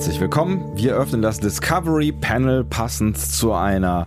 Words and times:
herzlich 0.00 0.20
willkommen. 0.22 0.64
Wir 0.76 0.96
öffnen 0.96 1.20
das 1.20 1.40
Discovery 1.40 2.10
Panel 2.10 2.64
passend 2.64 3.18
zu 3.18 3.52
einer 3.52 4.06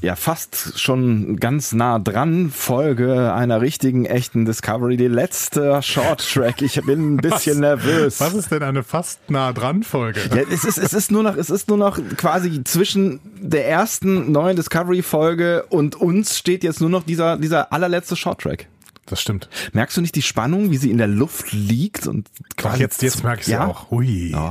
ja 0.00 0.16
fast 0.16 0.80
schon 0.80 1.36
ganz 1.36 1.72
nah 1.72 2.00
dran 2.00 2.50
Folge 2.50 3.32
einer 3.32 3.60
richtigen 3.60 4.04
echten 4.04 4.46
Discovery, 4.46 4.96
die 4.96 5.06
letzte 5.06 5.80
Short 5.80 6.28
Track. 6.28 6.60
Ich 6.62 6.82
bin 6.82 7.14
ein 7.14 7.16
bisschen 7.18 7.52
was, 7.52 7.60
nervös. 7.84 8.20
Was 8.20 8.34
ist 8.34 8.50
denn 8.50 8.64
eine 8.64 8.82
fast 8.82 9.30
nah 9.30 9.52
dran 9.52 9.84
Folge? 9.84 10.22
Ja, 10.34 10.42
es 10.52 10.64
ist 10.64 10.76
es 10.76 10.92
ist 10.92 11.12
nur 11.12 11.22
noch 11.22 11.36
es 11.36 11.50
ist 11.50 11.68
nur 11.68 11.78
noch 11.78 12.00
quasi 12.16 12.64
zwischen 12.64 13.20
der 13.40 13.68
ersten 13.68 14.32
neuen 14.32 14.56
Discovery 14.56 15.02
Folge 15.02 15.66
und 15.68 15.94
uns 15.94 16.36
steht 16.36 16.64
jetzt 16.64 16.80
nur 16.80 16.90
noch 16.90 17.04
dieser 17.04 17.36
dieser 17.36 17.72
allerletzte 17.72 18.16
Short 18.16 18.40
Track. 18.40 18.66
Das 19.10 19.22
stimmt. 19.22 19.48
Merkst 19.72 19.96
du 19.96 20.00
nicht 20.02 20.14
die 20.14 20.22
Spannung, 20.22 20.70
wie 20.70 20.76
sie 20.76 20.90
in 20.90 20.98
der 20.98 21.06
Luft 21.06 21.52
liegt 21.52 22.06
und 22.06 22.28
quasi 22.56 22.74
Ach, 22.76 22.80
jetzt 22.80 23.02
jetzt 23.02 23.24
merke 23.24 23.40
ich 23.40 23.48
ja? 23.48 23.66
auch. 23.66 23.90
Hui. 23.90 24.34
Oh. 24.34 24.50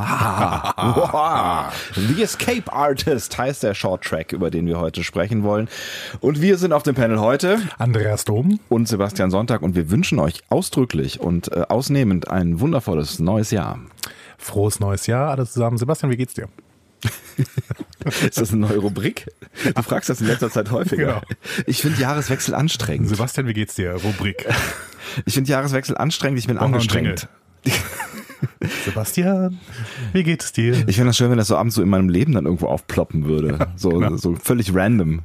The 2.16 2.24
Escape 2.24 2.72
Artist 2.74 3.38
heißt 3.38 3.64
der 3.64 3.76
Short 3.76 4.04
Track, 4.04 4.32
über 4.34 4.50
den 4.50 4.66
wir 4.66 4.80
heute 4.80 5.04
sprechen 5.04 5.44
wollen. 5.44 5.70
Und 6.22 6.42
wir 6.42 6.58
sind 6.58 6.74
auf 6.74 6.84
dem 6.84 6.96
Panel 6.96 7.20
heute 7.20 7.60
Andreas 7.78 8.26
Dom 8.26 8.60
und 8.70 8.88
Sebastian 8.88 9.30
Sonntag 9.30 9.62
und 9.62 9.76
wir 9.76 9.92
wünschen 9.92 10.18
euch 10.20 10.42
ausdrücklich 10.50 11.20
und 11.20 11.52
äh, 11.52 11.66
ausnehmend 11.70 12.30
ein 12.32 12.60
wundervolles 12.60 13.20
neues 13.20 13.52
Jahr. 13.52 13.80
Frohes 14.40 14.80
neues 14.80 15.05
Jahr 15.08 15.30
alle 15.30 15.46
zusammen. 15.46 15.77
Sebastian, 15.77 16.12
wie 16.12 16.18
geht's 16.18 16.34
dir? 16.34 16.48
Ist 18.22 18.40
das 18.40 18.52
eine 18.52 18.62
neue 18.62 18.77
Rubrik? 18.77 19.27
Du 19.76 19.82
fragst 19.82 20.10
das 20.10 20.22
in 20.22 20.27
letzter 20.27 20.50
Zeit 20.50 20.72
häufiger. 20.72 21.05
Genau. 21.05 21.22
Ich 21.66 21.82
finde 21.82 22.02
Jahreswechsel 22.02 22.54
anstrengend. 22.54 23.10
Sebastian, 23.10 23.48
wie 23.48 23.54
geht's 23.54 23.76
dir? 23.76 23.94
Rubrik. 23.94 24.46
Ich 25.26 25.34
finde 25.34 25.49
Jahreswechsel 25.49 25.98
anstrengend, 25.98 26.40
ich 26.40 26.48
bin 26.48 26.58
Auch 26.58 26.64
angestrengt. 26.64 27.27
Sebastian, 28.86 29.60
wie 30.14 30.24
geht 30.24 30.44
es 30.44 30.52
dir? 30.52 30.74
Ich 30.88 30.96
finde 30.96 31.08
das 31.08 31.18
schön, 31.18 31.30
wenn 31.30 31.38
das 31.38 31.48
so 31.48 31.58
abends 31.58 31.76
so 31.76 31.82
in 31.82 31.90
meinem 31.90 32.10
Leben 32.10 32.34
dann 32.34 32.46
irgendwo 32.46 32.68
aufploppen 32.68 33.26
würde. 33.26 33.58
Ja, 33.60 33.68
so, 33.76 33.90
genau. 33.90 34.16
so 34.18 34.36
völlig 34.36 34.74
random. 34.74 35.21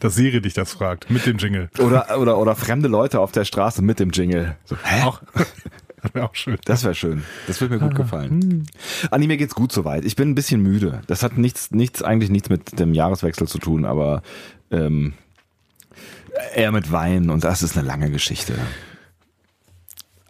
Dass 0.00 0.14
Siri 0.14 0.40
dich 0.40 0.54
das 0.54 0.72
fragt, 0.72 1.10
mit 1.10 1.26
dem 1.26 1.38
Jingle. 1.38 1.70
Oder, 1.78 2.18
oder, 2.18 2.38
oder 2.38 2.56
fremde 2.56 2.88
Leute 2.88 3.20
auf 3.20 3.32
der 3.32 3.44
Straße 3.44 3.82
mit 3.82 4.00
dem 4.00 4.10
Jingle. 4.10 4.56
So, 4.64 4.76
hä? 4.82 5.02
Auch. 5.02 5.22
Das 6.02 6.14
wäre 6.14 6.26
auch 6.26 6.34
schön. 6.34 6.58
Das 6.64 6.84
wäre 6.84 6.94
schön. 6.94 7.24
Das 7.46 7.60
würde 7.60 7.74
mir 7.74 7.80
gut 7.80 7.94
gefallen. 7.94 8.30
Hm. 8.30 8.66
Anni, 9.10 9.26
mir 9.26 9.36
geht's 9.36 9.54
gut 9.54 9.72
soweit. 9.72 10.04
Ich 10.04 10.16
bin 10.16 10.30
ein 10.30 10.34
bisschen 10.34 10.62
müde. 10.62 11.02
Das 11.06 11.22
hat 11.22 11.38
nichts, 11.38 11.70
nichts, 11.70 12.02
eigentlich 12.02 12.30
nichts 12.30 12.48
mit 12.48 12.78
dem 12.78 12.94
Jahreswechsel 12.94 13.48
zu 13.48 13.58
tun, 13.58 13.84
aber 13.84 14.22
ähm, 14.70 15.14
eher 16.54 16.72
mit 16.72 16.92
Wein 16.92 17.30
und 17.30 17.44
das 17.44 17.62
ist 17.62 17.76
eine 17.76 17.86
lange 17.86 18.10
Geschichte. 18.10 18.54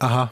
Aha. 0.01 0.31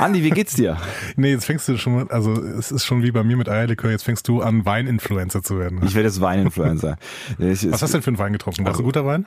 Andi, 0.00 0.24
wie 0.24 0.30
geht's 0.30 0.54
dir? 0.54 0.76
nee, 1.16 1.30
jetzt 1.30 1.44
fängst 1.44 1.68
du 1.68 1.76
schon, 1.78 2.10
also 2.10 2.32
es 2.32 2.72
ist 2.72 2.84
schon 2.84 3.02
wie 3.02 3.12
bei 3.12 3.22
mir 3.22 3.36
mit 3.36 3.48
Eierlikör, 3.48 3.90
jetzt 3.90 4.02
fängst 4.02 4.26
du 4.26 4.42
an, 4.42 4.66
Weininfluencer 4.66 5.42
zu 5.42 5.58
werden. 5.58 5.80
Ich 5.84 5.94
werde 5.94 6.08
jetzt 6.08 6.20
Weininfluencer. 6.20 6.96
Was 7.38 7.82
hast 7.82 7.82
du 7.82 7.98
denn 7.98 8.02
für 8.02 8.08
einen 8.10 8.18
Wein 8.18 8.32
getrunken? 8.32 8.64
War 8.64 8.72
das 8.72 8.80
ein 8.80 8.84
guter 8.84 9.06
Wein? 9.06 9.26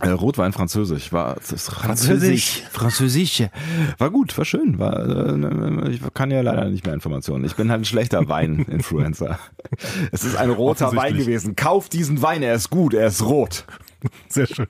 Äh, 0.00 0.10
Rotwein 0.10 0.52
französisch 0.52 1.12
war 1.12 1.36
Französisch. 1.40 2.62
Französisch. 2.70 3.44
War 3.98 4.10
gut, 4.10 4.36
war 4.36 4.44
schön. 4.44 4.78
War, 4.78 4.98
äh, 4.98 5.90
ich 5.90 6.00
kann 6.14 6.30
ja 6.30 6.40
leider 6.40 6.64
nicht 6.66 6.84
mehr 6.84 6.94
Informationen. 6.94 7.44
Ich 7.44 7.56
bin 7.56 7.70
halt 7.70 7.82
ein 7.82 7.84
schlechter 7.84 8.28
Wein-Influencer. 8.28 9.38
es 10.12 10.24
ist 10.24 10.36
ein 10.36 10.50
roter 10.50 10.94
Wein 10.96 11.16
gewesen. 11.16 11.56
Kauf 11.56 11.88
diesen 11.88 12.22
Wein, 12.22 12.42
er 12.42 12.54
ist 12.54 12.70
gut, 12.70 12.94
er 12.94 13.08
ist 13.08 13.22
rot. 13.22 13.64
Sehr 14.28 14.46
schön. 14.46 14.68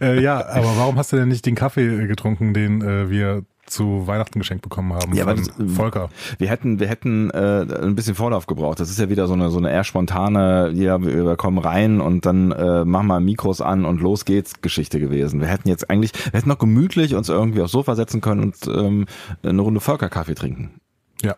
Äh, 0.00 0.20
ja, 0.20 0.46
aber 0.46 0.76
warum 0.76 0.96
hast 0.96 1.12
du 1.12 1.16
denn 1.16 1.28
nicht 1.28 1.46
den 1.46 1.54
Kaffee 1.54 2.06
getrunken, 2.06 2.54
den 2.54 2.82
äh, 2.82 3.10
wir 3.10 3.44
zu 3.70 4.06
Weihnachten 4.06 4.38
geschenkt 4.38 4.62
bekommen 4.62 4.92
haben 4.92 5.14
ja, 5.14 5.24
von 5.24 5.36
das, 5.36 5.76
Volker. 5.76 6.10
Wir 6.38 6.48
hätten, 6.48 6.80
wir 6.80 6.88
hätten 6.88 7.30
äh, 7.30 7.66
ein 7.82 7.94
bisschen 7.94 8.14
Vorlauf 8.14 8.46
gebraucht. 8.46 8.80
Das 8.80 8.90
ist 8.90 8.98
ja 8.98 9.08
wieder 9.08 9.26
so 9.26 9.34
eine 9.34 9.50
so 9.50 9.58
eine 9.58 9.70
eher 9.70 9.84
spontane, 9.84 10.70
ja, 10.74 11.02
wir 11.02 11.36
kommen 11.36 11.58
rein 11.58 12.00
und 12.00 12.26
dann 12.26 12.52
äh, 12.52 12.84
machen 12.84 13.06
wir 13.06 13.20
Mikros 13.20 13.60
an 13.60 13.84
und 13.84 14.00
los 14.00 14.24
geht's 14.24 14.60
Geschichte 14.60 15.00
gewesen. 15.00 15.40
Wir 15.40 15.48
hätten 15.48 15.68
jetzt 15.68 15.90
eigentlich, 15.90 16.12
wir 16.12 16.38
hätten 16.38 16.48
noch 16.48 16.58
gemütlich 16.58 17.14
uns 17.14 17.28
irgendwie 17.28 17.62
aufs 17.62 17.72
Sofa 17.72 17.94
setzen 17.94 18.20
können 18.20 18.42
und 18.42 18.56
ähm, 18.66 19.06
eine 19.42 19.62
Runde 19.62 19.80
Volker-Kaffee 19.80 20.34
trinken. 20.34 20.80
Ja. 21.22 21.36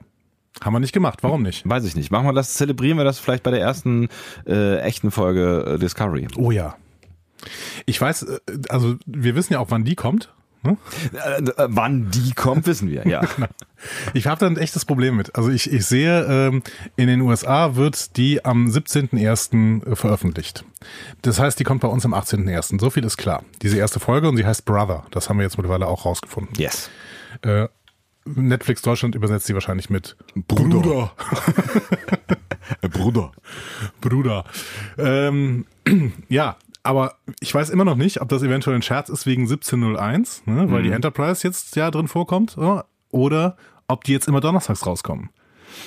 Haben 0.62 0.74
wir 0.74 0.80
nicht 0.80 0.92
gemacht, 0.92 1.20
warum 1.22 1.42
nicht? 1.42 1.68
Weiß 1.68 1.84
ich 1.84 1.96
nicht. 1.96 2.10
Machen 2.10 2.26
wir 2.26 2.32
das, 2.32 2.54
zelebrieren 2.54 2.98
wir 2.98 3.04
das 3.04 3.18
vielleicht 3.18 3.42
bei 3.42 3.50
der 3.50 3.60
ersten 3.60 4.08
äh, 4.46 4.78
echten 4.78 5.10
Folge 5.10 5.74
äh, 5.74 5.78
Discovery. 5.78 6.28
Oh 6.36 6.50
ja. 6.50 6.76
Ich 7.86 8.00
weiß, 8.00 8.22
äh, 8.22 8.38
also 8.68 8.96
wir 9.06 9.34
wissen 9.34 9.54
ja 9.54 9.58
auch, 9.58 9.70
wann 9.70 9.84
die 9.84 9.94
kommt. 9.94 10.32
Äh, 10.64 11.42
wann 11.68 12.10
die 12.10 12.32
kommt, 12.32 12.66
wissen 12.66 12.88
wir, 12.88 13.06
ja. 13.06 13.20
Genau. 13.36 13.48
ich 14.14 14.26
habe 14.26 14.38
da 14.38 14.46
ein 14.46 14.56
echtes 14.56 14.84
Problem 14.84 15.16
mit. 15.16 15.34
Also 15.34 15.50
ich, 15.50 15.72
ich 15.72 15.86
sehe, 15.86 16.24
ähm, 16.24 16.62
in 16.96 17.08
den 17.08 17.20
USA 17.20 17.74
wird 17.74 18.16
die 18.16 18.44
am 18.44 18.68
17.01. 18.68 19.90
Äh, 19.90 19.96
veröffentlicht. 19.96 20.64
Das 21.22 21.40
heißt, 21.40 21.58
die 21.58 21.64
kommt 21.64 21.80
bei 21.80 21.88
uns 21.88 22.04
am 22.04 22.14
18.01. 22.14 22.80
So 22.80 22.90
viel 22.90 23.04
ist 23.04 23.16
klar. 23.16 23.44
Diese 23.62 23.78
erste 23.78 23.98
Folge 23.98 24.28
und 24.28 24.36
sie 24.36 24.46
heißt 24.46 24.64
Brother. 24.64 25.04
Das 25.10 25.28
haben 25.28 25.38
wir 25.38 25.44
jetzt 25.44 25.56
mittlerweile 25.56 25.86
auch 25.86 26.04
rausgefunden. 26.04 26.54
Yes. 26.56 26.90
Äh, 27.42 27.68
Netflix 28.24 28.82
Deutschland 28.82 29.14
übersetzt 29.14 29.46
sie 29.46 29.54
wahrscheinlich 29.54 29.90
mit 29.90 30.16
Bruder. 30.34 30.78
Bruder. 30.78 31.12
Bruder. 32.90 33.32
Bruder. 34.00 34.44
Ähm, 34.98 35.66
ja, 36.28 36.56
aber 36.82 37.14
ich 37.40 37.54
weiß 37.54 37.70
immer 37.70 37.84
noch 37.84 37.96
nicht, 37.96 38.20
ob 38.20 38.28
das 38.28 38.42
eventuell 38.42 38.76
ein 38.76 38.82
Scherz 38.82 39.08
ist 39.08 39.26
wegen 39.26 39.42
1701, 39.42 40.42
ne, 40.46 40.70
weil 40.70 40.80
mhm. 40.80 40.84
die 40.84 40.92
Enterprise 40.92 41.46
jetzt 41.46 41.76
ja 41.76 41.90
drin 41.90 42.08
vorkommt, 42.08 42.56
oder 43.10 43.56
ob 43.88 44.04
die 44.04 44.12
jetzt 44.12 44.28
immer 44.28 44.40
donnerstags 44.40 44.86
rauskommen. 44.86 45.30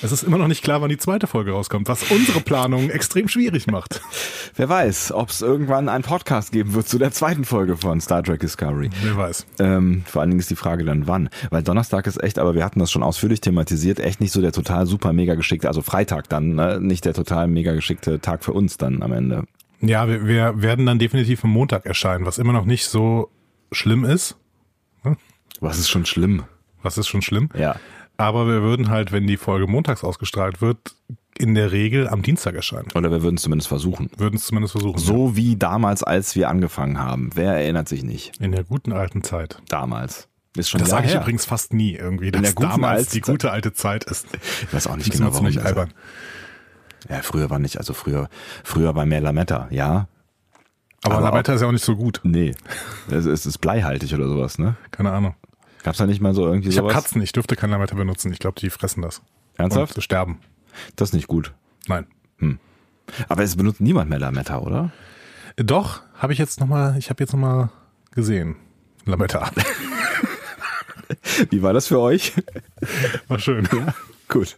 Es 0.01 0.11
ist 0.11 0.23
immer 0.23 0.37
noch 0.37 0.47
nicht 0.47 0.63
klar, 0.63 0.81
wann 0.81 0.89
die 0.89 0.97
zweite 0.97 1.27
Folge 1.27 1.51
rauskommt, 1.51 1.87
was 1.87 2.09
unsere 2.11 2.41
Planung 2.41 2.89
extrem 2.89 3.27
schwierig 3.27 3.67
macht. 3.67 4.01
Wer 4.55 4.69
weiß, 4.69 5.11
ob 5.11 5.29
es 5.29 5.41
irgendwann 5.41 5.89
einen 5.89 6.03
Podcast 6.03 6.51
geben 6.51 6.73
wird 6.73 6.87
zu 6.87 6.97
der 6.97 7.11
zweiten 7.11 7.45
Folge 7.45 7.77
von 7.77 8.01
Star 8.01 8.23
Trek 8.23 8.39
Discovery. 8.39 8.89
Wer 9.03 9.17
weiß. 9.17 9.45
Ähm, 9.59 10.03
vor 10.05 10.21
allen 10.21 10.31
Dingen 10.31 10.39
ist 10.39 10.49
die 10.49 10.55
Frage 10.55 10.83
dann 10.83 11.07
wann. 11.07 11.29
Weil 11.49 11.63
Donnerstag 11.63 12.07
ist 12.07 12.21
echt, 12.21 12.39
aber 12.39 12.55
wir 12.55 12.65
hatten 12.65 12.79
das 12.79 12.91
schon 12.91 13.03
ausführlich 13.03 13.41
thematisiert, 13.41 13.99
echt 13.99 14.21
nicht 14.21 14.31
so 14.31 14.41
der 14.41 14.51
total 14.51 14.85
super 14.85 15.13
mega 15.13 15.35
geschickte, 15.35 15.67
also 15.67 15.81
Freitag 15.81 16.29
dann, 16.29 16.55
ne? 16.55 16.79
nicht 16.81 17.05
der 17.05 17.13
total 17.13 17.47
mega 17.47 17.73
geschickte 17.73 18.19
Tag 18.19 18.43
für 18.43 18.53
uns 18.53 18.77
dann 18.77 19.03
am 19.03 19.11
Ende. 19.11 19.43
Ja, 19.81 20.07
wir, 20.07 20.25
wir 20.25 20.61
werden 20.61 20.85
dann 20.85 20.99
definitiv 20.99 21.43
am 21.43 21.51
Montag 21.51 21.85
erscheinen, 21.85 22.25
was 22.25 22.37
immer 22.37 22.53
noch 22.53 22.65
nicht 22.65 22.85
so 22.87 23.29
schlimm 23.71 24.05
ist. 24.05 24.37
Hm? 25.03 25.17
Was 25.59 25.79
ist 25.79 25.89
schon 25.89 26.05
schlimm? 26.05 26.43
Was 26.81 26.97
ist 26.97 27.07
schon 27.07 27.21
schlimm? 27.21 27.49
Ja. 27.57 27.75
Aber 28.17 28.47
wir 28.47 28.61
würden 28.61 28.89
halt, 28.89 29.11
wenn 29.11 29.27
die 29.27 29.37
Folge 29.37 29.67
montags 29.67 30.03
ausgestrahlt 30.03 30.61
wird, 30.61 30.95
in 31.37 31.53
der 31.53 31.71
Regel 31.71 32.07
am 32.07 32.21
Dienstag 32.21 32.55
erscheinen. 32.55 32.87
Oder 32.95 33.11
wir 33.11 33.21
würden 33.21 33.35
es 33.35 33.41
zumindest 33.41 33.67
versuchen. 33.67 34.09
Würden 34.17 34.35
es 34.37 34.45
zumindest 34.45 34.71
versuchen. 34.71 34.97
So 34.97 35.29
ja. 35.29 35.35
wie 35.35 35.55
damals, 35.57 36.01
als 36.01 36.35
wir 36.35 36.49
angefangen 36.49 36.99
haben. 36.99 37.31
Wer 37.33 37.53
erinnert 37.53 37.89
sich 37.89 38.03
nicht? 38.03 38.39
In 38.39 38.53
der 38.53 38.63
guten 38.63 38.93
alten 38.93 39.23
Zeit. 39.23 39.61
Damals. 39.67 40.29
Ist 40.55 40.69
schon 40.69 40.79
das 40.79 40.89
sage 40.89 41.07
ich 41.07 41.13
her. 41.13 41.21
übrigens 41.21 41.45
fast 41.45 41.73
nie 41.73 41.95
irgendwie, 41.95 42.31
dass 42.31 42.55
damals 42.55 43.09
die 43.09 43.19
gute 43.19 43.51
alte 43.51 43.73
Zeit 43.73 44.05
ist. 44.05 44.27
Ich 44.61 44.73
weiß 44.73 44.87
auch 44.87 44.95
nicht 44.95 45.11
genau, 45.11 45.25
warum. 45.25 45.37
Ziemlich 45.37 45.61
albern. 45.61 45.93
Ja, 47.09 47.21
früher 47.21 47.49
war 47.49 47.59
nicht, 47.59 47.77
also 47.77 47.93
früher, 47.93 48.29
früher 48.63 48.95
war 48.95 49.05
mehr 49.05 49.21
Lametta, 49.21 49.67
ja. 49.69 50.07
Aber, 51.03 51.15
aber 51.15 51.25
Lametta 51.25 51.51
auch, 51.51 51.55
ist 51.55 51.61
ja 51.61 51.67
auch 51.67 51.71
nicht 51.71 51.85
so 51.85 51.95
gut. 51.95 52.19
Nee. 52.23 52.55
Es 53.09 53.25
ist 53.25 53.59
bleihaltig 53.59 54.13
oder 54.13 54.27
sowas, 54.27 54.57
ne? 54.57 54.75
Keine 54.91 55.11
Ahnung. 55.11 55.35
Gab's 55.83 55.99
da 55.99 56.07
nicht 56.07 56.19
mal 56.19 56.33
so 56.33 56.47
irgendwie 56.47 56.69
ich 56.69 56.75
sowas? 56.75 56.91
Ich 56.91 56.95
habe 56.95 57.03
Katzen, 57.03 57.21
ich 57.21 57.31
dürfte 57.31 57.55
kein 57.55 57.69
Lametta 57.69 57.95
benutzen. 57.95 58.31
Ich 58.33 58.39
glaube, 58.39 58.59
die 58.59 58.71
fressen 58.71 59.03
das. 59.03 59.21
Ernsthaft? 59.57 59.95
Und 59.95 60.01
sterben. 60.01 60.39
Das 60.95 61.09
ist 61.09 61.13
nicht 61.13 61.27
gut. 61.27 61.53
Nein. 61.87 62.07
Hm. 62.39 62.59
Aber 63.29 63.43
es 63.43 63.55
benutzt 63.55 63.81
niemand 63.81 64.09
mehr 64.09 64.19
Lametta, 64.19 64.59
oder? 64.59 64.91
Doch, 65.57 66.01
habe 66.15 66.33
ich 66.33 66.39
jetzt 66.39 66.59
nochmal, 66.59 66.97
ich 66.97 67.09
habe 67.09 67.23
jetzt 67.23 67.33
nochmal 67.33 67.69
gesehen. 68.11 68.55
Lametta. 69.05 69.51
Wie 71.51 71.61
war 71.61 71.73
das 71.73 71.87
für 71.87 71.99
euch? 71.99 72.33
War 73.27 73.39
schön. 73.39 73.67
Ja. 73.71 73.93
Gut. 74.35 74.57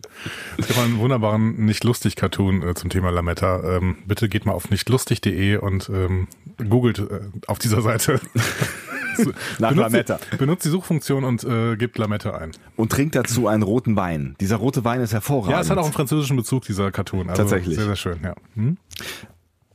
Es 0.58 0.66
gibt 0.66 0.80
einen 0.80 0.98
wunderbaren 0.98 1.64
Nicht-Lustig-Cartoon 1.66 2.64
äh, 2.64 2.74
zum 2.74 2.90
Thema 2.90 3.12
Lametta. 3.12 3.78
Ähm, 3.78 3.98
bitte 4.08 4.28
geht 4.28 4.48
mal 4.48 4.54
auf 4.54 4.72
nichtlustig.de 4.72 5.58
und 5.58 5.88
ähm, 5.90 6.28
googelt 6.68 6.98
äh, 6.98 7.20
auf 7.46 7.60
dieser 7.60 7.84
Seite. 7.84 8.20
Nach 9.60 9.70
benutzt, 9.70 9.76
Lametta. 9.76 10.20
Benutzt 10.40 10.66
die 10.66 10.70
Suchfunktion 10.70 11.24
und 11.24 11.44
äh, 11.44 11.76
gebt 11.76 12.00
Lametta 12.00 12.36
ein. 12.36 12.54
Und 12.76 12.92
trinkt 12.92 13.14
dazu 13.14 13.48
einen 13.48 13.62
roten 13.62 13.96
Wein. 13.96 14.36
Dieser 14.40 14.56
rote 14.56 14.84
Wein 14.84 15.00
ist 15.02 15.14
hervorragend. 15.14 15.52
Ja, 15.52 15.62
es 15.62 15.70
hat 15.70 15.78
auch 15.78 15.84
einen 15.84 15.94
französischen 15.94 16.38
Bezug, 16.38 16.66
dieser 16.66 16.92
Cartoon. 16.92 17.30
Also 17.30 17.44
Tatsächlich. 17.44 17.76
Sehr, 17.76 17.86
sehr 17.86 17.96
schön, 17.96 18.18
ja. 18.24 18.34
Hm? 18.56 18.78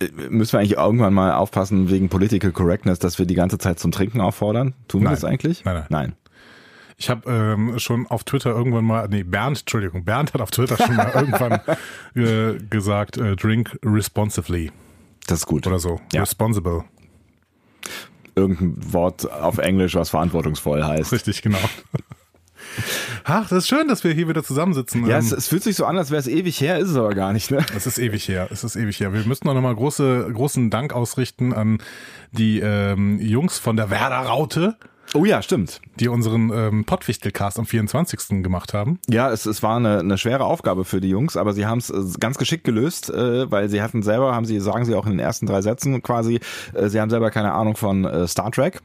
Äh, 0.01 0.09
müssen 0.31 0.55
wir 0.55 0.59
eigentlich 0.59 0.79
irgendwann 0.79 1.15
mal 1.15 1.35
aufpassen 1.35 1.91
wegen 1.91 2.09
Political 2.09 2.51
Correctness, 2.51 2.99
dass 2.99 3.21
wir 3.21 3.27
die 3.27 3.37
ganze 3.37 3.59
Zeit 3.59 3.79
zum 3.79 3.93
Trinken 3.93 4.21
auffordern? 4.21 4.75
Tun 4.89 5.03
wir 5.03 5.05
nein. 5.05 5.15
das 5.15 5.25
eigentlich? 5.25 5.65
Nein, 5.65 5.75
nein. 5.75 5.87
Nein. 5.91 6.13
Ich 6.97 7.11
habe 7.11 7.31
ähm, 7.31 7.79
schon 7.79 8.07
auf 8.07 8.25
Twitter 8.25 8.51
irgendwann 8.51 8.85
mal, 8.85 9.09
nee, 9.09 9.23
Bernd, 9.23 9.61
Entschuldigung, 9.61 10.05
Bernd 10.05 10.35
hat 10.35 10.41
auf 10.41 10.51
Twitter 10.51 10.77
schon 10.77 10.97
mal 10.97 11.11
irgendwann 11.15 11.61
äh, 12.15 12.59
gesagt, 12.71 13.17
äh, 13.17 13.37
drink 13.37 13.79
responsively. 13.85 14.71
Das 15.27 15.41
ist 15.41 15.47
gut. 15.47 15.67
Oder 15.67 15.79
so. 15.79 16.01
Ja. 16.13 16.21
Responsible. 16.21 16.85
Irgendein 18.35 18.93
Wort 18.93 19.31
auf 19.31 19.59
Englisch, 19.59 19.95
was 19.95 20.11
verantwortungsvoll 20.11 20.85
heißt. 20.85 21.13
Richtig, 21.13 21.43
genau. 21.43 21.59
Ach, 23.25 23.49
das 23.49 23.59
ist 23.65 23.69
schön, 23.69 23.89
dass 23.89 24.03
wir 24.05 24.13
hier 24.13 24.29
wieder 24.29 24.43
zusammensitzen. 24.43 25.07
Ja, 25.07 25.19
Ähm, 25.19 25.25
es, 25.25 25.33
es 25.33 25.49
fühlt 25.49 25.63
sich 25.63 25.77
so 25.77 25.85
an, 25.85 25.99
als 25.99 26.11
wäre 26.11 26.21
es 26.21 26.27
ewig 26.27 26.61
her, 26.61 26.79
ist 26.79 26.89
es 26.91 26.97
aber 26.97 27.15
gar 27.15 27.33
nicht, 27.33 27.51
ne? 27.51 27.65
Es 27.77 27.87
ist 27.87 27.99
ewig 27.99 28.27
her, 28.29 28.49
es 28.51 28.65
ist 28.65 28.77
ewig 28.77 28.99
her. 29.01 29.13
Wir 29.13 29.25
müssten 29.27 29.49
auch 29.49 29.55
nochmal 29.55 29.75
große, 29.75 30.31
großen 30.33 30.71
Dank 30.71 30.93
ausrichten 30.93 31.53
an 31.53 31.79
die 32.31 32.61
ähm, 32.61 33.21
Jungs 33.21 33.59
von 33.59 33.77
der 33.77 33.91
Werder 33.91 34.21
Raute, 34.21 34.77
Oh 35.15 35.25
ja, 35.25 35.43
stimmt. 35.43 35.81
die 36.01 36.09
unseren 36.09 36.51
ähm, 36.55 36.85
Pottwichtelcast 36.85 37.59
am 37.59 37.67
24. 37.67 38.43
gemacht 38.43 38.73
haben. 38.73 38.99
Ja, 39.09 39.31
es, 39.31 39.45
es 39.45 39.63
war 39.63 39.77
eine, 39.77 39.99
eine 39.99 40.17
schwere 40.17 40.45
Aufgabe 40.45 40.85
für 40.85 41.01
die 41.01 41.11
Jungs, 41.11 41.37
aber 41.37 41.53
sie 41.53 41.67
haben 41.67 41.79
es 41.79 41.91
äh, 41.91 42.19
ganz 42.19 42.39
geschickt 42.39 42.65
gelöst, 42.65 43.11
äh, 43.11 43.51
weil 43.51 43.69
sie 43.69 43.83
hatten 43.83 44.03
selber, 44.03 44.35
haben 44.35 44.47
sie, 44.47 44.59
sagen 44.61 44.85
sie 44.87 44.95
auch 44.95 45.05
in 45.05 45.13
den 45.13 45.21
ersten 45.21 45.47
drei 45.47 45.61
Sätzen 45.61 46.03
quasi, 46.03 46.41
äh, 46.73 46.89
sie 46.89 47.01
haben 47.01 47.11
selber 47.11 47.31
keine 47.31 47.53
Ahnung 47.53 47.77
von 47.77 48.05
äh, 48.05 48.27
Star 48.27 48.51
Trek. 48.51 48.81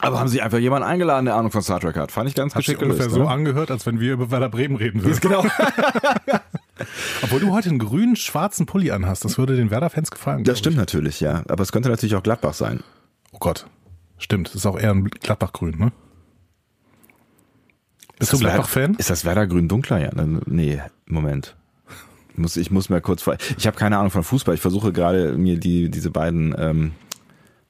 Aber 0.00 0.18
haben 0.20 0.28
sie 0.28 0.42
einfach 0.42 0.58
jemanden 0.58 0.86
eingeladen, 0.86 1.24
der 1.26 1.36
Ahnung 1.36 1.50
von 1.50 1.62
Star 1.62 1.80
Trek 1.80 1.96
hat. 1.96 2.12
Fand 2.12 2.28
ich 2.28 2.34
ganz 2.34 2.54
Hat 2.54 2.60
sich 2.60 2.66
geschickt 2.66 2.82
ungefähr 2.82 3.06
gelöst. 3.06 3.22
so 3.22 3.28
angehört, 3.28 3.70
als 3.70 3.86
wenn 3.86 3.98
wir 4.00 4.12
über 4.12 4.30
Werder 4.30 4.48
Bremen 4.50 4.76
reden 4.76 5.02
würden. 5.04 5.18
Genau. 5.20 5.44
Obwohl 7.22 7.40
du 7.40 7.52
heute 7.52 7.70
einen 7.70 7.78
grünen, 7.78 8.16
schwarzen 8.16 8.66
Pulli 8.66 8.90
anhast. 8.90 9.24
Das 9.24 9.38
würde 9.38 9.56
den 9.56 9.70
Werder-Fans 9.70 10.10
gefallen. 10.10 10.44
Das 10.44 10.58
stimmt 10.58 10.76
natürlich, 10.76 11.20
ja. 11.20 11.42
Aber 11.48 11.62
es 11.62 11.72
könnte 11.72 11.88
natürlich 11.88 12.14
auch 12.16 12.22
Gladbach 12.22 12.52
sein. 12.52 12.80
Ich. 12.80 13.34
Oh 13.34 13.38
Gott. 13.38 13.66
Stimmt, 14.18 14.48
das 14.48 14.56
ist 14.56 14.66
auch 14.66 14.78
eher 14.78 14.90
ein 14.90 15.04
Gladbach-Grün, 15.04 15.78
ne? 15.78 15.92
Bist 18.18 18.32
du 18.32 18.38
Gladbach-Fan? 18.38 18.94
Ist 18.94 19.10
das 19.10 19.24
Werder 19.24 19.46
grün 19.46 19.68
dunkler? 19.68 19.98
Ja, 19.98 20.14
ne, 20.14 20.40
nee, 20.46 20.80
Moment. 21.06 21.54
Ich 22.32 22.38
muss, 22.38 22.56
ich 22.56 22.70
muss 22.70 22.88
mir 22.88 23.00
kurz 23.00 23.22
vor. 23.22 23.36
Ich 23.58 23.66
habe 23.66 23.76
keine 23.76 23.98
Ahnung 23.98 24.10
von 24.10 24.22
Fußball. 24.22 24.54
Ich 24.54 24.60
versuche 24.60 24.92
gerade 24.92 25.32
mir 25.36 25.58
die 25.58 25.90
diese 25.90 26.10
beiden 26.10 26.54
ähm, 26.58 26.92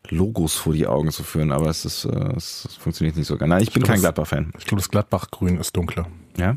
Logos 0.09 0.55
vor 0.55 0.73
die 0.73 0.87
Augen 0.87 1.11
zu 1.11 1.25
führen, 1.25 1.53
aber 1.53 1.69
es 1.69 1.85
ist 1.85 2.05
äh, 2.05 2.33
es 2.37 2.77
funktioniert 2.79 3.17
nicht 3.17 3.27
so 3.27 3.37
ganz. 3.37 3.51
Nein, 3.51 3.63
ich 3.63 3.73
bin 3.73 3.83
glaub, 3.83 3.95
kein 3.95 4.01
Gladbach-Fan. 4.01 4.53
Ich 4.59 4.67
glaube, 4.67 4.81
das 4.81 4.91
Gladbach-Grün 4.91 5.59
ist 5.59 5.77
dunkler. 5.77 6.07
Ja. 6.37 6.57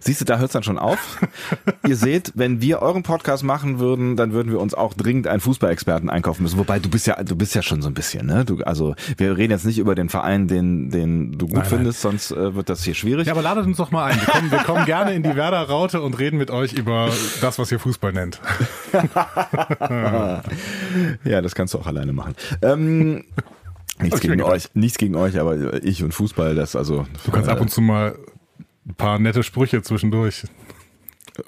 Siehst 0.00 0.20
du, 0.22 0.24
da 0.24 0.38
hört's 0.38 0.54
dann 0.54 0.62
schon 0.62 0.78
auf. 0.78 1.18
Ihr 1.86 1.96
seht, 1.96 2.32
wenn 2.34 2.62
wir 2.62 2.80
euren 2.80 3.02
Podcast 3.02 3.44
machen 3.44 3.78
würden, 3.78 4.16
dann 4.16 4.32
würden 4.32 4.50
wir 4.50 4.58
uns 4.58 4.72
auch 4.72 4.94
dringend 4.94 5.26
einen 5.26 5.40
Fußballexperten 5.40 6.08
einkaufen 6.08 6.42
müssen. 6.42 6.58
Wobei 6.58 6.78
du 6.78 6.88
bist 6.88 7.06
ja, 7.06 7.22
du 7.22 7.36
bist 7.36 7.54
ja 7.54 7.62
schon 7.62 7.82
so 7.82 7.88
ein 7.88 7.94
bisschen, 7.94 8.26
ne? 8.26 8.44
Du, 8.46 8.62
also 8.64 8.94
wir 9.18 9.36
reden 9.36 9.50
jetzt 9.52 9.66
nicht 9.66 9.78
über 9.78 9.94
den 9.94 10.08
Verein, 10.08 10.48
den, 10.48 10.90
den 10.90 11.32
du 11.32 11.46
gut 11.46 11.56
Nein, 11.56 11.62
nein. 11.62 11.68
findest, 11.70 12.00
sonst 12.00 12.30
äh, 12.30 12.54
wird 12.54 12.70
das 12.70 12.82
hier 12.82 12.94
schwierig. 12.94 13.26
Ja, 13.26 13.34
aber 13.34 13.42
ladet 13.42 13.66
uns 13.66 13.76
doch 13.76 13.90
mal 13.90 14.10
ein. 14.10 14.18
Wir 14.20 14.26
kommen, 14.26 14.50
wir 14.50 14.58
kommen 14.58 14.84
gerne 14.86 15.12
in 15.12 15.22
die 15.22 15.36
Werder-Raute 15.36 16.00
und 16.00 16.18
reden 16.18 16.38
mit 16.38 16.50
euch 16.50 16.72
über 16.72 17.10
das, 17.42 17.58
was 17.58 17.70
ihr 17.70 17.78
Fußball 17.78 18.12
nennt. 18.12 18.40
Ja, 21.24 21.40
das 21.40 21.54
kannst 21.54 21.74
du 21.74 21.78
auch 21.78 21.86
alleine 21.86 22.12
machen. 22.12 22.34
Ähm, 22.62 23.24
nichts 24.00 24.20
gegen 24.20 24.42
euch, 24.42 24.68
nichts 24.74 24.98
gegen 24.98 25.14
euch, 25.16 25.38
aber 25.38 25.82
ich 25.82 26.02
und 26.02 26.12
Fußball, 26.12 26.54
das 26.54 26.76
also. 26.76 27.06
Du 27.24 27.30
kannst 27.30 27.48
ab 27.48 27.60
und 27.60 27.70
zu 27.70 27.80
mal 27.80 28.16
ein 28.90 28.94
paar 28.94 29.18
nette 29.18 29.42
Sprüche 29.42 29.82
zwischendurch. 29.82 30.44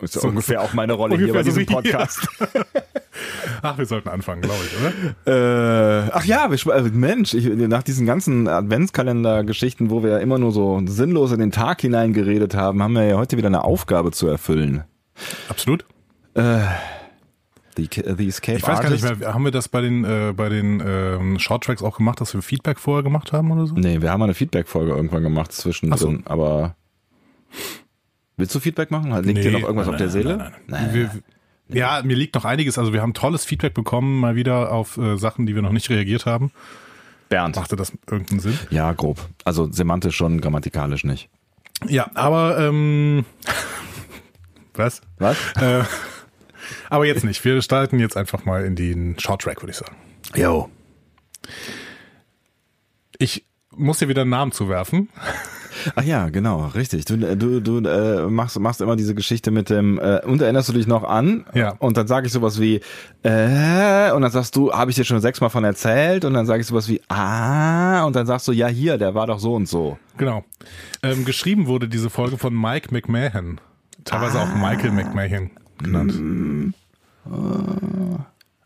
ist 0.01 0.17
ungefähr 0.19 0.63
auch 0.63 0.73
meine 0.73 0.95
Rolle 0.95 1.17
hier 1.17 1.33
bei 1.33 1.43
so 1.43 1.51
diesem 1.51 1.63
wie 1.63 1.67
hier. 1.67 1.77
Podcast. 1.77 2.27
Ach, 3.63 3.79
wir 3.79 3.87
sollten 3.87 4.09
anfangen, 4.09 4.43
glaube 4.43 4.61
ich, 4.65 5.25
oder? 5.27 6.07
Äh, 6.07 6.11
ach 6.13 6.25
ja, 6.25 6.51
wir, 6.51 6.75
äh, 6.75 6.83
Mensch, 6.91 7.35
ich, 7.35 7.47
nach 7.47 7.83
diesen 7.83 8.07
ganzen 8.07 8.49
Adventskalender-Geschichten, 8.49 9.91
wo 9.91 10.03
wir 10.03 10.19
immer 10.21 10.39
nur 10.39 10.51
so 10.51 10.83
sinnlos 10.87 11.31
in 11.31 11.39
den 11.39 11.53
Tag 11.53 11.81
hineingeredet 11.81 12.55
haben, 12.55 12.83
haben 12.83 12.95
wir 12.95 13.05
ja 13.05 13.17
heute 13.19 13.37
wieder 13.37 13.49
eine 13.49 13.63
Aufgabe 13.63 14.11
zu 14.11 14.27
erfüllen. 14.27 14.83
Absolut. 15.49 15.85
The, 17.77 17.89
the 18.17 18.29
Escape 18.29 18.59
Ich 18.59 18.67
weiß 18.67 18.81
gar 18.81 18.91
nicht 18.91 19.03
mehr, 19.03 19.33
haben 19.33 19.45
wir 19.45 19.51
das 19.51 19.69
bei 19.69 19.81
den, 19.81 20.05
äh, 20.05 20.33
bei 20.37 20.49
den 20.49 20.83
ähm, 20.85 21.39
Shorttracks 21.39 21.83
auch 21.83 21.97
gemacht, 21.97 22.21
dass 22.21 22.35
wir 22.35 22.43
Feedback 22.43 22.79
vorher 22.79 23.03
gemacht 23.03 23.33
haben 23.33 23.51
oder 23.51 23.67
so? 23.67 23.75
Nee, 23.75 24.03
wir 24.03 24.11
haben 24.11 24.21
mal 24.21 24.27
eine 24.27 24.35
Feedback-Folge 24.35 24.93
irgendwann 24.93 25.23
gemacht 25.23 25.53
zwischendrin, 25.53 26.23
aber. 26.27 26.75
Willst 28.37 28.55
du 28.55 28.61
Feedback 28.61 28.91
machen? 28.91 29.11
Liegt 29.25 29.45
dir 29.45 29.53
noch 29.53 29.61
irgendwas 29.61 29.87
nein, 29.87 29.95
auf 29.95 29.99
der 29.99 30.09
Seele? 30.09 30.37
Nein, 30.37 30.53
nein. 30.67 30.95
Wir, 30.95 31.11
ja, 31.69 32.03
mir 32.03 32.17
liegt 32.17 32.35
noch 32.35 32.45
einiges. 32.45 32.79
Also 32.79 32.93
wir 32.93 33.03
haben 33.03 33.15
tolles 33.15 33.45
Feedback 33.45 33.75
bekommen, 33.75 34.21
mal 34.21 34.37
wieder 34.37 34.73
auf 34.73 34.97
äh, 34.97 35.17
Sachen, 35.17 35.47
die 35.47 35.55
wir 35.55 35.63
noch 35.63 35.73
nicht 35.73 35.91
reagiert 35.91 36.27
haben. 36.27 36.51
Bernd. 37.29 37.57
Machte 37.57 37.77
das 37.77 37.93
irgendeinen 38.11 38.41
Sinn? 38.41 38.59
Ja, 38.71 38.93
grob. 38.93 39.27
Also 39.45 39.71
semantisch 39.71 40.17
schon, 40.17 40.41
grammatikalisch 40.41 41.05
nicht. 41.05 41.31
Ja, 41.89 42.11
aber 42.15 42.59
ähm, 42.59 43.25
was? 44.75 45.01
Was? 45.19 45.39
Äh, 45.57 45.85
aber 46.91 47.07
jetzt 47.07 47.25
nicht. 47.25 47.45
Wir 47.45 47.61
starten 47.63 47.99
jetzt 47.99 48.17
einfach 48.17 48.45
mal 48.45 48.65
in 48.65 48.77
den 48.77 49.19
Shorttrack, 49.19 49.63
würde 49.63 49.73
ich 49.73 49.79
sagen. 49.79 49.97
Jo. 50.37 50.71
Ich 53.19 53.47
muss 53.71 53.99
dir 53.99 54.09
wieder 54.09 54.23
einen 54.23 54.31
Namen 54.31 54.53
zuwerfen. 54.53 55.09
Ach 55.95 56.03
ja, 56.03 56.29
genau, 56.29 56.67
richtig. 56.75 57.05
Du, 57.05 57.17
du, 57.17 57.61
du 57.61 57.79
äh, 57.89 58.27
machst, 58.29 58.59
machst 58.59 58.81
immer 58.81 58.97
diese 58.97 59.15
Geschichte 59.15 59.51
mit 59.51 59.71
dem, 59.71 59.99
äh, 59.99 60.21
und 60.25 60.43
erinnerst 60.43 60.69
du 60.69 60.73
dich 60.73 60.87
noch 60.87 61.05
an? 61.05 61.45
Ja. 61.55 61.75
Und 61.79 61.97
dann 61.97 62.07
sage 62.07 62.27
ich 62.27 62.33
sowas 62.33 62.61
wie, 62.61 62.81
äh, 63.23 64.13
und 64.13 64.23
dann 64.23 64.31
sagst 64.31 64.57
du, 64.57 64.73
habe 64.73 64.91
ich 64.91 64.97
dir 64.97 65.05
schon 65.05 65.21
sechsmal 65.21 65.51
von 65.51 65.65
erzählt? 65.65 66.25
Und 66.25 66.35
dann 66.35 66.47
sage 66.47 66.61
ich 66.61 66.67
sowas 66.67 66.89
wie, 66.89 67.01
ah, 67.09 68.05
und 68.05 68.17
dann 68.17 68.27
sagst 68.27 68.49
du, 68.49 68.53
ja 68.53 68.69
hier, 68.69 68.99
der 68.99 69.15
war 69.15 69.27
doch 69.27 69.39
so 69.39 69.55
und 69.55 69.69
so. 69.69 69.99
Genau. 70.17 70.45
Ähm, 71.03 71.25
geschrieben 71.25 71.67
wurde 71.67 71.89
diese 71.89 72.11
Folge 72.11 72.39
von 72.39 72.55
Mike 72.59 72.89
McMahon. 72.93 73.61
Teilweise 74.05 74.41
auch 74.41 74.55
Michael 74.55 74.93
McMahon 74.93 75.51
genannt. 75.79 76.15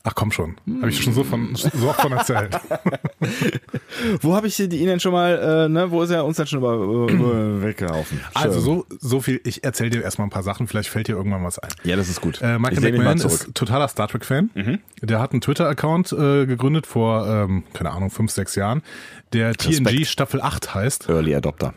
Ach 0.09 0.15
komm 0.15 0.31
schon. 0.31 0.55
Habe 0.81 0.91
ich 0.91 1.03
schon 1.03 1.13
so, 1.13 1.25
von, 1.25 1.57
so 1.57 1.89
oft 1.89 2.01
von 2.01 2.13
erzählt. 2.13 2.57
Wo 4.21 4.37
habe 4.37 4.47
ich 4.47 4.55
die 4.55 4.77
Ihnen 4.77 5.01
schon 5.01 5.11
mal, 5.13 5.67
äh, 5.67 5.69
ne, 5.69 5.91
wo 5.91 6.01
ist 6.01 6.11
er 6.11 6.25
uns 6.25 6.37
dann 6.37 6.47
schon 6.47 6.61
über, 6.61 6.75
über 6.75 7.63
weggelaufen? 7.63 8.21
Also 8.33 8.61
so, 8.61 8.87
so 9.01 9.21
viel, 9.21 9.41
ich 9.43 9.65
erzähle 9.65 9.91
dir 9.91 10.03
erstmal 10.03 10.29
ein 10.29 10.31
paar 10.31 10.45
Sachen, 10.45 10.69
vielleicht 10.69 10.91
fällt 10.91 11.09
dir 11.09 11.17
irgendwann 11.17 11.43
was 11.43 11.59
ein. 11.59 11.71
Ja, 11.83 11.97
das 11.97 12.09
ist 12.09 12.21
gut. 12.21 12.41
Äh, 12.41 12.57
Michael 12.61 12.93
McMahon 12.93 13.19
ist 13.19 13.53
totaler 13.55 13.89
Star 13.89 14.07
Trek-Fan. 14.07 14.51
Der 15.03 15.19
hat 15.19 15.33
einen 15.33 15.41
Twitter-Account 15.41 16.13
äh, 16.13 16.47
gegründet 16.47 16.87
vor, 16.87 17.27
ähm, 17.27 17.65
keine 17.73 17.91
Ahnung, 17.91 18.11
fünf, 18.11 18.31
sechs 18.31 18.55
Jahren, 18.55 18.83
der 19.33 19.55
TNG 19.55 20.05
Staffel 20.05 20.41
8 20.41 20.73
heißt. 20.73 21.09
Early 21.09 21.35
Adopter. 21.35 21.75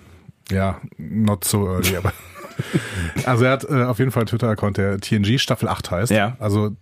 Ja, 0.51 0.79
not 0.97 1.45
so 1.45 1.67
early, 1.67 1.95
aber. 1.95 2.13
also 3.25 3.45
er 3.45 3.51
hat 3.51 3.63
äh, 3.69 3.83
auf 3.85 3.97
jeden 3.97 4.11
Fall 4.11 4.21
einen 4.21 4.27
Twitter-Account, 4.27 4.77
der 4.77 4.99
TNG 4.99 5.39
Staffel 5.39 5.67
8 5.67 5.89
heißt. 5.89 6.11
Ja. 6.11 6.35
Also 6.39 6.75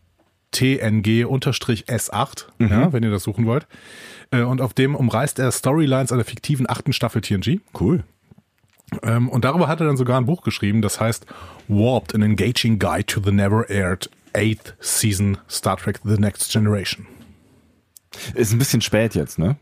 TNG-S8, 0.58 2.46
ja, 2.60 2.92
wenn 2.92 3.04
ihr 3.04 3.12
das 3.12 3.24
suchen 3.24 3.46
wollt. 3.46 3.68
Äh, 4.32 4.42
und 4.42 4.62
auf 4.62 4.74
dem 4.74 4.96
umreißt 4.96 5.40
er 5.40 5.52
Storylines 5.52 6.12
einer 6.12 6.26
fiktiven 6.26 6.70
achten 6.70 6.94
Staffel 6.94 7.22
TNG. 7.22 7.60
Cool. 7.80 8.04
Ähm, 9.04 9.30
und 9.30 9.46
darüber 9.46 9.68
hat 9.68 9.80
er 9.82 9.88
dann 9.88 9.98
sogar 9.98 10.20
ein 10.20 10.26
Buch 10.26 10.42
geschrieben, 10.44 10.82
das 10.82 11.00
heißt 11.00 11.26
Warped, 11.68 12.16
an 12.16 12.22
Engaging 12.22 12.80
Guide 12.80 13.06
to 13.06 13.22
the 13.24 13.32
Never 13.32 13.70
Aired 13.70 14.10
Eighth 14.34 14.76
Season 14.80 15.38
Star 15.50 15.78
Trek 15.78 16.00
The 16.04 16.18
Next 16.18 16.52
Generation. 16.52 17.06
Ist 18.34 18.54
ein 18.54 18.60
bisschen 18.60 18.82
spät 18.82 19.16
jetzt, 19.16 19.38
ne? 19.38 19.58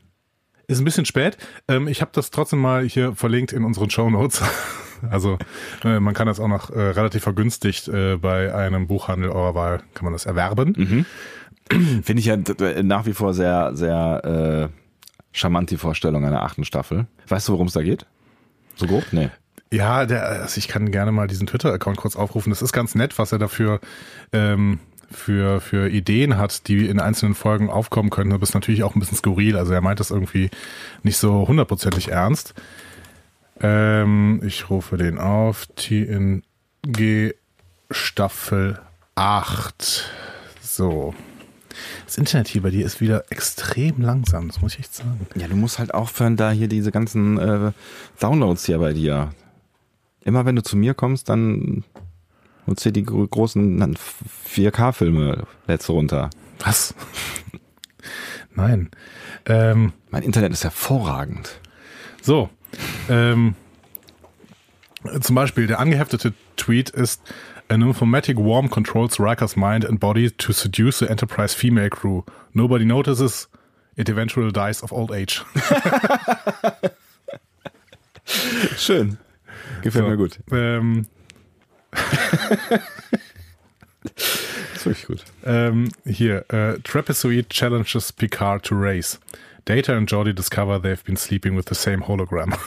Ist 0.68 0.80
ein 0.80 0.86
bisschen 0.86 1.06
spät. 1.06 1.38
Ähm, 1.68 1.88
ich 1.88 2.02
habe 2.02 2.12
das 2.14 2.32
trotzdem 2.32 2.60
mal 2.60 2.84
hier 2.86 3.16
verlinkt 3.16 3.54
in 3.54 3.64
unseren 3.64 3.90
Show 3.90 4.10
Notes. 4.10 4.42
Also 5.12 5.38
äh, 5.84 6.00
man 6.00 6.14
kann 6.14 6.28
das 6.28 6.40
auch 6.40 6.48
noch 6.48 6.70
äh, 6.70 6.80
relativ 6.80 7.24
vergünstigt 7.24 7.88
äh, 7.88 8.18
bei 8.18 8.54
einem 8.54 8.88
Buchhandel 8.88 9.30
eurer 9.30 9.56
Wahl 9.56 9.84
kann 9.94 10.06
man 10.06 10.14
das 10.14 10.26
erwerben. 10.26 11.06
Finde 11.70 12.20
ich 12.20 12.26
ja 12.26 12.38
nach 12.84 13.06
wie 13.06 13.14
vor 13.14 13.34
sehr, 13.34 13.76
sehr 13.76 14.70
äh, 14.72 14.80
charmant 15.32 15.72
die 15.72 15.78
Vorstellung 15.78 16.26
einer 16.26 16.44
achten 16.44 16.64
Staffel. 16.64 17.08
Weißt 17.28 17.48
du, 17.48 17.54
worum 17.54 17.68
es 17.68 17.74
da 17.74 17.82
geht? 17.82 18.06
So 18.76 18.86
grob? 18.88 19.04
Nee. 19.12 19.30
Ja, 19.72 20.06
der, 20.06 20.26
also 20.28 20.58
ich 20.58 20.68
kann 20.68 20.92
gerne 20.92 21.12
mal 21.12 21.28
diesen 21.28 21.48
Twitter-Account 21.48 21.98
kurz 21.98 22.16
aufrufen. 22.16 22.52
Das 22.52 22.62
ist 22.62 22.72
ganz 22.72 22.96
nett, 22.96 23.18
was 23.18 23.32
er 23.32 23.40
dafür 23.40 23.80
ähm, 24.32 24.80
für, 25.12 25.60
für 25.60 25.90
Ideen 25.90 26.38
hat, 26.38 26.68
die 26.68 26.88
in 26.88 27.00
einzelnen 27.00 27.36
Folgen 27.36 27.70
aufkommen 27.70 28.10
können. 28.10 28.32
Aber 28.32 28.44
ist 28.44 28.54
natürlich 28.54 28.84
auch 28.84 28.96
ein 28.96 29.00
bisschen 29.00 29.18
skurril. 29.18 29.58
Also 29.58 29.74
er 29.74 29.82
meint 29.82 30.00
das 30.00 30.12
irgendwie 30.12 30.50
nicht 31.04 31.18
so 31.18 31.48
hundertprozentig 31.48 32.10
ernst. 32.10 32.54
Ähm, 33.62 34.42
ich 34.44 34.70
rufe 34.70 34.98
den 34.98 35.18
auf. 35.18 35.68
TNG 35.76 37.34
Staffel 37.92 38.80
8. 39.16 40.10
So. 40.62 41.14
Das 42.06 42.18
Internet 42.18 42.48
hier 42.48 42.62
bei 42.62 42.70
dir 42.70 42.86
ist 42.86 43.02
wieder 43.02 43.26
extrem 43.32 44.02
langsam, 44.02 44.48
das 44.48 44.62
muss 44.62 44.74
ich 44.74 44.80
echt 44.80 44.94
sagen. 44.96 45.28
Ja, 45.36 45.48
du 45.48 45.56
musst 45.56 45.78
halt 45.80 45.94
aufhören, 45.94 46.38
da 46.38 46.52
hier 46.52 46.68
diese 46.70 46.92
ganzen 46.92 47.38
äh, 47.38 47.72
Downloads 48.20 48.66
hier 48.66 48.80
bei 48.80 48.94
dir. 48.94 49.32
Immer 50.22 50.46
wenn 50.46 50.56
du 50.56 50.64
zu 50.64 50.78
mir 50.78 50.94
kommst, 50.94 51.28
dann 51.30 51.84
nutzt 52.66 52.86
dir 52.86 52.92
die 52.94 53.04
gro- 53.04 53.28
großen 53.28 53.96
4K-Filme 54.48 55.46
letzte 55.68 55.92
runter. 55.92 56.30
Was? 56.60 56.96
Nein. 58.54 58.90
Ähm, 59.46 59.92
Mein 60.10 60.24
Internet 60.24 60.54
ist 60.54 60.64
hervorragend. 60.64 61.60
So, 62.22 62.50
ähm, 63.10 63.56
zum 65.22 65.36
Beispiel 65.36 65.68
der 65.68 65.80
angeheftete 65.80 66.34
Tweet 66.58 66.90
ist 66.90 67.22
An 67.68 67.82
informatic 67.82 68.38
worm 68.38 68.70
controls 68.70 69.20
Riker's 69.20 69.56
mind 69.56 69.86
and 69.86 70.00
body 70.00 70.30
to 70.32 70.54
seduce 70.54 71.00
the 71.00 71.08
Enterprise 71.08 71.56
female 71.56 71.90
crew. 71.90 72.24
Nobody 72.54 72.86
notices. 72.86 73.50
It 73.96 74.08
eventually 74.10 74.52
dies 74.52 74.84
of 74.84 74.92
old 74.92 75.12
age. 75.12 75.44
Schön. 78.78 79.18
Gefällt 79.82 80.06
So. 80.06 80.10
mir 80.10 80.18
gut. 80.18 80.40
Ähm, 80.52 81.08
Das 84.04 84.76
ist 84.76 84.86
wirklich 84.86 85.06
gut. 85.08 85.24
ähm, 85.46 85.90
hier, 86.06 86.46
äh, 86.50 86.80
Trapezoid 86.84 87.50
challenges 87.50 88.12
Picard 88.14 88.64
to 88.66 88.76
race. 88.78 89.20
Data 89.66 89.98
and 89.98 90.08
Geordi 90.08 90.34
discover 90.34 90.80
they've 90.80 91.04
been 91.04 91.18
sleeping 91.18 91.56
with 91.56 91.66
the 91.68 91.76
same 91.76 92.04
hologram. 92.04 92.54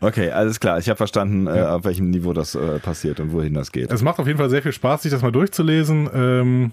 Okay, 0.00 0.30
alles 0.30 0.60
klar. 0.60 0.78
Ich 0.78 0.88
habe 0.88 0.96
verstanden, 0.96 1.46
äh, 1.46 1.60
auf 1.62 1.84
welchem 1.84 2.10
Niveau 2.10 2.32
das 2.32 2.54
äh, 2.54 2.78
passiert 2.78 3.20
und 3.20 3.32
wohin 3.32 3.54
das 3.54 3.72
geht. 3.72 3.90
Es 3.90 4.02
macht 4.02 4.18
auf 4.18 4.26
jeden 4.26 4.38
Fall 4.38 4.50
sehr 4.50 4.62
viel 4.62 4.72
Spaß, 4.72 5.02
sich 5.02 5.12
das 5.12 5.22
mal 5.22 5.32
durchzulesen. 5.32 6.08
Ähm, 6.12 6.72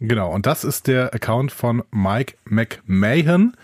genau, 0.00 0.32
und 0.32 0.46
das 0.46 0.64
ist 0.64 0.86
der 0.86 1.14
Account 1.14 1.52
von 1.52 1.82
Mike 1.90 2.36
McMahon 2.44 3.54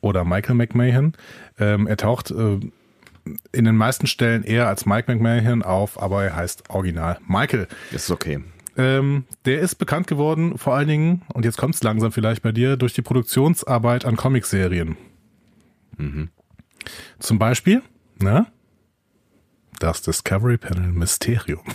oder 0.00 0.24
Michael 0.24 0.54
McMahon. 0.54 1.12
Ähm, 1.58 1.86
er 1.86 1.96
taucht 1.96 2.30
äh, 2.30 2.60
in 3.52 3.64
den 3.64 3.76
meisten 3.76 4.06
Stellen 4.06 4.42
eher 4.42 4.68
als 4.68 4.86
Mike 4.86 5.10
McMahon 5.12 5.62
auf, 5.62 6.00
aber 6.00 6.24
er 6.24 6.36
heißt 6.36 6.70
original 6.70 7.18
Michael. 7.26 7.68
Das 7.92 8.04
ist 8.04 8.10
okay. 8.10 8.40
Ähm, 8.76 9.24
der 9.44 9.60
ist 9.60 9.76
bekannt 9.76 10.06
geworden, 10.06 10.58
vor 10.58 10.74
allen 10.74 10.88
Dingen, 10.88 11.22
und 11.32 11.44
jetzt 11.44 11.56
kommt 11.56 11.74
es 11.74 11.82
langsam 11.82 12.12
vielleicht 12.12 12.42
bei 12.42 12.52
dir, 12.52 12.76
durch 12.76 12.92
die 12.92 13.02
Produktionsarbeit 13.02 14.04
an 14.04 14.16
Comicserien. 14.16 14.96
Zum 17.18 17.38
Beispiel, 17.38 17.82
ne? 18.20 18.46
Das 19.78 20.02
Discovery 20.02 20.58
Panel 20.58 20.92
Mysterium. 20.92 21.62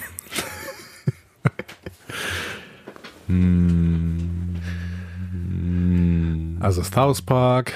Also 6.59 6.83
South 6.83 7.21
Park 7.21 7.73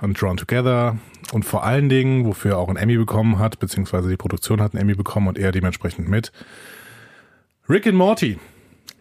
und 0.00 0.20
Drawn 0.20 0.36
Together 0.36 0.96
und 1.32 1.44
vor 1.44 1.64
allen 1.64 1.88
Dingen, 1.88 2.24
wofür 2.24 2.52
er 2.52 2.58
auch 2.58 2.68
einen 2.68 2.76
Emmy 2.76 2.96
bekommen 2.96 3.38
hat, 3.38 3.58
beziehungsweise 3.58 4.08
die 4.08 4.16
Produktion 4.16 4.62
hat 4.62 4.72
einen 4.72 4.82
Emmy 4.82 4.94
bekommen 4.94 5.26
und 5.26 5.36
er 5.36 5.50
dementsprechend 5.50 6.08
mit. 6.08 6.30
Rick 7.68 7.86
and 7.86 7.96
Morty. 7.96 8.38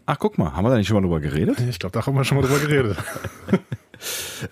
Ach, 0.06 0.20
guck 0.20 0.38
mal, 0.38 0.54
haben 0.54 0.66
wir 0.66 0.70
da 0.70 0.78
nicht 0.78 0.88
schon 0.88 0.96
mal 0.96 1.02
drüber 1.02 1.22
geredet? 1.22 1.60
Ich 1.70 1.80
glaube, 1.80 1.94
da 1.94 2.06
haben 2.06 2.16
wir 2.16 2.24
schon 2.26 2.38
mal 2.38 2.46
drüber 2.46 2.60
geredet. 2.60 2.98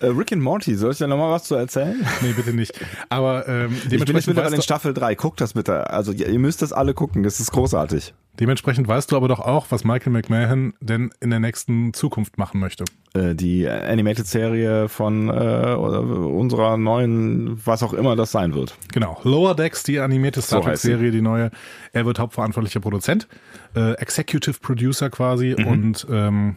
Äh, 0.00 0.06
Rick 0.06 0.32
and 0.32 0.42
Morty, 0.42 0.74
soll 0.74 0.92
ich 0.92 0.98
da 0.98 1.06
nochmal 1.06 1.30
was 1.30 1.44
zu 1.44 1.54
erzählen? 1.54 2.04
Nee, 2.22 2.32
bitte 2.32 2.52
nicht. 2.52 2.72
Aber 3.08 3.46
ähm, 3.48 3.66
Ich 3.66 3.70
bin 3.70 3.72
jetzt 3.72 3.92
dementsprechend, 3.92 4.26
mittlerweile 4.28 4.56
in 4.56 4.62
Staffel 4.62 4.94
3. 4.94 5.14
Guckt 5.14 5.40
das 5.40 5.52
bitte. 5.54 5.90
Also 5.90 6.12
ihr 6.12 6.28
ihr 6.28 6.38
müsst 6.38 6.62
das 6.62 6.72
alle 6.72 6.94
gucken. 6.94 7.22
Das 7.22 7.40
ist 7.40 7.52
großartig. 7.52 8.14
dementsprechend 8.40 8.88
weißt 8.88 9.12
du 9.12 9.16
aber 9.16 9.28
doch 9.28 9.40
auch, 9.40 9.66
was 9.70 9.84
Michael 9.84 10.12
McMahon 10.12 10.72
denn 10.80 11.10
in 11.20 11.30
der 11.30 11.38
nächsten 11.40 11.92
Zukunft 11.92 12.38
machen 12.38 12.60
möchte. 12.60 12.84
Äh, 13.14 13.34
die 13.34 13.68
Animated-Serie 13.68 14.88
von 14.88 15.28
äh, 15.28 15.74
unserer 15.74 16.76
neuen, 16.76 17.60
was 17.66 17.82
auch 17.82 17.92
immer 17.92 18.16
das 18.16 18.32
sein 18.32 18.54
wird. 18.54 18.74
Genau. 18.92 19.20
Lower 19.24 19.54
Decks, 19.54 19.82
die 19.82 19.98
animierte 19.98 20.40
Star 20.42 20.60
So. 20.62 20.68
Trek-Serie, 20.68 21.10
die 21.10 21.20
neue. 21.20 21.50
Er 21.92 22.06
wird 22.06 22.18
hauptverantwortlicher 22.18 22.80
Produzent, 22.80 23.28
äh, 23.76 23.92
Executive 23.94 24.58
Producer 24.60 25.10
quasi 25.10 25.54
Mhm. 25.58 25.66
und 25.66 26.06
ähm, 26.10 26.56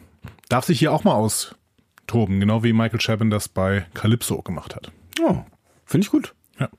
darf 0.50 0.66
sich 0.66 0.80
hier 0.80 0.94
auch 0.94 1.04
mal 1.04 1.14
austoben, 2.06 2.40
genau 2.40 2.64
wie 2.64 2.74
Michael 2.74 3.00
Chabon 3.00 3.30
das 3.30 3.50
bei 3.50 3.86
Calypso 3.94 4.42
gemacht 4.42 4.76
hat. 4.76 4.92
Oh, 5.22 5.38
finde 5.86 6.06
ich 6.06 6.12
gut. 6.12 6.34
Ja. 6.60 6.70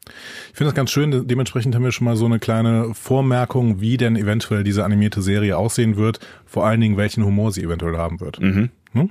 Ich 0.51 0.57
finde 0.57 0.71
das 0.71 0.75
ganz 0.75 0.91
schön. 0.91 1.29
Dementsprechend 1.29 1.75
haben 1.75 1.85
wir 1.85 1.93
schon 1.93 2.07
mal 2.07 2.17
so 2.17 2.25
eine 2.25 2.39
kleine 2.39 2.95
Vormerkung, 2.95 3.81
wie 3.81 3.99
denn 3.99 4.17
eventuell 4.17 4.65
diese 4.65 4.85
animierte 4.85 5.21
Serie 5.21 5.59
aussehen 5.59 5.97
wird. 5.97 6.19
Vor 6.47 6.65
allen 6.65 6.81
Dingen, 6.81 6.97
welchen 6.97 7.25
Humor 7.25 7.53
sie 7.53 7.63
eventuell 7.63 7.99
haben 7.99 8.21
wird. 8.21 8.41
Mhm. 8.41 8.71
Hm? 8.93 9.11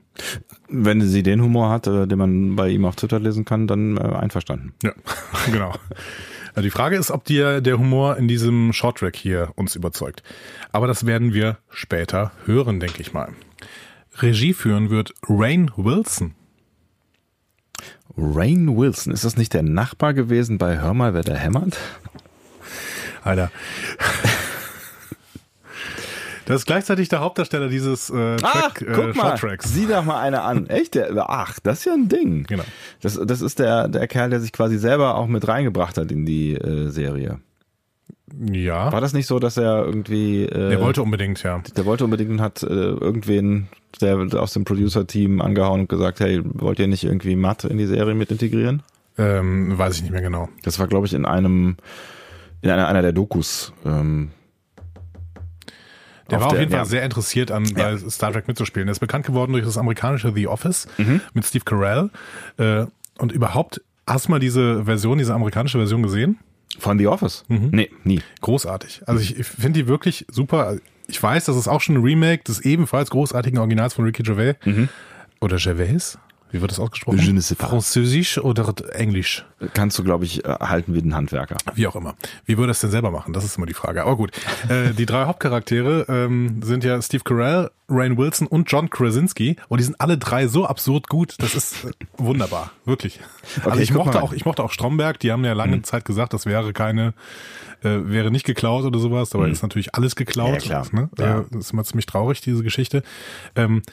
Wenn 0.68 1.02
sie 1.02 1.22
den 1.22 1.44
Humor 1.44 1.70
hat, 1.70 1.86
äh, 1.86 2.08
den 2.08 2.18
man 2.18 2.56
bei 2.56 2.70
ihm 2.70 2.86
auf 2.86 2.96
Twitter 2.96 3.20
lesen 3.20 3.46
kann, 3.46 3.68
dann 3.68 3.98
äh, 3.98 4.00
einverstanden. 4.00 4.74
Ja, 4.82 4.94
genau. 5.52 5.72
Also 6.56 6.62
die 6.62 6.72
Frage 6.72 6.96
ist, 6.96 7.12
ob 7.12 7.26
dir 7.26 7.62
der 7.62 7.78
Humor 7.78 8.18
in 8.18 8.28
diesem 8.28 8.74
Shorttrack 8.74 9.16
hier 9.16 9.52
uns 9.56 9.76
überzeugt. 9.76 10.24
Aber 10.72 10.88
das 10.88 11.06
werden 11.06 11.34
wir 11.34 11.60
später 11.70 12.32
hören, 12.46 12.80
denke 12.80 13.02
ich 13.02 13.14
mal. 13.14 13.34
Regie 14.20 14.54
führen 14.54 14.90
wird 14.90 15.14
Rain 15.28 15.72
Wilson. 15.76 16.36
Rain 18.18 18.78
Wilson, 18.78 19.12
ist 19.12 19.26
das 19.26 19.36
nicht 19.36 19.54
der 19.54 19.64
Nachbar 19.64 20.14
gewesen 20.14 20.58
bei 20.58 20.80
Hör 20.80 20.94
mal, 20.94 21.14
wer 21.14 21.24
da 21.24 21.34
hämmert? 21.34 21.78
Alter. 23.24 23.52
Das 26.46 26.58
ist 26.62 26.66
gleichzeitig 26.68 27.10
der 27.10 27.22
Hauptdarsteller 27.22 27.70
dieses 27.70 28.12
äh, 28.12 28.36
Track, 28.38 28.82
äh, 28.84 28.92
Ah, 28.92 28.94
guck 28.94 29.16
mal, 29.16 29.30
Shorttracks. 29.38 29.74
sieh 29.74 29.88
doch 29.88 30.06
mal 30.06 30.22
eine 30.22 30.44
an. 30.44 30.68
Echt? 30.68 30.94
Der, 30.94 31.28
ach, 31.28 31.60
das 31.64 31.80
ist 31.80 31.86
ja 31.86 31.94
ein 31.94 32.08
Ding. 32.08 32.44
Genau. 32.44 32.64
Das, 33.02 33.20
das 33.22 33.42
ist 33.42 33.58
der, 33.58 33.88
der 33.88 34.08
Kerl, 34.08 34.30
der 34.30 34.40
sich 34.40 34.52
quasi 34.54 34.78
selber 34.78 35.16
auch 35.16 35.26
mit 35.26 35.48
reingebracht 35.48 35.98
hat 35.98 36.12
in 36.12 36.26
die 36.26 36.54
äh, 36.54 36.90
Serie. 36.90 37.40
Ja, 38.52 38.92
War 38.92 39.02
das 39.02 39.14
nicht 39.14 39.28
so, 39.28 39.38
dass 39.40 39.56
er 39.58 39.86
irgendwie... 39.86 40.44
Äh, 40.46 40.70
der 40.70 40.82
wollte 40.82 41.04
unbedingt, 41.04 41.44
ja. 41.44 41.62
der 41.78 41.86
wollte 41.86 42.04
unbedingt 42.06 42.32
und 42.32 42.42
hat 42.42 42.64
äh, 42.64 42.68
irgendwen 42.68 43.68
der 44.02 44.18
aus 44.42 44.54
dem 44.54 44.66
Producer-Team 44.66 45.42
angehauen 45.42 45.82
und 45.82 45.90
gesagt, 45.90 46.20
hey, 46.20 46.42
wollt 46.44 46.80
ihr 46.80 46.88
nicht 46.88 47.04
irgendwie 47.04 47.36
Matt 47.36 47.64
in 47.64 47.78
die 47.78 47.86
Serie 47.86 48.14
mit 48.16 48.32
integrieren? 48.32 48.84
Ähm, 49.18 49.78
weiß 49.78 49.96
ich 49.96 50.02
nicht 50.02 50.12
mehr 50.12 50.22
genau. 50.22 50.50
Das 50.64 50.80
war, 50.80 50.88
glaube 50.88 51.08
ich, 51.08 51.14
in 51.14 51.26
einem, 51.26 51.78
in 52.62 52.70
einer, 52.72 52.88
einer 52.88 53.02
der 53.02 53.14
Dokus. 53.14 53.72
Ähm, 53.86 54.32
Der 56.30 56.42
war 56.42 56.48
auf 56.48 56.60
jeden 56.60 56.72
Fall 56.72 56.80
ja. 56.80 56.86
sehr 56.86 57.04
interessiert 57.04 57.52
an 57.52 57.64
bei 57.74 57.98
Star 57.98 58.34
Trek 58.34 58.48
mitzuspielen. 58.48 58.88
Er 58.90 58.92
ist 58.94 59.00
bekannt 59.00 59.26
geworden 59.26 59.54
durch 59.54 59.64
das 59.64 59.78
amerikanische 59.78 60.34
The 60.34 60.48
Office 60.48 60.88
Mhm. 60.98 61.22
mit 61.34 61.46
Steve 61.46 61.64
Carell. 61.64 62.10
Äh, 62.58 62.86
und 63.20 63.32
überhaupt, 63.32 63.82
hast 64.08 64.26
du 64.28 64.32
mal 64.32 64.40
diese 64.40 64.84
Version, 64.86 65.18
diese 65.20 65.34
amerikanische 65.34 65.78
Version 65.78 66.04
gesehen? 66.04 66.40
Von 66.80 66.98
The 67.00 67.08
Office? 67.08 67.44
Nee, 67.48 67.90
nie. 68.04 68.22
Großartig. 68.42 69.02
Also 69.06 69.22
ich, 69.22 69.40
ich 69.40 69.46
finde 69.46 69.80
die 69.82 69.88
wirklich 69.88 70.26
super. 70.30 70.78
Ich 71.08 71.22
weiß, 71.22 71.46
das 71.46 71.56
ist 71.56 71.68
auch 71.68 71.82
schon 71.82 71.96
ein 71.96 72.04
Remake 72.04 72.44
des 72.44 72.62
ebenfalls 72.62 73.10
großartigen 73.10 73.60
Originals 73.60 73.94
von 73.94 74.06
Ricky 74.06 74.24
Gervais. 74.24 74.56
Oder 75.42 75.58
Gervais? 75.58 76.18
Wie 76.52 76.62
wird 76.62 76.72
das 76.72 76.80
ausgesprochen? 76.80 77.18
Mhm. 77.18 77.24
Je 77.24 77.34
ne 77.34 77.42
sais 77.42 77.58
pas. 77.58 77.70
Französisch 77.70 78.38
oder 78.38 78.74
Englisch? 78.94 79.46
Kannst 79.74 79.98
du, 79.98 80.04
glaube 80.04 80.26
ich, 80.26 80.46
äh, 80.46 80.50
halten 80.62 80.94
wie 80.94 81.02
den 81.02 81.16
Handwerker. 81.16 81.58
Wie 81.74 81.88
auch 81.88 81.96
immer. 81.96 82.16
Wie 82.46 82.58
würde 82.58 82.72
es 82.72 82.80
denn 82.80 82.92
selber 82.92 83.12
machen? 83.12 83.34
Das 83.34 83.44
ist 83.44 83.58
immer 83.58 83.66
die 83.66 83.74
Frage. 83.74 84.04
Aber 84.04 84.16
gut. 84.16 84.32
Äh, 84.70 84.94
die 84.94 85.06
drei 85.06 85.26
Hauptcharaktere 85.26 86.06
ähm, 86.08 86.62
sind 86.64 86.84
ja 86.84 87.00
Steve 87.00 87.24
Carell, 87.24 87.70
Rain 87.88 88.18
Wilson 88.18 88.48
und 88.48 88.72
John 88.72 88.90
Krasinski. 88.90 89.58
Und 89.68 89.80
die 89.80 89.84
sind 89.84 90.00
alle 90.02 90.18
drei 90.18 90.48
so 90.48 90.66
absurd 90.66 91.08
gut. 91.08 91.36
Das 91.38 91.54
ist 91.54 91.86
äh, 91.86 91.92
wunderbar. 92.18 92.72
Wirklich. 92.86 93.20
also 93.64 93.80
ich 93.80 93.94
mochte 93.94 94.24
auch, 94.24 94.34
ich 94.34 94.46
mochte 94.46 94.64
auch 94.64 94.72
Stromberg. 94.72 95.20
Die 95.20 95.32
haben 95.32 95.46
ja 95.46 95.54
lange 95.54 95.84
Zeit 95.84 96.04
gesagt, 96.06 96.34
das 96.34 96.48
wäre 96.48 96.74
keine, 96.74 97.14
äh, 97.84 98.00
wäre 98.06 98.32
nicht 98.32 98.46
geklaut 98.46 98.86
oder 98.86 98.98
sowas. 98.98 99.30
Dabei 99.30 99.50
ist 99.50 99.62
natürlich 99.62 99.94
alles 99.94 100.16
geklaut. 100.16 100.64
Ja, 100.66 100.82
klar. 100.82 100.88
Ne? 100.92 101.10
Ja. 101.20 101.46
Das 101.52 101.66
ist 101.66 101.74
immer 101.74 101.84
ziemlich 101.84 102.08
traurig, 102.08 102.42
diese 102.42 102.64
Geschichte. 102.64 103.04
Ähm, 103.56 103.84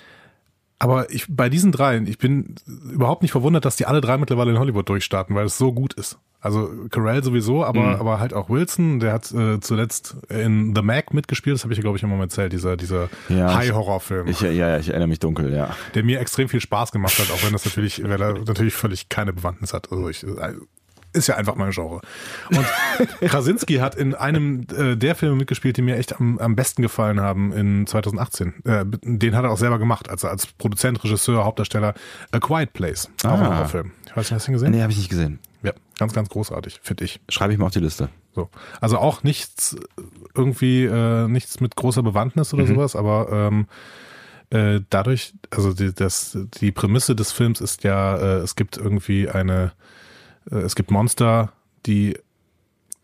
aber 0.82 1.10
ich, 1.12 1.26
bei 1.28 1.48
diesen 1.48 1.70
dreien, 1.70 2.08
ich 2.08 2.18
bin 2.18 2.56
überhaupt 2.92 3.22
nicht 3.22 3.30
verwundert, 3.30 3.64
dass 3.64 3.76
die 3.76 3.86
alle 3.86 4.00
drei 4.00 4.18
mittlerweile 4.18 4.50
in 4.50 4.58
Hollywood 4.58 4.88
durchstarten, 4.88 5.36
weil 5.36 5.46
es 5.46 5.56
so 5.56 5.72
gut 5.72 5.94
ist. 5.94 6.18
Also 6.40 6.68
Carell 6.90 7.22
sowieso, 7.22 7.64
aber, 7.64 7.80
Mhm. 7.82 7.94
aber 8.00 8.18
halt 8.18 8.34
auch 8.34 8.50
Wilson, 8.50 8.98
der 8.98 9.12
hat 9.12 9.30
äh, 9.30 9.60
zuletzt 9.60 10.16
in 10.28 10.74
The 10.74 10.82
Mac 10.82 11.14
mitgespielt, 11.14 11.54
das 11.54 11.62
habe 11.62 11.72
ich 11.72 11.78
ja, 11.78 11.82
glaube 11.82 11.98
ich, 11.98 12.02
immer 12.02 12.16
mal 12.16 12.24
erzählt, 12.24 12.52
dieser, 12.52 12.76
dieser 12.76 13.08
Ja, 13.28 13.54
High-Horror-Film, 13.54 14.26
Ich, 14.26 14.40
ja, 14.40 14.50
ja, 14.50 14.76
ich 14.76 14.88
erinnere 14.88 15.06
mich 15.06 15.20
dunkel, 15.20 15.54
ja. 15.54 15.76
der 15.94 16.02
mir 16.02 16.18
extrem 16.18 16.48
viel 16.48 16.60
Spaß 16.60 16.90
gemacht 16.90 17.16
hat, 17.20 17.30
auch 17.30 17.44
wenn 17.44 17.52
das 17.52 17.64
natürlich, 17.64 18.02
weil 18.02 18.20
er 18.20 18.32
natürlich 18.44 18.74
völlig 18.74 19.08
keine 19.08 19.32
Bewandtnis 19.32 19.72
hat. 19.72 19.92
Also 19.92 20.08
ich, 20.08 20.24
äh, 20.24 20.54
ist 21.12 21.26
ja 21.26 21.36
einfach 21.36 21.54
mein 21.56 21.70
Genre. 21.70 22.00
Und 22.50 22.66
Krasinski 23.28 23.76
hat 23.76 23.94
in 23.94 24.14
einem 24.14 24.66
äh, 24.76 24.96
der 24.96 25.14
Filme 25.14 25.36
mitgespielt, 25.36 25.76
die 25.76 25.82
mir 25.82 25.96
echt 25.96 26.18
am, 26.20 26.38
am 26.38 26.56
besten 26.56 26.82
gefallen 26.82 27.20
haben 27.20 27.52
in 27.52 27.86
2018. 27.86 28.64
Äh, 28.64 28.84
den 29.02 29.36
hat 29.36 29.44
er 29.44 29.50
auch 29.50 29.58
selber 29.58 29.78
gemacht, 29.78 30.08
also 30.08 30.28
als 30.28 30.46
Produzent, 30.46 31.02
Regisseur, 31.04 31.44
Hauptdarsteller. 31.44 31.94
A 32.30 32.38
Quiet 32.38 32.72
Place, 32.72 33.08
auch 33.24 33.32
ein 33.38 33.40
Ah. 33.42 33.54
Horrorfilm. 33.56 33.92
Ich 34.06 34.16
weiß 34.16 34.26
nicht, 34.30 34.32
hast 34.32 34.46
du 34.46 34.52
ihn 34.52 34.54
gesehen? 34.54 34.70
Nee, 34.72 34.82
habe 34.82 34.92
ich 34.92 34.98
nicht 34.98 35.10
gesehen. 35.10 35.38
Ja, 35.62 35.72
ganz, 35.98 36.12
ganz 36.12 36.28
großartig, 36.28 36.80
finde 36.82 37.04
ich. 37.04 37.20
Schreibe 37.28 37.52
ich 37.52 37.58
mal 37.58 37.66
auf 37.66 37.72
die 37.72 37.80
Liste. 37.80 38.08
So. 38.34 38.48
Also 38.80 38.98
auch 38.98 39.22
nichts 39.22 39.76
irgendwie, 40.34 40.84
äh, 40.84 41.28
nichts 41.28 41.60
mit 41.60 41.76
großer 41.76 42.02
Bewandtnis 42.02 42.52
oder 42.54 42.66
sowas, 42.66 42.96
aber 42.96 43.28
ähm, 43.30 43.66
äh, 44.50 44.80
dadurch, 44.90 45.34
also 45.50 45.72
die, 45.72 45.94
das, 45.94 46.36
die 46.60 46.72
Prämisse 46.72 47.14
des 47.14 47.32
Films 47.32 47.60
ist 47.60 47.84
ja, 47.84 48.16
äh, 48.16 48.38
es 48.38 48.56
gibt 48.56 48.76
irgendwie 48.76 49.28
eine, 49.28 49.64
äh, 49.64 49.70
es 50.50 50.74
gibt 50.74 50.90
Monster, 50.90 51.52
die 51.86 52.18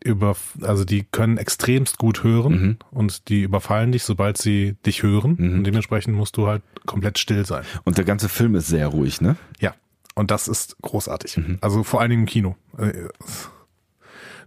über, 0.04 0.36
also 0.62 0.84
die 0.84 1.04
können 1.04 1.38
extremst 1.38 1.98
gut 1.98 2.22
hören 2.22 2.78
und 2.90 3.28
die 3.28 3.42
überfallen 3.42 3.92
dich, 3.92 4.04
sobald 4.04 4.38
sie 4.38 4.76
dich 4.86 5.02
hören. 5.02 5.34
Und 5.36 5.64
dementsprechend 5.64 6.16
musst 6.16 6.36
du 6.36 6.46
halt 6.46 6.62
komplett 6.86 7.18
still 7.18 7.44
sein. 7.44 7.64
Und 7.84 7.98
der 7.98 8.04
ganze 8.04 8.28
Film 8.28 8.54
ist 8.54 8.68
sehr 8.68 8.86
ruhig, 8.86 9.20
ne? 9.20 9.36
Ja, 9.58 9.74
und 10.14 10.30
das 10.30 10.46
ist 10.46 10.76
großartig. 10.82 11.40
Also 11.60 11.82
vor 11.82 12.00
allen 12.00 12.10
Dingen 12.10 12.22
im 12.22 12.28
Kino. 12.28 12.56
Äh, 12.78 13.08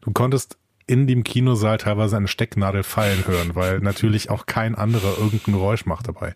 Du 0.01 0.11
konntest 0.11 0.57
in 0.87 1.07
dem 1.07 1.23
Kinosaal 1.23 1.77
teilweise 1.77 2.17
eine 2.17 2.27
Stecknadel 2.27 2.83
fallen 2.83 3.25
hören, 3.27 3.55
weil 3.55 3.79
natürlich 3.79 4.29
auch 4.29 4.45
kein 4.45 4.75
anderer 4.75 5.17
irgendein 5.17 5.53
Geräusch 5.53 5.85
macht 5.85 6.07
dabei. 6.07 6.35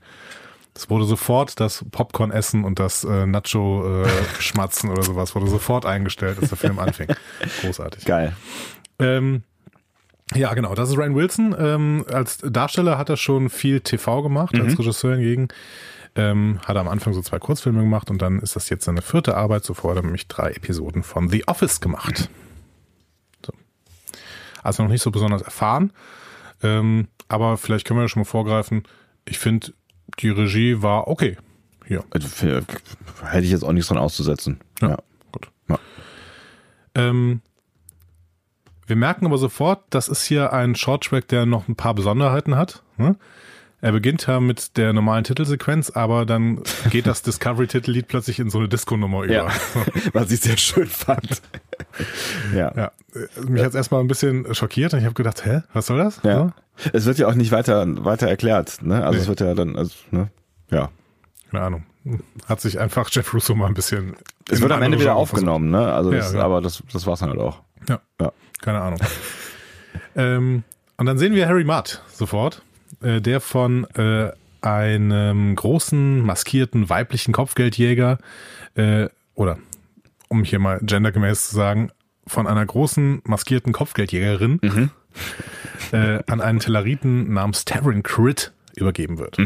Es 0.75 0.89
wurde 0.89 1.05
sofort 1.05 1.59
das 1.61 1.85
Popcorn 1.91 2.31
essen 2.31 2.65
und 2.65 2.79
das 2.79 3.05
äh, 3.05 3.25
Nacho 3.25 4.03
äh, 4.03 4.07
schmatzen 4.39 4.89
oder 4.89 5.03
sowas 5.03 5.33
wurde 5.33 5.47
sofort 5.47 5.85
eingestellt, 5.85 6.37
als 6.37 6.49
der 6.49 6.57
Film 6.57 6.79
anfing. 6.79 7.07
Großartig. 7.61 8.03
Geil. 8.03 8.35
Ähm, 8.99 9.43
ja, 10.33 10.53
genau, 10.53 10.75
das 10.75 10.89
ist 10.89 10.97
Ryan 10.97 11.15
Wilson. 11.15 11.55
Ähm, 11.57 12.05
als 12.11 12.39
Darsteller 12.39 12.97
hat 12.97 13.09
er 13.09 13.15
schon 13.17 13.49
viel 13.49 13.79
TV 13.79 14.21
gemacht, 14.21 14.59
als 14.59 14.77
Regisseur 14.77 15.15
hingegen. 15.15 15.47
Ähm, 16.15 16.59
hat 16.65 16.75
er 16.75 16.81
am 16.81 16.87
Anfang 16.87 17.13
so 17.13 17.21
zwei 17.21 17.39
Kurzfilme 17.39 17.81
gemacht 17.81 18.09
und 18.09 18.21
dann 18.21 18.39
ist 18.39 18.55
das 18.55 18.69
jetzt 18.69 18.85
seine 18.85 19.01
vierte 19.01 19.37
Arbeit. 19.37 19.63
Zuvor 19.63 19.91
hat 19.91 19.97
er 19.97 20.03
nämlich 20.03 20.27
drei 20.27 20.51
Episoden 20.51 21.03
von 21.03 21.29
The 21.29 21.47
Office 21.47 21.79
gemacht. 21.79 22.29
So. 23.45 23.53
Also 24.63 24.83
noch 24.83 24.89
nicht 24.89 25.01
so 25.01 25.11
besonders 25.11 25.41
erfahren. 25.41 25.93
Ähm, 26.63 27.07
aber 27.27 27.57
vielleicht 27.57 27.85
können 27.85 27.99
wir 27.99 28.03
ja 28.03 28.09
schon 28.09 28.21
mal 28.21 28.25
vorgreifen. 28.25 28.83
Ich 29.25 29.39
finde, 29.39 29.73
die 30.19 30.29
Regie 30.29 30.81
war 30.81 31.07
okay. 31.07 31.37
Hier. 31.85 32.03
Also, 32.09 32.27
hätte 33.23 33.45
ich 33.45 33.51
jetzt 33.51 33.63
auch 33.63 33.71
nichts 33.71 33.89
dran 33.89 33.97
auszusetzen. 33.97 34.59
Ja. 34.81 34.89
Ja. 34.89 34.97
Gut. 35.31 35.49
Ja. 35.69 35.79
Ähm, 36.95 37.41
wir 38.87 38.95
merken 38.95 39.25
aber 39.25 39.37
sofort, 39.37 39.83
das 39.89 40.07
ist 40.07 40.25
hier 40.25 40.53
ein 40.53 40.75
Shorttrack, 40.75 41.27
der 41.27 41.45
noch 41.45 41.67
ein 41.67 41.75
paar 41.75 41.93
Besonderheiten 41.93 42.55
hat. 42.55 42.83
Ne? 42.97 43.15
Er 43.81 43.91
beginnt 43.91 44.25
ja 44.25 44.39
mit 44.39 44.77
der 44.77 44.93
normalen 44.93 45.23
Titelsequenz, 45.23 45.89
aber 45.91 46.25
dann 46.25 46.61
geht 46.89 47.07
das 47.07 47.21
Discovery-Titellied 47.23 48.07
plötzlich 48.07 48.39
in 48.39 48.49
so 48.49 48.59
eine 48.59 48.67
Disco-Nummer 48.67 49.23
über. 49.23 49.33
Ja. 49.33 49.47
Was 50.13 50.31
ich 50.31 50.41
sehr 50.41 50.57
schön 50.57 50.87
fand. 50.87 51.41
Ja. 52.53 52.71
Ja, 52.75 52.91
mich 53.47 53.63
hat 53.63 53.75
erstmal 53.75 54.01
ein 54.01 54.07
bisschen 54.07 54.53
schockiert 54.53 54.93
und 54.93 54.99
ich 54.99 55.05
habe 55.05 55.13
gedacht, 55.15 55.45
hä, 55.45 55.61
was 55.73 55.87
soll 55.87 55.97
das? 55.97 56.19
Ja. 56.23 56.53
Es 56.93 57.05
wird 57.05 57.17
ja 57.17 57.27
auch 57.27 57.35
nicht 57.35 57.51
weiter, 57.51 57.85
weiter 58.03 58.27
erklärt, 58.27 58.81
ne? 58.81 59.03
Also 59.05 59.11
Nee. 59.13 59.21
es 59.21 59.27
wird 59.27 59.39
ja 59.39 59.53
dann, 59.53 59.75
also, 59.77 59.93
ne? 60.11 60.29
Ja. 60.69 60.89
Keine 61.51 61.63
Ahnung. 61.63 61.83
Hat 62.47 62.61
sich 62.61 62.79
einfach 62.79 63.09
Jeff 63.11 63.33
Russo 63.33 63.55
mal 63.55 63.67
ein 63.67 63.73
bisschen. 63.73 64.15
Es 64.49 64.61
wird 64.61 64.71
am 64.71 64.81
Ende 64.81 64.99
wieder 64.99 65.15
aufgenommen, 65.15 65.69
ne? 65.71 65.91
Also 65.93 66.11
das, 66.11 66.33
ja. 66.33 66.41
aber 66.41 66.61
das, 66.61 66.83
das 66.91 67.07
war's 67.07 67.19
dann 67.19 67.29
halt 67.29 67.39
auch. 67.39 67.61
versucht. 67.85 67.89
Ja. 68.19 68.25
Ja. 68.25 68.31
Keine 68.61 68.81
Ahnung. 68.81 68.99
ähm, 70.15 70.63
und 70.97 71.05
dann 71.05 71.17
sehen 71.17 71.33
wir 71.33 71.47
Harry 71.47 71.63
Mudd 71.63 72.01
sofort, 72.11 72.61
äh, 73.01 73.21
der 73.21 73.41
von 73.41 73.85
äh, 73.95 74.31
einem 74.61 75.55
großen, 75.55 76.21
maskierten, 76.21 76.89
weiblichen 76.89 77.33
Kopfgeldjäger, 77.33 78.17
äh, 78.75 79.07
oder 79.35 79.57
um 80.29 80.43
hier 80.43 80.59
mal 80.59 80.79
gendergemäß 80.81 81.49
zu 81.49 81.55
sagen, 81.55 81.91
von 82.27 82.47
einer 82.47 82.65
großen, 82.65 83.21
maskierten 83.23 83.71
Kopfgeldjägerin 83.73 84.59
äh, 85.91 86.23
an 86.27 86.41
einen 86.41 86.59
Telleriten 86.59 87.33
namens 87.33 87.65
Taryn 87.65 88.03
Crit 88.03 88.51
übergeben 88.75 89.17
wird. 89.17 89.37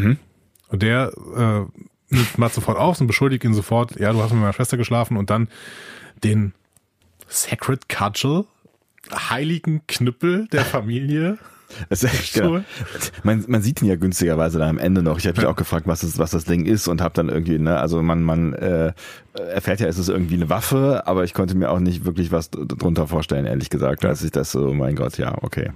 Und 0.69 0.81
der 0.81 1.11
äh, 1.35 2.15
nimmt 2.15 2.37
Matt 2.37 2.53
sofort 2.53 2.77
auf 2.77 2.99
und 3.01 3.07
beschuldigt 3.07 3.43
ihn 3.43 3.53
sofort, 3.53 3.99
ja, 3.99 4.11
du 4.13 4.21
hast 4.21 4.31
mit 4.31 4.39
meiner 4.39 4.53
Schwester 4.53 4.77
geschlafen 4.77 5.17
und 5.17 5.29
dann 5.29 5.49
den 6.23 6.53
Sacred 7.27 7.89
Cudgel, 7.89 8.45
heiligen 9.13 9.81
Knüppel 9.87 10.47
der 10.47 10.65
Familie. 10.65 11.37
Es, 11.89 12.05
genau. 12.33 12.61
man, 13.23 13.43
man 13.47 13.61
sieht 13.61 13.81
ihn 13.81 13.87
ja 13.87 13.95
günstigerweise 13.95 14.59
da 14.59 14.67
am 14.69 14.77
Ende 14.77 15.01
noch. 15.03 15.17
Ich 15.17 15.25
habe 15.27 15.35
mich 15.37 15.43
Ja. 15.43 15.49
auch 15.51 15.55
gefragt, 15.55 15.87
was 15.87 16.01
das, 16.01 16.17
was 16.17 16.31
das 16.31 16.45
Ding 16.45 16.65
ist 16.65 16.87
und 16.87 17.01
habe 17.01 17.13
dann 17.13 17.29
irgendwie, 17.29 17.59
ne, 17.59 17.77
also 17.79 18.01
man, 18.01 18.23
man 18.23 18.53
äh, 18.53 18.93
erfährt 19.53 19.79
ja, 19.79 19.87
es 19.87 19.97
ist 19.97 20.09
irgendwie 20.09 20.35
eine 20.35 20.49
Waffe, 20.49 21.03
aber 21.05 21.23
ich 21.23 21.33
konnte 21.33 21.55
mir 21.55 21.69
auch 21.69 21.79
nicht 21.79 22.05
wirklich 22.05 22.31
was 22.31 22.49
drunter 22.51 23.07
vorstellen, 23.07 23.45
ehrlich 23.45 23.69
gesagt, 23.69 24.03
als 24.05 24.23
ich 24.23 24.31
das 24.31 24.51
so, 24.51 24.73
mein 24.73 24.95
Gott, 24.95 25.17
ja, 25.17 25.35
okay, 25.41 25.71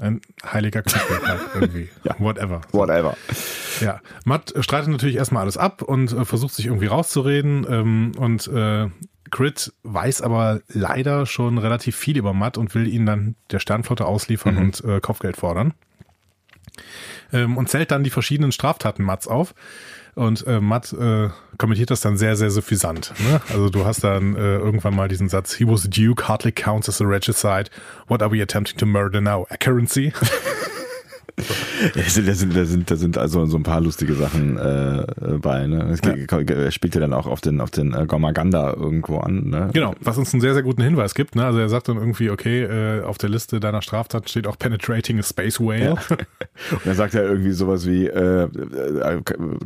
Ein 0.00 0.20
heiliger 0.44 0.82
Knüppel 0.82 1.26
halt 1.26 1.40
irgendwie. 1.54 1.88
Ja. 2.04 2.14
Whatever. 2.18 2.60
Whatever. 2.72 3.16
Ja, 3.80 4.00
Matt 4.24 4.52
streitet 4.60 4.88
natürlich 4.90 5.16
erstmal 5.16 5.42
alles 5.42 5.56
ab 5.56 5.82
und 5.82 6.12
äh, 6.12 6.24
versucht 6.24 6.54
sich 6.54 6.66
irgendwie 6.66 6.86
rauszureden 6.86 7.66
ähm, 7.68 8.12
und 8.18 8.46
äh, 8.48 8.88
Crit 9.36 9.70
weiß 9.82 10.22
aber 10.22 10.62
leider 10.68 11.26
schon 11.26 11.58
relativ 11.58 11.94
viel 11.94 12.16
über 12.16 12.32
Matt 12.32 12.56
und 12.56 12.74
will 12.74 12.88
ihn 12.88 13.04
dann 13.04 13.36
der 13.50 13.58
Sternflotte 13.58 14.06
ausliefern 14.06 14.56
und 14.56 14.82
äh, 14.82 14.98
Kopfgeld 15.00 15.36
fordern. 15.36 15.74
Ähm, 17.34 17.58
und 17.58 17.68
zählt 17.68 17.90
dann 17.90 18.02
die 18.02 18.08
verschiedenen 18.08 18.50
Straftaten 18.50 19.04
Matts 19.04 19.28
auf. 19.28 19.54
Und 20.14 20.46
äh, 20.46 20.62
Matt 20.62 20.94
äh, 20.94 21.28
kommentiert 21.58 21.90
das 21.90 22.00
dann 22.00 22.16
sehr, 22.16 22.34
sehr 22.36 22.50
suffisant. 22.50 23.12
Ne? 23.18 23.42
Also 23.50 23.68
du 23.68 23.84
hast 23.84 24.02
dann 24.04 24.36
äh, 24.36 24.56
irgendwann 24.56 24.96
mal 24.96 25.08
diesen 25.08 25.28
Satz, 25.28 25.54
he 25.54 25.66
was 25.66 25.84
a 25.84 25.88
duke, 25.88 26.26
hardly 26.26 26.52
counts 26.52 26.88
as 26.88 27.02
a 27.02 27.04
regicide. 27.04 27.68
What 28.06 28.22
are 28.22 28.32
we 28.32 28.40
attempting 28.40 28.78
to 28.78 28.86
murder 28.86 29.20
now? 29.20 29.46
Accuracy? 29.50 30.14
Da 31.94 32.02
sind, 32.02 32.26
da 32.56 32.64
sind, 32.64 32.90
da 32.90 32.96
sind, 32.96 33.18
also 33.18 33.44
so 33.44 33.58
ein 33.58 33.62
paar 33.62 33.80
lustige 33.82 34.14
Sachen 34.14 34.56
äh, 34.56 35.04
bei. 35.38 35.66
Ne? 35.66 35.94
Er 36.02 36.70
spielt 36.70 36.94
ja 36.94 37.00
dann 37.00 37.12
auch 37.12 37.26
auf 37.26 37.40
den, 37.42 37.60
auf 37.60 37.70
den 37.70 37.92
äh, 37.92 38.06
Gomaganda 38.06 38.72
irgendwo 38.72 39.18
an. 39.18 39.50
Ne? 39.50 39.68
Genau, 39.74 39.94
was 40.00 40.16
uns 40.16 40.32
einen 40.32 40.40
sehr, 40.40 40.54
sehr 40.54 40.62
guten 40.62 40.82
Hinweis 40.82 41.14
gibt. 41.14 41.36
Ne? 41.36 41.44
Also 41.44 41.58
er 41.58 41.68
sagt 41.68 41.88
dann 41.88 41.96
irgendwie, 41.98 42.30
okay, 42.30 42.62
äh, 42.62 43.02
auf 43.02 43.18
der 43.18 43.28
Liste 43.28 43.60
deiner 43.60 43.82
Straftaten 43.82 44.26
steht 44.28 44.46
auch 44.46 44.58
Penetrating 44.58 45.18
a 45.18 45.22
Space 45.22 45.60
Whale. 45.60 45.96
Und 46.70 46.86
dann 46.86 46.94
sagt 46.94 47.14
er 47.14 47.24
irgendwie 47.24 47.52
sowas 47.52 47.86
wie, 47.86 48.06
äh, 48.06 48.44
äh, 48.44 49.20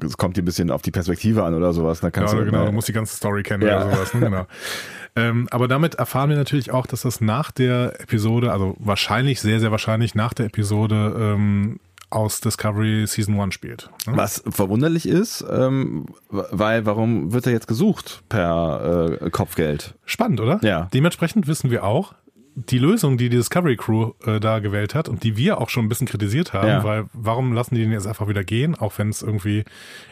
es 0.04 0.16
kommt 0.16 0.37
dir 0.37 0.42
ein 0.42 0.46
bisschen 0.46 0.70
auf 0.72 0.83
die 0.83 0.90
Perspektive 0.90 1.44
an 1.44 1.54
oder 1.54 1.72
sowas. 1.72 2.00
Da 2.00 2.11
kannst 2.11 2.35
Ja, 2.35 2.40
du, 2.40 2.46
genau, 2.46 2.61
ne? 2.61 2.66
du 2.66 2.72
musst 2.72 2.88
die 2.88 2.92
ganze 2.92 3.14
Story 3.14 3.44
kennen 3.44 3.62
Ja. 3.66 3.85
oder 3.87 3.94
sowas. 3.94 4.14
Ne? 4.14 4.20
Genau. 4.20 4.46
ähm, 5.16 5.49
aber 5.51 5.68
damit 5.68 5.96
erfahren 5.96 6.31
wir 6.31 6.37
natürlich 6.37 6.70
auch, 6.70 6.87
dass 6.87 7.03
das 7.03 7.20
nach 7.20 7.51
der 7.51 8.01
Episode, 8.01 8.53
also 8.53 8.77
wahrscheinlich, 8.79 9.40
sehr, 9.40 9.61
sehr 9.61 9.70
wahrscheinlich 9.70 10.14
nach 10.14 10.35
der 10.35 10.46
Episode 10.46 11.14
ähm, 11.18 11.81
aus 12.11 12.40
Discovery 12.40 13.07
Season 13.07 13.38
1 13.38 13.55
spielt. 13.55 13.88
Ne? 14.07 14.16
Was 14.16 14.42
verwunderlich 14.49 15.07
ist, 15.07 15.44
ähm, 15.49 16.07
weil 16.29 16.85
warum 16.85 17.33
wird 17.33 17.46
er 17.46 17.53
jetzt 17.53 17.68
gesucht 17.68 18.23
per 18.29 19.18
äh, 19.23 19.31
Kopfgeld? 19.31 19.94
Spannend, 20.05 20.40
oder? 20.40 20.59
Ja. 20.62 20.88
Dementsprechend 20.92 21.46
wissen 21.46 21.70
wir 21.70 21.85
auch, 21.85 22.14
die 22.54 22.78
Lösung, 22.78 23.16
die 23.16 23.28
die 23.28 23.36
Discovery 23.36 23.76
Crew 23.76 24.12
äh, 24.26 24.40
da 24.40 24.58
gewählt 24.58 24.94
hat 24.94 25.08
und 25.08 25.22
die 25.22 25.36
wir 25.36 25.58
auch 25.60 25.68
schon 25.68 25.84
ein 25.84 25.88
bisschen 25.88 26.06
kritisiert 26.08 26.52
haben, 26.52 26.68
Ja. 26.68 26.84
weil 26.84 27.04
warum 27.12 27.52
lassen 27.52 27.74
die 27.76 27.82
den 27.82 27.92
jetzt 27.92 28.06
einfach 28.06 28.28
wieder 28.28 28.44
gehen, 28.44 28.74
auch 28.74 28.98
wenn 28.98 29.08
es 29.08 29.22
irgendwie 29.22 29.64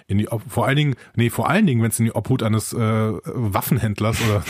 in 0.06 0.18
die 0.18 0.28
Ob 0.30 0.42
vor 0.48 0.66
allen 0.66 0.76
Dingen, 0.76 0.94
nee, 1.16 1.30
vor 1.30 1.48
allen 1.50 1.66
Dingen, 1.66 1.82
wenn 1.82 1.90
es 1.90 1.98
in 1.98 2.06
die 2.06 2.14
Obhut 2.14 2.42
eines 2.42 2.72
äh, 2.72 2.78
Waffenhändlers 2.78 4.18
oder 4.28 4.42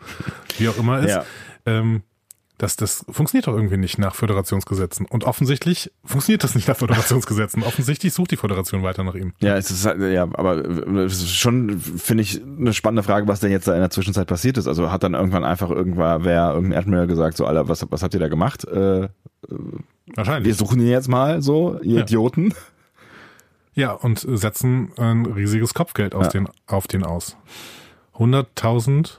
wie 0.58 0.68
auch 0.68 0.78
immer 0.78 1.00
ist, 1.00 1.10
Ja. 1.14 1.24
ähm, 1.66 2.02
das, 2.58 2.76
das 2.76 3.04
funktioniert 3.10 3.46
doch 3.46 3.54
irgendwie 3.54 3.76
nicht 3.76 3.98
nach 3.98 4.14
Föderationsgesetzen. 4.14 5.04
Und 5.06 5.24
offensichtlich 5.24 5.92
funktioniert 6.04 6.42
das 6.42 6.54
nicht 6.54 6.68
nach 6.68 6.76
Föderationsgesetzen. 6.76 7.62
Offensichtlich 7.64 8.14
sucht 8.14 8.30
die 8.30 8.36
Föderation 8.36 8.82
weiter 8.82 9.04
nach 9.04 9.14
ihm. 9.14 9.34
Ja, 9.40 9.56
es 9.56 9.70
ist 9.70 9.84
halt, 9.84 10.00
ja, 10.00 10.22
aber 10.22 10.56
es 11.04 11.14
ist 11.22 11.34
schon, 11.34 11.78
finde 11.80 12.22
ich, 12.22 12.42
eine 12.42 12.72
spannende 12.72 13.02
Frage, 13.02 13.28
was 13.28 13.40
denn 13.40 13.50
jetzt 13.50 13.68
da 13.68 13.74
in 13.74 13.80
der 13.80 13.90
Zwischenzeit 13.90 14.26
passiert 14.26 14.56
ist. 14.56 14.66
Also 14.68 14.90
hat 14.90 15.02
dann 15.02 15.14
irgendwann 15.14 15.44
einfach 15.44 15.70
irgendwann 15.70 16.24
wer, 16.24 16.52
irgendein 16.54 16.78
Admiral 16.80 17.06
gesagt, 17.06 17.36
so, 17.36 17.44
Alter, 17.46 17.68
was, 17.68 17.84
was 17.90 18.02
habt 18.02 18.14
ihr 18.14 18.20
da 18.20 18.28
gemacht? 18.28 18.64
Äh, 18.64 19.08
wir 19.48 19.58
Wahrscheinlich. 20.14 20.56
suchen 20.56 20.80
ihn 20.80 20.88
jetzt 20.88 21.08
mal, 21.08 21.42
so, 21.42 21.78
ihr 21.82 21.96
Ja. 21.96 22.00
Idioten. 22.02 22.54
Ja, 23.74 23.92
und 23.92 24.20
setzen 24.26 24.92
ein 24.96 25.26
riesiges 25.26 25.74
Kopfgeld 25.74 26.14
aus 26.14 26.26
Ja. 26.26 26.30
den, 26.32 26.48
auf 26.66 26.86
den 26.86 27.04
aus. 27.04 27.36
100.000, 28.14 29.18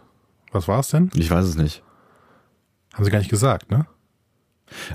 was 0.51 0.67
war 0.67 0.79
es 0.79 0.87
denn? 0.89 1.11
Ich 1.15 1.29
weiß 1.29 1.45
es 1.45 1.55
nicht. 1.55 1.83
Haben 2.97 3.05
sie 3.05 3.11
gar 3.11 3.19
nicht 3.19 3.29
gesagt, 3.29 3.69
ne? 3.69 3.85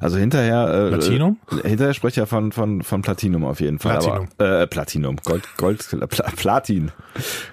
Also 0.00 0.18
hinterher, 0.18 0.68
äh, 0.68 0.88
Platinum? 0.88 1.38
Äh, 1.62 1.68
hinterher 1.68 1.94
spricht 1.94 2.18
er 2.18 2.26
von, 2.26 2.50
von, 2.50 2.82
von 2.82 3.00
Platinum 3.00 3.44
auf 3.44 3.60
jeden 3.60 3.78
Fall. 3.78 3.98
Platinum. 3.98 4.28
Aber, 4.38 4.60
äh, 4.62 4.66
Platinum. 4.66 5.16
Gold, 5.24 5.44
Gold, 5.56 5.88
Pla, 6.10 6.30
Platin. 6.36 6.90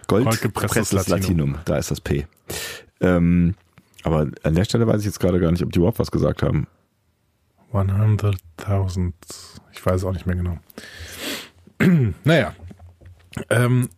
Gold, 0.08 0.26
Goldgepresstes 0.26 0.42
gepresstes 0.42 1.06
Platinum. 1.06 1.54
Platinum. 1.54 1.58
Da 1.66 1.78
ist 1.78 1.92
das 1.92 2.02
P. 2.02 2.26
Ähm, 3.00 3.54
aber 4.04 4.28
an 4.42 4.56
der 4.56 4.64
Stelle 4.66 4.88
weiß 4.88 5.02
ich 5.02 5.06
jetzt 5.06 5.20
gerade 5.20 5.40
gar 5.40 5.52
nicht, 5.52 5.64
ob 5.64 5.72
die 5.72 5.78
überhaupt 5.78 6.00
was 6.00 6.10
gesagt 6.10 6.42
haben. 6.42 6.66
100.000. 7.74 9.14
Ich 9.72 9.86
weiß 9.86 10.04
auch 10.04 10.14
nicht 10.14 10.26
mehr 10.26 10.36
genau. 10.36 10.58
naja. 12.24 12.56
Ähm, 13.52 13.90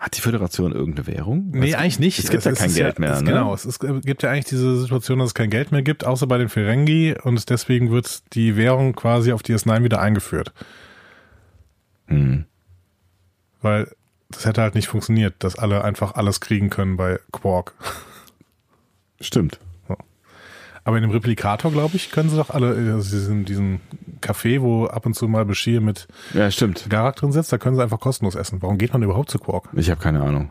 Hat 0.00 0.16
die 0.16 0.22
Föderation 0.22 0.72
irgendeine 0.72 1.06
Währung? 1.08 1.50
nee, 1.50 1.74
eigentlich 1.74 1.98
nicht. 1.98 2.18
Es 2.18 2.30
gibt 2.30 2.46
ja 2.46 2.52
kein 2.52 2.70
ist 2.70 2.76
Geld 2.76 2.98
mehr. 2.98 3.12
Es, 3.12 3.20
ne? 3.20 3.28
Genau, 3.28 3.52
es 3.52 3.66
ist, 3.66 3.80
gibt 3.80 4.22
ja 4.22 4.30
eigentlich 4.30 4.46
diese 4.46 4.80
Situation, 4.80 5.18
dass 5.18 5.28
es 5.28 5.34
kein 5.34 5.50
Geld 5.50 5.72
mehr 5.72 5.82
gibt, 5.82 6.06
außer 6.06 6.26
bei 6.26 6.38
den 6.38 6.48
Ferengi 6.48 7.14
und 7.22 7.50
deswegen 7.50 7.90
wird 7.90 8.22
die 8.32 8.56
Währung 8.56 8.94
quasi 8.94 9.30
auf 9.30 9.42
DS9 9.42 9.84
wieder 9.84 10.00
eingeführt. 10.00 10.54
Hm. 12.06 12.46
Weil 13.60 13.94
das 14.30 14.46
hätte 14.46 14.62
halt 14.62 14.74
nicht 14.74 14.88
funktioniert, 14.88 15.34
dass 15.40 15.58
alle 15.58 15.84
einfach 15.84 16.14
alles 16.14 16.40
kriegen 16.40 16.70
können 16.70 16.96
bei 16.96 17.20
Quark. 17.30 17.74
Stimmt. 19.20 19.60
Aber 20.84 20.96
in 20.96 21.02
dem 21.02 21.10
Replikator, 21.10 21.70
glaube 21.70 21.96
ich, 21.96 22.10
können 22.10 22.30
sie 22.30 22.36
doch 22.36 22.50
alle, 22.50 22.68
also 22.68 23.10
diesen, 23.16 23.44
diesen 23.44 23.80
Café, 24.20 24.60
wo 24.60 24.86
ab 24.86 25.06
und 25.06 25.14
zu 25.14 25.28
mal 25.28 25.44
Bashir 25.44 25.80
mit 25.80 26.08
Ja, 26.34 26.50
stimmt. 26.50 26.86
Garak 26.88 27.16
drin 27.16 27.32
sitzt, 27.32 27.52
da 27.52 27.58
können 27.58 27.76
sie 27.76 27.82
einfach 27.82 28.00
kostenlos 28.00 28.34
essen. 28.34 28.62
Warum 28.62 28.78
geht 28.78 28.92
man 28.92 29.02
überhaupt 29.02 29.30
zu 29.30 29.38
Quark? 29.38 29.68
Ich 29.74 29.90
habe 29.90 30.00
keine 30.00 30.22
Ahnung. 30.22 30.50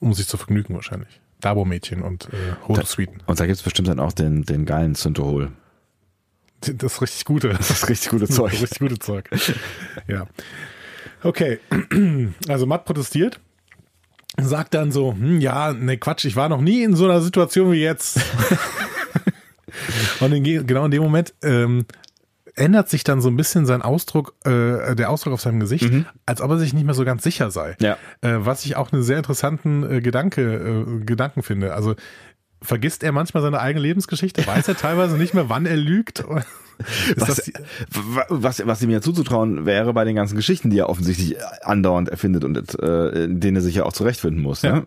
Um 0.00 0.12
sich 0.12 0.26
zu 0.26 0.36
vergnügen 0.36 0.74
wahrscheinlich. 0.74 1.20
Dabo-Mädchen 1.40 2.02
und 2.02 2.26
äh, 2.26 2.66
Hoto 2.68 2.84
Sweeten. 2.84 3.18
Und 3.26 3.38
da 3.38 3.46
gibt's 3.46 3.62
bestimmt 3.62 3.88
dann 3.88 4.00
auch 4.00 4.12
den, 4.12 4.42
den 4.44 4.64
geilen 4.66 4.94
Syntohol. 4.94 5.52
Das 6.60 6.94
ist 6.94 7.02
richtig 7.02 7.24
gute. 7.24 7.48
Das 7.50 7.70
ist 7.70 7.88
richtig 7.88 8.10
gutes 8.10 8.30
Zeug. 8.34 8.52
Das 8.52 8.62
richtig 8.62 8.78
gute 8.78 8.98
Zeug. 8.98 9.30
Ja. 10.08 10.26
Okay. 11.22 11.60
Also 12.48 12.66
Matt 12.66 12.84
protestiert. 12.84 13.40
Sagt 14.36 14.74
dann 14.74 14.90
so, 14.90 15.12
hm, 15.12 15.40
ja, 15.40 15.72
ne 15.72 15.96
Quatsch, 15.98 16.24
ich 16.24 16.34
war 16.34 16.48
noch 16.48 16.60
nie 16.60 16.82
in 16.82 16.96
so 16.96 17.04
einer 17.04 17.20
Situation 17.20 17.70
wie 17.70 17.82
jetzt. 17.82 18.18
Und 20.20 20.32
in, 20.32 20.66
genau 20.66 20.84
in 20.84 20.90
dem 20.90 21.02
Moment 21.02 21.34
ähm, 21.42 21.86
ändert 22.56 22.88
sich 22.88 23.04
dann 23.04 23.20
so 23.20 23.28
ein 23.28 23.36
bisschen 23.36 23.66
sein 23.66 23.82
Ausdruck, 23.82 24.34
äh, 24.44 24.94
der 24.94 25.10
Ausdruck 25.10 25.34
auf 25.34 25.40
seinem 25.40 25.60
Gesicht, 25.60 25.90
mhm. 25.90 26.06
als 26.26 26.40
ob 26.40 26.50
er 26.50 26.58
sich 26.58 26.72
nicht 26.72 26.84
mehr 26.84 26.94
so 26.94 27.04
ganz 27.04 27.22
sicher 27.22 27.50
sei. 27.50 27.76
Ja. 27.80 27.96
Äh, 28.20 28.36
was 28.38 28.64
ich 28.64 28.76
auch 28.76 28.92
einen 28.92 29.02
sehr 29.02 29.16
interessanten 29.16 29.90
äh, 29.90 30.00
Gedanke, 30.00 30.42
äh, 30.42 31.04
Gedanken 31.04 31.42
finde. 31.42 31.74
Also 31.74 31.94
vergisst 32.62 33.02
er 33.02 33.12
manchmal 33.12 33.42
seine 33.42 33.60
eigene 33.60 33.82
Lebensgeschichte? 33.82 34.46
Weiß 34.46 34.68
er 34.68 34.76
teilweise 34.76 35.16
nicht 35.16 35.34
mehr, 35.34 35.48
wann 35.48 35.66
er 35.66 35.76
lügt? 35.76 36.24
was, 37.16 37.52
was, 38.28 38.66
was 38.66 38.82
ihm 38.82 38.90
ja 38.90 39.00
zuzutrauen 39.00 39.66
wäre 39.66 39.92
bei 39.92 40.04
den 40.04 40.16
ganzen 40.16 40.36
Geschichten, 40.36 40.70
die 40.70 40.78
er 40.78 40.88
offensichtlich 40.88 41.36
andauernd 41.62 42.08
erfindet 42.08 42.44
und 42.44 42.78
äh, 42.80 43.24
in 43.24 43.40
denen 43.40 43.56
er 43.56 43.62
sich 43.62 43.76
ja 43.76 43.84
auch 43.84 43.92
zurechtfinden 43.92 44.42
muss. 44.42 44.62
Ja. 44.62 44.76
Ne? 44.76 44.86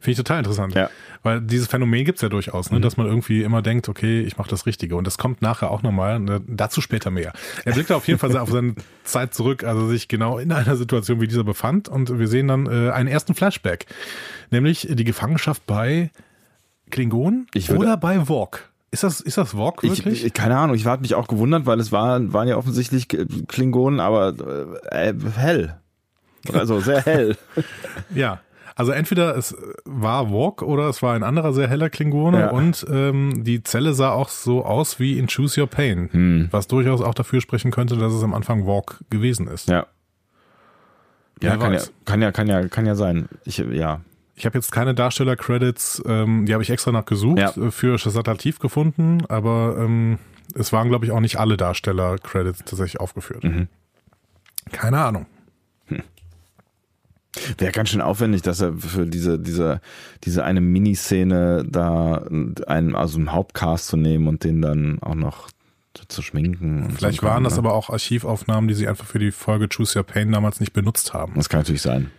Finde 0.00 0.10
ich 0.12 0.16
total 0.16 0.38
interessant. 0.38 0.74
Ja. 0.74 0.90
Weil 1.22 1.40
dieses 1.40 1.66
Phänomen 1.66 2.04
gibt's 2.04 2.22
ja 2.22 2.28
durchaus, 2.28 2.70
ne? 2.70 2.78
Mhm. 2.78 2.82
dass 2.82 2.96
man 2.96 3.06
irgendwie 3.06 3.42
immer 3.42 3.62
denkt, 3.62 3.88
okay, 3.88 4.20
ich 4.20 4.38
mache 4.38 4.48
das 4.48 4.66
Richtige. 4.66 4.96
Und 4.96 5.06
das 5.06 5.18
kommt 5.18 5.42
nachher 5.42 5.70
auch 5.70 5.82
nochmal, 5.82 6.20
ne? 6.20 6.40
dazu 6.46 6.80
später 6.80 7.10
mehr. 7.10 7.32
Er 7.64 7.72
blickt 7.72 7.92
auf 7.92 8.06
jeden 8.06 8.18
Fall 8.18 8.36
auf 8.36 8.50
seine 8.50 8.74
Zeit 9.04 9.34
zurück, 9.34 9.64
also 9.64 9.88
sich 9.88 10.08
genau 10.08 10.38
in 10.38 10.52
einer 10.52 10.76
Situation 10.76 11.20
wie 11.20 11.28
dieser 11.28 11.44
befand. 11.44 11.88
Und 11.88 12.18
wir 12.18 12.28
sehen 12.28 12.48
dann 12.48 12.66
äh, 12.66 12.90
einen 12.90 13.08
ersten 13.08 13.34
Flashback, 13.34 13.86
nämlich 14.50 14.86
die 14.90 15.04
Gefangenschaft 15.04 15.66
bei 15.66 16.10
Klingon 16.90 17.46
oder 17.76 17.96
bei 17.96 18.24
Vork. 18.24 18.68
Ist 18.90 19.02
das, 19.02 19.20
ist 19.20 19.36
das 19.36 19.56
Walk 19.56 19.82
wirklich? 19.82 20.24
Ich, 20.24 20.32
keine 20.32 20.56
Ahnung, 20.56 20.74
ich 20.74 20.86
hatte 20.86 21.02
mich 21.02 21.14
auch 21.14 21.28
gewundert, 21.28 21.66
weil 21.66 21.78
es 21.78 21.92
waren, 21.92 22.32
waren 22.32 22.48
ja 22.48 22.56
offensichtlich 22.56 23.06
Klingonen, 23.46 24.00
aber 24.00 24.34
äh, 24.90 25.12
hell. 25.36 25.78
Also 26.52 26.80
sehr 26.80 27.02
hell. 27.02 27.36
ja. 28.14 28.40
Also 28.78 28.92
entweder 28.92 29.36
es 29.36 29.56
war 29.84 30.30
Walk 30.30 30.62
oder 30.62 30.88
es 30.88 31.02
war 31.02 31.14
ein 31.14 31.24
anderer 31.24 31.52
sehr 31.52 31.66
heller 31.66 31.90
Klingone 31.90 32.38
ja. 32.38 32.50
und 32.50 32.86
ähm, 32.88 33.42
die 33.42 33.64
Zelle 33.64 33.92
sah 33.92 34.12
auch 34.12 34.28
so 34.28 34.64
aus 34.64 35.00
wie 35.00 35.18
in 35.18 35.26
Choose 35.26 35.60
Your 35.60 35.66
Pain, 35.66 36.08
hm. 36.12 36.48
was 36.52 36.68
durchaus 36.68 37.00
auch 37.00 37.14
dafür 37.14 37.40
sprechen 37.40 37.72
könnte, 37.72 37.96
dass 37.96 38.12
es 38.12 38.22
am 38.22 38.34
Anfang 38.34 38.66
Walk 38.66 39.00
gewesen 39.10 39.48
ist. 39.48 39.68
Ja. 39.68 39.88
Ja, 41.42 41.56
kann 41.56 41.72
ja, 41.72 41.80
kann 42.04 42.22
ja, 42.22 42.30
kann 42.30 42.46
ja, 42.46 42.68
kann 42.68 42.86
ja 42.86 42.94
sein. 42.94 43.28
Ich, 43.44 43.58
ja. 43.58 44.00
Ich 44.36 44.46
habe 44.46 44.56
jetzt 44.56 44.70
keine 44.70 44.94
Darsteller-Credits, 44.94 46.04
ähm, 46.06 46.46
die 46.46 46.52
habe 46.52 46.62
ich 46.62 46.70
extra 46.70 46.92
nachgesucht 46.92 47.40
ja. 47.40 47.50
Äh, 47.50 47.72
für 47.72 47.98
Shazatativ 47.98 48.60
gefunden, 48.60 49.24
aber 49.28 49.76
ähm, 49.80 50.20
es 50.54 50.72
waren, 50.72 50.88
glaube 50.88 51.04
ich, 51.04 51.10
auch 51.10 51.20
nicht 51.20 51.36
alle 51.40 51.56
Darsteller-Credits 51.56 52.60
tatsächlich 52.60 53.00
aufgeführt. 53.00 53.42
Mhm. 53.42 53.66
Keine 54.70 55.00
Ahnung. 55.00 55.26
Wäre 57.58 57.72
ganz 57.72 57.90
schön 57.90 58.00
aufwendig, 58.00 58.42
dass 58.42 58.60
er 58.60 58.72
für 58.72 59.06
diese, 59.06 59.38
diese, 59.38 59.80
diese 60.24 60.44
eine 60.44 60.60
Miniszene 60.60 61.64
da 61.68 62.26
einen, 62.66 62.94
also 62.94 63.18
einen 63.18 63.32
Hauptcast 63.32 63.86
zu 63.88 63.96
nehmen 63.96 64.26
und 64.26 64.44
den 64.44 64.62
dann 64.62 64.98
auch 65.02 65.14
noch 65.14 65.48
zu 66.08 66.22
schminken. 66.22 66.90
Vielleicht 66.96 67.20
so 67.20 67.26
waren 67.26 67.44
das 67.44 67.58
aber 67.58 67.74
auch 67.74 67.90
Archivaufnahmen, 67.90 68.68
die 68.68 68.74
sie 68.74 68.88
einfach 68.88 69.06
für 69.06 69.18
die 69.18 69.30
Folge 69.30 69.68
Choose 69.68 69.98
Your 69.98 70.04
Pain 70.04 70.32
damals 70.32 70.60
nicht 70.60 70.72
benutzt 70.72 71.12
haben. 71.12 71.34
Das 71.34 71.48
kann 71.48 71.60
natürlich 71.60 71.82
sein. 71.82 72.10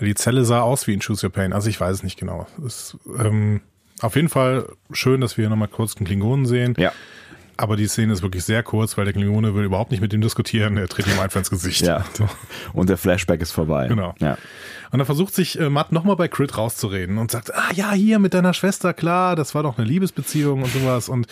Die 0.00 0.14
Zelle 0.14 0.44
sah 0.44 0.62
aus 0.62 0.86
wie 0.86 0.94
in 0.94 1.00
Choose 1.00 1.26
Your 1.26 1.32
Pain, 1.32 1.52
also 1.52 1.68
ich 1.68 1.80
weiß 1.80 1.96
es 1.96 2.02
nicht 2.02 2.18
genau. 2.18 2.46
Ist 2.64 2.96
ähm, 3.18 3.60
auf 4.00 4.16
jeden 4.16 4.28
Fall 4.28 4.66
schön, 4.90 5.20
dass 5.20 5.36
wir 5.36 5.42
hier 5.42 5.50
nochmal 5.50 5.68
kurz 5.68 5.94
den 5.94 6.06
Klingonen 6.06 6.46
sehen. 6.46 6.74
Ja. 6.78 6.92
Aber 7.60 7.76
die 7.76 7.88
Szene 7.88 8.14
ist 8.14 8.22
wirklich 8.22 8.44
sehr 8.44 8.62
kurz, 8.62 8.96
weil 8.96 9.04
der 9.04 9.12
Klingone 9.12 9.54
will 9.54 9.64
überhaupt 9.64 9.90
nicht 9.90 10.00
mit 10.00 10.14
ihm 10.14 10.22
diskutieren. 10.22 10.78
Er 10.78 10.88
tritt 10.88 11.06
ihm 11.06 11.20
einfach 11.20 11.40
ins 11.40 11.50
Gesicht. 11.50 11.82
Ja. 11.82 12.06
Und 12.72 12.88
der 12.88 12.96
Flashback 12.96 13.42
ist 13.42 13.52
vorbei. 13.52 13.86
Genau. 13.86 14.14
Ja. 14.18 14.38
Und 14.92 14.98
dann 14.98 15.06
versucht 15.06 15.34
sich 15.34 15.58
äh, 15.58 15.70
Matt 15.70 15.92
nochmal 15.92 16.16
bei 16.16 16.28
Crit 16.28 16.56
rauszureden 16.58 17.18
und 17.18 17.30
sagt, 17.30 17.54
ah 17.54 17.72
ja, 17.74 17.92
hier 17.92 18.18
mit 18.18 18.34
deiner 18.34 18.54
Schwester, 18.54 18.92
klar, 18.92 19.36
das 19.36 19.54
war 19.54 19.62
doch 19.62 19.78
eine 19.78 19.86
Liebesbeziehung 19.86 20.62
und 20.62 20.72
sowas. 20.72 21.08
Und 21.08 21.26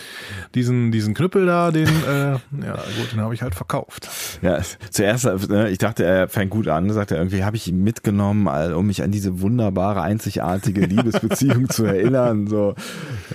diesen, 0.55 0.91
diesen 0.91 1.13
Knüppel 1.13 1.45
da, 1.45 1.71
den, 1.71 1.87
äh, 1.87 2.31
ja 2.31 2.73
gut, 2.97 3.11
den 3.11 3.19
habe 3.19 3.33
ich 3.33 3.41
halt 3.41 3.55
verkauft. 3.55 4.07
Ja, 4.41 4.59
zuerst, 4.89 5.25
äh, 5.25 5.69
ich 5.69 5.77
dachte, 5.77 6.05
er 6.05 6.29
fängt 6.29 6.51
gut 6.51 6.67
an, 6.67 6.89
sagt 6.91 7.11
er 7.11 7.17
irgendwie, 7.17 7.43
habe 7.43 7.57
ich 7.57 7.67
ihn 7.67 7.83
mitgenommen, 7.83 8.47
um 8.73 8.87
mich 8.87 9.03
an 9.03 9.11
diese 9.11 9.41
wunderbare, 9.41 10.01
einzigartige 10.01 10.85
Liebesbeziehung 10.85 11.69
zu 11.69 11.83
erinnern. 11.85 12.47
So, 12.47 12.75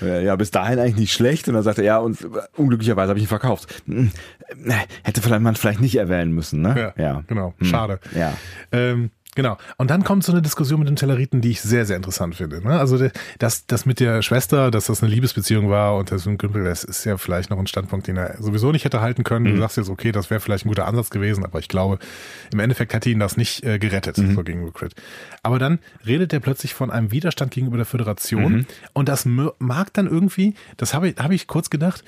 äh, 0.01 0.25
ja, 0.25 0.37
bis 0.37 0.51
dahin 0.51 0.79
eigentlich 0.79 0.97
nicht 0.97 1.13
schlecht. 1.13 1.49
Und 1.49 1.55
dann 1.55 1.63
sagt 1.63 1.79
er, 1.79 1.85
ja, 1.85 1.99
und 1.99 2.27
unglücklicherweise 2.57 3.11
habe 3.11 3.19
ich 3.19 3.27
ihn 3.27 3.29
verkauft. 3.29 3.83
Hm, 3.87 4.11
hätte 5.03 5.21
vielleicht 5.21 5.43
man 5.43 5.55
vielleicht 5.57 5.81
nicht 5.81 5.97
erwähnen 5.97 6.33
müssen, 6.33 6.63
ne? 6.63 6.93
Ja, 6.97 7.05
ja. 7.05 7.23
genau. 7.27 7.55
Hm. 7.59 7.67
Schade. 7.67 8.01
Ja. 8.15 8.33
Ähm, 8.73 9.11
Genau. 9.35 9.57
Und 9.77 9.91
dann 9.91 10.05
kommt 10.05 10.25
so 10.25 10.33
eine 10.33 10.43
Diskussion 10.43 10.81
mit 10.81 10.89
den 10.89 10.97
Telleriten, 10.97 11.41
die 11.41 11.51
ich 11.51 11.61
sehr, 11.61 11.85
sehr 11.87 11.97
interessant 11.97 12.37
finde. 12.37 12.63
Ne? 12.63 12.79
Also 12.79 13.09
das, 13.39 13.67
das 13.67 13.87
mit 13.87 14.01
der 14.01 14.23
Schwester, 14.23 14.71
dass 14.71 14.87
das 14.87 15.03
eine 15.03 15.13
Liebesbeziehung 15.13 15.71
war 15.71 15.97
und 15.97 16.11
das 16.11 16.27
mit 16.27 16.39
Gümpel, 16.39 16.65
das 16.65 16.85
ist 16.85 17.05
ja 17.05 17.17
vielleicht 17.17 17.51
noch 17.51 17.59
ein 17.59 17.67
Standpunkt, 17.67 18.07
den 18.07 18.17
er 18.17 18.41
sowieso 18.41 18.73
nicht 18.73 18.85
hätte 18.85 19.01
halten 19.01 19.25
können. 19.25 19.47
Mhm. 19.47 19.55
Du 19.57 19.61
sagst 19.61 19.77
jetzt, 19.77 19.91
okay, 19.91 20.13
das 20.13 20.31
wäre 20.31 20.41
vielleicht 20.41 20.67
ein 20.67 20.69
guter 20.69 20.87
Ansatz 20.87 21.11
gewesen, 21.11 21.45
aber 21.45 21.59
ich 21.59 21.69
glaube, 21.69 21.99
im 22.53 22.61
Endeffekt 22.61 22.95
hätte 22.95 23.11
ihn 23.11 23.21
das 23.21 23.37
nicht 23.37 23.65
äh, 23.65 23.79
gerettet, 23.79 24.19
mhm. 24.19 24.35
so 24.35 24.43
gegenüber 24.45 24.73
Crit. 24.73 24.95
Aber 25.43 25.59
dann 25.59 25.79
redet 26.07 26.33
er 26.33 26.41
plötzlich 26.41 26.75
von 26.75 26.91
einem 26.91 27.11
Widerstand 27.11 27.51
gegenüber 27.51 27.77
der 27.77 27.87
Föderation 27.87 28.53
mhm. 28.53 28.67
und 28.93 29.09
das 29.09 29.25
mag 29.25 29.93
dann 29.93 30.07
irgendwie, 30.07 30.55
das 30.77 30.95
habe 30.95 31.09
ich, 31.09 31.17
hab 31.17 31.31
ich 31.31 31.47
kurz 31.47 31.71
gedacht, 31.71 32.05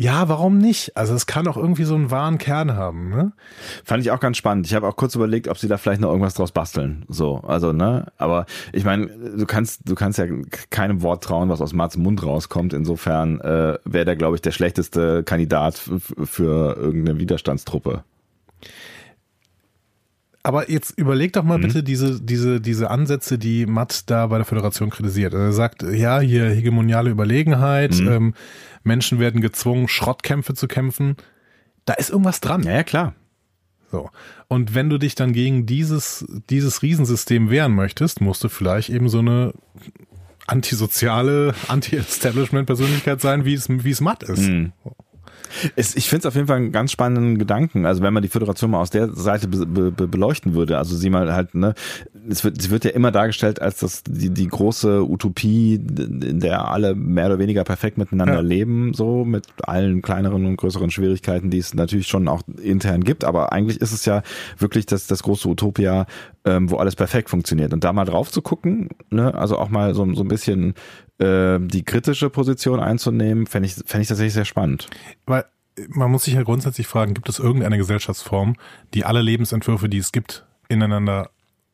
ja, 0.00 0.30
warum 0.30 0.56
nicht? 0.56 0.96
Also 0.96 1.14
es 1.14 1.26
kann 1.26 1.46
auch 1.46 1.58
irgendwie 1.58 1.84
so 1.84 1.94
einen 1.94 2.10
wahren 2.10 2.38
Kern 2.38 2.74
haben, 2.74 3.10
ne? 3.10 3.32
Fand 3.84 4.02
ich 4.02 4.10
auch 4.10 4.18
ganz 4.18 4.38
spannend. 4.38 4.66
Ich 4.66 4.72
habe 4.72 4.88
auch 4.88 4.96
kurz 4.96 5.14
überlegt, 5.14 5.46
ob 5.46 5.58
sie 5.58 5.68
da 5.68 5.76
vielleicht 5.76 6.00
noch 6.00 6.08
irgendwas 6.08 6.32
draus 6.32 6.52
basteln. 6.52 7.04
So, 7.08 7.42
also, 7.46 7.74
ne? 7.74 8.06
Aber 8.16 8.46
ich 8.72 8.84
meine, 8.84 9.08
du 9.08 9.44
kannst, 9.44 9.86
du 9.86 9.94
kannst 9.94 10.18
ja 10.18 10.24
keinem 10.70 11.02
Wort 11.02 11.22
trauen, 11.22 11.50
was 11.50 11.60
aus 11.60 11.74
Marts 11.74 11.98
Mund 11.98 12.24
rauskommt. 12.24 12.72
Insofern 12.72 13.40
äh, 13.40 13.76
wäre 13.84 14.06
der, 14.06 14.16
glaube 14.16 14.36
ich, 14.36 14.40
der 14.40 14.52
schlechteste 14.52 15.22
Kandidat 15.22 15.78
für 16.24 16.76
irgendeine 16.78 17.18
Widerstandstruppe. 17.18 18.02
Aber 20.42 20.70
jetzt 20.70 20.96
überleg 20.96 21.34
doch 21.34 21.42
mal 21.42 21.58
mhm. 21.58 21.62
bitte 21.62 21.82
diese, 21.82 22.20
diese, 22.20 22.60
diese 22.60 22.90
Ansätze, 22.90 23.38
die 23.38 23.66
Matt 23.66 24.08
da 24.10 24.26
bei 24.26 24.38
der 24.38 24.46
Föderation 24.46 24.90
kritisiert. 24.90 25.34
Er 25.34 25.52
sagt, 25.52 25.82
ja, 25.82 26.20
hier 26.20 26.48
hegemoniale 26.48 27.10
Überlegenheit, 27.10 27.94
mhm. 28.00 28.08
ähm, 28.08 28.34
Menschen 28.82 29.18
werden 29.18 29.42
gezwungen, 29.42 29.86
Schrottkämpfe 29.88 30.54
zu 30.54 30.66
kämpfen. 30.66 31.16
Da 31.84 31.94
ist 31.94 32.10
irgendwas 32.10 32.40
dran. 32.40 32.62
Ja, 32.62 32.72
ja, 32.72 32.82
klar. 32.84 33.14
So. 33.90 34.08
Und 34.48 34.74
wenn 34.74 34.88
du 34.88 34.98
dich 34.98 35.14
dann 35.14 35.32
gegen 35.32 35.66
dieses, 35.66 36.24
dieses 36.48 36.82
Riesensystem 36.82 37.50
wehren 37.50 37.74
möchtest, 37.74 38.20
musst 38.20 38.42
du 38.42 38.48
vielleicht 38.48 38.88
eben 38.88 39.08
so 39.08 39.18
eine 39.18 39.52
antisoziale, 40.46 41.54
anti-Establishment-Persönlichkeit 41.68 43.20
sein, 43.20 43.44
wie 43.44 43.54
es, 43.54 43.68
wie 43.68 43.90
es 43.90 44.00
matt 44.00 44.22
ist. 44.22 44.48
Mhm. 44.48 44.72
Es, 45.76 45.96
ich 45.96 46.08
finde 46.08 46.20
es 46.20 46.26
auf 46.26 46.34
jeden 46.34 46.46
Fall 46.46 46.56
einen 46.56 46.72
ganz 46.72 46.92
spannenden 46.92 47.38
Gedanken. 47.38 47.86
Also 47.86 48.02
wenn 48.02 48.14
man 48.14 48.22
die 48.22 48.28
Föderation 48.28 48.70
mal 48.70 48.80
aus 48.80 48.90
der 48.90 49.12
Seite 49.14 49.48
be, 49.48 49.66
be, 49.66 50.08
beleuchten 50.08 50.54
würde, 50.54 50.78
also 50.78 50.96
sie 50.96 51.10
mal 51.10 51.32
halt, 51.32 51.54
ne, 51.54 51.74
es 52.28 52.44
wird, 52.44 52.60
sie 52.60 52.70
wird 52.70 52.84
ja 52.84 52.90
immer 52.90 53.10
dargestellt 53.10 53.62
als 53.62 53.78
das 53.78 54.02
die, 54.04 54.30
die 54.30 54.48
große 54.48 55.08
Utopie, 55.08 55.74
in 55.74 56.40
der 56.40 56.68
alle 56.68 56.94
mehr 56.94 57.26
oder 57.26 57.38
weniger 57.38 57.64
perfekt 57.64 57.98
miteinander 57.98 58.34
ja. 58.34 58.40
leben, 58.40 58.94
so 58.94 59.24
mit 59.24 59.46
allen 59.62 60.02
kleineren 60.02 60.46
und 60.46 60.56
größeren 60.56 60.90
Schwierigkeiten, 60.90 61.50
die 61.50 61.58
es 61.58 61.74
natürlich 61.74 62.08
schon 62.08 62.28
auch 62.28 62.42
intern 62.62 63.04
gibt. 63.04 63.24
Aber 63.24 63.52
eigentlich 63.52 63.80
ist 63.80 63.92
es 63.92 64.04
ja 64.04 64.22
wirklich 64.58 64.86
das, 64.86 65.06
das 65.06 65.22
große 65.22 65.48
Utopia, 65.48 66.06
ähm, 66.44 66.70
wo 66.70 66.76
alles 66.76 66.96
perfekt 66.96 67.30
funktioniert. 67.30 67.72
Und 67.72 67.84
da 67.84 67.92
mal 67.92 68.04
drauf 68.04 68.30
zu 68.30 68.42
gucken, 68.42 68.88
ne, 69.10 69.34
also 69.34 69.58
auch 69.58 69.68
mal 69.68 69.94
so, 69.94 70.12
so 70.14 70.22
ein 70.22 70.28
bisschen 70.28 70.74
äh, 71.18 71.58
die 71.60 71.84
kritische 71.84 72.30
Position 72.30 72.80
einzunehmen, 72.80 73.46
fände 73.46 73.66
ich, 73.66 73.74
fände 73.74 74.02
ich 74.02 74.08
tatsächlich 74.08 74.34
sehr 74.34 74.44
spannend. 74.44 74.88
Weil 75.26 75.44
man 75.88 76.10
muss 76.10 76.24
sich 76.24 76.34
ja 76.34 76.42
grundsätzlich 76.42 76.86
fragen, 76.86 77.14
gibt 77.14 77.28
es 77.28 77.38
irgendeine 77.38 77.78
Gesellschaftsform, 77.78 78.56
die 78.92 79.04
alle 79.04 79.22
Lebensentwürfe, 79.22 79.88
die 79.88 79.98
es 79.98 80.12
gibt, 80.12 80.46
ineinander 80.68 81.30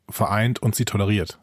vereint 0.08 0.60
und 0.60 0.74
sie 0.74 0.84
toleriert? 0.84 1.38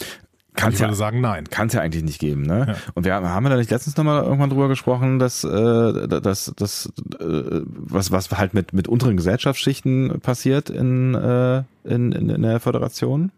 Kannst 0.55 0.79
würde 0.79 0.93
sagen, 0.93 1.19
nein. 1.19 1.45
Kann 1.49 1.67
es 1.67 1.73
ja 1.73 1.81
eigentlich 1.81 2.03
nicht 2.03 2.19
geben, 2.19 2.43
ne? 2.43 2.65
Ja. 2.67 2.75
Und 2.93 3.05
wir 3.05 3.13
haben, 3.15 3.27
haben 3.27 3.43
wir 3.43 3.49
da 3.49 3.57
nicht 3.57 3.71
letztens 3.71 3.97
nochmal 3.97 4.23
irgendwann 4.23 4.51
drüber 4.51 4.67
gesprochen, 4.67 5.17
dass, 5.17 5.43
äh, 5.43 6.07
dass, 6.07 6.53
dass 6.55 6.93
äh, 7.19 7.61
was, 7.65 8.11
was 8.11 8.29
halt 8.31 8.53
mit, 8.53 8.71
mit 8.71 8.87
unteren 8.87 9.17
Gesellschaftsschichten 9.17 10.19
passiert 10.21 10.69
in, 10.69 11.15
äh, 11.15 11.63
in, 11.83 12.11
in, 12.11 12.29
in 12.29 12.41
der 12.43 12.59
Föderation? 12.59 13.31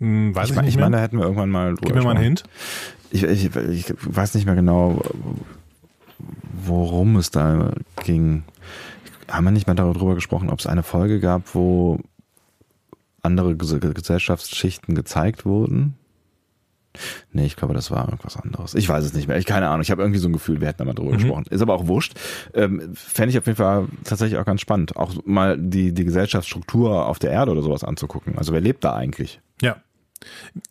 Hm, 0.00 0.34
weiß 0.34 0.50
ich, 0.50 0.56
ich, 0.56 0.62
nicht 0.62 0.68
ich 0.70 0.80
meine, 0.80 0.96
da 0.96 1.02
hätten 1.02 1.18
wir 1.18 1.24
irgendwann 1.24 1.50
mal 1.50 1.74
drüber 1.74 1.86
Gib 1.86 1.96
mir 1.96 2.02
mal 2.02 2.10
einen 2.12 2.24
Hint. 2.24 2.44
Ich, 3.10 3.24
ich, 3.24 3.54
ich 3.54 3.94
weiß 4.00 4.34
nicht 4.34 4.46
mehr 4.46 4.54
genau, 4.54 5.02
worum 6.64 7.16
es 7.16 7.30
da 7.30 7.72
ging. 8.04 8.44
Haben 9.30 9.44
wir 9.44 9.50
nicht 9.50 9.66
mehr 9.66 9.76
darüber 9.76 10.14
gesprochen, 10.14 10.48
ob 10.48 10.60
es 10.60 10.66
eine 10.66 10.82
Folge 10.82 11.20
gab, 11.20 11.54
wo 11.54 12.00
andere 13.24 13.56
Gesellschaftsschichten 13.56 14.94
gezeigt 14.94 15.44
wurden? 15.44 15.94
Nee, 17.32 17.46
ich 17.46 17.56
glaube, 17.56 17.74
das 17.74 17.90
war 17.90 18.04
irgendwas 18.04 18.36
anderes. 18.36 18.74
Ich 18.74 18.88
weiß 18.88 19.04
es 19.04 19.14
nicht 19.14 19.26
mehr. 19.26 19.36
Ich 19.36 19.46
keine 19.46 19.68
Ahnung. 19.68 19.82
Ich 19.82 19.90
habe 19.90 20.02
irgendwie 20.02 20.20
so 20.20 20.28
ein 20.28 20.32
Gefühl, 20.32 20.60
wir 20.60 20.68
hätten 20.68 20.78
da 20.78 20.84
mal 20.84 20.94
drüber 20.94 21.10
mhm. 21.12 21.16
gesprochen. 21.16 21.44
Ist 21.50 21.60
aber 21.60 21.74
auch 21.74 21.86
wurscht. 21.88 22.14
Ähm, 22.54 22.94
Fände 22.94 23.30
ich 23.30 23.38
auf 23.38 23.46
jeden 23.46 23.56
Fall 23.56 23.88
tatsächlich 24.04 24.38
auch 24.38 24.44
ganz 24.44 24.60
spannend, 24.60 24.96
auch 24.96 25.14
mal 25.24 25.58
die, 25.58 25.92
die 25.92 26.04
Gesellschaftsstruktur 26.04 27.06
auf 27.06 27.18
der 27.18 27.32
Erde 27.32 27.50
oder 27.50 27.62
sowas 27.62 27.82
anzugucken. 27.82 28.38
Also 28.38 28.52
wer 28.52 28.60
lebt 28.60 28.84
da 28.84 28.94
eigentlich? 28.94 29.40
Ja, 29.60 29.76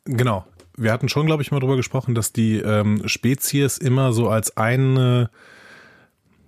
genau. 0.06 0.46
Wir 0.78 0.92
hatten 0.92 1.10
schon, 1.10 1.26
glaube 1.26 1.44
ich, 1.44 1.52
mal 1.52 1.60
drüber 1.60 1.76
gesprochen, 1.76 2.16
dass 2.16 2.32
die 2.32 2.58
ähm, 2.58 3.02
Spezies 3.06 3.78
immer 3.78 4.14
so 4.14 4.30
als 4.30 4.56
eine 4.56 5.30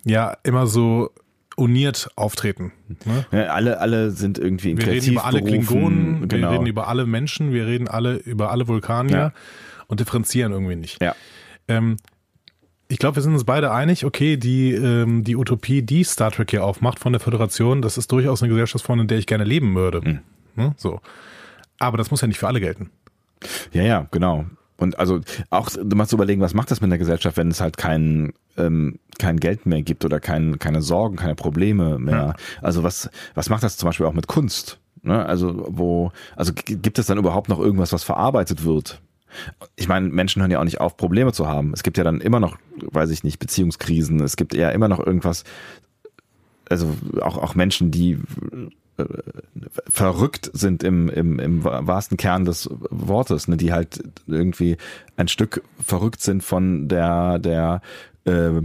ja 0.06 0.38
immer 0.44 0.68
so 0.68 1.12
uniert 1.56 2.10
auftreten. 2.16 2.72
Ne? 3.06 3.26
Ja, 3.32 3.44
alle, 3.54 3.80
alle 3.80 4.12
sind 4.12 4.38
irgendwie 4.38 4.72
in 4.72 4.78
Wir 4.78 4.88
reden 4.88 5.12
über 5.14 5.26
alle 5.26 5.42
Klingonen, 5.42 6.28
genau. 6.28 6.50
wir 6.50 6.54
reden 6.56 6.68
über 6.68 6.88
alle 6.88 7.06
Menschen, 7.06 7.54
wir 7.54 7.66
reden 7.66 7.88
alle 7.88 8.16
über 8.16 8.52
alle 8.52 8.68
Vulkanier 8.68 9.16
Ja. 9.18 9.34
und 9.88 10.00
differenzieren 10.00 10.52
irgendwie 10.52 10.76
nicht. 10.76 11.02
ja. 11.02 11.16
Ähm, 11.68 11.98
ich 12.88 13.00
glaube, 13.00 13.16
wir 13.16 13.24
sind 13.24 13.34
uns 13.34 13.46
beide 13.46 13.72
einig, 13.72 14.06
okay, 14.06 14.38
die, 14.38 14.72
ähm, 14.72 15.24
die 15.24 15.36
Utopie, 15.36 15.82
die 15.82 16.04
Star 16.04 16.30
Trek 16.30 16.52
hier 16.52 16.64
aufmacht 16.64 17.00
von 17.00 17.14
der 17.14 17.20
Föderation, 17.20 17.82
das 17.82 17.98
ist 17.98 18.12
durchaus 18.12 18.44
eine 18.44 18.50
Gesellschaftsform, 18.50 19.00
in 19.02 19.08
der 19.08 19.18
ich 19.18 19.26
gerne 19.26 19.44
leben 19.44 19.74
würde. 19.74 20.02
Mhm. 20.02 20.20
Ne? 20.56 20.76
So. 20.78 21.02
Aber 21.80 21.98
das 21.98 22.12
muss 22.12 22.22
ja 22.22 22.28
nicht 22.28 22.38
für 22.38 22.48
alle 22.48 22.60
gelten. 22.60 22.92
Ja, 23.74 23.82
ja, 23.82 24.08
genau. 24.12 24.46
Und 24.78 25.00
also 25.00 25.22
auch 25.50 25.70
du 25.70 25.96
machst 25.96 26.12
überlegen, 26.14 26.42
was 26.42 26.54
macht 26.54 26.72
das 26.72 26.82
mit 26.82 26.92
der 26.92 26.98
Gesellschaft, 26.98 27.38
wenn 27.38 27.50
es 27.50 27.62
halt 27.62 27.78
kein, 27.78 28.34
ähm, 28.58 29.00
kein 29.18 29.38
Geld 29.38 29.66
mehr 29.66 29.82
gibt 29.82 30.04
oder 30.04 30.20
kein, 30.20 30.60
keine 30.60 30.82
Sorgen, 30.82 31.16
keine 31.16 31.36
Probleme 31.36 31.98
mehr. 31.98 32.36
Also 32.62 32.84
was, 32.84 33.10
was 33.36 33.50
macht 33.50 33.64
das 33.64 33.78
zum 33.78 33.88
Beispiel 33.88 34.06
auch 34.06 34.14
mit 34.14 34.28
Kunst? 34.28 34.80
Ne? 35.02 35.26
Also 35.26 35.66
wo, 35.70 36.12
also 36.36 36.52
gibt 36.54 37.00
es 37.00 37.06
dann 37.06 37.18
überhaupt 37.18 37.48
noch 37.48 37.60
irgendwas, 37.60 37.94
was 37.94 38.04
verarbeitet 38.04 38.66
wird? 38.66 39.02
Ich 39.76 39.88
meine, 39.88 40.10
Menschen 40.10 40.42
hören 40.42 40.52
ja 40.52 40.60
auch 40.60 40.66
nicht 40.66 40.82
auf, 40.82 40.98
Probleme 40.98 41.32
zu 41.32 41.48
haben. 41.48 41.74
Es 41.74 41.84
gibt 41.84 41.98
ja 41.98 42.04
dann 42.04 42.22
immer 42.22 42.40
noch, 42.40 42.58
weiß 42.82 43.10
ich 43.12 43.24
nicht, 43.24 43.40
Beziehungskrisen. 43.40 44.22
Es 44.22 44.36
gibt 44.38 44.54
ja 44.54 44.70
immer 44.70 44.88
noch 44.88 45.00
irgendwas, 45.00 45.44
also 46.70 46.96
auch, 47.22 47.38
auch 47.38 47.56
Menschen, 47.56 47.92
die 47.92 48.20
verrückt 49.90 50.50
sind 50.54 50.84
im, 50.84 51.10
im, 51.10 51.40
im 51.40 51.64
wahrsten 51.64 52.18
Kern 52.18 52.46
des 52.46 52.70
Wortes, 52.90 53.48
ne, 53.48 53.58
die 53.58 53.74
halt 53.74 54.04
irgendwie 54.28 54.78
ein 55.18 55.28
Stück 55.28 55.64
verrückt 55.82 56.22
sind 56.22 56.44
von 56.44 56.88
der, 56.88 57.40
der 57.40 57.82
äh, 58.26 58.62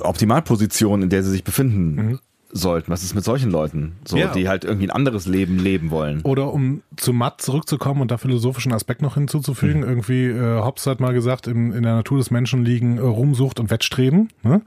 Optimalposition, 0.00 1.02
in 1.02 1.08
der 1.10 1.22
sie 1.22 1.30
sich 1.30 1.44
befinden 1.44 2.18
sollten. 2.50 2.90
Was 2.90 3.02
ist 3.02 3.14
mit 3.14 3.24
solchen 3.24 3.50
Leuten? 3.50 3.96
So, 4.06 4.16
Ja. 4.16 4.32
die 4.32 4.48
halt 4.48 4.64
irgendwie 4.64 4.86
ein 4.86 4.90
anderes 4.90 5.26
Leben 5.26 5.58
leben 5.58 5.90
wollen. 5.90 6.22
Oder 6.22 6.52
um 6.52 6.82
zu 6.96 7.12
Matt 7.12 7.42
zurückzukommen 7.42 8.00
und 8.00 8.10
da 8.10 8.16
philosophischen 8.18 8.72
Aspekt 8.72 9.02
noch 9.02 9.14
hinzuzufügen, 9.14 9.82
Mhm. 9.82 9.88
irgendwie, 9.88 10.26
äh, 10.26 10.62
Hobbes 10.62 10.86
hat 10.86 11.00
mal 11.00 11.12
gesagt, 11.12 11.46
in, 11.48 11.72
in 11.72 11.82
der 11.82 11.94
Natur 11.96 12.18
des 12.18 12.30
Menschen 12.30 12.64
liegen 12.64 12.96
äh, 12.98 13.00
Ruhmsucht 13.02 13.60
und 13.60 13.70
Wettstreben. 13.70 14.30
Ne? 14.42 14.62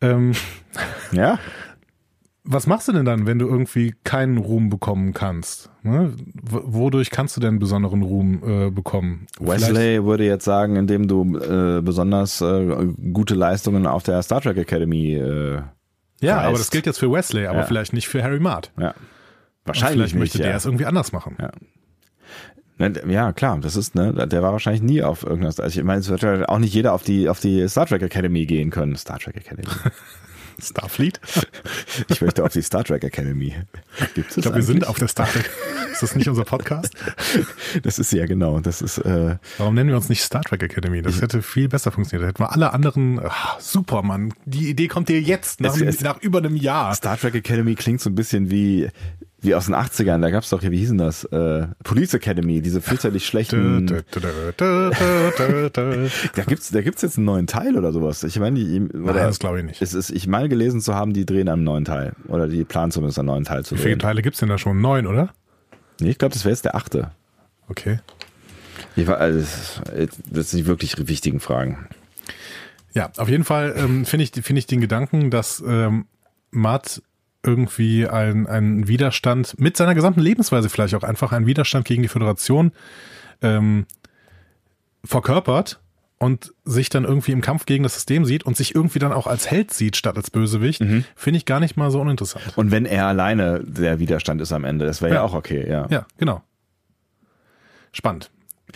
Ähm, 0.00 0.32
Ja? 1.12 1.38
was 2.48 2.66
machst 2.66 2.88
du 2.88 2.92
denn 2.92 3.04
dann, 3.04 3.26
wenn 3.26 3.38
du 3.38 3.46
irgendwie 3.48 3.94
keinen 4.04 4.38
Ruhm 4.38 4.70
bekommen 4.70 5.12
kannst? 5.12 5.70
Ne? 5.82 6.12
Wodurch 6.42 7.10
kannst 7.10 7.36
du 7.36 7.40
denn 7.40 7.58
besonderen 7.58 8.02
Ruhm 8.02 8.42
äh, 8.46 8.70
bekommen? 8.70 9.26
Vielleicht- 9.36 9.62
Wesley 9.68 10.04
würde 10.04 10.24
jetzt 10.24 10.44
sagen, 10.44 10.76
indem 10.76 11.08
du 11.08 11.36
äh, 11.38 11.82
besonders 11.82 12.40
äh, 12.40 12.86
gute 13.12 13.34
Leistungen 13.34 13.86
auf 13.86 14.02
der 14.04 14.22
Star 14.22 14.40
Trek 14.40 14.56
Academy 14.58 15.14
äh, 15.14 15.60
Ja, 16.20 16.36
reißt. 16.36 16.46
aber 16.48 16.58
das 16.58 16.70
gilt 16.70 16.86
jetzt 16.86 16.98
für 16.98 17.10
Wesley, 17.10 17.46
aber 17.46 17.58
Ja. 17.60 17.64
vielleicht 17.66 17.92
nicht 17.92 18.08
für 18.08 18.22
Harry 18.22 18.40
Mart. 18.40 18.72
Ja. 18.78 18.90
Und 18.90 18.94
Wahrscheinlich 19.64 19.92
vielleicht 19.96 20.14
nicht, 20.14 20.20
möchte 20.20 20.38
der 20.38 20.50
ja. 20.50 20.56
es 20.56 20.64
irgendwie 20.64 20.86
anders 20.86 21.12
machen. 21.12 21.36
Ja. 21.40 21.50
Ne, 22.78 22.92
Ja, 23.08 23.32
klar, 23.32 23.58
das 23.60 23.74
ist, 23.74 23.94
ne, 23.94 24.12
der 24.28 24.42
war 24.42 24.52
wahrscheinlich 24.52 24.82
nie 24.82 25.02
auf 25.02 25.24
irgendwas. 25.24 25.58
Also 25.60 25.80
ich 25.80 25.84
meine, 25.84 26.00
es 26.00 26.08
wird 26.08 26.22
ja 26.22 26.48
auch 26.48 26.58
nicht 26.58 26.74
jeder 26.74 26.92
auf 26.92 27.02
die, 27.02 27.28
auf 27.28 27.40
die 27.40 27.66
Star 27.68 27.86
Trek 27.86 28.02
Academy 28.02 28.46
gehen 28.46 28.70
können. 28.70 28.94
Star 28.96 29.18
Trek 29.18 29.36
Academy. 29.36 29.66
Starfleet? 30.60 31.20
Ich 32.08 32.20
möchte 32.20 32.44
auf 32.44 32.52
die 32.52 32.62
Star 32.62 32.84
Trek 32.84 33.02
Academy. 33.04 33.54
Gibt 34.14 34.30
es 34.30 34.36
Ich 34.36 34.42
glaube, 34.42 34.56
wir 34.58 34.62
sind 34.62 34.86
auf 34.86 34.98
der 34.98 35.08
Star 35.08 35.26
Trek. 35.26 35.48
Ist 35.92 36.02
das 36.02 36.14
nicht 36.14 36.28
unser 36.28 36.44
Podcast? 36.44 36.94
Das 37.82 37.98
ist 37.98 38.12
ja 38.12 38.26
genau. 38.26 38.60
Das 38.60 38.82
ist, 38.82 38.98
äh, 38.98 39.36
Warum 39.58 39.74
nennen 39.74 39.88
wir 39.90 39.96
uns 39.96 40.08
nicht 40.08 40.22
Star 40.22 40.42
Trek 40.42 40.62
Academy? 40.62 41.00
Das 41.02 41.20
hätte 41.22 41.42
viel 41.42 41.68
besser 41.68 41.90
funktioniert. 41.90 42.24
Da 42.24 42.28
hätten 42.28 42.42
wir 42.42 42.52
alle 42.52 42.72
anderen. 42.72 43.18
Ah, 43.20 43.56
super, 43.58 44.02
Mann. 44.02 44.32
Die 44.44 44.68
Idee 44.68 44.88
kommt 44.88 45.08
dir 45.08 45.20
jetzt, 45.20 45.60
nach, 45.60 45.74
Es- 45.74 45.80
es- 45.80 46.00
nach 46.02 46.20
über 46.20 46.38
einem 46.38 46.56
Jahr. 46.56 46.94
Star 46.94 47.18
Trek 47.18 47.34
Academy 47.34 47.74
klingt 47.74 48.00
so 48.00 48.10
ein 48.10 48.14
bisschen 48.14 48.50
wie, 48.50 48.88
wie 49.46 49.54
aus 49.54 49.66
den 49.66 49.74
80ern. 49.74 50.20
Da 50.20 50.30
gab's 50.30 50.50
doch 50.50 50.60
hier, 50.60 50.70
wie 50.70 50.78
hießen 50.78 50.98
das? 50.98 51.24
Äh, 51.24 51.68
Police 51.84 52.14
Academy, 52.14 52.60
diese 52.60 52.80
fürchterlich 52.80 53.26
schlechten. 53.26 53.86
Da 55.36 56.42
gibt's, 56.46 56.70
da 56.70 56.80
gibt's 56.82 57.02
jetzt 57.02 57.16
einen 57.16 57.26
neuen 57.26 57.46
Teil 57.46 57.76
oder 57.76 57.92
sowas. 57.92 58.22
Ich 58.24 58.38
meine, 58.38 58.58
die, 58.58 58.80
oder 58.94 59.14
das 59.14 59.38
glaube 59.38 59.58
ich 59.58 59.64
nicht. 59.64 59.82
Es 59.82 59.94
ist, 59.94 60.10
ich 60.10 60.26
meine 60.26 60.48
gelesen 60.48 60.80
zu 60.80 60.94
haben, 60.94 61.12
die 61.12 61.24
drehen 61.24 61.48
einen 61.48 61.64
neuen 61.64 61.84
Teil. 61.84 62.12
Oder 62.28 62.48
die 62.48 62.64
planen 62.64 62.90
zumindest 62.92 63.18
einen 63.18 63.26
neuen 63.26 63.44
Teil 63.44 63.64
zu 63.64 63.74
Wie 63.74 63.78
viele 63.78 63.90
drehen. 63.92 64.00
Teile 64.00 64.22
gibt's 64.22 64.40
denn 64.40 64.48
da 64.48 64.58
schon? 64.58 64.80
Neun, 64.80 65.06
oder? 65.06 65.30
Nee, 66.00 66.10
ich 66.10 66.18
glaube, 66.18 66.34
das 66.34 66.44
wäre 66.44 66.52
jetzt 66.52 66.64
der 66.64 66.74
achte. 66.74 67.10
Okay. 67.68 68.00
Ich 68.96 69.06
war, 69.06 69.18
also, 69.18 69.46
das 70.30 70.50
sind 70.50 70.60
die 70.60 70.66
wirklich 70.66 70.96
wichtigen 71.08 71.40
Fragen. 71.40 71.88
Ja, 72.94 73.10
auf 73.16 73.28
jeden 73.28 73.44
Fall 73.44 73.74
ähm, 73.76 74.06
finde 74.06 74.24
ich, 74.24 74.32
finde 74.32 74.58
ich 74.58 74.66
den 74.66 74.80
Gedanken, 74.80 75.30
dass 75.30 75.62
ähm, 75.66 76.06
Matt 76.50 77.02
irgendwie 77.46 78.06
ein, 78.08 78.46
ein 78.46 78.88
Widerstand 78.88 79.58
mit 79.58 79.76
seiner 79.76 79.94
gesamten 79.94 80.20
Lebensweise 80.20 80.68
vielleicht 80.68 80.94
auch 80.94 81.02
einfach 81.04 81.32
einen 81.32 81.46
Widerstand 81.46 81.84
gegen 81.86 82.02
die 82.02 82.08
Föderation 82.08 82.72
ähm, 83.42 83.86
verkörpert 85.04 85.80
und 86.18 86.52
sich 86.64 86.88
dann 86.88 87.04
irgendwie 87.04 87.32
im 87.32 87.42
Kampf 87.42 87.66
gegen 87.66 87.82
das 87.82 87.94
System 87.94 88.24
sieht 88.24 88.44
und 88.44 88.56
sich 88.56 88.74
irgendwie 88.74 88.98
dann 88.98 89.12
auch 89.12 89.26
als 89.26 89.50
Held 89.50 89.72
sieht 89.72 89.96
statt 89.96 90.16
als 90.16 90.30
Bösewicht, 90.30 90.82
finde 91.14 91.36
ich 91.36 91.44
gar 91.44 91.60
nicht 91.60 91.76
mal 91.76 91.90
so 91.90 92.00
uninteressant. 92.00 92.56
Und 92.56 92.70
wenn 92.70 92.86
er 92.86 93.06
alleine 93.06 93.62
der 93.64 93.98
Widerstand 93.98 94.40
ist 94.40 94.52
am 94.52 94.64
Ende, 94.64 94.86
das 94.86 95.02
wäre 95.02 95.10
ja. 95.14 95.20
Ja. 95.20 95.22
auch 95.22 95.34
okay, 95.34 95.68
ja. 95.68 95.86
Ja, 95.90 96.06
genau. 96.16 96.42
Spannend. 97.92 98.30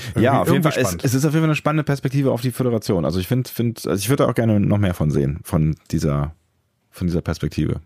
Irgendwie- 0.08 0.22
Ja, 0.22 0.42
auf 0.42 0.50
jeden 0.52 0.62
Fall. 0.62 0.72
Es, 0.76 0.96
es 1.02 1.14
ist 1.14 1.24
auf 1.24 1.32
jeden 1.32 1.42
Fall 1.42 1.48
eine 1.50 1.56
spannende 1.56 1.82
Perspektive 1.84 2.30
auf 2.30 2.42
die 2.42 2.52
Föderation. 2.52 3.04
Also 3.04 3.18
ich 3.20 3.26
finde, 3.26 3.50
find, 3.50 3.86
also 3.86 3.98
ich 3.98 4.08
würde 4.08 4.24
da 4.24 4.30
auch 4.30 4.34
gerne 4.34 4.60
noch 4.60 4.78
mehr 4.78 4.94
von 4.94 5.10
sehen, 5.10 5.40
von 5.42 5.74
dieser, 5.90 6.34
von 6.90 7.06
dieser 7.06 7.22
Perspektive. 7.22 7.80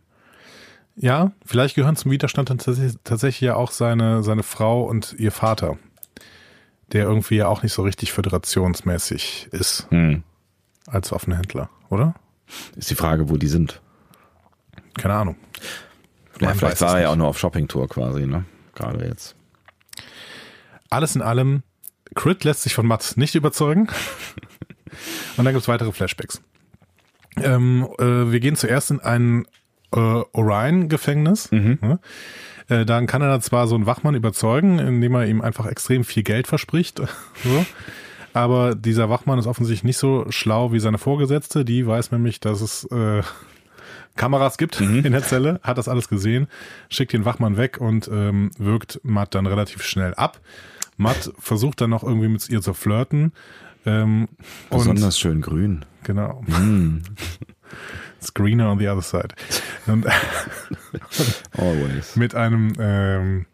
Ja, 0.97 1.33
vielleicht 1.45 1.75
gehören 1.75 1.97
zum 1.97 2.11
Widerstand 2.11 2.51
dann 2.51 2.59
tatsächlich, 2.59 3.41
ja 3.41 3.57
auch 3.57 3.71
seine, 3.73 4.23
seine 4.23 4.43
Frau 4.43 4.85
und 4.85 5.15
ihr 5.19 5.33
Vater, 5.33 5.77
der 6.93 7.05
irgendwie 7.05 7.37
ja 7.37 7.49
auch 7.49 7.63
nicht 7.63 7.73
so 7.73 7.83
richtig 7.83 8.13
föderationsmäßig 8.13 9.49
ist 9.51 9.89
Hm. 9.91 10.23
als 10.87 11.11
Waffenhändler, 11.11 11.69
oder? 11.91 12.15
Ist 12.77 12.91
die 12.91 12.95
Frage, 12.95 13.29
wo 13.29 13.37
die 13.37 13.49
sind. 13.49 13.81
Keine 14.97 15.15
Ahnung. 15.15 15.37
Ja, 16.41 16.53
vielleicht 16.55 16.81
war 16.81 16.89
es 16.89 16.95
er 16.95 17.01
ja 17.03 17.09
auch 17.11 17.17
nur 17.17 17.29
auf 17.29 17.39
Shoppingtour 17.39 17.89
quasi, 17.89 18.27
ne? 18.27 18.45
Gerade 18.75 19.05
jetzt. 19.07 19.35
Alles 20.91 21.17
in 21.17 21.23
allem, 21.23 21.63
Crit 22.15 22.45
lässt 22.45 22.63
sich 22.63 22.75
von 22.75 22.87
Matt 22.87 23.15
nicht 23.17 23.35
überzeugen. 23.35 23.89
und 25.37 25.45
dann 25.45 25.55
gibt's 25.55 25.69
weitere 25.69 25.91
Flashbacks. 25.93 26.43
Ähm, 27.37 27.89
äh, 27.99 28.31
wir 28.31 28.39
gehen 28.39 28.55
zuerst 28.55 28.93
in 28.93 29.01
ein 29.01 29.47
äh, 29.95 30.25
Orion-Gefängnis. 30.33 31.51
Ja. 31.51 31.99
Äh, 32.69 32.87
dann 32.87 33.07
kann 33.07 33.23
er 33.23 33.29
da 33.29 33.41
zwar 33.41 33.67
so 33.67 33.75
einen 33.75 33.87
Wachmann 33.87 34.15
überzeugen, 34.15 34.79
indem 34.79 35.15
er 35.15 35.27
ihm 35.27 35.41
einfach 35.41 35.67
extrem 35.67 36.05
viel 36.05 36.23
Geld 36.23 36.47
verspricht. 36.47 36.99
so. 37.45 37.67
Aber 38.33 38.75
dieser 38.75 39.09
Wachmann 39.11 39.39
ist 39.39 39.47
offensichtlich 39.47 39.85
nicht 39.85 39.99
so 39.99 40.27
schlau 40.31 40.73
wie 40.73 40.81
seine 40.81 40.99
Vorgesetzte. 40.99 41.65
Die 41.65 41.87
weiß 41.87 42.11
nämlich, 42.11 42.41
dass 42.41 42.61
es 42.63 42.85
äh, 42.91 43.23
Kameras 44.17 44.59
gibt 44.59 44.81
in 44.81 45.13
der 45.13 45.23
Zelle, 45.23 45.61
hat 45.63 45.79
das 45.79 45.89
alles 45.89 46.09
gesehen, 46.09 46.49
schickt 46.89 47.13
den 47.13 47.25
Wachmann 47.25 47.57
weg 47.57 47.81
und 47.81 48.09
ähm, 48.13 48.51
wirkt 48.59 49.01
Matt 49.03 49.35
dann 49.35 49.47
relativ 49.47 49.83
schnell 49.83 50.15
ab. 50.15 50.41
Matt 50.97 51.33
versucht 51.39 51.81
dann 51.81 51.91
noch 51.91 52.05
irgendwie 52.05 52.29
mit 52.29 52.49
ihr 52.49 52.63
zu 52.63 52.75
flirten. 52.75 53.33
Ähm, 53.87 54.29
Besonders 54.71 55.19
schön 55.19 55.41
grün. 55.41 55.85
genau. 56.05 56.43
Hm. 56.47 57.03
It's 58.19 58.33
greener 58.33 58.71
on 58.71 58.79
the 58.79 58.89
other 58.89 59.03
side. 59.03 59.35
Und 59.87 60.07
Always. 61.59 62.17
mit 62.17 62.35
einem 62.35 62.73
ähm, 62.79 63.47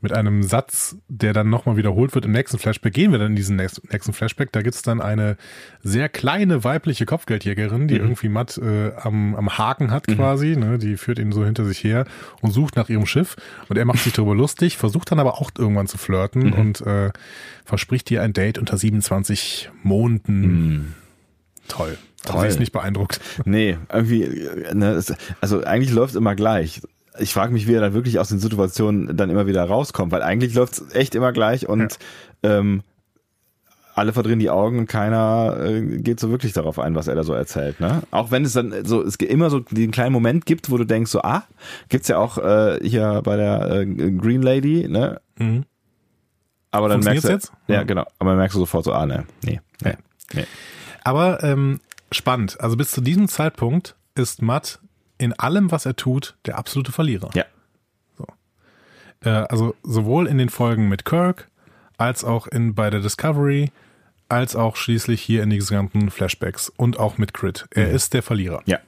mit 0.00 0.12
einem 0.12 0.42
Satz, 0.44 0.96
der 1.08 1.32
dann 1.32 1.50
nochmal 1.50 1.76
wiederholt 1.76 2.14
wird 2.14 2.24
im 2.24 2.30
nächsten 2.30 2.58
Flashback, 2.58 2.94
gehen 2.94 3.10
wir 3.10 3.18
dann 3.18 3.30
in 3.30 3.36
diesen 3.36 3.56
nächsten, 3.56 4.12
Flashback. 4.12 4.52
Da 4.52 4.62
gibt's 4.62 4.82
dann 4.82 5.00
eine 5.00 5.36
sehr 5.82 6.08
kleine 6.08 6.62
weibliche 6.62 7.04
Kopfgeldjägerin, 7.04 7.88
die 7.88 7.96
irgendwie 7.96 8.28
Matt 8.28 8.58
äh, 8.58 8.92
am, 8.94 9.34
am 9.34 9.58
Haken 9.58 9.90
hat 9.90 10.06
quasi. 10.06 10.56
Ne? 10.56 10.78
Die 10.78 10.96
führt 10.96 11.18
ihn 11.18 11.32
so 11.32 11.44
hinter 11.44 11.64
sich 11.64 11.82
her 11.82 12.04
und 12.40 12.52
sucht 12.52 12.76
nach 12.76 12.88
ihrem 12.88 13.06
Schiff. 13.06 13.36
Und 13.68 13.76
er 13.76 13.84
macht 13.84 13.98
sich 13.98 14.12
darüber 14.12 14.36
lustig, 14.36 14.76
versucht 14.76 15.10
dann 15.10 15.18
aber 15.18 15.40
auch 15.40 15.50
irgendwann 15.58 15.88
zu 15.88 15.98
flirten 15.98 16.52
und 16.52 16.80
äh, 16.82 17.10
verspricht 17.64 18.10
ihr 18.10 18.22
ein 18.22 18.32
Date 18.32 18.58
unter 18.58 18.78
27 18.78 19.70
Monden. 19.82 20.94
Toll. 21.66 21.98
Also 22.28 22.40
Toll. 22.40 22.42
sie 22.50 22.54
ist 22.54 22.60
nicht 22.60 22.72
beeindruckt. 22.72 23.20
Nee, 23.44 23.78
irgendwie, 23.92 24.22
äh, 24.24 24.74
ne, 24.74 25.02
also 25.40 25.64
eigentlich 25.64 25.92
läuft 25.92 26.10
es 26.10 26.16
immer 26.16 26.34
gleich. 26.34 26.82
Ich 27.18 27.32
frage 27.32 27.52
mich, 27.52 27.66
wie 27.66 27.74
er 27.74 27.80
dann 27.80 27.94
wirklich 27.94 28.18
aus 28.18 28.28
den 28.28 28.38
Situationen 28.38 29.16
dann 29.16 29.30
immer 29.30 29.46
wieder 29.46 29.64
rauskommt, 29.64 30.12
weil 30.12 30.22
eigentlich 30.22 30.54
läuft 30.54 30.74
es 30.74 30.94
echt 30.94 31.14
immer 31.14 31.32
gleich 31.32 31.68
und 31.68 31.98
ähm, 32.42 32.82
alle 33.98 34.12
verdrehen 34.12 34.38
die 34.38 34.50
Augen 34.50 34.78
und 34.78 34.86
keiner 34.86 35.56
äh, 35.60 35.98
geht 35.98 36.20
so 36.20 36.30
wirklich 36.30 36.52
darauf 36.52 36.78
ein, 36.78 36.94
was 36.94 37.08
er 37.08 37.16
da 37.16 37.24
so 37.24 37.34
erzählt. 37.34 37.80
Ne? 37.80 38.02
Auch 38.12 38.30
wenn 38.30 38.44
es 38.44 38.52
dann 38.52 38.84
so, 38.84 39.02
es 39.02 39.16
immer 39.16 39.50
so 39.50 39.58
den 39.58 39.90
kleinen 39.90 40.12
Moment 40.12 40.46
gibt, 40.46 40.70
wo 40.70 40.76
du 40.78 40.84
denkst, 40.84 41.10
so, 41.10 41.22
ah, 41.22 41.42
gibt's 41.88 42.06
ja 42.06 42.18
auch 42.18 42.38
äh, 42.38 42.78
hier 42.82 43.20
bei 43.24 43.36
der 43.36 43.70
äh, 43.70 43.86
Green 43.86 44.42
Lady, 44.42 44.88
ne? 44.88 45.20
Mhm. 45.36 45.64
Aber 46.70 46.88
dann 46.88 47.00
merkst 47.00 47.24
du, 47.24 47.28
jetzt? 47.28 47.52
ja 47.66 47.76
Ja. 47.76 47.82
genau, 47.82 48.04
aber 48.18 48.30
dann 48.30 48.38
merkst 48.38 48.54
du 48.54 48.60
sofort 48.60 48.84
so, 48.84 48.92
ah, 48.92 49.06
ne, 49.06 49.24
nee, 49.42 49.60
nee, 49.82 49.94
nee. 50.34 50.44
Aber 51.02 51.42
ähm, 51.42 51.80
spannend. 52.12 52.60
Also 52.60 52.76
bis 52.76 52.90
zu 52.90 53.00
diesem 53.00 53.28
Zeitpunkt 53.28 53.96
ist 54.14 54.42
Matt 54.42 54.80
in 55.18 55.32
allem, 55.32 55.70
was 55.70 55.86
er 55.86 55.96
tut, 55.96 56.36
der 56.46 56.58
absolute 56.58 56.92
Verlierer. 56.92 57.30
Ja. 57.34 57.44
Äh, 59.24 59.30
also 59.48 59.74
sowohl 59.82 60.26
in 60.26 60.38
den 60.38 60.48
Folgen 60.48 60.88
mit 60.88 61.04
Kirk, 61.04 61.48
als 61.96 62.24
auch 62.24 62.46
in, 62.46 62.74
bei 62.74 62.90
der 62.90 63.00
Discovery, 63.00 63.70
als 64.28 64.54
auch 64.54 64.76
schließlich 64.76 65.22
hier 65.22 65.42
in 65.42 65.50
diesen 65.50 65.74
ganzen 65.74 66.10
Flashbacks 66.10 66.68
und 66.68 66.98
auch 66.98 67.18
mit 67.18 67.34
Crit. 67.34 67.66
Er 67.70 67.90
ist 67.90 68.14
der 68.14 68.22
Verlierer. 68.22 68.62
Ja. 68.66 68.78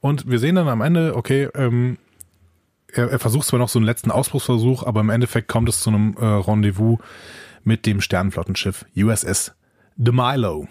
Und 0.00 0.30
wir 0.30 0.38
sehen 0.38 0.54
dann 0.54 0.68
am 0.68 0.80
Ende, 0.80 1.14
okay, 1.14 1.48
ähm, 1.54 1.98
er, 2.92 3.10
er 3.10 3.18
versucht 3.18 3.46
zwar 3.46 3.58
noch 3.58 3.68
so 3.68 3.78
einen 3.78 3.86
letzten 3.86 4.10
Ausbruchsversuch, 4.10 4.84
aber 4.84 5.00
im 5.00 5.10
Endeffekt 5.10 5.48
kommt 5.48 5.68
es 5.68 5.80
zu 5.80 5.90
einem 5.90 6.16
äh, 6.16 6.24
Rendezvous 6.24 6.98
mit 7.64 7.86
dem 7.86 8.00
Sternenflottenschiff 8.00 8.86
USS 8.96 9.52
The 9.96 10.12
Milo. 10.12 10.68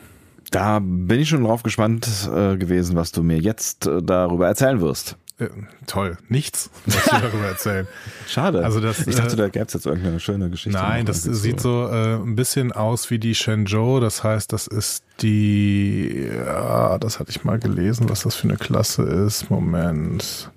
Da 0.52 0.80
bin 0.80 1.20
ich 1.20 1.30
schon 1.30 1.44
drauf 1.44 1.64
gespannt 1.64 2.08
äh, 2.34 2.58
gewesen, 2.58 2.96
was 2.96 3.12
du 3.12 3.24
mir 3.24 3.40
jetzt 3.40 3.86
äh, 3.86 4.02
darüber 4.02 4.48
erzählen 4.48 4.82
wirst. 4.82 5.16
Äh, 5.40 5.48
toll, 5.88 6.18
nichts, 6.28 6.70
was 6.86 6.96
ich 6.98 7.04
darüber 7.12 7.46
erzählen. 7.46 7.88
Schade. 8.28 8.64
Also 8.64 8.82
das, 8.82 9.08
ich 9.08 9.16
dachte, 9.16 9.34
äh, 9.34 9.38
da 9.38 9.48
gäbe 9.48 9.66
es 9.66 9.74
jetzt 9.74 9.86
irgendeine 9.86 10.20
schöne 10.20 10.50
Geschichte. 10.50 10.78
Nein, 10.78 11.06
das 11.06 11.24
sieht 11.24 11.62
so 11.62 11.88
äh, 11.88 12.16
ein 12.16 12.36
bisschen 12.36 12.72
aus 12.72 13.10
wie 13.10 13.20
die 13.20 13.36
Shenzhou. 13.36 14.00
Das 14.00 14.24
heißt, 14.24 14.52
das 14.52 14.68
ist 14.68 15.04
die, 15.22 16.30
ja, 16.46 16.98
das 16.98 17.20
hatte 17.20 17.30
ich 17.30 17.44
mal 17.44 17.60
gelesen, 17.60 18.10
was 18.10 18.24
das 18.24 18.36
für 18.36 18.50
eine 18.50 18.58
Klasse 18.58 19.04
ist. 19.04 19.50
Moment. 19.50 20.52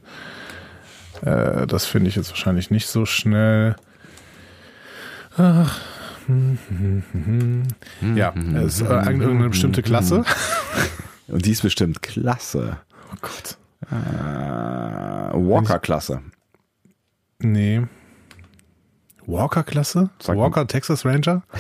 Äh, 1.21 1.67
das 1.69 1.85
finde 1.87 2.09
ich 2.09 2.17
jetzt 2.17 2.31
wahrscheinlich 2.31 2.71
nicht 2.71 2.89
so 2.89 3.07
schnell. 3.07 3.77
Ach. 5.37 5.81
Hm, 6.27 6.59
hm, 6.69 7.03
hm, 7.13 7.63
hm. 8.01 8.17
Ja, 8.17 8.35
es 8.65 8.81
ist 8.81 8.83
äh, 8.83 8.95
irgendeine 8.95 9.49
bestimmte 9.49 9.83
Klasse. 9.83 10.25
Und 11.29 11.47
die 11.47 11.53
ist 11.53 11.63
bestimmt 11.63 12.03
klasse. 12.03 12.79
Oh 13.13 13.17
Gott. 13.21 13.59
Äh, 13.91 13.95
Walker-Klasse. 15.35 16.21
Nee. 17.39 17.83
Walker-Klasse? 19.27 20.11
Walker 20.27 20.67
Texas 20.67 21.05
Ranger? 21.05 21.43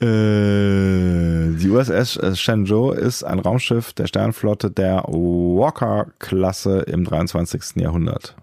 Äh, 0.00 1.56
die 1.56 1.68
USS 1.68 2.38
Shenzhou 2.38 2.92
ist 2.92 3.24
ein 3.24 3.40
Raumschiff 3.40 3.92
der 3.94 4.06
Sternenflotte 4.06 4.70
der 4.70 5.02
Walker-Klasse 5.08 6.82
im 6.82 7.02
23. 7.02 7.82
Jahrhundert. 7.82 8.36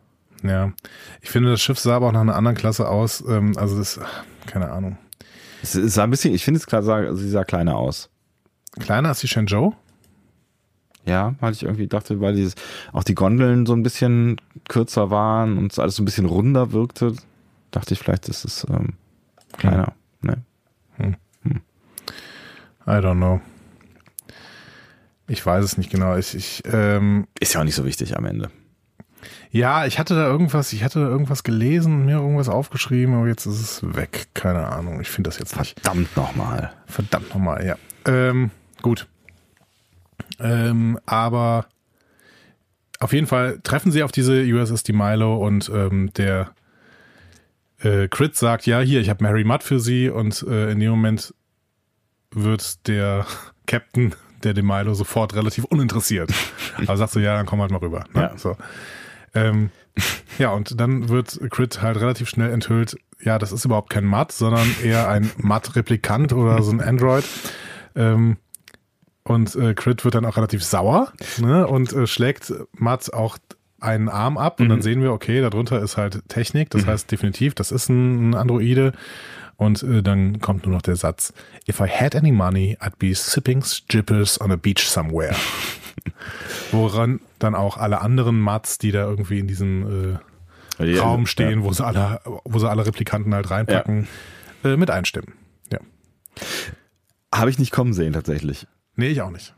Ja. 0.47 0.73
Ich 1.21 1.29
finde, 1.29 1.51
das 1.51 1.61
Schiff 1.61 1.79
sah 1.79 1.95
aber 1.95 2.07
auch 2.07 2.11
nach 2.11 2.21
einer 2.21 2.35
anderen 2.35 2.57
Klasse 2.57 2.87
aus. 2.87 3.23
Ähm, 3.27 3.57
also 3.57 3.77
das, 3.77 3.99
keine 4.45 4.71
Ahnung. 4.71 4.97
Es 5.61 5.73
sah 5.73 6.03
ein 6.03 6.11
bisschen, 6.11 6.33
ich 6.33 6.43
finde 6.45 6.59
es 6.59 6.67
klar, 6.67 6.83
sah- 6.83 7.13
sie 7.15 7.29
sah 7.29 7.43
kleiner 7.43 7.75
aus. 7.75 8.09
Kleiner 8.79 9.09
als 9.09 9.19
die 9.21 9.27
Shenzhou? 9.27 9.73
Ja, 11.05 11.35
weil 11.39 11.53
ich 11.53 11.63
irgendwie 11.63 11.87
dachte, 11.87 12.19
weil 12.19 12.35
dieses, 12.35 12.55
auch 12.91 13.03
die 13.03 13.15
Gondeln 13.15 13.65
so 13.65 13.73
ein 13.73 13.83
bisschen 13.83 14.37
kürzer 14.67 15.09
waren 15.11 15.57
und 15.57 15.71
es 15.71 15.79
alles 15.79 15.95
so 15.95 16.01
ein 16.01 16.05
bisschen 16.05 16.25
runder 16.25 16.71
wirkte, 16.71 17.13
dachte 17.71 17.93
ich, 17.93 17.99
vielleicht 17.99 18.27
ist 18.27 18.43
es 18.43 18.65
ähm, 18.69 18.93
kleiner. 19.57 19.93
Ne? 20.21 20.37
I 22.87 22.91
don't 22.91 23.15
know. 23.17 23.41
Ich 25.27 25.43
weiß 25.43 25.63
es 25.65 25.77
nicht 25.77 25.89
genau. 25.89 26.15
Ich, 26.17 26.35
ich, 26.35 26.61
ähm, 26.71 27.27
Ist 27.39 27.53
ja 27.53 27.59
auch 27.61 27.65
nicht 27.65 27.73
so 27.75 27.85
wichtig 27.85 28.15
am 28.15 28.25
Ende. 28.25 28.51
Ja, 29.51 29.85
ich 29.85 29.99
hatte 29.99 30.15
da 30.15 30.25
irgendwas, 30.27 30.73
ich 30.73 30.83
hatte 30.83 30.99
da 30.99 31.07
irgendwas 31.07 31.43
gelesen, 31.43 32.05
mir 32.05 32.17
irgendwas 32.17 32.49
aufgeschrieben, 32.49 33.15
aber 33.15 33.27
jetzt 33.27 33.45
ist 33.45 33.59
es 33.59 33.95
weg. 33.95 34.27
Keine 34.33 34.67
Ahnung. 34.67 35.01
Ich 35.01 35.09
finde 35.09 35.29
das 35.29 35.39
jetzt 35.39 35.57
nicht. 35.57 35.79
Verdammt 35.79 36.15
nochmal. 36.15 36.71
Verdammt 36.87 37.29
nochmal, 37.29 37.65
ja. 37.65 37.75
Ähm, 38.05 38.51
gut. 38.81 39.07
Ähm, 40.39 40.99
aber 41.05 41.67
auf 42.99 43.13
jeden 43.13 43.27
Fall 43.27 43.59
treffen 43.63 43.91
sie 43.91 44.03
auf 44.03 44.11
diese 44.11 44.43
USS 44.43 44.83
die 44.83 44.93
Milo 44.93 45.37
und 45.37 45.69
ähm, 45.73 46.11
der 46.13 46.51
äh, 47.79 48.07
Crit 48.07 48.35
sagt, 48.35 48.65
ja, 48.65 48.79
hier, 48.79 49.01
ich 49.01 49.09
habe 49.09 49.23
Mary 49.23 49.43
Mudd 49.43 49.63
für 49.63 49.79
sie 49.79 50.09
und 50.09 50.43
äh, 50.47 50.71
in 50.71 50.79
dem 50.79 50.91
Moment 50.91 51.33
wird 52.31 52.87
der 52.87 53.25
Captain 53.67 54.15
der 54.43 54.53
de 54.53 54.63
Milo 54.63 54.93
sofort 54.93 55.35
relativ 55.35 55.65
uninteressiert. 55.65 56.31
Aber 56.77 56.97
sagt 56.97 57.13
so, 57.13 57.19
ja, 57.19 57.35
dann 57.35 57.45
komm 57.45 57.61
halt 57.61 57.71
mal 57.71 57.77
rüber. 57.77 58.05
Ne? 58.13 58.21
Ja. 58.21 58.37
So. 58.37 58.55
Ähm, 59.35 59.69
ja, 60.39 60.51
und 60.51 60.79
dann 60.79 61.09
wird 61.09 61.39
Crit 61.51 61.81
halt 61.81 61.97
relativ 61.99 62.29
schnell 62.29 62.51
enthüllt, 62.51 62.97
ja, 63.21 63.37
das 63.39 63.51
ist 63.51 63.65
überhaupt 63.65 63.89
kein 63.89 64.05
Matt, 64.05 64.31
sondern 64.31 64.67
eher 64.83 65.09
ein 65.09 65.31
Matt-Replikant 65.37 66.33
oder 66.33 66.61
so 66.63 66.71
ein 66.71 66.81
Android. 66.81 67.23
Ähm, 67.95 68.37
und 69.23 69.55
äh, 69.55 69.73
Crit 69.73 70.03
wird 70.03 70.15
dann 70.15 70.25
auch 70.25 70.37
relativ 70.37 70.63
sauer 70.63 71.11
ne, 71.39 71.65
und 71.67 71.93
äh, 71.93 72.07
schlägt 72.07 72.53
Matt 72.73 73.13
auch 73.13 73.37
einen 73.79 74.09
Arm 74.09 74.37
ab. 74.37 74.59
Und 74.59 74.69
dann 74.69 74.81
sehen 74.81 75.01
wir, 75.01 75.11
okay, 75.11 75.41
darunter 75.41 75.81
ist 75.81 75.97
halt 75.97 76.27
Technik, 76.27 76.69
das 76.69 76.85
heißt 76.85 77.11
definitiv, 77.11 77.55
das 77.55 77.71
ist 77.71 77.89
ein, 77.89 78.29
ein 78.29 78.35
Androide 78.35 78.93
und 79.57 79.83
äh, 79.83 80.01
dann 80.03 80.39
kommt 80.39 80.65
nur 80.65 80.75
noch 80.75 80.81
der 80.81 80.95
Satz, 80.95 81.33
if 81.67 81.79
I 81.79 81.87
had 81.87 82.15
any 82.15 82.31
money, 82.31 82.77
I'd 82.81 82.97
be 82.97 83.13
sipping 83.13 83.63
jippers 83.89 84.39
on 84.39 84.51
a 84.51 84.55
beach 84.55 84.87
somewhere. 84.87 85.35
Woran 86.71 87.19
dann 87.39 87.55
auch 87.55 87.77
alle 87.77 88.01
anderen 88.01 88.39
Mats, 88.39 88.77
die 88.77 88.91
da 88.91 89.05
irgendwie 89.05 89.39
in 89.39 89.47
diesem 89.47 90.19
äh, 90.79 90.85
Ja, 90.93 91.03
Raum 91.03 91.21
ja. 91.21 91.27
stehen, 91.27 91.63
wo 91.63 91.71
sie 91.71 91.85
alle, 91.85 92.19
wo 92.43 92.59
sie 92.59 92.69
alle 92.69 92.85
Replikanten 92.85 93.33
halt 93.33 93.49
reinpacken, 93.49 94.07
äh, 94.63 94.75
mit 94.75 94.89
einstimmen. 94.89 95.33
Ja. 95.71 95.79
Habe 97.33 97.49
ich 97.49 97.59
nicht 97.59 97.71
kommen 97.71 97.93
sehen, 97.93 98.13
tatsächlich. 98.13 98.67
Nee, 98.95 99.07
ich 99.07 99.21
auch 99.21 99.31
nicht. 99.31 99.53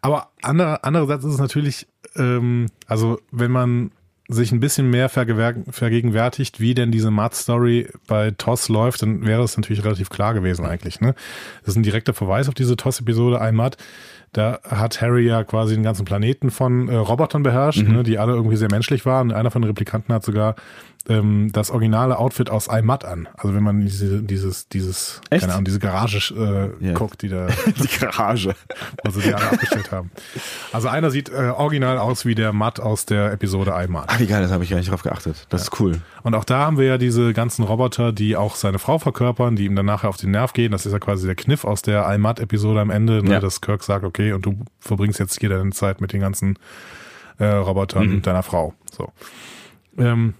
Aber 0.00 0.30
andere, 0.42 0.84
andererseits 0.84 1.24
ist 1.24 1.34
es 1.34 1.38
natürlich, 1.40 1.86
ähm, 2.16 2.66
also 2.86 3.20
wenn 3.30 3.50
man 3.50 3.90
sich 4.28 4.52
ein 4.52 4.60
bisschen 4.60 4.90
mehr 4.90 5.08
vergegenwärtigt, 5.08 6.60
wie 6.60 6.74
denn 6.74 6.90
diese 6.90 7.10
Mud-Story 7.10 7.88
bei 8.06 8.30
TOS 8.30 8.68
läuft, 8.68 9.00
dann 9.00 9.26
wäre 9.26 9.42
es 9.42 9.56
natürlich 9.56 9.82
relativ 9.84 10.10
klar 10.10 10.34
gewesen 10.34 10.66
eigentlich. 10.66 11.00
Ne? 11.00 11.14
Das 11.62 11.70
ist 11.70 11.76
ein 11.76 11.82
direkter 11.82 12.12
Verweis 12.12 12.46
auf 12.48 12.54
diese 12.54 12.76
TOS-Episode 12.76 13.40
Mud. 13.52 13.78
Da 14.32 14.60
hat 14.62 15.00
Harry 15.00 15.26
ja 15.26 15.42
quasi 15.44 15.74
den 15.74 15.82
ganzen 15.82 16.04
Planeten 16.04 16.50
von 16.50 16.88
äh, 16.88 16.96
Robotern 16.96 17.42
beherrscht, 17.42 17.88
ne, 17.88 18.02
die 18.02 18.18
alle 18.18 18.34
irgendwie 18.34 18.56
sehr 18.56 18.70
menschlich 18.70 19.06
waren. 19.06 19.32
Einer 19.32 19.50
von 19.50 19.62
den 19.62 19.68
Replikanten 19.68 20.14
hat 20.14 20.22
sogar 20.22 20.56
ähm, 21.08 21.50
das 21.52 21.70
originale 21.70 22.18
Outfit 22.18 22.50
aus 22.50 22.66
iMud 22.68 23.04
an. 23.04 23.28
Also 23.36 23.54
wenn 23.54 23.62
man 23.62 23.80
diese, 23.80 24.22
dieses, 24.22 24.68
dieses, 24.68 25.20
Echt? 25.30 25.40
keine 25.42 25.54
Ahnung, 25.54 25.64
diese 25.64 25.78
Garage 25.78 26.34
äh, 26.80 26.86
Ja. 26.86 26.92
guckt, 26.94 27.22
die 27.22 27.28
da 27.28 27.46
Die 27.66 27.98
Garage. 27.98 28.54
wo 29.04 29.10
sie 29.10 29.22
die 29.22 29.32
alle 29.34 29.50
abgestellt 29.52 29.90
haben. 29.90 30.10
Also 30.72 30.88
einer 30.88 31.10
sieht 31.10 31.30
äh, 31.30 31.52
original 31.56 31.98
aus 31.98 32.26
wie 32.26 32.34
der 32.34 32.52
Matt 32.52 32.78
aus 32.80 33.06
der 33.06 33.32
Episode. 33.32 33.74
Ah, 33.74 33.84
wie 34.18 34.26
geil, 34.26 34.42
das 34.42 34.50
habe 34.52 34.64
ich 34.64 34.70
gar 34.70 34.76
nicht 34.76 34.90
drauf 34.90 35.02
geachtet. 35.02 35.46
Das 35.48 35.62
ist 35.62 35.80
cool. 35.80 36.00
Und 36.22 36.34
auch 36.34 36.44
da 36.44 36.58
haben 36.66 36.76
wir 36.78 36.84
ja 36.86 36.98
diese 36.98 37.32
ganzen 37.32 37.64
Roboter, 37.64 38.12
die 38.12 38.36
auch 38.36 38.54
seine 38.56 38.78
Frau 38.78 38.98
verkörpern, 38.98 39.56
die 39.56 39.64
ihm 39.64 39.74
dann 39.76 39.86
nachher 39.86 40.08
auf 40.10 40.16
den 40.18 40.30
Nerv 40.32 40.52
gehen. 40.52 40.72
Das 40.72 40.84
ist 40.84 40.92
ja 40.92 40.98
quasi 40.98 41.26
der 41.26 41.36
Kniff 41.36 41.64
aus 41.64 41.82
der 41.82 42.06
iMatt-Episode 42.12 42.80
am 42.80 42.90
Ende, 42.90 43.22
ne, 43.22 43.32
Ja. 43.32 43.40
dass 43.40 43.60
Kirk 43.60 43.82
sagt, 43.82 44.04
okay, 44.04 44.32
und 44.32 44.44
du 44.44 44.60
verbringst 44.80 45.18
jetzt 45.20 45.38
hier 45.40 45.48
deine 45.48 45.70
Zeit 45.70 46.00
mit 46.00 46.12
den 46.12 46.20
ganzen 46.20 46.58
äh, 47.38 47.46
Robotern 47.46 48.06
Mhm. 48.16 48.22
deiner 48.22 48.42
Frau. 48.42 48.74
So. 48.90 49.12
Ähm, 49.96 50.34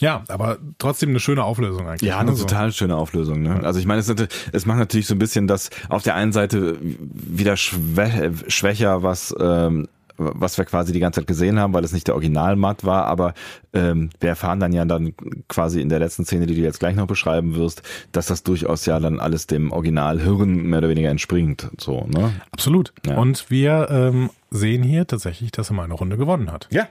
ja, 0.00 0.24
aber 0.28 0.58
trotzdem 0.78 1.10
eine 1.10 1.20
schöne 1.20 1.44
Auflösung 1.44 1.88
eigentlich. 1.88 2.08
Ja, 2.08 2.18
eine 2.18 2.30
ne, 2.30 2.36
so. 2.36 2.44
total 2.44 2.72
schöne 2.72 2.96
Auflösung. 2.96 3.42
Ne? 3.42 3.60
Also 3.64 3.80
ich 3.80 3.86
meine, 3.86 4.00
es, 4.00 4.08
es 4.52 4.66
macht 4.66 4.78
natürlich 4.78 5.06
so 5.06 5.14
ein 5.14 5.18
bisschen 5.18 5.46
das 5.46 5.70
auf 5.88 6.02
der 6.02 6.14
einen 6.14 6.32
Seite 6.32 6.78
wieder 6.80 7.56
schwä 7.56 8.30
schwächer, 8.48 9.02
was 9.02 9.34
ähm, 9.38 9.88
was 10.18 10.58
wir 10.58 10.64
quasi 10.64 10.92
die 10.92 10.98
ganze 10.98 11.20
Zeit 11.20 11.28
gesehen 11.28 11.58
haben, 11.60 11.72
weil 11.72 11.84
es 11.84 11.92
nicht 11.92 12.08
der 12.08 12.14
Original-Matt 12.14 12.84
war, 12.84 13.06
aber 13.06 13.34
ähm, 13.72 14.10
wir 14.18 14.30
erfahren 14.30 14.58
dann 14.58 14.72
ja 14.72 14.84
dann 14.84 15.14
quasi 15.46 15.80
in 15.80 15.88
der 15.88 16.00
letzten 16.00 16.24
Szene, 16.24 16.46
die 16.46 16.56
du 16.56 16.60
jetzt 16.60 16.80
gleich 16.80 16.96
noch 16.96 17.06
beschreiben 17.06 17.54
wirst, 17.54 17.82
dass 18.10 18.26
das 18.26 18.42
durchaus 18.42 18.84
ja 18.84 18.98
dann 18.98 19.20
alles 19.20 19.46
dem 19.46 19.70
Original-Hirn 19.70 20.64
mehr 20.64 20.80
oder 20.80 20.88
weniger 20.88 21.10
entspringt. 21.10 21.70
So, 21.78 22.06
ne? 22.08 22.32
Absolut. 22.50 22.92
Ja. 23.06 23.16
Und 23.16 23.48
wir 23.48 23.88
ähm, 23.90 24.30
sehen 24.50 24.82
hier 24.82 25.06
tatsächlich, 25.06 25.52
dass 25.52 25.70
er 25.70 25.74
mal 25.74 25.84
eine 25.84 25.94
Runde 25.94 26.16
gewonnen 26.16 26.50
hat. 26.50 26.66
Ja. 26.72 26.88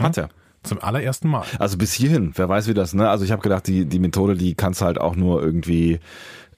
Hat 0.00 0.16
er. 0.16 0.30
Zum 0.66 0.82
allerersten 0.82 1.28
Mal. 1.28 1.44
Also 1.58 1.78
bis 1.78 1.92
hierhin, 1.92 2.32
wer 2.34 2.48
weiß 2.48 2.68
wie 2.68 2.74
das, 2.74 2.94
ne? 2.94 3.08
Also 3.08 3.24
ich 3.24 3.32
habe 3.32 3.42
gedacht, 3.42 3.66
die, 3.66 3.86
die 3.86 3.98
Methode, 3.98 4.36
die 4.36 4.54
kannst 4.54 4.80
du 4.80 4.84
halt 4.84 5.00
auch 5.00 5.16
nur 5.16 5.42
irgendwie 5.42 6.00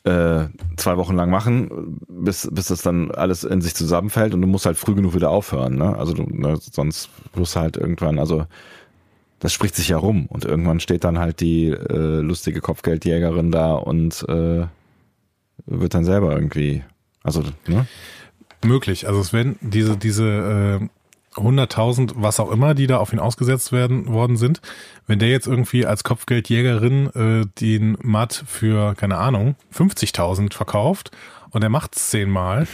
äh, 0.05 0.47
zwei 0.77 0.97
Wochen 0.97 1.15
lang 1.15 1.31
machen, 1.31 2.01
bis, 2.09 2.49
bis 2.51 2.69
das 2.69 2.83
dann 2.83 3.11
alles 3.11 3.45
in 3.45 3.61
sich 3.61 3.75
zusammenfällt 3.75 4.35
und 4.35 4.41
du 4.41 4.49
musst 4.49 4.67
halt 4.67 4.77
früh 4.77 4.95
genug 4.95 5.15
wieder 5.15 5.31
aufhören, 5.31 5.77
ne? 5.77 5.97
Also 5.97 6.15
du, 6.15 6.23
ne, 6.23 6.57
sonst 6.59 7.11
wirst 7.35 7.57
du 7.57 7.61
halt 7.61 7.77
irgendwann, 7.77 8.19
also 8.19 8.47
das 9.41 9.53
spricht 9.53 9.77
sich 9.77 9.89
ja 9.89 9.99
rum 9.99 10.27
und 10.27 10.45
irgendwann 10.45 10.81
steht 10.81 11.05
dann 11.05 11.19
halt 11.19 11.41
die 11.41 11.69
äh, 11.69 12.21
lustige 12.21 12.61
Kopfgeldjägerin 12.61 13.53
da 13.53 13.75
und 13.75 14.25
äh, 14.29 14.67
wird 15.67 15.95
dann 15.95 16.05
selber 16.05 16.33
irgendwie, 16.35 16.83
also, 17.23 17.43
ne? 17.67 17.87
Möglich. 18.65 19.07
Also 19.07 19.21
es 19.21 19.33
werden 19.33 19.57
diese, 19.61 19.97
diese 19.97 20.81
äh, 20.81 20.89
100.000, 21.35 22.13
was 22.17 22.41
auch 22.41 22.51
immer, 22.51 22.75
die 22.75 22.87
da 22.87 22.99
auf 22.99 23.13
ihn 23.13 23.19
ausgesetzt 23.19 23.73
werden 23.73 24.09
worden 24.09 24.37
sind, 24.37 24.61
wenn 25.07 25.19
der 25.19 25.29
jetzt 25.29 25.47
irgendwie 25.47 25.87
als 25.87 26.05
Kopfgeldjägerin 26.05 27.11
äh, 27.15 27.47
den 27.61 27.97
Matt 28.03 28.45
für, 28.47 28.95
keine 28.95 29.19
Ahnung, 29.19 29.55
50.000 29.75 30.53
verkauft 30.53 31.11
und 31.51 31.63
er 31.63 31.71
macht 31.71 31.97
es 31.97 32.11
zehnmal, 32.11 32.67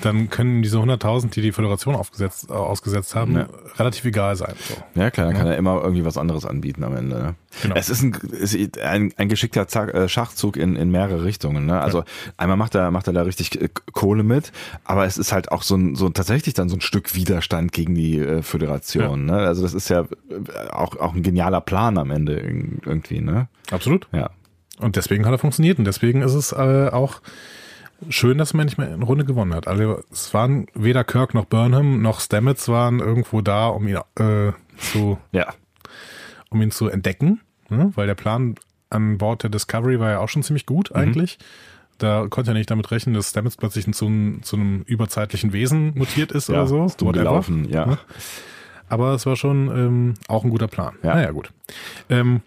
dann 0.00 0.30
können 0.30 0.62
diese 0.62 0.78
100.000, 0.78 1.30
die 1.30 1.42
die 1.42 1.52
Föderation 1.52 1.94
aufgesetzt, 1.94 2.48
äh, 2.50 2.52
ausgesetzt 2.52 3.14
haben, 3.14 3.36
Ja. 3.36 3.48
relativ 3.76 4.04
egal 4.04 4.36
sein. 4.36 4.54
So. 4.68 4.74
Ja, 5.00 5.10
klar, 5.10 5.26
dann 5.26 5.36
kann 5.36 5.46
er 5.46 5.56
immer 5.56 5.82
irgendwie 5.82 6.04
was 6.04 6.16
anderes 6.16 6.44
anbieten 6.46 6.84
am 6.84 6.96
Ende. 6.96 7.16
Ne? 7.16 7.34
Genau. 7.62 7.74
Es 7.76 7.88
ist 7.90 8.02
ein, 8.02 8.12
ist 8.12 8.78
ein, 8.80 9.12
ein 9.16 9.28
geschickter 9.28 9.66
äh, 9.94 10.08
Schachzug 10.08 10.56
in, 10.56 10.76
in 10.76 10.90
mehrere 10.90 11.24
Richtungen. 11.24 11.66
Ne? 11.66 11.80
Also 11.80 12.04
einmal 12.36 12.56
macht 12.56 12.74
er, 12.74 12.90
macht 12.90 13.06
er 13.06 13.12
da 13.12 13.22
richtig 13.22 13.60
äh, 13.60 13.68
Kohle 13.92 14.22
mit, 14.22 14.52
aber 14.84 15.04
es 15.06 15.18
ist 15.18 15.32
halt 15.32 15.50
auch 15.50 15.62
so 15.62 15.76
ein, 15.76 15.94
so 15.96 16.08
tatsächlich 16.10 16.54
dann 16.54 16.68
so 16.68 16.76
ein 16.76 16.80
Stück 16.80 17.14
Widerstand 17.14 17.72
gegen 17.72 17.94
die 17.94 18.18
äh, 18.18 18.42
Föderation. 18.42 19.24
Ne? 19.26 19.34
Also 19.38 19.62
das 19.62 19.74
ist 19.74 19.88
ja 19.88 20.02
äh, 20.02 20.68
auch, 20.70 20.96
auch 20.96 21.14
ein 21.14 21.22
genialer 21.22 21.60
Plan 21.60 21.98
am 21.98 22.10
Ende 22.10 22.38
irg- 22.40 22.86
irgendwie. 22.86 23.20
Ne? 23.20 23.48
Absolut. 23.70 24.06
Ja. 24.12 24.30
Und 24.78 24.94
deswegen 24.94 25.26
hat 25.26 25.32
er 25.32 25.38
funktioniert. 25.38 25.78
Und 25.80 25.86
deswegen 25.86 26.22
ist 26.22 26.34
es 26.34 26.52
äh, 26.52 26.88
auch 26.92 27.20
schön, 28.08 28.38
dass 28.38 28.54
man 28.54 28.66
nicht 28.66 28.78
mehr 28.78 28.92
in 28.92 29.02
Runde 29.02 29.24
gewonnen 29.24 29.54
hat. 29.54 29.66
Also 29.68 30.00
es 30.12 30.32
waren 30.34 30.66
weder 30.74 31.04
Kirk 31.04 31.34
noch 31.34 31.44
Burnham 31.46 32.00
noch 32.02 32.20
Stamets 32.20 32.68
waren 32.68 33.00
irgendwo 33.00 33.40
da, 33.40 33.66
um 33.68 33.86
ihn 33.88 33.96
äh, 34.18 34.52
zu, 34.78 35.18
Ja. 35.32 35.52
um 36.50 36.62
ihn 36.62 36.70
zu 36.70 36.88
entdecken, 36.88 37.40
ne? 37.68 37.92
weil 37.94 38.06
der 38.06 38.14
Plan 38.14 38.54
an 38.90 39.18
Bord 39.18 39.42
der 39.42 39.50
Discovery 39.50 39.98
war 40.00 40.10
ja 40.10 40.18
auch 40.20 40.28
schon 40.28 40.42
ziemlich 40.42 40.64
gut 40.66 40.94
eigentlich. 40.94 41.38
Da 41.98 42.26
konnte 42.30 42.52
er 42.52 42.54
nicht 42.54 42.70
damit 42.70 42.90
rechnen, 42.92 43.14
dass 43.14 43.30
Stamets 43.30 43.56
plötzlich 43.56 43.92
zu, 43.92 44.06
einem- 44.06 44.42
zu 44.44 44.54
einem 44.56 44.82
überzeitlichen 44.82 45.52
Wesen 45.52 45.92
mutiert 45.96 46.30
ist 46.30 46.48
ja, 46.48 46.54
oder 46.54 46.66
so. 46.68 46.84
Ist 46.86 47.00
dumm 47.00 47.12
gelaufen, 47.12 47.68
ja. 47.68 47.86
Ne? 47.86 47.98
Aber 48.88 49.12
es 49.14 49.26
war 49.26 49.34
schon 49.36 49.66
ähm, 49.68 50.14
auch 50.28 50.44
ein 50.44 50.50
guter 50.50 50.68
Plan. 50.68 50.94
Ja. 51.02 51.16
Naja, 51.16 51.32
gut. 51.32 51.50
Ähm, 52.08 52.40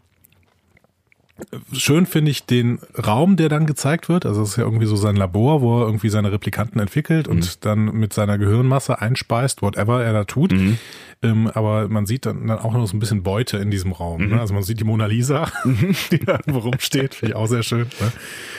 schön 1.73 2.05
finde 2.05 2.31
ich 2.31 2.45
den 2.45 2.79
Raum, 3.05 3.35
der 3.35 3.49
dann 3.49 3.65
gezeigt 3.65 4.09
wird. 4.09 4.25
Also 4.25 4.41
es 4.43 4.49
ist 4.51 4.55
ja 4.57 4.63
irgendwie 4.63 4.85
so 4.85 4.95
sein 4.95 5.15
Labor, 5.15 5.61
wo 5.61 5.81
er 5.81 5.85
irgendwie 5.85 6.09
seine 6.09 6.31
Replikanten 6.31 6.79
entwickelt 6.79 7.27
und 7.27 7.39
Mhm. 7.39 7.49
dann 7.61 7.85
mit 7.93 8.13
seiner 8.13 8.37
Gehirnmasse 8.37 9.01
einspeist, 9.01 9.61
whatever 9.61 10.03
er 10.03 10.13
da 10.13 10.23
tut. 10.23 10.51
Mhm. 10.51 10.77
Ähm, 11.23 11.47
aber 11.53 11.87
man 11.87 12.07
sieht 12.07 12.25
dann, 12.25 12.47
dann 12.47 12.57
auch 12.57 12.73
noch 12.73 12.87
so 12.87 12.97
ein 12.97 12.99
bisschen 12.99 13.21
Beute 13.21 13.57
in 13.57 13.69
diesem 13.69 13.91
Raum. 13.91 14.23
Mhm. 14.23 14.29
Ne? 14.35 14.39
Also 14.41 14.55
man 14.55 14.63
sieht 14.63 14.79
die 14.79 14.83
Mona 14.83 15.05
Lisa, 15.05 15.47
die 16.11 16.17
da 16.19 16.33
irgendwo 16.33 16.59
rumsteht, 16.59 17.13
finde 17.13 17.33
ich 17.33 17.35
auch 17.35 17.45
sehr 17.45 17.61
schön. 17.61 17.81
Ne? 17.99 18.11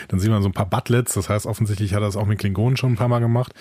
Dann 0.08 0.20
sieht 0.20 0.30
man 0.30 0.42
so 0.42 0.48
ein 0.48 0.52
paar 0.52 0.66
Butlets, 0.70 1.14
das 1.14 1.28
heißt 1.28 1.46
offensichtlich 1.46 1.92
hat 1.94 2.02
er 2.02 2.06
das 2.06 2.16
auch 2.16 2.26
mit 2.26 2.38
Klingonen 2.38 2.76
schon 2.76 2.92
ein 2.92 2.96
paar 2.96 3.08
Mal 3.08 3.18
gemacht. 3.18 3.52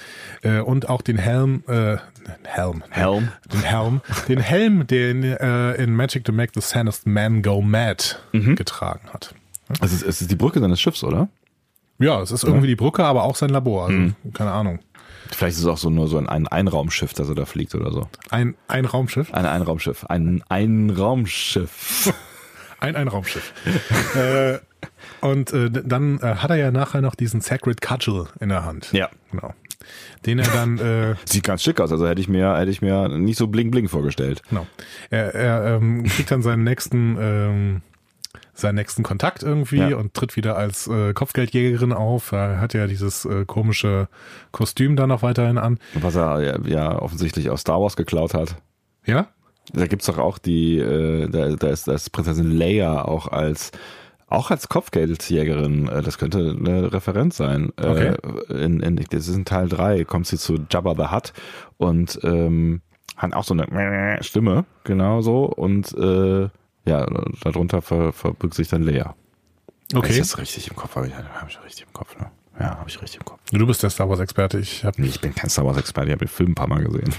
Äh, 0.44 0.60
und 0.60 0.88
auch 0.90 1.02
den 1.02 1.18
Helm, 1.18 1.64
äh, 1.68 1.98
Helm, 2.44 2.84
Helm. 2.92 3.30
den 3.52 3.62
Helm, 3.64 4.02
den 4.28 4.40
Helm, 4.40 4.86
den 4.88 5.24
äh, 5.24 5.74
in 5.84 5.96
Magic 5.96 6.24
to 6.24 6.32
Make 6.32 6.52
the 6.54 6.62
Sanest 6.62 7.08
Man 7.08 7.42
Go 7.42 7.62
Mad 7.62 8.04
Mhm. 8.34 8.56
getragen 8.56 9.02
hat. 9.14 9.34
Es 9.82 9.94
ist, 9.94 10.04
es 10.04 10.22
ist 10.22 10.32
die 10.32 10.36
Brücke 10.36 10.60
seines 10.60 10.80
Schiffs, 10.82 11.04
oder? 11.04 11.30
Ja, 12.00 12.22
es 12.22 12.32
ist 12.32 12.44
irgendwie 12.44 12.68
die 12.68 12.76
Brücke, 12.76 13.04
aber 13.06 13.24
auch 13.24 13.36
sein 13.36 13.50
Labor. 13.50 13.86
Also, 13.88 13.98
Mhm. 13.98 14.16
keine 14.34 14.52
Ahnung. 14.52 14.80
Vielleicht 15.30 15.56
ist 15.56 15.62
es 15.62 15.68
auch 15.68 15.78
so 15.78 15.90
nur 15.90 16.08
so 16.08 16.18
ein, 16.18 16.28
ein 16.28 16.48
Einraumschiff, 16.48 17.14
das 17.14 17.30
er 17.30 17.36
da 17.36 17.46
fliegt 17.46 17.74
oder 17.76 17.92
so. 17.92 18.10
Ein, 18.32 18.56
ein 18.68 18.86
Raumschiff. 18.86 19.34
Ein 19.34 19.46
Einraumschiff. 19.46 20.06
Ein 20.06 20.44
Einraumschiff. 20.50 22.14
Ein 22.80 22.96
Einraumschiff. 22.96 23.54
äh, 24.16 24.58
und 25.22 25.54
äh, 25.54 25.70
dann 25.70 26.18
äh, 26.20 26.36
hat 26.38 26.50
er 26.50 26.56
ja 26.56 26.72
nachher 26.72 27.02
noch 27.02 27.14
diesen 27.14 27.40
Sacred 27.40 27.80
Cudgel 27.80 28.26
in 28.40 28.50
der 28.50 28.66
Hand. 28.66 28.92
Ja. 28.92 29.10
Genau. 29.32 29.54
Den 30.26 30.40
er 30.40 30.48
dann, 30.48 30.80
äh, 30.80 31.16
Sieht 31.26 31.44
ganz 31.44 31.62
schick 31.62 31.80
aus, 31.80 31.92
also 31.92 32.08
hätte 32.08 32.22
ich 32.22 32.28
mir, 32.28 32.58
hätte 32.58 32.72
ich 32.72 32.82
mir 32.82 33.08
nicht 33.08 33.38
so 33.38 33.46
bling 33.48 33.70
bling 33.70 33.88
vorgestellt. 33.88 34.42
genau. 34.50 34.66
Er, 35.12 35.36
er 35.36 35.76
ähm, 35.76 36.04
kriegt 36.06 36.32
dann 36.32 36.42
seinen 36.42 36.64
nächsten, 36.64 37.18
ähm, 37.20 37.82
seinen 38.62 38.76
nächsten 38.76 39.04
Kontakt 39.04 39.44
irgendwie 39.44 39.78
Ja. 39.78 39.98
und 39.98 40.14
tritt 40.14 40.36
wieder 40.36 40.56
als 40.58 40.88
äh, 40.88 41.14
Kopfgeldjägerin 41.14 41.94
auf. 41.94 42.32
Er 42.32 42.60
hat 42.62 42.74
ja 42.74 42.88
dieses 42.88 43.26
äh, 43.26 43.46
komische 43.46 44.08
Kostüm 44.52 44.96
da 44.96 45.08
noch 45.08 45.24
weiterhin 45.24 45.58
an. 45.58 45.80
Was 45.96 46.16
er 46.16 46.42
ja, 46.42 46.60
ja 46.66 47.02
offensichtlich 47.02 47.50
aus 47.50 47.62
Star 47.62 47.82
Wars 47.82 47.96
geklaut 47.96 48.34
hat. 48.34 48.56
Ja? 49.06 49.28
Da 49.74 49.88
gibt's 49.88 50.06
doch 50.08 50.18
auch 50.18 50.38
die, 50.38 50.78
äh, 50.80 51.28
da, 51.30 51.56
da, 51.56 51.68
ist, 51.70 51.88
da 51.88 51.94
ist 51.94 52.12
Prinzessin 52.12 52.52
Leia 52.52 53.04
auch 53.06 53.28
als 53.28 53.72
auch 54.28 54.50
als 54.50 54.70
Kopfgeldjägerin, 54.70 55.90
äh, 55.90 56.02
das 56.02 56.18
könnte 56.18 56.56
eine 56.58 56.94
Referenz 56.94 57.36
sein. 57.38 57.72
Okay. 57.78 58.16
Äh, 58.50 58.64
in, 58.64 58.80
in, 58.80 58.96
das 58.96 59.28
ist 59.28 59.36
in 59.36 59.44
Teil 59.46 59.68
3, 59.68 60.06
kommt 60.06 60.26
sie 60.26 60.38
zu 60.38 60.58
Jabba 60.70 60.96
the 60.96 61.14
Hutt 61.14 61.34
und 61.78 62.18
ähm, 62.24 62.82
hat 63.18 63.34
auch 63.34 63.44
so 63.44 63.54
eine 63.54 64.18
Stimme, 64.24 64.66
genau 64.86 65.22
so. 65.22 65.44
Und 65.46 65.94
äh, 65.98 66.48
ja, 66.86 67.06
darunter 67.44 67.82
ver, 67.82 68.12
verbirgt 68.12 68.56
sich 68.56 68.68
dann 68.68 68.84
Leia. 68.84 69.16
Okay. 69.94 70.12
Ist 70.12 70.34
das 70.34 70.38
richtig 70.38 70.70
im 70.70 70.76
Kopf? 70.76 70.96
Habe 70.96 71.08
ich, 71.08 71.14
hab 71.14 71.50
ich 71.50 71.64
richtig 71.64 71.86
im 71.88 71.94
Kopf, 71.94 72.18
ne? 72.18 72.32
Ja, 72.60 72.78
habe 72.78 72.90
ich 72.90 73.02
richtig 73.02 73.20
im 73.20 73.26
Kopf. 73.26 73.40
Du 73.52 73.66
bist 73.66 73.82
der 73.82 73.90
Star 73.90 74.10
Wars 74.10 74.20
Experte. 74.20 74.60
Ich 74.60 74.84
habe 74.84 75.02
Nee, 75.02 75.08
ich 75.08 75.20
bin 75.20 75.34
kein 75.34 75.50
Star 75.50 75.66
Wars 75.66 75.78
Experte, 75.78 76.10
ich 76.10 76.14
habe 76.14 76.26
den 76.26 76.32
Film 76.32 76.52
ein 76.52 76.56
paar 76.56 76.68
Mal 76.68 76.84
gesehen. 76.84 77.14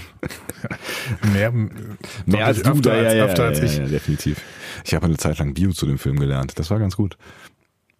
mehr, 1.33 1.51
Mehr 1.51 2.45
als 2.45 2.61
du, 2.61 2.71
öfter, 2.71 2.95
ja, 2.95 3.03
als, 3.03 3.13
ja, 3.13 3.25
öfter 3.25 3.43
ja, 3.43 3.49
als 3.49 3.59
ja, 3.59 3.65
ich. 3.65 3.77
Ja, 3.77 3.85
definitiv. 3.85 4.41
Ich 4.85 4.93
habe 4.93 5.05
eine 5.05 5.17
Zeit 5.17 5.39
lang 5.39 5.53
Bio 5.53 5.71
zu 5.71 5.85
dem 5.85 5.97
Film 5.97 6.19
gelernt. 6.19 6.57
Das 6.57 6.69
war 6.69 6.79
ganz 6.79 6.95
gut. 6.95 7.17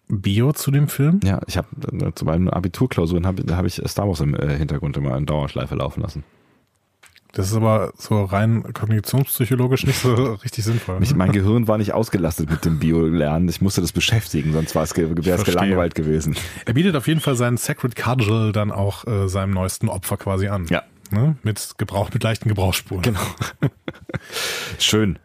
Bio 0.08 0.52
zu 0.52 0.70
dem 0.70 0.88
Film? 0.88 1.20
Ja, 1.24 1.40
ich 1.46 1.56
habe 1.56 1.68
zu 2.14 2.24
meinen 2.24 2.50
Abiturklausuren 2.50 3.26
habe 3.26 3.56
hab 3.56 3.64
ich 3.64 3.80
Star 3.86 4.06
Wars 4.06 4.20
im 4.20 4.34
äh, 4.34 4.56
Hintergrund 4.56 4.96
immer 4.96 5.16
in 5.16 5.26
Dauerschleife 5.26 5.74
laufen 5.74 6.02
lassen. 6.02 6.24
Das 7.34 7.48
ist 7.48 7.56
aber 7.56 7.92
so 7.98 8.24
rein 8.24 8.72
kognitionspsychologisch 8.72 9.86
nicht 9.86 9.98
so 9.98 10.14
richtig 10.44 10.64
sinnvoll. 10.64 11.00
Mich, 11.00 11.14
mein 11.16 11.32
Gehirn 11.32 11.66
war 11.66 11.78
nicht 11.78 11.92
ausgelastet 11.92 12.48
mit 12.48 12.64
dem 12.64 12.78
Bio-Lernen. 12.78 13.48
Ich 13.48 13.60
musste 13.60 13.80
das 13.80 13.90
beschäftigen, 13.90 14.52
sonst 14.52 14.74
war 14.76 14.84
es 14.84 14.96
wäre 14.96 15.38
es 15.38 15.44
gelangweilt 15.44 15.96
gewesen. 15.96 16.36
Er 16.64 16.74
bietet 16.74 16.94
auf 16.94 17.08
jeden 17.08 17.20
Fall 17.20 17.34
seinen 17.34 17.56
Sacred 17.56 17.96
Cudgel 17.96 18.52
dann 18.52 18.70
auch 18.70 19.04
äh, 19.06 19.28
seinem 19.28 19.52
neuesten 19.52 19.88
Opfer 19.88 20.16
quasi 20.16 20.46
an. 20.46 20.66
Ja. 20.68 20.84
Ne? 21.10 21.36
Mit 21.42 21.74
Gebrauch, 21.76 22.12
mit 22.12 22.22
leichten 22.22 22.48
Gebrauchsspuren. 22.48 23.02
Genau. 23.02 23.20
Schön. 24.78 25.18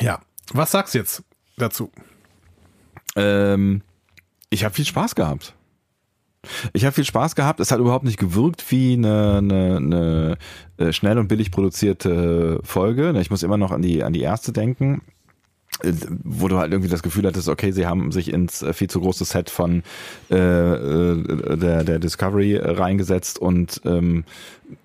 Ja. 0.00 0.20
Was 0.52 0.70
sagst 0.70 0.94
du 0.94 0.98
jetzt 0.98 1.22
dazu? 1.58 1.92
Ähm, 3.16 3.82
ich 4.48 4.64
habe 4.64 4.74
viel 4.74 4.86
Spaß 4.86 5.14
gehabt. 5.14 5.54
Ich 6.72 6.84
habe 6.84 6.94
viel 6.94 7.04
Spaß 7.04 7.34
gehabt. 7.34 7.60
Es 7.60 7.70
hat 7.70 7.78
überhaupt 7.80 8.04
nicht 8.04 8.18
gewirkt 8.18 8.64
wie 8.70 8.94
eine, 8.94 9.36
eine, 9.38 9.76
eine 9.76 10.38
äh, 10.78 10.92
schnell 10.92 11.18
und 11.18 11.28
billig 11.28 11.50
produzierte 11.50 12.60
Folge. 12.62 13.14
Ich 13.20 13.30
muss 13.30 13.42
immer 13.42 13.56
noch 13.56 13.70
an 13.70 13.82
die, 13.82 14.02
an 14.02 14.12
die 14.12 14.20
erste 14.22 14.52
denken, 14.52 15.02
äh, 15.82 15.92
wo 16.22 16.48
du 16.48 16.58
halt 16.58 16.72
irgendwie 16.72 16.90
das 16.90 17.02
Gefühl 17.02 17.26
hattest, 17.26 17.48
okay, 17.48 17.72
sie 17.72 17.86
haben 17.86 18.12
sich 18.12 18.32
ins 18.32 18.62
äh, 18.62 18.72
viel 18.72 18.88
zu 18.88 19.00
große 19.00 19.24
Set 19.24 19.50
von 19.50 19.82
äh, 20.28 20.34
der, 20.34 21.84
der 21.84 21.98
Discovery 21.98 22.56
reingesetzt 22.56 23.38
und 23.38 23.80
ähm, 23.84 24.24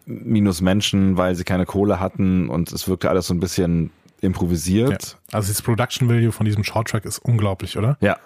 minus 0.05 0.61
Menschen, 0.61 1.17
weil 1.17 1.35
sie 1.35 1.43
keine 1.43 1.65
Kohle 1.65 1.99
hatten 1.99 2.49
und 2.49 2.71
es 2.71 2.87
wirkte 2.87 3.09
alles 3.09 3.27
so 3.27 3.33
ein 3.33 3.39
bisschen 3.39 3.91
Ja. 4.21 4.27
improvisiert. 4.27 5.17
Also 5.31 5.51
das 5.53 5.61
Production 5.61 6.09
Value 6.09 6.31
von 6.31 6.45
diesem 6.45 6.63
Shorttrack 6.63 7.05
ist 7.05 7.19
unglaublich, 7.19 7.77
oder? 7.77 7.97
Ja. 8.01 8.17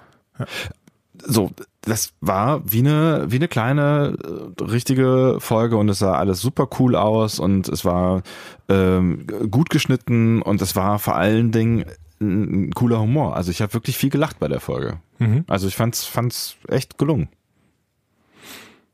So, 1.22 1.52
das 1.82 2.14
war 2.22 2.62
wie 2.66 2.80
eine, 2.80 3.26
wie 3.30 3.36
eine 3.36 3.48
kleine, 3.48 4.18
äh, 4.24 4.64
richtige 4.64 5.38
Folge 5.40 5.78
und 5.78 5.90
es 5.90 6.00
sah 6.00 6.16
alles 6.16 6.42
super 6.42 6.68
cool 6.80 6.96
aus 6.96 7.40
und 7.40 7.68
es 7.70 7.86
war 7.86 8.24
ähm, 8.68 9.28
gut 9.52 9.70
geschnitten 9.70 10.42
und 10.42 10.62
es 10.62 10.76
war 10.76 11.00
vor 11.00 11.16
allen 11.16 11.52
Dingen 11.52 11.86
ein, 12.20 12.68
ein 12.68 12.72
cooler 12.72 13.00
Humor. 13.00 13.36
Also 13.36 13.52
ich 13.52 13.62
habe 13.62 13.74
wirklich 13.74 13.98
viel 13.98 14.10
gelacht 14.10 14.40
bei 14.40 14.48
der 14.48 14.60
Folge. 14.60 15.00
Mhm. 15.20 15.46
Also 15.48 15.68
ich 15.68 15.76
fand's, 15.76 16.06
fand's 16.06 16.56
echt 16.68 16.98
gelungen. 16.98 17.30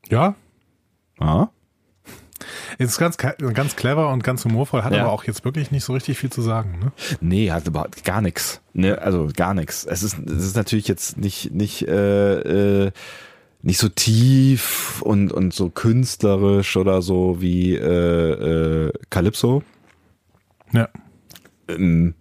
Ja. 0.08 0.34
Ja. 1.20 1.50
Ist 2.78 2.98
ganz, 2.98 3.16
ganz 3.16 3.76
clever 3.76 4.10
und 4.10 4.24
ganz 4.24 4.44
humorvoll, 4.44 4.82
hat 4.82 4.92
Ja. 4.92 5.02
aber 5.02 5.12
auch 5.12 5.24
jetzt 5.24 5.44
wirklich 5.44 5.70
nicht 5.70 5.84
so 5.84 5.92
richtig 5.92 6.18
viel 6.18 6.30
zu 6.30 6.42
sagen. 6.42 6.78
Ne? 6.82 6.92
Nee, 7.20 7.50
hat 7.50 7.66
überhaupt 7.66 8.04
gar 8.04 8.20
nichts. 8.22 8.60
Ne, 8.72 8.98
also 9.00 9.28
gar 9.34 9.54
nichts. 9.54 9.84
Es 9.84 10.02
ist, 10.02 10.18
es 10.18 10.44
ist 10.44 10.56
natürlich 10.56 10.88
jetzt 10.88 11.18
nicht, 11.18 11.52
nicht, 11.52 11.86
äh, 11.88 12.84
äh, 12.86 12.92
nicht 13.62 13.78
so 13.78 13.88
tief 13.88 15.02
und, 15.02 15.32
und 15.32 15.52
so 15.52 15.68
künstlerisch 15.70 16.76
oder 16.76 17.02
so 17.02 17.40
wie 17.40 17.74
äh, 17.76 18.86
äh, 18.86 18.92
Calypso. 19.10 19.62
Ja. 20.72 20.88
Ähm, 21.68 22.14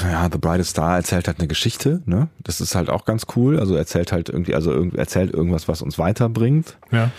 ja, 0.00 0.28
The 0.30 0.38
Brightest 0.38 0.70
Star 0.70 0.96
erzählt 0.96 1.26
halt 1.26 1.38
eine 1.38 1.48
Geschichte, 1.48 2.00
ne? 2.06 2.28
Das 2.42 2.60
ist 2.60 2.74
halt 2.74 2.88
auch 2.90 3.04
ganz 3.04 3.26
cool. 3.36 3.58
Also 3.58 3.74
erzählt 3.74 4.12
halt 4.12 4.28
irgendwie, 4.28 4.54
also 4.54 4.72
irgendwie 4.72 4.98
erzählt 4.98 5.32
irgendwas, 5.34 5.68
was 5.68 5.82
uns 5.82 5.98
weiterbringt. 5.98 6.78
Ja. 6.90 7.10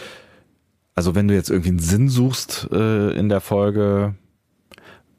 Also 1.02 1.16
wenn 1.16 1.28
du 1.28 1.34
jetzt 1.34 1.50
irgendwie 1.50 1.70
einen 1.70 1.80
Sinn 1.80 2.10
suchst 2.10 2.70
äh, 2.72 3.10
in 3.18 3.28
der 3.28 3.42
Folge, 3.42 4.14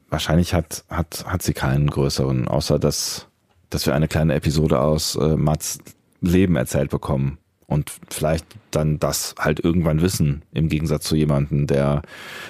wahrscheinlich 0.09 0.53
hat, 0.53 0.85
hat, 0.87 1.25
hat 1.27 1.41
sie 1.41 1.51
keinen 1.51 1.89
größeren, 1.89 2.47
außer 2.47 2.79
dass, 2.79 3.27
dass 3.69 3.85
wir 3.85 3.93
eine 3.93 4.07
kleine 4.07 4.33
Episode 4.33 4.79
aus 4.79 5.17
äh, 5.17 5.35
Mats 5.35 5.79
Leben 6.21 6.55
erzählt 6.55 6.89
bekommen. 6.89 7.37
Und 7.67 7.91
vielleicht 8.09 8.45
dann 8.71 8.97
das 8.97 9.35
halt 9.37 9.59
irgendwann 9.59 10.01
wissen, 10.01 10.43
im 10.53 10.69
Gegensatz 10.69 11.03
zu 11.03 11.17
jemandem, 11.17 11.67
der, 11.67 12.01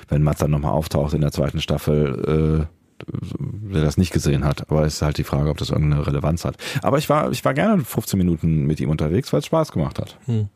wenn 0.10 0.22
Mats 0.22 0.42
dann 0.42 0.52
nochmal 0.52 0.74
auftaucht 0.74 1.16
in 1.16 1.22
der 1.22 1.32
zweiten 1.32 1.60
Staffel, 1.60 2.68
äh, 2.70 3.74
der 3.74 3.82
das 3.82 3.98
nicht 3.98 4.14
gesehen 4.14 4.46
hat. 4.46 4.70
Aber 4.70 4.86
es 4.86 4.98
ist 4.98 5.02
halt 5.02 5.18
die 5.18 5.24
Frage, 5.24 5.50
ob 5.50 5.58
das 5.58 5.72
irgendeine 5.72 6.06
Relevanz 6.06 6.46
hat. 6.46 6.58
Aber 6.84 7.00
ich 7.00 7.10
war, 7.10 7.32
ich 7.32 7.44
war 7.44 7.56
gerne 7.56 7.84
15 7.84 8.16
Minuten 8.16 8.68
mit 8.68 8.80
ihm 8.80 8.92
unterwegs, 8.92 9.34
weil 9.34 9.40
es 9.40 9.48
Spaß 9.48 9.72
gemacht 9.72 9.98
hat. 9.98 10.20
Hm. 10.28 10.50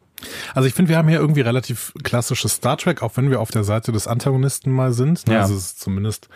Also 0.53 0.68
ich 0.68 0.74
finde, 0.74 0.89
wir 0.89 0.97
haben 0.97 1.07
hier 1.07 1.20
irgendwie 1.20 1.41
relativ 1.41 1.93
klassisches 2.03 2.53
Star 2.53 2.78
Trek, 2.78 3.01
auch 3.01 3.18
wenn 3.18 3.30
wir 3.30 3.39
auf 3.39 3.51
der 3.51 3.63
Seite 3.63 3.91
des 3.91 4.07
Antagonisten 4.07 4.72
mal 4.72 4.93
sind. 4.93 5.28
Ja. 5.30 5.41
Also 5.41 5.55
es 5.55 5.65
ist 5.65 5.80
zumindest 5.80 6.30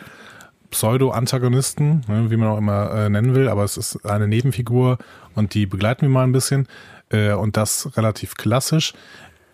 Pseudo-Antagonisten, 0.70 2.06
ne, 2.08 2.30
wie 2.30 2.38
man 2.38 2.50
auch 2.50 2.58
immer 2.58 2.92
äh, 2.92 3.10
nennen 3.10 3.36
will, 3.36 3.50
aber 3.50 3.64
es 3.64 3.78
ist 3.78 4.06
eine 4.06 4.28
Nebenfigur 4.28 4.98
und 5.36 5.54
die 5.54 5.66
begleiten 5.66 6.04
wir 6.04 6.10
mal 6.10 6.24
ein 6.24 6.32
bisschen 6.32 6.68
äh, 7.10 7.34
und 7.34 7.58
das 7.58 7.96
relativ 7.98 8.36
klassisch. 8.36 8.94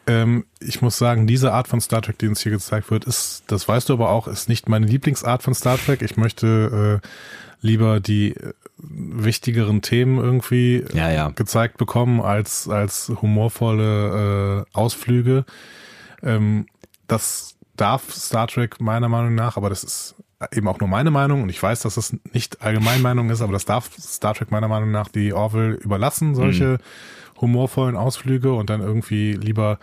Ähm, 0.05 0.45
ich 0.59 0.81
muss 0.81 0.97
sagen, 0.97 1.27
diese 1.27 1.51
Art 1.51 1.67
von 1.67 1.81
Star 1.81 2.01
Trek, 2.01 2.19
die 2.19 2.27
uns 2.27 2.41
hier 2.41 2.51
gezeigt 2.51 2.91
wird, 2.91 3.05
ist, 3.05 3.43
das 3.47 3.67
weißt 3.67 3.89
du 3.89 3.93
aber 3.93 4.09
auch, 4.09 4.27
ist 4.27 4.47
nicht 4.47 4.69
meine 4.69 4.85
Lieblingsart 4.85 5.43
von 5.43 5.53
Star 5.53 5.77
Trek. 5.77 6.01
Ich 6.01 6.17
möchte 6.17 7.01
äh, 7.03 7.07
lieber 7.61 7.99
die 7.99 8.35
äh, 8.35 8.53
wichtigeren 8.79 9.81
Themen 9.81 10.17
irgendwie 10.19 10.83
Ja, 10.93 11.09
ja. 11.11 11.29
gezeigt 11.29 11.77
bekommen 11.77 12.21
als, 12.21 12.69
als 12.69 13.11
humorvolle 13.21 14.65
äh, 14.73 14.77
Ausflüge. 14.77 15.45
Ähm, 16.23 16.67
das 17.07 17.55
darf 17.75 18.13
Star 18.13 18.47
Trek 18.47 18.81
meiner 18.81 19.09
Meinung 19.09 19.35
nach, 19.35 19.57
aber 19.57 19.69
das 19.69 19.83
ist 19.83 20.15
eben 20.51 20.67
auch 20.67 20.79
nur 20.79 20.89
meine 20.89 21.09
Meinung 21.09 21.41
und 21.43 21.49
ich 21.49 21.61
weiß, 21.61 21.81
dass 21.81 21.95
das 21.95 22.15
nicht 22.31 22.61
Allgemeinmeinung 22.61 23.29
ist, 23.31 23.41
aber 23.41 23.53
das 23.53 23.65
darf 23.65 23.89
Star 23.97 24.35
Trek 24.35 24.51
meiner 24.51 24.67
Meinung 24.67 24.91
nach 24.91 25.07
die 25.07 25.33
Orville 25.33 25.73
überlassen, 25.75 26.35
solche 26.35 26.77
humorvollen 27.41 27.95
Ausflüge 27.95 28.53
und 28.53 28.69
dann 28.69 28.81
irgendwie 28.81 29.33
lieber 29.33 29.79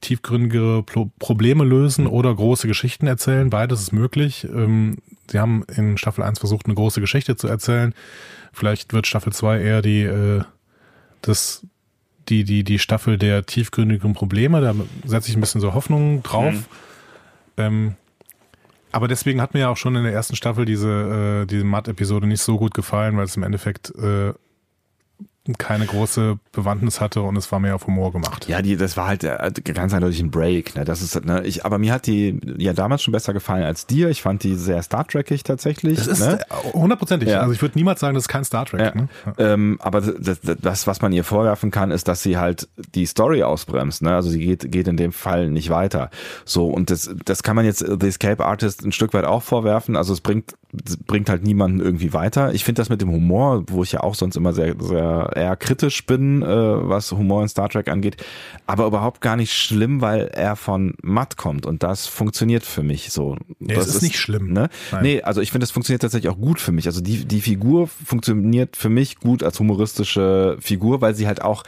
tiefgründigere 0.00 0.82
Pro 0.82 1.10
Probleme 1.18 1.64
lösen 1.64 2.06
oder 2.06 2.34
große 2.34 2.66
Geschichten 2.66 3.06
erzählen. 3.06 3.50
Beides 3.50 3.80
ist 3.80 3.92
möglich. 3.92 4.44
Ähm, 4.44 4.96
sie 5.32 5.40
haben 5.40 5.64
in 5.74 5.98
Staffel 5.98 6.22
1 6.22 6.38
versucht, 6.38 6.66
eine 6.66 6.74
große 6.74 7.00
Geschichte 7.00 7.36
zu 7.36 7.48
erzählen. 7.48 7.94
Vielleicht 8.52 8.92
wird 8.92 9.06
Staffel 9.06 9.32
2 9.32 9.60
eher 9.60 9.82
die, 9.82 10.02
äh, 10.02 10.42
das, 11.22 11.66
die, 12.28 12.44
die, 12.44 12.62
die 12.62 12.78
Staffel 12.78 13.18
der 13.18 13.44
tiefgründigen 13.44 14.12
Probleme. 14.12 14.60
Da 14.60 14.74
setze 15.04 15.30
ich 15.30 15.36
ein 15.36 15.40
bisschen 15.40 15.60
so 15.60 15.74
Hoffnung 15.74 16.22
drauf. 16.22 16.54
Ähm, 17.56 17.96
aber 18.92 19.08
deswegen 19.08 19.40
hat 19.40 19.54
mir 19.54 19.60
ja 19.60 19.68
auch 19.70 19.76
schon 19.76 19.96
in 19.96 20.04
der 20.04 20.12
ersten 20.12 20.36
Staffel 20.36 20.66
diese, 20.66 21.42
äh, 21.42 21.46
diese 21.46 21.64
Matt-Episode 21.64 22.26
nicht 22.26 22.42
so 22.42 22.58
gut 22.58 22.74
gefallen, 22.74 23.16
weil 23.16 23.24
es 23.24 23.36
im 23.36 23.42
Endeffekt 23.42 23.90
äh, 23.96 24.34
keine 25.58 25.86
große 25.86 26.38
Bewandtnis 26.52 27.00
hatte 27.00 27.22
und 27.22 27.36
es 27.36 27.50
war 27.50 27.58
mehr 27.58 27.74
auf 27.74 27.86
Humor 27.88 28.12
gemacht. 28.12 28.46
Ja, 28.48 28.62
die, 28.62 28.76
das 28.76 28.96
war 28.96 29.08
halt 29.08 29.24
äh, 29.24 29.50
ganz 29.74 29.92
eindeutig 29.92 30.20
ein 30.20 30.30
Break. 30.30 30.76
Ne? 30.76 30.84
Das 30.84 31.02
ist, 31.02 31.24
ne, 31.24 31.42
ich, 31.44 31.64
aber 31.64 31.78
mir 31.78 31.92
hat 31.92 32.06
die 32.06 32.38
ja 32.58 32.72
damals 32.72 33.02
schon 33.02 33.10
besser 33.12 33.32
gefallen 33.32 33.64
als 33.64 33.86
dir. 33.86 34.08
Ich 34.08 34.22
fand 34.22 34.44
die 34.44 34.54
sehr 34.54 34.80
Star 34.82 35.04
Trekig 35.06 35.42
tatsächlich. 35.42 35.96
Das 35.98 36.06
ist 36.06 36.20
ne? 36.20 36.38
äh, 36.42 36.72
hundertprozentig. 36.72 37.28
Ja. 37.28 37.40
Also 37.40 37.52
ich 37.52 37.60
würde 37.60 37.76
niemals 37.76 37.98
sagen, 37.98 38.14
das 38.14 38.24
ist 38.24 38.28
kein 38.28 38.44
Star 38.44 38.66
Trek. 38.66 38.80
Ja. 38.80 38.94
Ne? 38.94 39.08
Ähm, 39.38 39.78
aber 39.80 40.00
das, 40.00 40.40
das- 40.40 40.86
was 40.86 41.02
man 41.02 41.12
ihr 41.12 41.24
vorwerfen 41.24 41.70
kann, 41.72 41.90
ist, 41.90 42.06
dass 42.06 42.22
sie 42.22 42.38
halt 42.38 42.68
die 42.94 43.06
Story 43.06 43.42
ausbremst. 43.42 44.02
Ne? 44.02 44.14
Also 44.14 44.30
sie 44.30 44.38
geht, 44.38 44.70
geht 44.70 44.86
in 44.86 44.96
dem 44.96 45.10
Fall 45.12 45.48
nicht 45.50 45.70
weiter. 45.70 46.10
So, 46.44 46.66
und 46.68 46.90
das, 46.90 47.10
das 47.24 47.42
kann 47.42 47.56
man 47.56 47.64
jetzt 47.64 47.80
The 47.80 48.06
Escape 48.06 48.44
Artist 48.44 48.84
ein 48.84 48.92
Stück 48.92 49.12
weit 49.12 49.24
auch 49.24 49.42
vorwerfen. 49.42 49.96
Also 49.96 50.12
es 50.12 50.20
bringt, 50.20 50.54
bringt 51.06 51.28
halt 51.28 51.42
niemanden 51.42 51.80
irgendwie 51.80 52.12
weiter. 52.12 52.52
Ich 52.54 52.64
finde 52.64 52.80
das 52.80 52.88
mit 52.88 53.00
dem 53.00 53.10
Humor, 53.10 53.64
wo 53.68 53.82
ich 53.82 53.92
ja 53.92 54.00
auch 54.00 54.14
sonst 54.14 54.36
immer 54.36 54.52
sehr, 54.52 54.74
sehr 54.80 55.31
eher 55.36 55.56
kritisch 55.56 56.06
bin, 56.06 56.42
äh, 56.42 56.46
was 56.46 57.12
Humor 57.12 57.42
in 57.42 57.48
Star 57.48 57.68
Trek 57.68 57.88
angeht, 57.88 58.16
aber 58.66 58.86
überhaupt 58.86 59.20
gar 59.20 59.36
nicht 59.36 59.52
schlimm, 59.52 60.00
weil 60.00 60.28
er 60.28 60.56
von 60.56 60.94
Matt 61.02 61.36
kommt 61.36 61.66
und 61.66 61.82
das 61.82 62.06
funktioniert 62.06 62.64
für 62.64 62.82
mich 62.82 63.10
so. 63.10 63.36
Nee, 63.58 63.74
das 63.74 63.88
es 63.88 63.96
ist 63.96 64.02
nicht 64.02 64.18
schlimm. 64.18 64.52
Ne? 64.52 64.68
Nein. 64.90 65.02
Nee, 65.02 65.22
also 65.22 65.40
ich 65.40 65.50
finde, 65.50 65.64
es 65.64 65.70
funktioniert 65.70 66.02
tatsächlich 66.02 66.32
auch 66.32 66.38
gut 66.38 66.60
für 66.60 66.72
mich. 66.72 66.86
Also 66.86 67.00
die, 67.00 67.24
die 67.24 67.40
Figur 67.40 67.88
funktioniert 67.88 68.76
für 68.76 68.88
mich 68.88 69.18
gut 69.18 69.42
als 69.42 69.58
humoristische 69.58 70.56
Figur, 70.60 71.00
weil 71.00 71.14
sie 71.14 71.26
halt 71.26 71.42
auch, 71.42 71.64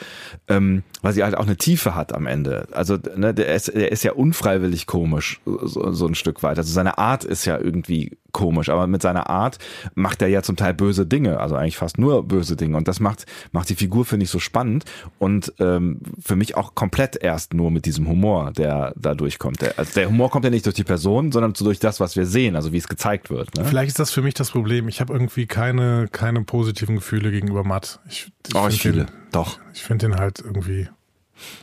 ähm, 0.48 0.82
weil 1.02 1.12
sie 1.12 1.24
halt 1.24 1.36
auch 1.36 1.46
eine 1.46 1.56
Tiefe 1.56 1.94
hat 1.94 2.14
am 2.14 2.26
Ende. 2.26 2.68
Also 2.72 2.98
ne, 3.16 3.34
der, 3.34 3.54
ist, 3.54 3.74
der 3.74 3.92
ist 3.92 4.04
ja 4.04 4.12
unfreiwillig 4.12 4.86
komisch, 4.86 5.40
so, 5.44 5.92
so 5.92 6.06
ein 6.06 6.14
Stück 6.14 6.42
weit. 6.42 6.58
Also 6.58 6.72
seine 6.72 6.98
Art 6.98 7.24
ist 7.24 7.44
ja 7.44 7.58
irgendwie 7.58 8.16
komisch, 8.34 8.68
aber 8.68 8.86
mit 8.86 9.00
seiner 9.00 9.30
Art 9.30 9.56
macht 9.94 10.20
er 10.20 10.28
ja 10.28 10.42
zum 10.42 10.56
Teil 10.56 10.74
böse 10.74 11.06
Dinge, 11.06 11.40
also 11.40 11.54
eigentlich 11.56 11.78
fast 11.78 11.96
nur 11.96 12.22
böse 12.28 12.56
Dinge. 12.56 12.76
Und 12.76 12.86
das 12.86 13.00
macht, 13.00 13.24
macht 13.52 13.70
die 13.70 13.74
Figur, 13.76 14.04
finde 14.04 14.24
ich, 14.24 14.30
so 14.30 14.38
spannend 14.38 14.84
und 15.18 15.54
ähm, 15.58 16.00
für 16.20 16.36
mich 16.36 16.56
auch 16.56 16.74
komplett 16.74 17.16
erst 17.16 17.54
nur 17.54 17.70
mit 17.70 17.86
diesem 17.86 18.06
Humor, 18.06 18.52
der 18.52 18.92
da 18.96 19.14
durchkommt. 19.14 19.62
Der, 19.62 19.78
also 19.78 19.94
der 19.94 20.08
Humor 20.08 20.30
kommt 20.30 20.44
ja 20.44 20.50
nicht 20.50 20.66
durch 20.66 20.74
die 20.74 20.84
Person, 20.84 21.32
sondern 21.32 21.54
so 21.54 21.64
durch 21.64 21.78
das, 21.78 22.00
was 22.00 22.16
wir 22.16 22.26
sehen, 22.26 22.56
also 22.56 22.72
wie 22.72 22.78
es 22.78 22.88
gezeigt 22.88 23.30
wird. 23.30 23.56
Ne? 23.56 23.64
Vielleicht 23.64 23.88
ist 23.88 23.98
das 23.98 24.10
für 24.10 24.20
mich 24.20 24.34
das 24.34 24.50
Problem. 24.50 24.88
Ich 24.88 25.00
habe 25.00 25.12
irgendwie 25.12 25.46
keine, 25.46 26.08
keine 26.10 26.42
positiven 26.42 26.96
Gefühle 26.96 27.30
gegenüber 27.30 27.64
Matt. 27.64 28.00
Ich, 28.08 28.30
ich 28.48 28.54
Oh, 28.54 28.66
ich 28.68 28.82
viele. 28.82 29.06
Den, 29.06 29.14
Doch. 29.32 29.58
ich 29.72 29.82
finde 29.84 30.08
den 30.08 30.16
halt 30.18 30.40
irgendwie, 30.40 30.88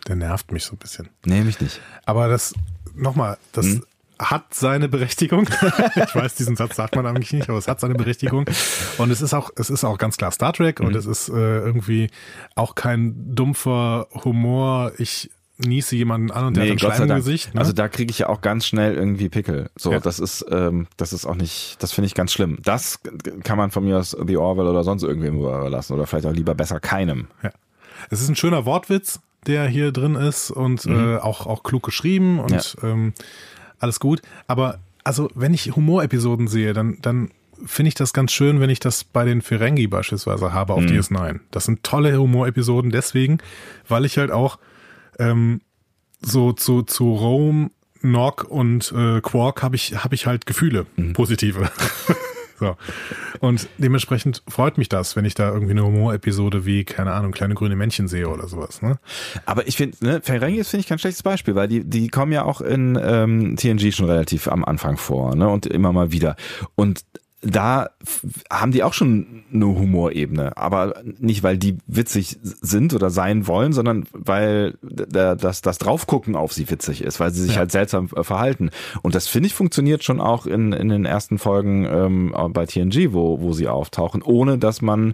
der 0.07 0.15
nervt 0.15 0.51
mich 0.51 0.63
so 0.63 0.73
ein 0.73 0.77
bisschen. 0.77 1.09
Nee, 1.25 1.41
mich 1.41 1.59
nicht. 1.59 1.81
Aber 2.05 2.29
das, 2.29 2.53
nochmal, 2.95 3.37
das 3.51 3.65
Hm? 3.65 3.83
Hat 4.21 4.53
seine 4.53 4.87
Berechtigung. 4.87 5.47
ich 5.95 6.15
weiß, 6.15 6.35
diesen 6.35 6.55
Satz 6.55 6.75
sagt 6.75 6.95
man 6.95 7.05
eigentlich 7.05 7.33
nicht, 7.33 7.49
aber 7.49 7.57
es 7.57 7.67
hat 7.67 7.79
seine 7.79 7.95
Berechtigung. 7.95 8.45
Und 8.97 9.11
es 9.11 9.21
ist 9.21 9.33
auch, 9.33 9.49
es 9.55 9.69
ist 9.69 9.83
auch 9.83 9.97
ganz 9.97 10.17
klar 10.17 10.31
Star 10.31 10.53
Trek 10.53 10.79
und 10.79 10.95
es 10.95 11.05
ist 11.05 11.29
äh, 11.29 11.33
irgendwie 11.59 12.09
auch 12.55 12.75
kein 12.75 13.35
dumpfer 13.35 14.07
Humor. 14.23 14.91
Ich 14.97 15.29
niese 15.57 15.95
jemanden 15.95 16.31
an 16.31 16.45
und 16.47 16.57
der 16.57 16.63
hat 16.65 16.71
ein 16.71 16.79
Schleim 16.79 17.03
im 17.09 17.15
Gesicht. 17.17 17.53
Ne? 17.53 17.59
Also 17.61 17.71
da 17.73 17.87
kriege 17.87 18.09
ich 18.09 18.19
ja 18.19 18.29
auch 18.29 18.41
ganz 18.41 18.65
schnell 18.65 18.95
irgendwie 18.95 19.29
Pickel. 19.29 19.69
So, 19.75 19.91
Ja. 19.91 19.99
das 19.99 20.19
ist, 20.19 20.43
ähm, 20.49 20.87
das 20.97 21.13
ist 21.13 21.25
auch 21.27 21.35
nicht, 21.35 21.77
das 21.83 21.91
finde 21.91 22.07
ich 22.07 22.15
ganz 22.15 22.31
schlimm. 22.33 22.57
Das 22.63 22.99
kann 23.43 23.57
man 23.59 23.69
von 23.69 23.83
mir 23.83 23.97
aus 23.99 24.17
The 24.25 24.37
Orwell 24.37 24.65
oder 24.67 24.83
sonst 24.83 25.03
irgendwem 25.03 25.37
überlassen 25.39 25.93
oder 25.93 26.07
vielleicht 26.07 26.25
auch 26.25 26.33
lieber 26.33 26.55
besser 26.55 26.79
keinem. 26.79 27.27
Ja. 27.43 27.51
Es 28.09 28.21
ist 28.21 28.29
ein 28.29 28.35
schöner 28.35 28.65
Wortwitz, 28.65 29.19
der 29.45 29.67
hier 29.67 29.91
drin 29.91 30.15
ist 30.15 30.49
und 30.49 30.85
äh, 30.87 31.17
auch, 31.17 31.45
auch 31.45 31.61
klug 31.61 31.83
geschrieben 31.83 32.39
und 32.39 32.51
Mhm. 32.51 32.57
Ja. 32.81 32.89
ähm, 32.89 33.13
alles 33.81 33.99
gut. 33.99 34.21
Aber 34.47 34.79
also, 35.03 35.29
wenn 35.35 35.53
ich 35.53 35.75
Humorepisoden 35.75 36.47
sehe, 36.47 36.73
dann, 36.73 36.97
dann 37.01 37.31
finde 37.65 37.89
ich 37.89 37.95
das 37.95 38.13
ganz 38.13 38.31
schön, 38.31 38.59
wenn 38.59 38.69
ich 38.69 38.79
das 38.79 39.03
bei 39.03 39.25
den 39.25 39.41
Ferengi 39.41 39.87
beispielsweise 39.87 40.53
habe 40.53 40.73
Mhm. 40.73 40.79
auf 40.79 40.85
DS9. 40.85 41.39
Das 41.51 41.65
sind 41.65 41.83
tolle 41.83 42.17
Humorepisoden 42.17 42.91
deswegen, 42.91 43.39
weil 43.87 44.05
ich 44.05 44.17
halt 44.17 44.31
auch 44.31 44.57
ähm, 45.19 45.61
so 46.21 46.53
zu, 46.53 46.83
zu 46.83 47.13
Rome, 47.13 47.69
Nock 48.03 48.45
und 48.49 48.91
äh, 48.95 49.21
Quark 49.21 49.61
habe 49.61 49.75
ich, 49.75 50.03
hab 50.03 50.11
ich 50.13 50.25
halt 50.25 50.45
Gefühle, 50.47 50.85
Mhm. 50.95 51.13
positive. 51.13 51.69
so. 52.61 52.77
Und 53.39 53.67
dementsprechend 53.79 54.43
freut 54.47 54.77
mich 54.77 54.87
das, 54.87 55.15
wenn 55.15 55.25
ich 55.25 55.33
da 55.33 55.51
irgendwie 55.51 55.71
eine 55.71 55.83
Humorepisode 55.83 56.63
wie, 56.65 56.83
keine 56.83 57.11
Ahnung, 57.11 57.31
kleine 57.31 57.55
grüne 57.55 57.75
Männchen 57.75 58.07
sehe 58.07 58.29
oder 58.29 58.47
sowas. 58.47 58.83
Ne? 58.83 58.99
Aber 59.45 59.67
ich 59.67 59.77
finde, 59.77 59.97
ne, 60.01 60.21
Ferengi 60.21 60.59
ist, 60.59 60.69
finde 60.69 60.81
ich, 60.81 60.87
kein 60.87 60.99
schlechtes 60.99 61.23
Beispiel, 61.23 61.55
weil 61.55 61.67
die, 61.67 61.83
die 61.83 62.09
kommen 62.09 62.31
ja 62.31 62.45
auch 62.45 62.61
in 62.61 62.99
ähm, 63.01 63.55
TNG 63.57 63.91
schon 63.91 64.05
relativ 64.05 64.47
am 64.47 64.63
Anfang 64.63 64.97
vor, 64.97 65.35
ne? 65.35 65.49
Und 65.49 65.65
immer 65.65 65.91
mal 65.91 66.11
wieder. 66.11 66.35
Und 66.75 67.03
da 67.41 67.89
haben 68.51 68.71
die 68.71 68.83
auch 68.83 68.93
schon 68.93 69.43
eine 69.51 69.65
Humorebene, 69.65 70.55
aber 70.57 71.01
nicht, 71.19 71.41
weil 71.41 71.57
die 71.57 71.77
witzig 71.87 72.37
sind 72.43 72.93
oder 72.93 73.09
sein 73.09 73.47
wollen, 73.47 73.73
sondern 73.73 74.05
weil 74.13 74.75
da- 74.83 75.33
das, 75.35 75.61
das 75.61 75.79
Draufgucken 75.79 76.35
auf 76.35 76.53
sie 76.53 76.69
witzig 76.69 77.03
ist, 77.03 77.19
weil 77.19 77.31
sie 77.31 77.41
sich 77.41 77.53
Ja. 77.53 77.59
halt 77.59 77.71
seltsam 77.71 78.09
äh, 78.15 78.23
verhalten. 78.23 78.69
Und 79.01 79.15
das 79.15 79.27
finde 79.27 79.47
ich 79.47 79.55
funktioniert 79.55 80.03
schon 80.03 80.21
auch 80.21 80.45
in, 80.45 80.71
in 80.71 80.89
den 80.89 81.05
ersten 81.05 81.39
Folgen 81.39 81.85
ähm, 81.85 82.35
bei 82.53 82.65
TNG, 82.67 83.11
wo, 83.13 83.41
wo 83.41 83.53
sie 83.53 83.67
auftauchen, 83.67 84.21
ohne 84.21 84.57
dass 84.59 84.81
man 84.81 85.13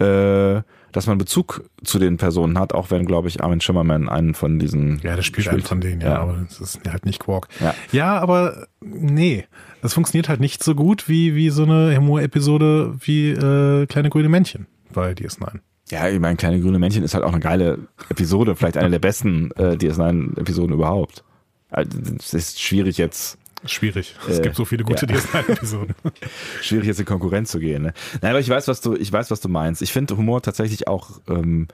äh, 0.00 0.62
dass 0.92 1.06
man 1.06 1.18
Bezug 1.18 1.64
zu 1.84 1.98
den 1.98 2.16
Personen 2.16 2.58
hat, 2.58 2.72
auch 2.72 2.90
wenn, 2.90 3.04
glaube 3.04 3.28
ich, 3.28 3.42
Armin 3.42 3.60
Schimmerman 3.60 4.08
einen 4.08 4.32
von 4.34 4.58
diesen 4.58 5.00
Ja, 5.02 5.16
das 5.16 5.26
spielt 5.26 5.46
einen 5.48 5.60
von 5.62 5.80
denen, 5.82 6.00
ja, 6.00 6.08
Ja. 6.14 6.18
aber 6.20 6.46
das 6.48 6.60
ist 6.60 6.80
halt 6.90 7.04
nicht 7.04 7.20
Quark. 7.20 7.48
Ja. 7.60 7.74
ja, 7.92 8.18
aber 8.18 8.66
nee, 8.80 9.44
das 9.82 9.94
funktioniert 9.94 10.28
halt 10.28 10.40
nicht 10.40 10.62
so 10.64 10.74
gut 10.74 11.08
wie, 11.08 11.34
wie 11.34 11.50
so 11.50 11.62
eine 11.64 11.96
Humorepisode 11.96 12.94
wie 13.00 13.30
äh, 13.30 13.86
kleine 13.86 14.10
grüne 14.10 14.28
Männchen 14.28 14.66
bei 14.92 15.12
DS9. 15.12 15.60
Ja, 15.90 16.08
ich 16.08 16.18
meine, 16.20 16.36
kleine 16.36 16.60
grüne 16.60 16.78
Männchen 16.78 17.02
ist 17.02 17.14
halt 17.14 17.24
auch 17.24 17.32
eine 17.32 17.40
geile 17.40 17.78
Episode, 18.10 18.56
vielleicht 18.56 18.76
eine 18.76 18.90
der 18.90 18.98
besten 18.98 19.50
äh, 19.52 19.72
DS9-Episoden 19.76 20.74
überhaupt. 20.74 21.24
Also, 21.70 21.90
Es 22.18 22.34
ist 22.34 22.60
schwierig 22.60 22.98
jetzt, 22.98 23.38
Schwierig. 23.64 24.14
Es 24.28 24.38
Äh, 24.38 24.42
gibt 24.42 24.54
so 24.56 24.64
viele 24.64 24.84
gute 24.84 25.06
ja. 25.06 25.14
DS9-Episoden. 25.16 25.94
schwierig 26.62 26.86
jetzt 26.86 27.00
in 27.00 27.06
Konkurrenz 27.06 27.50
zu 27.50 27.58
gehen. 27.58 27.82
Ne? 27.82 27.92
Nein, 28.22 28.30
aber 28.30 28.40
ich 28.40 28.48
weiß, 28.48 28.68
was 28.68 28.80
du, 28.80 28.94
ich 28.94 29.12
weiß, 29.12 29.30
was 29.32 29.40
du 29.40 29.48
meinst. 29.48 29.82
Ich 29.82 29.92
finde 29.92 30.16
Humor 30.16 30.42
tatsächlich 30.42 30.86
auch 30.86 31.20
ähm, 31.28 31.66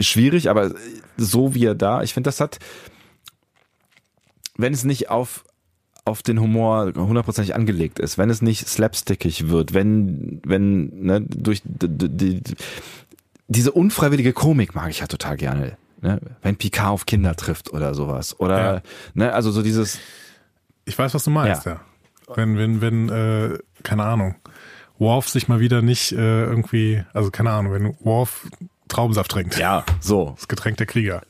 schwierig, 0.00 0.48
aber 0.48 0.72
so 1.16 1.54
wie 1.54 1.64
er 1.64 1.74
da, 1.74 2.02
ich 2.02 2.14
finde, 2.14 2.28
das 2.28 2.38
hat, 2.40 2.58
wenn 4.56 4.72
es 4.72 4.84
nicht 4.84 5.10
auf 5.10 5.44
auf 6.06 6.22
den 6.22 6.40
Humor 6.40 6.92
hundertprozentig 6.96 7.54
angelegt 7.54 7.98
ist, 7.98 8.16
wenn 8.16 8.30
es 8.30 8.40
nicht 8.42 8.68
slapstickig 8.68 9.48
wird, 9.48 9.74
wenn 9.74 10.40
wenn 10.44 10.86
ne, 11.02 11.20
durch 11.20 11.62
die, 11.64 12.42
diese 13.48 13.72
unfreiwillige 13.72 14.32
Komik 14.32 14.74
mag 14.74 14.90
ich 14.90 15.00
ja 15.00 15.06
total 15.06 15.36
gerne. 15.36 15.76
Ne? 16.00 16.20
Wenn 16.42 16.56
Picard 16.56 16.90
auf 16.90 17.06
Kinder 17.06 17.34
trifft 17.36 17.72
oder 17.72 17.94
sowas. 17.94 18.38
Oder, 18.40 18.74
Ja. 18.76 18.82
ne, 19.14 19.32
also 19.32 19.50
so 19.50 19.62
dieses, 19.62 19.98
Ich 20.84 20.96
weiß, 20.98 21.14
was 21.14 21.24
du 21.24 21.30
meinst, 21.30 21.66
ja. 21.66 21.80
Ja. 22.28 22.36
Wenn, 22.36 22.56
wenn, 22.58 22.80
wenn, 22.80 23.08
äh, 23.08 23.58
keine 23.82 24.04
Ahnung, 24.04 24.34
Worf 24.98 25.28
sich 25.28 25.48
mal 25.48 25.60
wieder 25.60 25.82
nicht 25.82 26.12
äh, 26.12 26.44
irgendwie, 26.44 27.02
also 27.12 27.30
keine 27.30 27.50
Ahnung, 27.50 27.72
wenn 27.72 27.94
Worf 28.00 28.46
Traubensaft 28.88 29.30
trinkt. 29.32 29.58
ja, 29.58 29.84
so. 30.00 30.32
Das 30.36 30.46
Getränk 30.48 30.76
der 30.76 30.86
Krieger. 30.86 31.22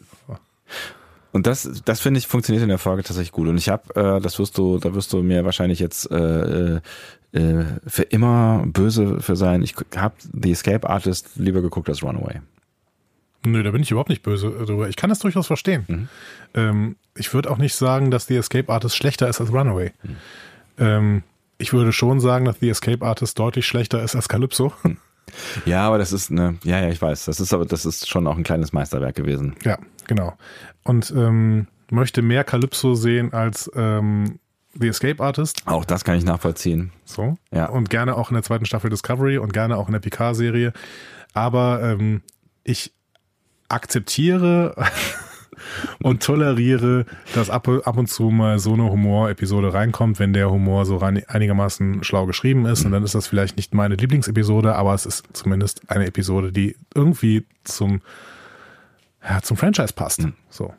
Und 1.36 1.46
das, 1.46 1.82
das 1.84 2.00
finde 2.00 2.16
ich 2.16 2.26
funktioniert 2.26 2.62
in 2.62 2.70
der 2.70 2.78
Folge 2.78 3.02
tatsächlich 3.02 3.30
gut. 3.30 3.46
Und 3.46 3.58
ich 3.58 3.68
habe, 3.68 3.94
äh, 3.94 4.20
das 4.22 4.38
wirst 4.38 4.56
du, 4.56 4.78
da 4.78 4.94
wirst 4.94 5.12
du 5.12 5.22
mir 5.22 5.44
wahrscheinlich 5.44 5.78
jetzt 5.78 6.10
äh, 6.10 6.76
äh, 6.76 6.80
für 7.86 8.02
immer 8.04 8.64
böse 8.66 9.20
für 9.20 9.36
sein. 9.36 9.62
Ich 9.62 9.74
habe 9.94 10.14
The 10.32 10.52
Escape 10.52 10.88
Artist 10.88 11.32
lieber 11.36 11.60
geguckt 11.60 11.90
als 11.90 12.02
Runaway. 12.02 12.40
Nö, 13.44 13.62
da 13.62 13.70
bin 13.70 13.82
ich 13.82 13.90
überhaupt 13.90 14.08
nicht 14.08 14.22
böse 14.22 14.48
drüber. 14.48 14.88
Ich 14.88 14.96
kann 14.96 15.10
das 15.10 15.18
durchaus 15.18 15.46
verstehen. 15.46 15.84
Mhm. 15.86 16.08
Ähm, 16.54 16.96
ich 17.14 17.34
würde 17.34 17.50
auch 17.50 17.58
nicht 17.58 17.74
sagen, 17.74 18.10
dass 18.10 18.26
The 18.26 18.36
Escape 18.36 18.72
Artist 18.72 18.96
schlechter 18.96 19.28
ist 19.28 19.38
als 19.38 19.52
Runaway. 19.52 19.92
Ähm, 20.78 21.22
ich 21.58 21.74
würde 21.74 21.92
schon 21.92 22.18
sagen, 22.18 22.46
dass 22.46 22.60
The 22.60 22.70
Escape 22.70 23.04
Artist 23.04 23.38
deutlich 23.38 23.66
schlechter 23.66 24.02
ist 24.02 24.16
als 24.16 24.30
Calypso. 24.30 24.72
Ja, 25.64 25.86
aber 25.86 25.98
das 25.98 26.12
ist 26.12 26.30
eine, 26.30 26.58
ja, 26.64 26.80
ja, 26.80 26.88
ich 26.88 27.00
weiß. 27.00 27.24
Das 27.24 27.40
ist 27.40 27.52
aber, 27.52 27.66
das 27.66 27.84
ist 27.84 28.08
schon 28.08 28.26
auch 28.26 28.36
ein 28.36 28.44
kleines 28.44 28.72
Meisterwerk 28.72 29.16
gewesen. 29.16 29.56
Ja, 29.64 29.78
genau. 30.06 30.34
Und 30.84 31.12
ähm, 31.16 31.66
möchte 31.90 32.22
mehr 32.22 32.44
Calypso 32.44 32.94
sehen 32.94 33.32
als 33.32 33.70
ähm, 33.74 34.38
The 34.74 34.88
Escape 34.88 35.22
Artist. 35.22 35.62
Auch 35.66 35.84
das 35.84 36.04
kann 36.04 36.18
ich 36.18 36.24
nachvollziehen. 36.24 36.92
So. 37.04 37.36
Ja. 37.50 37.66
Und 37.66 37.90
gerne 37.90 38.16
auch 38.16 38.30
in 38.30 38.34
der 38.34 38.42
zweiten 38.42 38.66
Staffel 38.66 38.90
Discovery 38.90 39.38
und 39.38 39.52
gerne 39.52 39.76
auch 39.76 39.88
in 39.88 39.92
der 39.92 40.00
Picard-Serie. 40.00 40.72
Aber 41.32 41.82
ähm, 41.82 42.22
ich 42.64 42.92
akzeptiere 43.68 44.74
und 46.02 46.22
toleriere, 46.22 47.06
dass 47.34 47.50
ab, 47.50 47.68
ab 47.68 47.96
und 47.96 48.08
zu 48.08 48.30
mal 48.30 48.58
so 48.58 48.74
eine 48.74 48.90
Humor-Episode 48.90 49.72
reinkommt, 49.74 50.18
wenn 50.18 50.32
der 50.32 50.50
Humor 50.50 50.86
so 50.86 50.96
rein, 50.96 51.22
einigermaßen 51.26 52.04
schlau 52.04 52.26
geschrieben 52.26 52.66
ist. 52.66 52.84
Und 52.84 52.92
dann 52.92 53.02
ist 53.02 53.14
das 53.14 53.26
vielleicht 53.26 53.56
nicht 53.56 53.74
meine 53.74 53.96
Lieblingsepisode, 53.96 54.74
aber 54.74 54.94
es 54.94 55.06
ist 55.06 55.24
zumindest 55.32 55.90
eine 55.90 56.06
Episode, 56.06 56.52
die 56.52 56.76
irgendwie 56.94 57.46
zum, 57.64 58.00
ja, 59.22 59.42
zum 59.42 59.56
Franchise 59.56 59.92
passt. 59.94 60.22
Mhm. 60.22 60.34
So. 60.50 60.74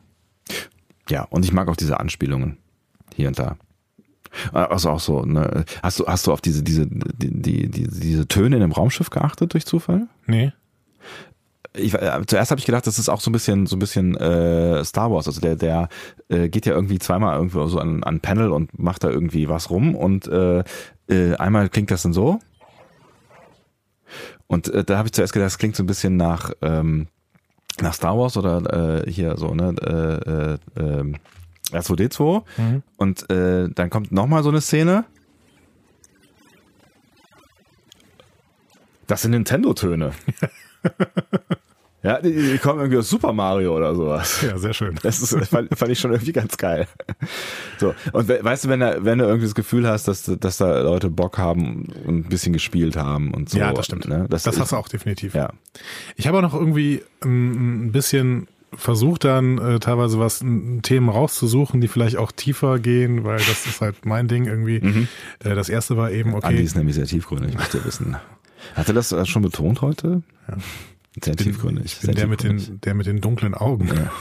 Ja, 1.08 1.24
und 1.24 1.44
ich 1.44 1.52
mag 1.52 1.68
auch 1.68 1.76
diese 1.76 2.00
Anspielungen 2.00 2.58
hier 3.14 3.28
und 3.28 3.38
da. 3.38 3.56
Also 4.52 4.90
auch 4.90 5.00
so, 5.00 5.24
ne, 5.24 5.64
hast 5.82 6.00
du, 6.00 6.06
hast 6.06 6.26
du 6.26 6.32
auf 6.32 6.40
diese, 6.40 6.62
diese, 6.62 6.86
die, 6.86 7.30
die, 7.30 7.68
die, 7.70 7.88
diese 7.88 8.28
Töne 8.28 8.56
in 8.56 8.62
dem 8.62 8.72
Raumschiff 8.72 9.10
geachtet 9.10 9.54
durch 9.54 9.66
Zufall? 9.66 10.06
Nee. 10.26 10.52
Ich, 11.74 11.94
äh, 11.94 12.20
zuerst 12.26 12.50
habe 12.50 12.58
ich 12.58 12.66
gedacht, 12.66 12.86
das 12.86 12.98
ist 12.98 13.08
auch 13.08 13.20
so 13.20 13.30
ein 13.30 13.32
bisschen, 13.32 13.66
so 13.66 13.76
ein 13.76 13.78
bisschen 13.78 14.16
äh, 14.16 14.84
Star 14.84 15.10
Wars. 15.12 15.26
Also 15.26 15.40
der, 15.40 15.54
der 15.56 15.88
äh, 16.28 16.48
geht 16.48 16.66
ja 16.66 16.72
irgendwie 16.72 16.98
zweimal 16.98 17.36
irgendwo 17.36 17.66
so 17.66 17.78
an, 17.78 18.02
an 18.04 18.20
Panel 18.20 18.50
und 18.52 18.78
macht 18.78 19.04
da 19.04 19.10
irgendwie 19.10 19.48
was 19.48 19.70
rum 19.70 19.94
und 19.94 20.26
äh, 20.26 20.64
äh, 21.08 21.36
einmal 21.36 21.68
klingt 21.68 21.90
das 21.90 22.02
dann 22.02 22.12
so. 22.12 22.38
Und 24.46 24.68
äh, 24.68 24.82
da 24.82 24.96
habe 24.98 25.08
ich 25.08 25.12
zuerst 25.12 25.32
gedacht, 25.34 25.46
das 25.46 25.58
klingt 25.58 25.76
so 25.76 25.82
ein 25.82 25.86
bisschen 25.86 26.16
nach 26.16 26.52
ähm, 26.62 27.06
nach 27.80 27.92
Star 27.94 28.18
Wars 28.18 28.36
oder 28.36 29.04
äh, 29.04 29.10
hier 29.10 29.36
so 29.36 29.54
ne 29.54 29.74
äh, 30.76 30.82
äh, 30.82 31.00
äh, 31.00 31.12
R2D2 31.78 32.42
Mhm. 32.56 32.82
und 32.96 33.30
äh, 33.30 33.68
dann 33.68 33.90
kommt 33.90 34.10
nochmal 34.10 34.42
so 34.42 34.48
eine 34.48 34.62
Szene. 34.62 35.04
Das 39.06 39.22
sind 39.22 39.30
Nintendo-Töne. 39.32 40.12
ja, 42.02 42.20
die, 42.20 42.32
die 42.32 42.58
kommen 42.58 42.78
irgendwie 42.80 42.98
aus 42.98 43.08
Super 43.10 43.32
Mario 43.32 43.76
oder 43.76 43.94
sowas. 43.94 44.42
Ja, 44.42 44.56
sehr 44.58 44.72
schön. 44.72 44.98
Das 45.02 45.20
ist, 45.20 45.36
fand, 45.48 45.76
fand 45.76 45.90
ich 45.90 45.98
schon 45.98 46.12
irgendwie 46.12 46.32
ganz 46.32 46.56
geil. 46.56 46.86
So, 47.78 47.94
und 48.12 48.28
we 48.28 48.38
weißt 48.42 48.64
du, 48.64 48.68
wenn, 48.68 48.80
da, 48.80 49.04
wenn 49.04 49.18
du 49.18 49.24
irgendwie 49.24 49.46
das 49.46 49.54
Gefühl 49.54 49.86
hast, 49.88 50.06
dass, 50.08 50.24
dass 50.38 50.56
da 50.58 50.80
Leute 50.82 51.10
Bock 51.10 51.38
haben 51.38 51.86
und 52.06 52.26
ein 52.26 52.28
bisschen 52.28 52.52
gespielt 52.52 52.96
haben 52.96 53.34
und 53.34 53.50
so. 53.50 53.58
Ja, 53.58 53.72
das 53.72 53.86
stimmt. 53.86 54.08
Ne? 54.08 54.26
Das, 54.30 54.46
ist- 54.46 54.58
hast 54.60 54.72
du 54.72 54.76
auch 54.76 54.88
definitiv. 54.88 55.34
Ja. 55.34 55.50
Ich 56.16 56.26
habe 56.28 56.38
auch 56.38 56.42
noch 56.42 56.54
irgendwie 56.54 57.02
ein 57.24 57.90
bisschen 57.92 58.46
versucht 58.74 59.24
dann 59.24 59.56
äh, 59.56 59.78
teilweise 59.80 60.18
was 60.20 60.44
Themen 60.82 61.08
rauszusuchen, 61.08 61.80
die 61.80 61.88
vielleicht 61.88 62.16
auch 62.18 62.30
tiefer 62.30 62.78
gehen, 62.78 63.24
weil 63.24 63.38
das 63.38 63.66
ist 63.66 63.80
halt 63.80 64.04
mein 64.04 64.28
Ding 64.28 64.44
irgendwie. 64.44 64.80
Mhm. 64.80 65.08
Äh, 65.42 65.54
das 65.54 65.70
erste 65.70 65.96
war 65.96 66.10
eben, 66.10 66.34
Andi 66.34 66.46
okay, 66.46 66.62
ist 66.62 66.76
nämlich 66.76 66.94
sehr 66.94 67.06
tiefgründig, 67.06 67.54
müsst 67.56 67.74
ihr 67.74 67.84
wissen. 67.86 68.16
Hat 68.74 68.88
er 68.88 68.94
das 68.94 69.12
äh, 69.12 69.24
schon 69.26 69.42
betont 69.42 69.82
heute? 69.82 70.22
Ja. 70.48 70.56
Sehr 71.22 71.36
tiefgründig. 71.36 71.84
ich 71.86 72.00
bin 72.06 72.14
der 72.14 72.26
mit, 72.28 72.42
den, 72.42 72.80
der 72.80 72.94
mit 72.94 73.06
den 73.06 73.20
dunklen 73.20 73.54
Augen. 73.54 73.88
Ja. 73.88 74.12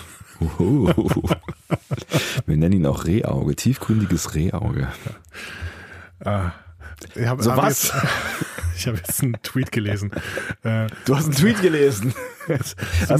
Wir 2.45 2.57
nennen 2.57 2.73
ihn 2.73 2.85
auch 2.85 3.05
Rehauge, 3.05 3.55
tiefgründiges 3.55 4.35
Rehauge. 4.35 4.87
Ah, 6.23 6.51
ich 7.15 7.27
habe 7.27 7.43
So 7.43 7.51
hab 7.51 7.57
was? 7.63 7.91
Jetzt, 7.91 8.03
ich 8.77 8.87
habe 8.87 8.97
jetzt 8.97 9.23
einen 9.23 9.37
Tweet 9.43 9.71
gelesen. 9.71 10.11
Äh, 10.63 10.87
Du 11.05 11.15
hast 11.15 11.25
einen 11.25 11.35
Tweet 11.35 11.61
gelesen. 11.61 12.13
Hast 12.47 12.77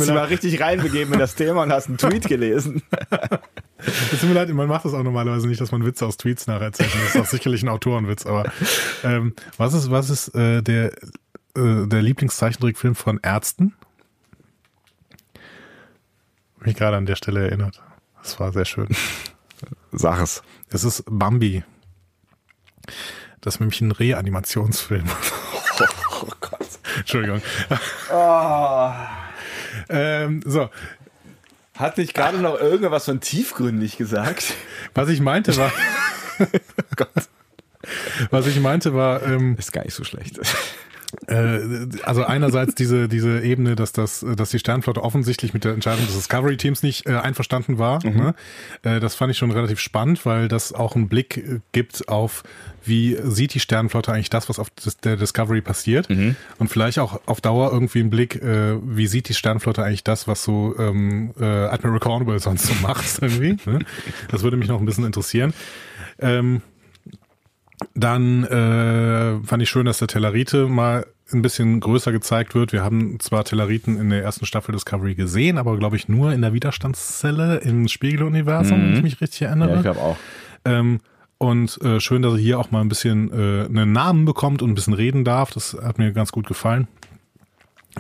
du 0.08 0.14
mal 0.14 0.24
richtig 0.26 0.62
reinbegeben 0.62 1.14
in 1.14 1.20
das 1.20 1.36
Thema 1.36 1.64
und 1.64 1.72
hast 1.72 1.88
einen 1.90 1.98
Tweet 1.98 2.28
gelesen. 2.28 2.82
Es 3.80 4.20
tut 4.20 4.30
mir 4.30 4.36
leid, 4.36 4.50
man 4.50 4.68
macht 4.68 4.86
das 4.86 4.94
auch 4.94 5.04
normalerweise 5.04 5.48
nicht, 5.48 5.62
dass 5.62 5.72
man 5.72 5.86
Witze 5.86 6.06
aus 6.06 6.18
Tweets 6.18 6.48
nacherzählt. 6.48 6.94
Das 6.94 7.16
ist 7.16 7.22
auch 7.22 7.26
sicherlich 7.26 7.64
ein 7.64 7.70
Autorenwitz, 7.70 8.26
aber 8.26 8.52
ähm, 9.04 9.34
was 9.58 9.74
ist, 9.74 9.92
was 9.92 10.10
ist 10.10 10.34
äh, 10.36 10.62
der, 10.64 10.94
äh, 11.56 11.88
der 11.88 12.02
Lieblingszeichentrickfilm 12.02 12.96
von 12.96 13.20
Ärzten? 13.22 13.76
Mich 16.60 16.76
gerade 16.76 16.98
an 16.98 17.06
der 17.06 17.16
Stelle 17.16 17.46
erinnert. 17.46 17.82
Das 18.22 18.40
war 18.40 18.52
sehr 18.52 18.66
schön. 18.66 18.88
Sag 19.92 20.22
es. 20.22 20.44
Es 20.70 20.84
ist 20.84 21.04
Bambi. 21.08 21.64
Das 23.42 23.56
ist 23.56 23.60
nämlich 23.60 23.82
ein 23.82 23.92
Reanimationsfilm. 23.92 25.06
Oh 26.20 26.32
Gott. 26.42 26.68
Entschuldigung. 26.98 27.42
ähm, 29.90 30.42
so, 30.44 30.70
Hat 31.78 31.98
nicht 31.98 32.14
gerade 32.14 32.40
noch 32.40 32.60
irgendwas 32.60 33.06
von 33.06 33.20
tiefgründig 33.20 33.98
gesagt? 33.98 34.54
was 34.94 35.10
ich 35.10 35.22
meinte 35.22 35.56
war, 35.58 35.72
was 38.32 38.48
ich 38.48 38.60
meinte 38.60 38.94
war, 38.94 39.24
ähm, 39.24 39.56
Ist 39.58 39.72
gar 39.72 39.84
nicht 39.84 39.94
so 39.94 40.04
schlecht. 40.04 40.40
Äh, 41.26 41.88
also 42.04 42.24
einerseits 42.24 42.76
diese, 42.76 43.08
diese 43.08 43.42
Ebene, 43.42 43.76
dass 43.76 43.92
das, 43.92 44.26
dass 44.36 44.52
die 44.52 44.60
Sternflotte 44.60 45.04
offensichtlich 45.04 45.54
mit 45.54 45.64
der 45.64 45.74
Entscheidung 45.74 46.06
des 46.06 46.16
Discovery-Teams 46.16 46.84
nicht 46.84 47.08
äh, 47.08 47.16
einverstanden 47.16 47.80
war. 47.80 48.00
Ne? 48.06 48.36
Äh, 48.84 49.00
das 49.00 49.16
fand 49.16 49.32
ich 49.32 49.38
schon 49.38 49.52
relativ 49.52 49.80
spannend, 49.80 50.26
weil 50.26 50.48
das 50.48 50.74
auch 50.74 50.96
einen 50.96 51.10
Blick 51.10 51.38
äh, 51.38 51.60
gibt 51.72 52.08
auf, 52.08 52.44
wie 52.84 53.18
sieht 53.24 53.54
die 53.56 53.60
Sternflotte 53.60 54.14
eigentlich 54.14 54.30
das, 54.30 54.48
was 54.48 54.60
auf 54.60 54.70
das, 54.70 54.98
der 54.98 55.18
Discovery 55.18 55.62
passiert. 55.62 56.08
Und 56.60 56.70
vielleicht 56.70 57.00
auch 57.00 57.20
auf 57.26 57.42
Dauer 57.42 57.72
irgendwie 57.72 58.00
einen 58.00 58.10
Blick, 58.10 58.36
äh, 58.36 58.78
wie 58.84 59.08
sieht 59.08 59.28
die 59.30 59.34
Sternflotte 59.34 59.84
eigentlich 59.84 60.04
das, 60.04 60.28
was 60.28 60.44
so 60.44 60.76
ähm, 60.78 61.34
äh, 61.40 61.46
Admiral 61.46 62.00
Cornwall 62.00 62.40
sonst 62.40 62.68
so 62.68 62.74
macht 62.82 63.06
irgendwie. 63.22 63.58
Ne? 63.70 63.80
Das 64.30 64.44
würde 64.44 64.58
mich 64.58 64.68
noch 64.68 64.80
ein 64.80 64.86
bisschen 64.86 65.06
interessieren. 65.06 65.54
Ähm, 66.20 66.62
dann 67.98 68.44
äh, 68.44 69.44
fand 69.44 69.64
ich 69.64 69.70
schön, 69.70 69.88
dass 69.88 69.98
der 69.98 70.08
Tellerite 70.08 70.68
mal 70.68 71.08
ein 71.34 71.42
bisschen 71.42 71.80
größer 71.80 72.12
gezeigt 72.12 72.54
wird. 72.54 72.72
Wir 72.72 72.84
haben 72.84 73.20
zwar 73.20 73.44
Telleriten 73.44 74.00
in 74.00 74.12
der 74.12 74.22
ersten 74.24 74.46
Staffel 74.46 74.72
Discovery 74.72 75.16
gesehen, 75.16 75.58
aber 75.58 75.78
glaube 75.78 75.96
ich 75.96 76.08
nur 76.08 76.32
in 76.32 76.42
der 76.42 76.54
Widerstandszelle 76.54 77.58
im 77.58 77.88
Spiegeluniversum, 77.88 78.80
wenn 78.80 78.94
ich 78.94 79.02
mich 79.02 79.22
richtig 79.22 79.42
erinnere. 79.42 79.72
Ja, 79.72 79.76
ich 79.78 79.82
glaube 79.82 80.00
auch. 80.00 80.18
Ähm, 80.64 81.00
und 81.40 81.82
äh, 81.82 82.00
schön, 82.00 82.22
dass 82.22 82.34
er 82.34 82.40
hier 82.40 82.60
auch 82.60 82.70
mal 82.70 82.82
ein 82.82 82.90
bisschen 82.90 83.32
äh, 83.32 83.66
einen 83.66 83.92
Namen 83.94 84.26
bekommt 84.26 84.62
und 84.62 84.70
ein 84.70 84.76
bisschen 84.76 84.94
reden 84.94 85.26
darf. 85.26 85.52
Das 85.52 85.76
hat 85.82 85.98
mir 85.98 86.12
ganz 86.14 86.32
gut 86.32 86.48
gefallen. 86.48 86.88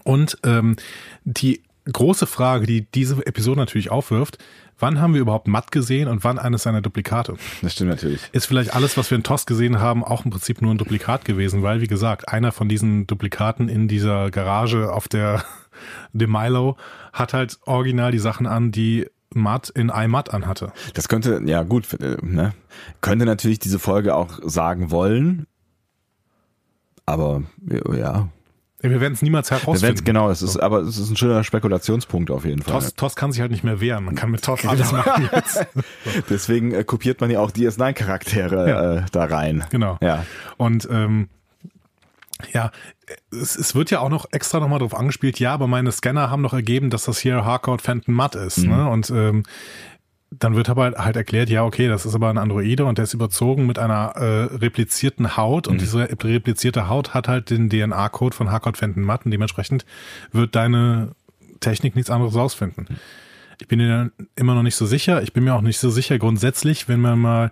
Und 0.04 0.38
ähm, 0.44 0.76
die 1.24 1.64
große 1.92 2.28
Frage, 2.28 2.68
die 2.68 2.86
diese 2.92 3.26
Episode 3.26 3.60
natürlich 3.60 3.90
aufwirft, 3.90 4.38
wann 4.80 5.00
haben 5.02 5.14
wir 5.14 5.22
überhaupt 5.22 5.48
Matt 5.48 5.72
gesehen 5.72 6.08
und 6.08 6.24
wann 6.24 6.40
eines 6.40 6.64
seiner 6.64 6.82
Duplikate? 6.82 7.36
Das 7.62 7.74
stimmt 7.74 7.90
natürlich. 7.90 8.22
Ist 8.32 8.46
vielleicht 8.46 8.74
alles, 8.76 8.98
was 8.98 9.10
wir 9.12 9.18
in 9.18 9.24
TOS 9.24 9.46
gesehen 9.46 9.80
haben, 9.80 10.04
auch 10.04 10.26
im 10.26 10.32
Prinzip 10.32 10.62
nur 10.62 10.74
ein 10.74 10.78
Duplikat 10.78 11.26
gewesen, 11.26 11.64
weil, 11.64 11.82
wie 11.82 11.88
gesagt, 11.88 12.30
einer 12.30 12.52
von 12.52 12.70
diesen 12.70 13.08
Duplikaten 13.08 13.70
in 13.70 13.88
dieser 13.88 14.32
Garage 14.32 14.92
auf 14.92 15.08
der 15.08 15.44
De 16.14 16.28
Milo 16.28 16.78
hat 17.14 17.34
halt 17.34 17.60
original 17.66 18.12
die 18.12 18.20
Sachen 18.20 18.48
an, 18.48 18.72
die 18.72 19.08
Matt 19.34 19.70
in 19.70 19.90
iMatt 19.90 20.34
anhatte. 20.34 20.72
Das 20.94 21.08
könnte, 21.08 21.42
ja 21.46 21.64
gut, 21.64 21.94
äh, 22.00 22.18
ne? 22.22 22.54
könnte 23.02 23.26
natürlich 23.26 23.60
diese 23.60 23.78
Folge 23.78 24.16
auch 24.16 24.40
sagen 24.44 24.90
wollen. 24.90 25.46
Aber 27.06 27.44
ja, 27.96 28.30
Wir 28.80 29.02
werden 29.02 29.14
es 29.14 29.22
niemals 29.24 29.50
wir 29.50 29.58
herausfinden. 29.60 29.98
werden's- 29.98 30.04
genau, 30.06 30.30
es 30.30 30.42
ist, 30.44 30.58
aber 30.58 30.82
es 30.82 30.98
ist 30.98 31.10
ein 31.10 31.18
schöner 31.18 31.44
Spekulationspunkt 31.44 32.30
auf 32.30 32.46
jeden 32.46 32.62
Fall. 32.62 32.74
TOS, 32.80 32.94
TOS 32.94 33.16
kann 33.16 33.32
sich 33.32 33.42
halt 33.42 33.50
nicht 33.52 33.64
mehr 33.64 33.82
wehren. 33.82 34.06
Man 34.06 34.14
kann 34.16 34.30
mit 34.30 34.44
TOS 34.44 34.62
Genau. 34.62 34.74
alles 34.74 34.92
machen 34.92 35.30
jetzt. 35.32 35.66
Deswegen 36.30 36.74
äh, 36.74 36.84
kopiert 36.84 37.20
man 37.20 37.32
ja 37.32 37.40
auch 37.40 37.50
DS9-Charaktere 37.52 38.70
Ja. 38.70 38.94
äh, 38.98 39.02
da 39.12 39.26
rein. 39.26 39.64
Genau. 39.72 39.98
Ja. 40.02 40.26
Und 40.58 40.88
ähm, 40.92 41.30
ja, 42.54 42.70
es, 43.32 43.56
es 43.58 43.74
wird 43.74 43.90
ja 43.90 44.00
auch 44.00 44.10
noch 44.10 44.28
extra 44.32 44.60
nochmal 44.60 44.78
drauf 44.78 44.94
angespielt, 44.96 45.40
ja, 45.40 45.54
aber 45.56 45.66
meine 45.66 45.92
Scanner 45.92 46.30
haben 46.30 46.44
doch 46.44 46.54
ergeben, 46.54 46.92
dass 46.92 47.06
das 47.06 47.18
hier 47.18 47.44
Hardcore 47.44 47.80
Phantom 47.80 48.14
Matt 48.14 48.36
ist. 48.36 48.60
Mhm. 48.60 48.70
Ne? 48.70 48.90
Und 48.90 49.10
ähm, 49.10 49.44
dann 50.32 50.56
wird 50.56 50.70
aber 50.70 50.92
halt 50.98 51.16
erklärt, 51.16 51.50
ja, 51.50 51.64
okay, 51.64 51.88
das 51.88 52.06
ist 52.06 52.14
aber 52.14 52.30
ein 52.30 52.38
Androide 52.38 52.86
und 52.86 52.98
der 52.98 53.04
ist 53.04 53.14
überzogen 53.14 53.66
mit 53.66 53.80
einer 53.80 54.14
äh, 54.18 54.56
replizierten 54.56 55.38
Haut 55.38 55.68
Mhm. 55.68 55.74
und 55.74 55.82
diese 55.82 56.10
replizierte 56.10 56.90
Haut 56.90 57.14
hat 57.14 57.28
halt 57.28 57.50
den 57.50 57.70
DNA-Code 57.70 58.36
von 58.36 58.52
Hardcore 58.52 58.76
Phantom 58.76 59.04
Matt 59.04 59.26
und 59.26 59.32
dementsprechend 59.32 59.86
wird 60.32 60.56
deine 60.56 61.12
Technik 61.60 61.96
nichts 61.96 62.10
anderes 62.12 62.36
rausfinden. 62.36 62.88
Ich 63.60 63.68
bin 63.68 63.80
mir 63.80 64.12
immer 64.36 64.54
noch 64.54 64.64
nicht 64.64 64.76
so 64.76 64.86
sicher. 64.86 65.24
Ich 65.24 65.34
bin 65.34 65.44
mir 65.44 65.56
auch 65.56 65.62
nicht 65.62 65.80
so 65.80 65.90
sicher 65.90 66.20
grundsätzlich, 66.20 66.88
wenn 66.88 67.00
man 67.00 67.18
mal 67.20 67.52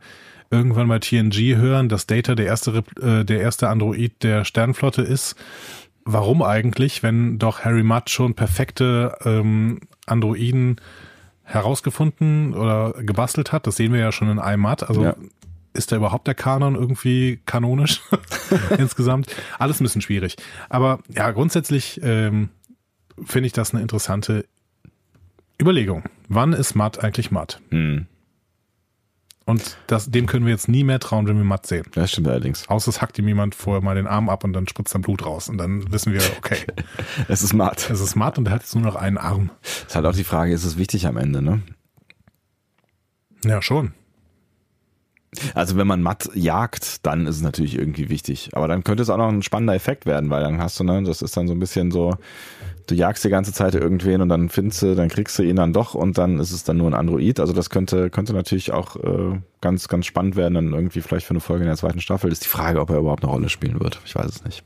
irgendwann 0.51 0.88
bei 0.88 0.99
TNG 0.99 1.55
hören, 1.55 1.89
dass 1.89 2.05
Data 2.05 2.36
der 2.36 2.45
erste, 2.45 2.84
äh, 3.01 3.23
der 3.26 3.41
erste 3.41 3.69
Android 3.69 4.21
der 4.21 4.45
Sternflotte 4.45 5.01
ist. 5.01 5.36
Warum 6.03 6.43
eigentlich, 6.43 7.01
wenn 7.01 7.39
doch 7.39 7.61
Harry 7.61 7.82
Mudd 7.82 8.11
schon 8.11 8.36
perfekte 8.36 9.17
ähm, 9.26 9.80
Androiden 10.05 10.76
herausgefunden 11.46 12.54
oder 12.54 12.93
gebastelt 13.04 13.52
hat? 13.52 13.68
Das 13.68 13.78
sehen 13.78 13.93
wir 13.93 14.00
ja 14.00 14.12
schon 14.12 14.30
in 14.30 14.38
iMud. 14.38 14.84
Also 14.84 15.04
ja. 15.04 15.16
ist 15.74 15.91
da 15.91 15.96
überhaupt 15.96 16.28
der 16.28 16.36
Kanon 16.36 16.76
irgendwie 16.76 17.39
kanonisch 17.46 18.02
insgesamt? 18.78 19.34
Alles 19.58 19.80
ein 19.80 19.84
bisschen 19.84 20.02
schwierig. 20.02 20.36
Aber 20.70 21.00
ja, 21.10 21.32
grundsätzlich 21.32 22.02
ähm, 22.04 22.50
finde 23.24 23.48
ich 23.48 23.54
das 23.54 23.74
eine 23.74 23.82
interessante 23.82 24.46
Überlegung. 25.62 26.04
Wann 26.28 26.54
ist 26.54 26.76
Matt 26.76 27.04
eigentlich 27.04 27.32
Matt? 27.32 27.62
Hm. 27.70 28.08
Und 29.48 29.78
das, 29.86 30.10
dem 30.10 30.26
können 30.26 30.46
wir 30.46 30.54
jetzt 30.54 30.68
nie 30.68 30.84
mehr 30.84 31.00
trauen, 31.00 31.28
wenn 31.28 31.38
wir 31.38 31.43
Matt 31.43 31.68
sehen. 31.68 31.86
Das 31.93 32.12
stimmt 32.12 32.28
allerdings. 32.28 32.68
Außer 32.68 32.89
es 32.89 33.02
hackt 33.02 33.20
ihm 33.20 33.28
jemand 33.28 33.54
vorher 33.54 33.82
mal 33.82 33.93
den 33.93 34.08
Arm 34.08 34.28
ab 34.28 34.43
und 34.43 34.54
dann 34.54 34.68
spritzt 34.68 34.96
dann 34.96 35.04
Blut 35.04 35.24
raus. 35.24 35.50
Und 35.50 35.60
dann 35.60 35.91
wissen 35.91 36.14
wir, 36.14 36.22
okay. 36.38 36.58
es 37.28 37.43
ist 37.43 37.54
Matt. 37.54 37.89
Es 37.91 38.02
ist 38.02 38.16
Matt 38.16 38.39
und 38.39 38.48
er 38.48 38.56
hat 38.56 38.62
jetzt 38.62 38.74
nur 38.74 38.84
noch 38.84 38.96
einen 38.96 39.20
Arm. 39.20 39.52
Das 39.62 39.86
ist 39.89 39.96
halt 39.96 40.06
auch 40.08 40.16
die 40.16 40.24
Frage, 40.24 40.52
ist 40.52 40.64
es 40.64 40.78
wichtig 40.78 41.06
am 41.06 41.18
Ende, 41.18 41.43
ne? 41.43 41.62
Ja, 43.43 43.62
schon. 43.62 43.93
Also 45.54 45.78
wenn 45.78 45.86
man 45.86 46.02
matt 46.02 46.30
jagt, 46.34 47.06
dann 47.06 47.28
ist 47.28 47.36
es 47.36 47.41
natürlich 47.41 47.78
irgendwie 47.78 48.10
wichtig. 48.10 48.50
Aber 48.54 48.68
dann 48.68 48.84
könnte 48.84 49.04
es 49.04 49.10
auch 49.10 49.18
noch 49.18 49.28
ein 49.28 49.43
spannender 49.43 49.76
Effekt 49.76 50.08
werden, 50.08 50.30
weil 50.30 50.41
dann 50.41 50.60
hast 50.60 50.80
du, 50.80 50.84
ne, 50.84 51.04
das 51.04 51.22
ist 51.22 51.38
dann 51.38 51.48
so 51.48 51.54
ein 51.54 51.60
bisschen 51.60 51.91
so, 51.91 52.16
du 52.88 52.96
jagst 52.96 53.24
die 53.24 53.30
ganze 53.30 53.54
Zeit 53.54 53.76
irgendwen 53.76 54.22
und 54.22 54.30
dann 54.30 54.50
findest 54.50 54.82
du, 54.82 54.96
dann 54.96 55.10
kriegst 55.10 55.38
du 55.40 55.44
ihn 55.44 55.56
dann 55.56 55.74
doch 55.74 55.96
und 55.96 56.18
dann 56.18 56.40
ist 56.40 56.52
es 56.52 56.64
dann 56.64 56.78
nur 56.78 56.88
ein 56.88 56.94
Android. 56.94 57.40
Also 57.40 57.54
das 57.54 57.70
könnte, 57.70 58.10
könnte 58.10 58.34
natürlich 58.34 58.72
auch 58.72 58.96
äh, 58.98 59.40
ganz, 59.62 59.88
ganz 59.88 60.06
spannend 60.06 60.36
werden, 60.36 60.54
dann 60.56 60.74
irgendwie 60.74 61.02
vielleicht 61.02 61.26
für 61.26 61.32
eine 61.32 61.40
Folge 61.40 61.64
in 61.64 61.68
der 61.70 61.78
zweiten 61.78 62.02
Staffel. 62.02 62.30
Das 62.30 62.40
ist 62.40 62.46
die 62.46 62.50
Frage, 62.50 62.80
ob 62.80 62.90
er 62.90 63.00
überhaupt 63.00 63.24
eine 63.24 63.32
Rolle 63.32 63.50
spielen 63.50 63.80
wird. 63.80 64.00
Ich 64.06 64.16
weiß 64.16 64.28
es 64.28 64.44
nicht. 64.44 64.64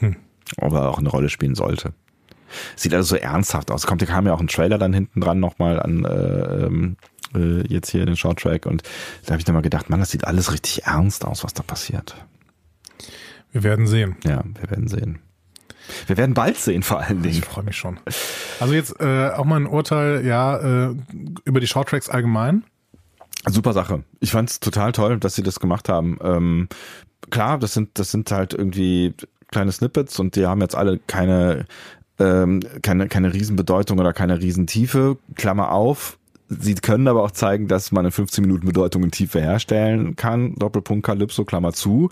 Hm. 0.00 0.16
Ob 0.60 0.72
er 0.72 0.88
auch 0.88 0.98
eine 0.98 1.08
Rolle 1.08 1.28
spielen 1.28 1.54
sollte. 1.54 1.92
Sieht 2.76 2.94
also 2.94 3.16
so 3.16 3.20
ernsthaft 3.20 3.70
aus. 3.70 3.86
Kommt, 3.86 4.06
kam 4.06 4.26
ja 4.26 4.32
auch 4.32 4.40
ein 4.40 4.48
Trailer 4.48 4.78
dann 4.78 4.94
hinten 4.94 5.20
dran 5.20 5.40
nochmal 5.40 5.80
an 5.80 6.04
äh, 6.04 6.64
ähm, 6.66 6.96
äh, 7.34 7.66
jetzt 7.66 7.90
hier 7.90 8.06
den 8.06 8.16
Shorttrack 8.16 8.64
und 8.66 8.82
da 9.24 9.32
habe 9.32 9.38
ich 9.38 9.44
dann 9.44 9.54
mal 9.54 9.60
gedacht, 9.60 9.90
Mann, 9.90 10.00
das 10.00 10.10
sieht 10.10 10.24
alles 10.24 10.52
richtig 10.52 10.84
ernst 10.84 11.24
aus, 11.26 11.44
was 11.44 11.52
da 11.52 11.62
passiert. 11.62 12.14
Wir 13.52 13.62
werden 13.62 13.86
sehen. 13.86 14.16
Ja, 14.24 14.42
wir 14.60 14.70
werden 14.70 14.88
sehen. 14.88 15.20
Wir 16.06 16.16
werden 16.16 16.34
bald 16.34 16.56
sehen, 16.58 16.82
vor 16.82 17.00
allen 17.00 17.22
Dingen. 17.22 17.38
Ich 17.38 17.44
freue 17.44 17.64
mich 17.64 17.76
schon. 17.76 17.98
Also 18.60 18.74
jetzt 18.74 19.00
äh, 19.00 19.30
auch 19.30 19.44
mal 19.44 19.56
ein 19.56 19.66
Urteil, 19.66 20.24
ja, 20.24 20.88
äh, 20.88 20.94
über 21.44 21.60
die 21.60 21.66
Shorttracks 21.66 22.08
allgemein. 22.08 22.64
Super 23.46 23.72
Sache. 23.72 24.02
Ich 24.20 24.32
fand 24.32 24.50
es 24.50 24.60
total 24.60 24.92
toll, 24.92 25.18
dass 25.18 25.34
sie 25.34 25.42
das 25.42 25.60
gemacht 25.60 25.88
haben. 25.88 26.18
Ähm, 26.22 26.68
klar, 27.30 27.58
das 27.58 27.74
sind, 27.74 27.98
das 27.98 28.10
sind 28.10 28.30
halt 28.30 28.52
irgendwie 28.52 29.14
kleine 29.50 29.72
Snippets 29.72 30.18
und 30.18 30.36
die 30.36 30.46
haben 30.46 30.60
jetzt 30.60 30.74
alle 30.74 30.98
keine, 31.06 31.66
ähm, 32.18 32.60
keine, 32.82 33.08
keine 33.08 33.32
Riesenbedeutung 33.32 33.98
oder 33.98 34.12
keine 34.12 34.40
Riesentiefe. 34.40 35.16
Klammer 35.34 35.72
auf. 35.72 36.18
Sie 36.48 36.74
können 36.74 37.08
aber 37.08 37.22
auch 37.22 37.30
zeigen, 37.30 37.68
dass 37.68 37.92
man 37.92 38.06
in 38.06 38.10
15 38.10 38.42
Minuten 38.42 38.66
Bedeutung 38.66 39.04
in 39.04 39.10
Tiefe 39.10 39.40
herstellen 39.40 40.16
kann. 40.16 40.54
Doppelpunkt 40.54 41.04
Calypso, 41.04 41.44
Klammer 41.44 41.74
zu. 41.74 42.08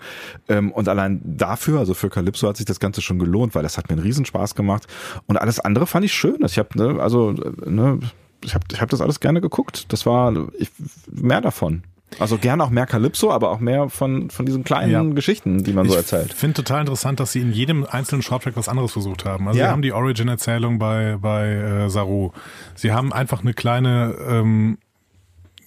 Ähm, 0.47 0.71
und 0.71 0.87
allein 0.87 1.21
dafür, 1.23 1.79
also 1.79 1.95
für 1.95 2.09
Calypso 2.09 2.47
hat 2.47 2.57
sich 2.57 2.65
das 2.65 2.79
Ganze 2.79 3.01
schon 3.01 3.17
gelohnt, 3.17 3.55
weil 3.55 3.63
das 3.63 3.77
hat 3.77 3.89
mir 3.89 3.93
einen 3.93 4.03
Riesenspaß 4.03 4.53
gemacht. 4.53 4.85
Und 5.25 5.37
alles 5.37 5.59
andere 5.59 5.87
fand 5.87 6.05
ich 6.05 6.13
schön. 6.13 6.37
Ich 6.45 6.59
habe, 6.59 6.69
ne, 6.77 7.01
also, 7.01 7.31
ne, 7.31 7.99
ich 8.43 8.53
habe 8.53 8.65
ich 8.71 8.79
hab 8.79 8.89
das 8.89 9.01
alles 9.01 9.19
gerne 9.19 9.41
geguckt. 9.41 9.91
Das 9.91 10.05
war 10.05 10.31
ich, 10.59 10.69
mehr 11.11 11.41
davon. 11.41 11.81
Also 12.19 12.37
gerne 12.37 12.63
auch 12.63 12.69
mehr 12.69 12.85
Calypso, 12.85 13.31
aber 13.31 13.51
auch 13.51 13.59
mehr 13.59 13.89
von, 13.89 14.29
von 14.29 14.45
diesen 14.45 14.63
kleinen 14.63 14.91
ja. 14.91 15.13
Geschichten, 15.13 15.63
die 15.63 15.73
man 15.73 15.85
ich 15.85 15.91
so 15.91 15.97
erzählt. 15.97 16.27
Ich 16.31 16.35
finde 16.35 16.55
total 16.63 16.81
interessant, 16.81 17.19
dass 17.19 17.33
sie 17.33 17.41
in 17.41 17.51
jedem 17.51 17.85
einzelnen 17.85 18.21
Shorttrack 18.21 18.55
was 18.55 18.69
anderes 18.69 18.93
versucht 18.93 19.25
haben. 19.25 19.47
Also 19.47 19.59
ja. 19.59 19.65
sie 19.65 19.71
haben 19.71 19.81
die 19.81 19.91
Origin-Erzählung 19.91 20.79
bei, 20.79 21.17
bei 21.21 21.47
äh, 21.47 21.89
Saru. 21.89 22.31
Sie 22.75 22.91
haben 22.91 23.11
einfach 23.13 23.41
eine 23.41 23.53
kleine, 23.53 24.15
ähm, 24.27 24.77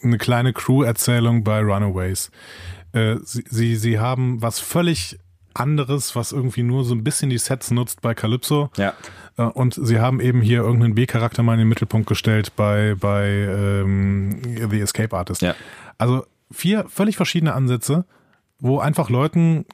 eine 0.02 0.18
kleine 0.18 0.52
Crew-Erzählung 0.52 1.44
bei 1.44 1.60
Runaways. 1.60 2.30
Äh, 2.92 3.16
sie, 3.22 3.44
sie, 3.48 3.76
sie 3.76 4.00
haben 4.00 4.40
was 4.42 4.60
völlig 4.60 5.18
anderes, 5.54 6.16
was 6.16 6.32
irgendwie 6.32 6.62
nur 6.62 6.84
so 6.84 6.94
ein 6.94 7.04
bisschen 7.04 7.30
die 7.30 7.38
Sets 7.38 7.70
nutzt 7.70 8.00
bei 8.00 8.14
Calypso. 8.14 8.70
Ja. 8.76 8.94
Äh, 9.36 9.42
und 9.42 9.74
sie 9.74 10.00
haben 10.00 10.20
eben 10.20 10.40
hier 10.40 10.60
irgendeinen 10.60 10.94
B-Charakter 10.94 11.42
mal 11.42 11.54
in 11.54 11.60
den 11.60 11.68
Mittelpunkt 11.68 12.08
gestellt 12.08 12.52
bei, 12.56 12.96
bei 12.98 13.26
ähm, 13.26 14.40
The 14.70 14.80
Escape 14.80 15.16
Artist. 15.16 15.42
Ja. 15.42 15.54
Also 16.00 16.24
vier 16.50 16.88
völlig 16.88 17.16
verschiedene 17.16 17.52
Ansätze, 17.52 18.06
wo 18.58 18.78
einfach 18.78 19.10
Leuten 19.10 19.66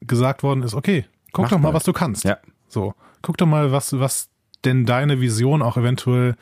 gesagt 0.00 0.42
worden 0.42 0.62
ist, 0.62 0.74
okay, 0.74 1.06
guck 1.32 1.44
Mach 1.44 1.50
doch 1.50 1.58
mal, 1.58 1.68
mal, 1.68 1.74
was 1.74 1.84
du 1.84 1.94
kannst. 1.94 2.24
Ja. 2.24 2.36
So, 2.68 2.94
guck 3.22 3.38
doch 3.38 3.46
mal, 3.46 3.72
was, 3.72 3.98
was 3.98 4.28
denn 4.64 4.84
deine 4.84 5.22
Vision 5.22 5.62
auch 5.62 5.78
eventuell 5.78 6.36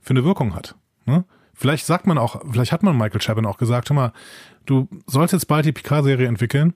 für 0.00 0.14
eine 0.14 0.24
Wirkung 0.24 0.54
hat. 0.54 0.74
Ne? 1.04 1.24
Vielleicht 1.52 1.84
sagt 1.84 2.06
man 2.06 2.16
auch, 2.16 2.40
vielleicht 2.50 2.72
hat 2.72 2.82
man 2.82 2.96
Michael 2.96 3.20
Chabin 3.20 3.44
auch 3.44 3.58
gesagt, 3.58 3.90
hör 3.90 3.94
mal, 3.94 4.12
du 4.64 4.88
sollst 5.06 5.32
jetzt 5.34 5.48
bald 5.48 5.66
die 5.66 5.72
Picard-Serie 5.72 6.26
entwickeln. 6.26 6.74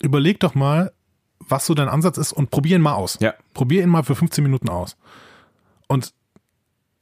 Überleg 0.00 0.38
doch 0.38 0.54
mal, 0.54 0.92
was 1.40 1.66
so 1.66 1.74
dein 1.74 1.88
Ansatz 1.88 2.16
ist 2.16 2.32
und 2.32 2.50
probier 2.50 2.76
ihn 2.76 2.82
mal 2.82 2.94
aus. 2.94 3.18
Ja. 3.20 3.34
Probier 3.54 3.82
ihn 3.82 3.88
mal 3.88 4.04
für 4.04 4.14
15 4.14 4.44
Minuten 4.44 4.68
aus. 4.68 4.96
Und 5.88 6.12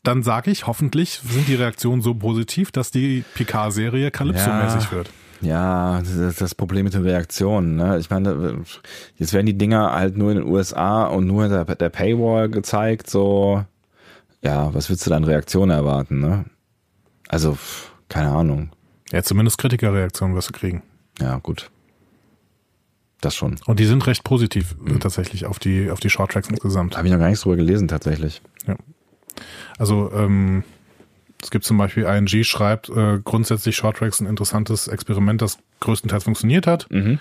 dann 0.06 0.22
sage 0.22 0.50
ich, 0.50 0.66
hoffentlich 0.66 1.20
sind 1.24 1.48
die 1.48 1.54
Reaktionen 1.54 2.02
so 2.02 2.14
positiv, 2.14 2.70
dass 2.70 2.90
die 2.90 3.24
Picard-Serie 3.34 4.10
Calypso-mäßig 4.10 4.84
ja. 4.84 4.90
wird. 4.92 5.10
Ja, 5.42 6.00
das 6.00 6.36
das 6.36 6.54
Problem 6.54 6.84
mit 6.84 6.94
den 6.94 7.02
Reaktionen. 7.02 7.76
Ne? 7.76 7.98
Ich 7.98 8.08
meine, 8.08 8.64
jetzt 9.16 9.32
werden 9.32 9.46
die 9.46 9.58
Dinger 9.58 9.92
halt 9.92 10.16
nur 10.16 10.30
in 10.30 10.38
den 10.38 10.46
USA 10.46 11.04
und 11.04 11.26
nur 11.26 11.48
der, 11.48 11.64
der 11.64 11.88
Paywall 11.88 12.48
gezeigt. 12.48 13.10
So, 13.10 13.64
ja, 14.42 14.72
was 14.72 14.88
willst 14.88 15.04
du 15.06 15.10
dann 15.10 15.24
Reaktionen 15.24 15.70
erwarten? 15.70 16.20
Ne? 16.20 16.44
Also, 17.28 17.58
keine 18.08 18.30
Ahnung. 18.30 18.70
Ja, 19.12 19.22
zumindest 19.22 19.58
Kritikerreaktionen 19.58 20.34
wirst 20.34 20.48
du 20.48 20.52
kriegen. 20.52 20.82
Ja, 21.20 21.38
gut. 21.38 21.70
Das 23.20 23.34
schon. 23.34 23.56
Und 23.66 23.80
die 23.80 23.86
sind 23.86 24.06
recht 24.06 24.24
positiv 24.24 24.76
mhm. 24.78 25.00
tatsächlich 25.00 25.46
auf 25.46 25.58
die, 25.58 25.90
auf 25.90 26.00
die 26.00 26.10
Shorttracks 26.10 26.48
insgesamt. 26.48 26.96
Habe 26.96 27.08
ich 27.08 27.12
noch 27.12 27.20
gar 27.20 27.28
nichts 27.28 27.42
drüber 27.42 27.56
gelesen, 27.56 27.88
tatsächlich. 27.88 28.42
Ja. 28.66 28.76
Also 29.78 30.10
ähm, 30.12 30.64
es 31.42 31.50
gibt 31.50 31.64
zum 31.64 31.78
Beispiel 31.78 32.04
ING 32.04 32.44
schreibt 32.44 32.88
äh, 32.88 33.20
grundsätzlich 33.22 33.76
Shorttracks 33.76 34.20
ein 34.20 34.26
interessantes 34.26 34.88
Experiment, 34.88 35.42
das 35.42 35.58
größtenteils 35.80 36.24
funktioniert 36.24 36.66
hat. 36.66 36.90
Mhm. 36.90 37.18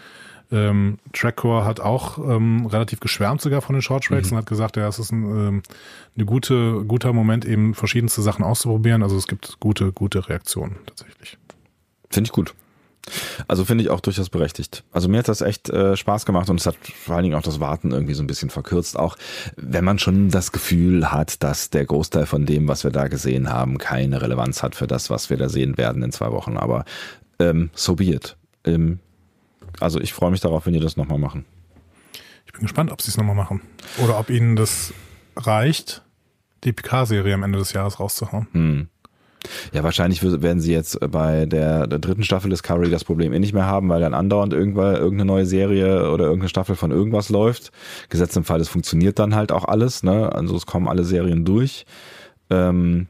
Ähm, 0.51 0.99
Trackcore 1.11 1.65
hat 1.65 1.79
auch 1.79 2.17
ähm, 2.19 2.67
relativ 2.67 2.99
geschwärmt 2.99 3.41
sogar 3.41 3.61
von 3.61 3.73
den 3.73 3.81
Shorttracks 3.81 4.29
mhm. 4.29 4.33
und 4.33 4.37
hat 4.43 4.45
gesagt, 4.45 4.77
ja, 4.77 4.87
es 4.87 4.99
ist 4.99 5.11
ein 5.11 5.23
ähm, 5.23 5.63
eine 6.15 6.25
gute, 6.25 6.83
guter 6.85 7.13
Moment, 7.13 7.45
eben 7.45 7.73
verschiedenste 7.73 8.21
Sachen 8.21 8.45
auszuprobieren. 8.45 9.03
Also 9.03 9.17
es 9.17 9.27
gibt 9.27 9.59
gute, 9.59 9.91
gute 9.91 10.29
Reaktionen 10.29 10.77
tatsächlich. 10.85 11.37
Finde 12.09 12.27
ich 12.27 12.31
gut. 12.31 12.53
Also 13.47 13.65
finde 13.65 13.83
ich 13.83 13.89
auch 13.89 13.99
durchaus 13.99 14.29
berechtigt. 14.29 14.83
Also 14.91 15.07
mir 15.07 15.19
hat 15.19 15.27
das 15.27 15.41
echt 15.41 15.69
äh, 15.69 15.95
Spaß 15.95 16.25
gemacht 16.25 16.49
und 16.49 16.59
es 16.59 16.65
hat 16.65 16.75
vor 16.77 17.15
allen 17.15 17.23
Dingen 17.23 17.35
auch 17.35 17.43
das 17.43 17.59
Warten 17.59 17.91
irgendwie 17.91 18.13
so 18.13 18.23
ein 18.23 18.27
bisschen 18.27 18.49
verkürzt. 18.49 18.97
Auch 18.97 19.17
wenn 19.55 19.83
man 19.83 19.99
schon 19.99 20.29
das 20.29 20.51
Gefühl 20.51 21.11
hat, 21.11 21.43
dass 21.43 21.69
der 21.69 21.85
Großteil 21.85 22.25
von 22.25 22.45
dem, 22.45 22.67
was 22.67 22.83
wir 22.83 22.91
da 22.91 23.07
gesehen 23.07 23.49
haben, 23.49 23.77
keine 23.77 24.21
Relevanz 24.21 24.63
hat 24.63 24.75
für 24.75 24.87
das, 24.87 25.09
was 25.09 25.29
wir 25.29 25.37
da 25.37 25.49
sehen 25.49 25.77
werden 25.77 26.01
in 26.01 26.11
zwei 26.11 26.31
Wochen. 26.31 26.57
Aber 26.57 26.85
ähm, 27.39 27.69
so 27.73 27.95
be 27.95 28.05
it. 28.05 28.37
Ähm, 28.63 28.99
also 29.79 29.99
ich 29.99 30.13
freue 30.13 30.31
mich 30.31 30.41
darauf, 30.41 30.65
wenn 30.65 30.73
die 30.73 30.79
das 30.79 30.97
nochmal 30.97 31.19
machen. 31.19 31.45
Ich 32.45 32.53
bin 32.53 32.61
gespannt, 32.61 32.91
ob 32.91 33.01
sie 33.01 33.11
es 33.11 33.17
nochmal 33.17 33.35
machen. 33.35 33.61
Oder 34.03 34.19
ob 34.19 34.29
ihnen 34.29 34.55
das 34.55 34.93
reicht, 35.35 36.03
die 36.63 36.73
PK-Serie 36.73 37.33
am 37.33 37.43
Ende 37.43 37.59
des 37.59 37.73
Jahres 37.73 37.99
rauszuhauen. 37.99 38.47
Hm. 38.53 38.87
Ja, 39.73 39.83
wahrscheinlich 39.83 40.21
werden 40.23 40.59
sie 40.59 40.71
jetzt 40.71 40.99
bei 41.11 41.45
der, 41.45 41.87
der 41.87 41.99
dritten 41.99 42.23
Staffel 42.23 42.49
Discovery 42.49 42.89
das 42.89 43.03
Problem 43.03 43.33
eh 43.33 43.39
nicht 43.39 43.53
mehr 43.53 43.65
haben, 43.65 43.89
weil 43.89 44.01
dann 44.01 44.13
andauernd 44.13 44.53
irgendwann 44.53 44.95
irgendeine 44.95 45.25
neue 45.25 45.45
Serie 45.45 46.11
oder 46.11 46.25
irgendeine 46.25 46.49
Staffel 46.49 46.75
von 46.75 46.91
irgendwas 46.91 47.29
läuft. 47.29 47.71
Gesetzt 48.09 48.37
im 48.37 48.43
Fall, 48.43 48.61
es 48.61 48.69
funktioniert 48.69 49.19
dann 49.19 49.35
halt 49.35 49.51
auch 49.51 49.65
alles, 49.65 50.03
ne? 50.03 50.33
Also 50.33 50.55
es 50.55 50.65
kommen 50.65 50.87
alle 50.87 51.03
Serien 51.03 51.45
durch. 51.45 51.85
Ähm, 52.49 53.07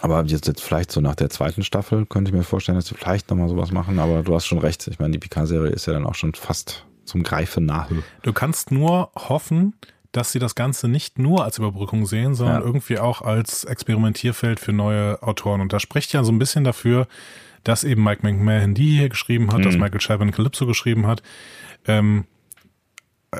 aber 0.00 0.24
jetzt, 0.24 0.46
jetzt 0.46 0.62
vielleicht 0.62 0.90
so 0.90 1.00
nach 1.00 1.14
der 1.14 1.30
zweiten 1.30 1.62
Staffel 1.62 2.04
könnte 2.06 2.30
ich 2.30 2.36
mir 2.36 2.42
vorstellen, 2.42 2.76
dass 2.76 2.86
sie 2.86 2.94
vielleicht 2.94 3.30
nochmal 3.30 3.48
sowas 3.48 3.70
machen, 3.70 3.98
aber 3.98 4.22
du 4.22 4.34
hast 4.34 4.46
schon 4.46 4.58
recht. 4.58 4.86
Ich 4.88 4.98
meine, 4.98 5.12
die 5.12 5.18
Picard-Serie 5.18 5.70
ist 5.70 5.86
ja 5.86 5.92
dann 5.92 6.04
auch 6.04 6.14
schon 6.14 6.34
fast 6.34 6.84
zum 7.04 7.22
Greifen 7.22 7.66
nahe. 7.66 7.86
Du 8.22 8.32
kannst 8.32 8.70
nur 8.70 9.10
hoffen, 9.14 9.74
dass 10.16 10.30
sie 10.30 10.38
das 10.38 10.54
Ganze 10.54 10.86
nicht 10.86 11.18
nur 11.18 11.44
als 11.44 11.58
Überbrückung 11.58 12.06
sehen, 12.06 12.34
sondern 12.34 12.60
ja. 12.60 12.66
irgendwie 12.66 12.98
auch 12.98 13.20
als 13.20 13.64
Experimentierfeld 13.64 14.60
für 14.60 14.72
neue 14.72 15.22
Autoren. 15.22 15.60
Und 15.60 15.72
da 15.72 15.80
spricht 15.80 16.12
ja 16.12 16.22
so 16.22 16.30
ein 16.30 16.38
bisschen 16.38 16.62
dafür, 16.62 17.08
dass 17.64 17.82
eben 17.82 18.04
Mike 18.04 18.20
McMahon 18.22 18.74
die 18.74 18.98
hier 18.98 19.08
geschrieben 19.08 19.50
hat, 19.52 19.58
mhm. 19.58 19.62
dass 19.64 19.76
Michael 19.76 20.00
Chabon 20.00 20.30
Calypso 20.30 20.66
geschrieben 20.66 21.06
hat. 21.06 21.22
Ähm, 21.86 22.26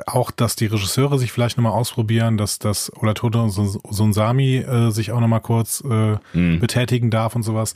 auch, 0.05 0.31
dass 0.31 0.57
die 0.57 0.65
Regisseure 0.65 1.17
sich 1.17 1.31
vielleicht 1.31 1.57
nochmal 1.57 1.71
ausprobieren, 1.71 2.37
dass 2.37 2.59
das 2.59 2.91
Olatoto 2.97 3.47
Sunsami 3.47 4.57
äh, 4.57 4.91
sich 4.91 5.13
auch 5.13 5.21
nochmal 5.21 5.39
kurz 5.39 5.81
äh, 5.89 6.17
mhm. 6.33 6.59
betätigen 6.59 7.09
darf 7.09 7.37
und 7.37 7.43
sowas. 7.43 7.75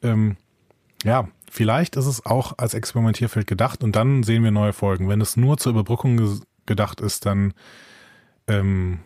Ähm, 0.00 0.36
ja, 1.02 1.26
vielleicht 1.50 1.96
ist 1.96 2.06
es 2.06 2.24
auch 2.24 2.56
als 2.58 2.74
Experimentierfeld 2.74 3.48
gedacht 3.48 3.82
und 3.82 3.96
dann 3.96 4.22
sehen 4.22 4.44
wir 4.44 4.52
neue 4.52 4.72
Folgen. 4.72 5.08
Wenn 5.08 5.20
es 5.20 5.36
nur 5.36 5.58
zur 5.58 5.72
Überbrückung 5.72 6.40
gedacht 6.66 7.00
ist, 7.00 7.26
dann 7.26 7.54
ähm, 8.48 9.00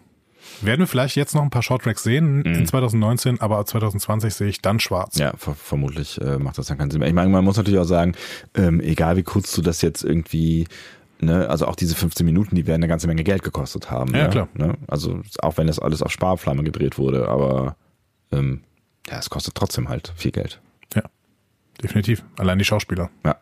werden 0.60 0.80
wir 0.80 0.86
vielleicht 0.86 1.16
jetzt 1.16 1.34
noch 1.34 1.42
ein 1.42 1.50
paar 1.50 1.62
Shorttracks 1.62 2.02
sehen 2.02 2.38
mhm. 2.38 2.54
in 2.54 2.66
2019, 2.66 3.40
aber 3.40 3.64
2020 3.64 4.34
sehe 4.34 4.48
ich 4.48 4.62
dann 4.62 4.80
schwarz. 4.80 5.18
Ja, 5.18 5.32
ver 5.36 5.54
vermutlich 5.54 6.20
äh, 6.20 6.38
macht 6.38 6.58
das 6.58 6.66
dann 6.66 6.78
keinen 6.78 6.90
Sinn 6.90 7.00
mehr. 7.00 7.08
Ich 7.08 7.14
meine, 7.14 7.30
man 7.30 7.44
muss 7.44 7.56
natürlich 7.56 7.80
auch 7.80 7.84
sagen, 7.84 8.14
ähm, 8.54 8.80
egal 8.80 9.16
wie 9.16 9.22
kurz 9.22 9.52
du 9.52 9.62
das 9.62 9.82
jetzt 9.82 10.04
irgendwie 10.04 10.66
Ne, 11.22 11.48
also 11.48 11.68
auch 11.68 11.76
diese 11.76 11.94
15 11.94 12.26
Minuten, 12.26 12.56
die 12.56 12.66
werden 12.66 12.80
eine 12.80 12.88
ganze 12.88 13.06
Menge 13.06 13.22
Geld 13.22 13.44
gekostet 13.44 13.92
haben. 13.92 14.12
Ja, 14.12 14.24
ne? 14.24 14.30
klar. 14.30 14.48
Ne? 14.54 14.76
Also 14.88 15.22
auch 15.38 15.56
wenn 15.56 15.68
das 15.68 15.78
alles 15.78 16.02
auf 16.02 16.10
Sparflamme 16.10 16.64
gedreht 16.64 16.98
wurde, 16.98 17.28
aber 17.28 17.76
ähm, 18.32 18.64
ja, 19.08 19.20
es 19.20 19.30
kostet 19.30 19.54
trotzdem 19.54 19.88
halt 19.88 20.12
viel 20.16 20.32
Geld. 20.32 20.60
Ja, 20.96 21.04
definitiv. 21.80 22.24
Allein 22.38 22.58
die 22.58 22.64
Schauspieler. 22.64 23.08
Ja. 23.24 23.36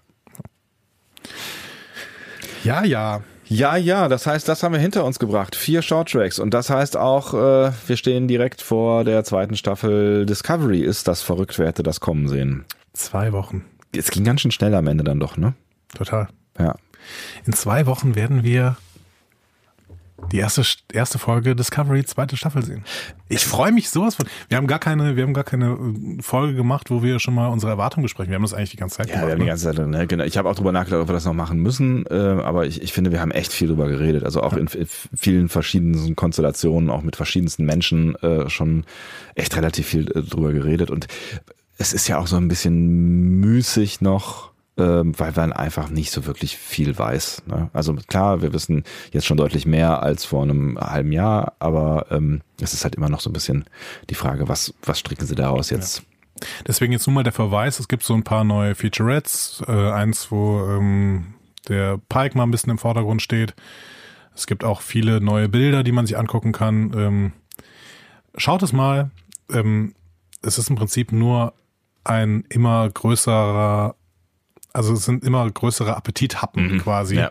Ja, 2.64 2.84
ja. 2.84 3.22
Ja, 3.52 3.76
ja, 3.76 4.06
das 4.06 4.28
heißt, 4.28 4.46
das 4.48 4.62
haben 4.62 4.74
wir 4.74 4.78
hinter 4.78 5.04
uns 5.04 5.18
gebracht. 5.18 5.56
Vier 5.56 5.82
Shorttracks. 5.82 6.38
Und 6.38 6.54
das 6.54 6.70
heißt 6.70 6.96
auch, 6.96 7.34
äh, 7.34 7.72
wir 7.84 7.96
stehen 7.96 8.28
direkt 8.28 8.62
vor 8.62 9.02
der 9.02 9.24
zweiten 9.24 9.56
Staffel 9.56 10.24
Discovery. 10.24 10.82
Ist 10.82 11.08
das 11.08 11.22
verrückt, 11.22 11.58
wer 11.58 11.66
hätte 11.66 11.82
das 11.82 11.98
kommen 11.98 12.28
sehen? 12.28 12.64
Zwei 12.92 13.32
Wochen. 13.32 13.64
Es 13.90 14.12
ging 14.12 14.22
ganz 14.22 14.42
schön 14.42 14.52
schnell 14.52 14.72
am 14.76 14.86
Ende 14.86 15.02
dann 15.02 15.18
doch, 15.18 15.36
ne? 15.36 15.54
Total. 15.92 16.28
Ja. 16.60 16.76
In 17.44 17.52
zwei 17.52 17.86
Wochen 17.86 18.14
werden 18.14 18.44
wir 18.44 18.76
die 20.32 20.38
erste, 20.38 20.62
erste 20.92 21.18
Folge 21.18 21.56
Discovery, 21.56 22.04
zweite 22.04 22.36
Staffel 22.36 22.64
sehen. 22.64 22.84
Ich 23.28 23.44
freue 23.44 23.72
mich 23.72 23.90
sowas 23.90 24.14
von. 24.14 24.26
Wir 24.48 24.56
haben 24.56 24.66
gar 24.66 24.78
keine, 24.78 25.16
wir 25.16 25.22
haben 25.24 25.34
gar 25.34 25.44
keine 25.44 25.72
äh, 25.72 26.22
Folge 26.22 26.54
gemacht, 26.54 26.90
wo 26.90 27.02
wir 27.02 27.18
schon 27.18 27.34
mal 27.34 27.48
unsere 27.48 27.72
Erwartungen 27.72 28.02
besprechen. 28.02 28.30
Wir 28.30 28.36
haben 28.36 28.42
das 28.42 28.54
eigentlich 28.54 28.70
die 28.70 28.76
ganze 28.76 28.98
Zeit 28.98 29.08
ja, 29.08 29.14
gemacht. 29.14 29.26
Wir 29.26 29.32
haben 29.32 29.38
die 29.38 29.44
ne? 29.44 29.50
ganze 29.50 29.64
Zeit, 29.64 29.86
ne? 29.86 30.06
genau. 30.06 30.24
Ich 30.24 30.38
habe 30.38 30.48
auch 30.48 30.54
drüber 30.54 30.72
nachgedacht, 30.72 31.02
ob 31.02 31.08
wir 31.08 31.14
das 31.14 31.24
noch 31.24 31.34
machen 31.34 31.58
müssen, 31.58 32.06
äh, 32.06 32.14
aber 32.14 32.66
ich, 32.66 32.82
ich 32.82 32.92
finde, 32.92 33.12
wir 33.12 33.20
haben 33.20 33.30
echt 33.30 33.52
viel 33.52 33.68
drüber 33.68 33.88
geredet. 33.88 34.24
Also 34.24 34.42
auch 34.42 34.52
ja. 34.52 34.58
in, 34.58 34.66
in, 34.68 34.86
vielen 34.86 35.48
verschiedenen 35.48 36.16
Konstellationen, 36.16 36.90
auch 36.90 37.02
mit 37.02 37.16
verschiedensten 37.16 37.64
Menschen 37.64 38.14
äh, 38.16 38.48
schon 38.48 38.84
echt 39.34 39.56
relativ 39.56 39.86
viel 39.86 40.10
äh, 40.10 40.22
drüber 40.22 40.52
geredet. 40.52 40.90
Und 40.90 41.06
es 41.78 41.92
ist 41.92 42.08
ja 42.08 42.18
auch 42.18 42.26
so 42.26 42.36
ein 42.36 42.48
bisschen 42.48 43.40
müßig 43.40 44.00
noch 44.00 44.49
ähm, 44.80 45.18
weil 45.18 45.32
man 45.36 45.52
einfach 45.52 45.90
nicht 45.90 46.10
so 46.10 46.26
wirklich 46.26 46.56
viel 46.56 46.98
weiß. 46.98 47.42
Ne? 47.46 47.70
Also 47.72 47.94
klar, 47.94 48.42
wir 48.42 48.52
wissen 48.52 48.84
jetzt 49.12 49.26
schon 49.26 49.36
deutlich 49.36 49.66
mehr 49.66 50.02
als 50.02 50.24
vor 50.24 50.42
einem 50.42 50.78
halben 50.80 51.12
Jahr, 51.12 51.52
aber 51.58 52.06
ähm, 52.10 52.40
es 52.60 52.72
ist 52.72 52.84
halt 52.84 52.94
immer 52.94 53.08
noch 53.08 53.20
so 53.20 53.30
ein 53.30 53.34
bisschen 53.34 53.64
die 54.08 54.14
Frage, 54.14 54.48
was, 54.48 54.74
was 54.82 54.98
stricken 54.98 55.26
sie 55.26 55.34
daraus 55.34 55.70
jetzt? 55.70 55.98
Ja. 55.98 56.04
Deswegen 56.66 56.92
jetzt 56.92 57.06
nun 57.06 57.14
mal 57.14 57.22
der 57.22 57.32
Verweis, 57.32 57.78
es 57.78 57.88
gibt 57.88 58.02
so 58.02 58.14
ein 58.14 58.24
paar 58.24 58.44
neue 58.44 58.74
Featurettes, 58.74 59.62
äh, 59.68 59.90
eins, 59.90 60.30
wo 60.30 60.66
ähm, 60.66 61.34
der 61.68 62.00
Pike 62.08 62.36
mal 62.36 62.44
ein 62.44 62.50
bisschen 62.50 62.70
im 62.70 62.78
Vordergrund 62.78 63.22
steht. 63.22 63.54
Es 64.34 64.46
gibt 64.46 64.64
auch 64.64 64.80
viele 64.80 65.20
neue 65.20 65.48
Bilder, 65.48 65.82
die 65.82 65.92
man 65.92 66.06
sich 66.06 66.16
angucken 66.16 66.52
kann. 66.52 66.92
Ähm, 66.96 67.32
schaut 68.36 68.62
es 68.62 68.72
mal. 68.72 69.10
Ähm, 69.50 69.94
es 70.42 70.56
ist 70.56 70.70
im 70.70 70.76
Prinzip 70.76 71.12
nur 71.12 71.52
ein 72.04 72.44
immer 72.48 72.88
größerer 72.88 73.94
also 74.72 74.94
es 74.94 75.04
sind 75.04 75.24
immer 75.24 75.48
größere 75.50 75.96
Appetithappen 75.96 76.74
mhm. 76.74 76.78
quasi. 76.78 77.16
Ja. 77.16 77.30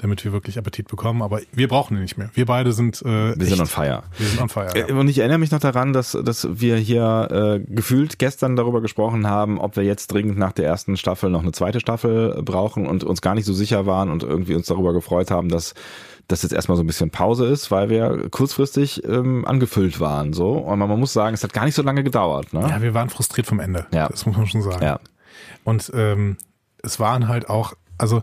Damit 0.00 0.24
wir 0.24 0.32
wirklich 0.32 0.56
Appetit 0.58 0.86
bekommen, 0.86 1.22
aber 1.22 1.40
wir 1.50 1.66
brauchen 1.66 1.96
ihn 1.96 2.02
nicht 2.02 2.16
mehr. 2.16 2.30
Wir 2.32 2.46
beide 2.46 2.72
sind. 2.72 3.02
Äh, 3.02 3.36
wir 3.36 3.46
sind 3.46 3.60
on 3.60 3.66
fire. 3.66 4.04
Wir 4.16 4.28
sind 4.28 4.40
on 4.40 4.48
fire. 4.48 4.70
Ja. 4.76 4.94
Und 4.94 5.08
ich 5.08 5.18
erinnere 5.18 5.38
mich 5.38 5.50
noch 5.50 5.58
daran, 5.58 5.92
dass, 5.92 6.12
dass 6.12 6.46
wir 6.60 6.76
hier 6.76 7.58
äh, 7.58 7.74
gefühlt 7.74 8.20
gestern 8.20 8.54
darüber 8.54 8.80
gesprochen 8.80 9.26
haben, 9.26 9.58
ob 9.58 9.74
wir 9.74 9.82
jetzt 9.82 10.12
dringend 10.12 10.38
nach 10.38 10.52
der 10.52 10.66
ersten 10.66 10.96
Staffel 10.96 11.30
noch 11.30 11.42
eine 11.42 11.50
zweite 11.50 11.80
Staffel 11.80 12.40
brauchen 12.44 12.86
und 12.86 13.02
uns 13.02 13.22
gar 13.22 13.34
nicht 13.34 13.44
so 13.44 13.52
sicher 13.52 13.86
waren 13.86 14.08
und 14.08 14.22
irgendwie 14.22 14.54
uns 14.54 14.66
darüber 14.66 14.92
gefreut 14.92 15.32
haben, 15.32 15.48
dass 15.48 15.74
dass 16.28 16.42
jetzt 16.42 16.52
erstmal 16.52 16.76
so 16.76 16.82
ein 16.84 16.86
bisschen 16.86 17.10
Pause 17.10 17.46
ist, 17.46 17.70
weil 17.70 17.88
wir 17.88 18.28
kurzfristig 18.30 19.02
ähm, 19.04 19.46
angefüllt 19.46 19.98
waren. 19.98 20.34
So. 20.34 20.52
Und 20.52 20.78
man, 20.78 20.88
man 20.88 21.00
muss 21.00 21.14
sagen, 21.14 21.34
es 21.34 21.42
hat 21.42 21.54
gar 21.54 21.64
nicht 21.64 21.74
so 21.74 21.82
lange 21.82 22.04
gedauert. 22.04 22.52
Ne? 22.52 22.60
Ja, 22.60 22.82
wir 22.82 22.92
waren 22.92 23.08
frustriert 23.08 23.46
vom 23.46 23.60
Ende. 23.60 23.86
Ja. 23.92 24.08
Das 24.08 24.26
muss 24.26 24.36
man 24.36 24.46
schon 24.46 24.62
sagen. 24.62 24.84
Ja. 24.84 25.00
Und 25.64 25.90
ähm, 25.94 26.36
es 26.88 26.98
waren 26.98 27.28
halt 27.28 27.48
auch, 27.48 27.74
also 27.98 28.22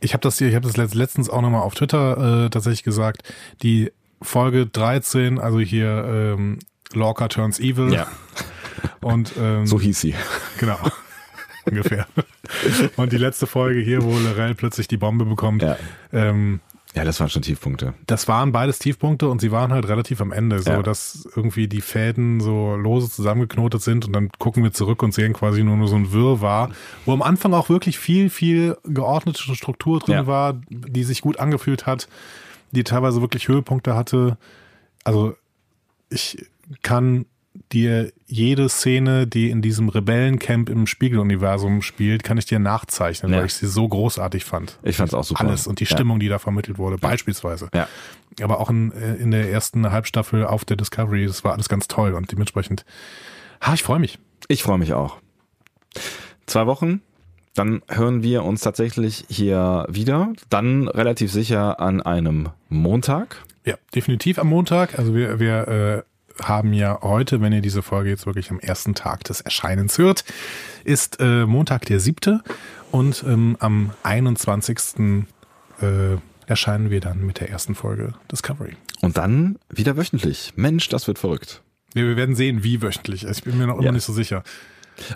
ich 0.00 0.12
habe 0.12 0.20
das 0.20 0.38
hier, 0.38 0.48
ich 0.48 0.54
habe 0.54 0.66
das 0.70 0.94
letztens 0.94 1.30
auch 1.30 1.40
nochmal 1.40 1.62
auf 1.62 1.74
Twitter 1.74 2.44
äh, 2.44 2.50
tatsächlich 2.50 2.82
gesagt, 2.82 3.22
die 3.62 3.92
Folge 4.20 4.66
13, 4.66 5.38
also 5.38 5.60
hier 5.60 6.34
ähm, 6.36 6.58
Lorca 6.92 7.28
Turns 7.28 7.60
Evil. 7.60 7.92
Ja. 7.92 8.06
Und 9.00 9.32
ähm, 9.38 9.66
so 9.66 9.80
hieß 9.80 10.00
sie. 10.00 10.14
Genau. 10.58 10.78
ungefähr. 11.64 12.06
Und 12.96 13.12
die 13.12 13.18
letzte 13.18 13.46
Folge 13.46 13.80
hier, 13.80 14.02
wo 14.02 14.18
Lorel 14.18 14.54
plötzlich 14.54 14.88
die 14.88 14.96
Bombe 14.96 15.24
bekommt. 15.24 15.62
Ja. 15.62 15.76
Ähm, 16.12 16.60
ja, 16.94 17.04
das 17.04 17.18
waren 17.18 17.28
schon 17.28 17.42
Tiefpunkte. 17.42 17.94
Das 18.06 18.28
waren 18.28 18.52
beides 18.52 18.78
Tiefpunkte 18.78 19.28
und 19.28 19.40
sie 19.40 19.50
waren 19.50 19.72
halt 19.72 19.88
relativ 19.88 20.20
am 20.20 20.30
Ende, 20.30 20.60
so 20.60 20.70
ja. 20.70 20.82
dass 20.82 21.28
irgendwie 21.34 21.66
die 21.66 21.80
Fäden 21.80 22.40
so 22.40 22.76
lose 22.76 23.10
zusammengeknotet 23.10 23.82
sind 23.82 24.06
und 24.06 24.12
dann 24.12 24.30
gucken 24.38 24.62
wir 24.62 24.72
zurück 24.72 25.02
und 25.02 25.12
sehen 25.12 25.32
quasi 25.32 25.64
nur, 25.64 25.76
nur 25.76 25.88
so 25.88 25.96
ein 25.96 26.12
Wirrwarr, 26.12 26.70
wo 27.04 27.12
am 27.12 27.22
Anfang 27.22 27.52
auch 27.52 27.68
wirklich 27.68 27.98
viel, 27.98 28.30
viel 28.30 28.76
geordnete 28.84 29.42
Struktur 29.56 29.98
drin 29.98 30.14
ja. 30.14 30.26
war, 30.28 30.54
die 30.70 31.02
sich 31.02 31.20
gut 31.20 31.40
angefühlt 31.40 31.84
hat, 31.84 32.06
die 32.70 32.84
teilweise 32.84 33.20
wirklich 33.20 33.48
Höhepunkte 33.48 33.96
hatte. 33.96 34.38
Also 35.02 35.34
ich 36.10 36.46
kann 36.82 37.26
dir 37.74 38.12
jede 38.26 38.68
Szene, 38.68 39.26
die 39.26 39.50
in 39.50 39.60
diesem 39.60 39.88
Rebellencamp 39.88 40.70
im 40.70 40.86
Spiegeluniversum 40.86 41.82
spielt, 41.82 42.24
kann 42.24 42.38
ich 42.38 42.46
dir 42.46 42.58
nachzeichnen, 42.58 43.32
ja. 43.32 43.38
weil 43.38 43.46
ich 43.46 43.54
sie 43.54 43.66
so 43.66 43.86
großartig 43.86 44.44
fand. 44.44 44.78
Ich 44.82 44.96
fand 44.96 45.08
es 45.08 45.14
auch 45.14 45.24
super. 45.24 45.44
Alles 45.44 45.66
und 45.66 45.80
die 45.80 45.86
Stimmung, 45.86 46.16
ja. 46.16 46.20
die 46.20 46.28
da 46.28 46.38
vermittelt 46.38 46.78
wurde, 46.78 46.96
beispielsweise. 46.96 47.68
Ja. 47.74 47.88
Aber 48.40 48.60
auch 48.60 48.70
in, 48.70 48.92
äh, 48.92 49.16
in 49.16 49.30
der 49.30 49.50
ersten 49.50 49.90
Halbstaffel 49.90 50.46
auf 50.46 50.64
der 50.64 50.76
Discovery, 50.76 51.26
das 51.26 51.44
war 51.44 51.52
alles 51.52 51.68
ganz 51.68 51.88
toll 51.88 52.14
und 52.14 52.32
dementsprechend, 52.32 52.84
ha, 53.60 53.74
ich 53.74 53.82
freue 53.82 53.98
mich. 53.98 54.18
Ich 54.48 54.62
freue 54.62 54.78
mich 54.78 54.94
auch. 54.94 55.18
Zwei 56.46 56.66
Wochen, 56.66 57.00
dann 57.54 57.82
hören 57.88 58.22
wir 58.22 58.44
uns 58.44 58.60
tatsächlich 58.60 59.24
hier 59.28 59.86
wieder. 59.88 60.32
Dann 60.50 60.88
relativ 60.88 61.30
sicher 61.32 61.80
an 61.80 62.02
einem 62.02 62.50
Montag. 62.68 63.44
Ja, 63.64 63.76
definitiv 63.94 64.38
am 64.38 64.48
Montag. 64.48 64.98
Also 64.98 65.14
wir, 65.14 65.40
wir 65.40 65.68
äh, 65.68 66.13
haben 66.42 66.72
ja 66.72 66.98
heute, 67.02 67.40
wenn 67.40 67.52
ihr 67.52 67.60
diese 67.60 67.82
Folge 67.82 68.10
jetzt 68.10 68.26
wirklich 68.26 68.50
am 68.50 68.60
ersten 68.60 68.94
Tag 68.94 69.24
des 69.24 69.40
Erscheinens 69.40 69.98
hört, 69.98 70.24
ist 70.84 71.20
äh, 71.20 71.46
Montag 71.46 71.86
der 71.86 72.00
siebte 72.00 72.42
und 72.90 73.24
ähm, 73.26 73.56
am 73.60 73.92
21. 74.02 74.78
Äh, 75.80 76.16
erscheinen 76.46 76.90
wir 76.90 77.00
dann 77.00 77.24
mit 77.24 77.40
der 77.40 77.50
ersten 77.50 77.74
Folge 77.74 78.14
Discovery. 78.30 78.76
Und 79.00 79.16
dann 79.16 79.58
wieder 79.68 79.96
wöchentlich. 79.96 80.52
Mensch, 80.56 80.88
das 80.88 81.06
wird 81.06 81.18
verrückt. 81.18 81.62
Ja, 81.94 82.02
wir 82.02 82.16
werden 82.16 82.34
sehen, 82.34 82.64
wie 82.64 82.82
wöchentlich. 82.82 83.24
Ich 83.24 83.44
bin 83.44 83.58
mir 83.58 83.66
noch 83.66 83.76
immer 83.76 83.86
ja. 83.86 83.92
nicht 83.92 84.04
so 84.04 84.12
sicher. 84.12 84.42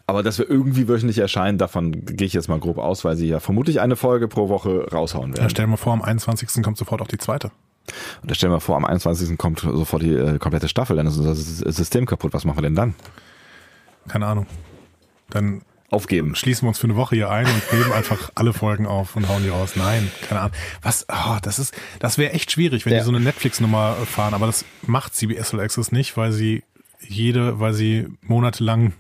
Aber 0.07 0.23
dass 0.23 0.39
wir 0.39 0.49
irgendwie 0.49 0.89
wöchentlich 0.89 1.19
erscheinen, 1.19 1.59
davon 1.59 2.05
gehe 2.05 2.27
ich 2.27 2.33
jetzt 2.33 2.49
mal 2.49 2.59
grob 2.59 2.79
aus, 2.79 3.05
weil 3.05 3.17
sie 3.17 3.29
ja 3.29 3.41
vermutlich 3.41 3.81
eine 3.81 3.97
Folge 3.97 4.29
pro 4.29 4.49
Woche 4.49 4.89
raushauen 4.91 5.33
werden. 5.33 5.45
Ja, 5.45 5.51
stell 5.51 5.67
dir 5.67 5.71
mal 5.71 5.77
vor, 5.77 5.93
am 5.93 6.03
21. 6.03 6.63
kommt 6.63 6.79
sofort 6.79 7.01
auch 7.01 7.09
die 7.09 7.19
zweite. 7.19 7.51
Und 8.23 8.31
da 8.31 8.35
stellen 8.35 8.53
wir 8.53 8.61
vor, 8.61 8.77
am 8.77 8.85
21. 8.85 9.37
kommt 9.39 9.61
sofort 9.61 10.03
die 10.03 10.15
äh, 10.15 10.39
komplette 10.39 10.69
Staffel, 10.69 10.97
dann 10.97 11.07
ist 11.07 11.17
unser 11.17 11.35
System 11.35 12.07
kaputt. 12.07 12.35
Was 12.35 12.45
machen 12.45 12.59
wir 12.59 12.63
denn 12.63 12.75
dann? 12.75 12.95
Keine 14.09 14.27
Ahnung. 14.27 14.47
Dann 15.31 15.63
aufgeben. 15.91 16.35
Schließen 16.35 16.65
wir 16.65 16.69
uns 16.69 16.79
für 16.79 16.87
eine 16.87 16.97
Woche 16.97 17.17
hier 17.17 17.31
ein 17.31 17.47
und 17.47 17.73
nehmen 17.73 17.93
einfach 17.93 18.31
alle 18.35 18.53
Folgen 18.53 18.87
auf 18.87 19.17
und 19.17 19.29
hauen 19.29 19.43
die 19.43 19.49
raus. 19.49 19.73
Nein, 19.77 20.11
keine 20.29 20.41
Ahnung. 20.41 20.57
Was, 20.83 21.07
oh, 21.09 21.39
das 21.43 21.59
ist, 21.59 21.75
das 21.99 22.19
wäre 22.19 22.33
echt 22.33 22.51
schwierig, 22.51 22.85
wenn 22.85 22.93
ja. 22.93 22.99
die 22.99 23.05
so 23.05 23.11
eine 23.11 23.21
Netflix-Nummer 23.21 23.95
fahren, 24.05 24.35
aber 24.35 24.47
das 24.47 24.65
macht 24.87 25.15
CBS 25.15 25.55
All 25.55 25.61
Access 25.61 25.93
nicht, 25.93 26.17
weil 26.17 26.33
sie 26.33 26.63
jede, 27.01 27.59
weil 27.59 27.73
sie 27.73 28.09
monatelang 28.23 28.93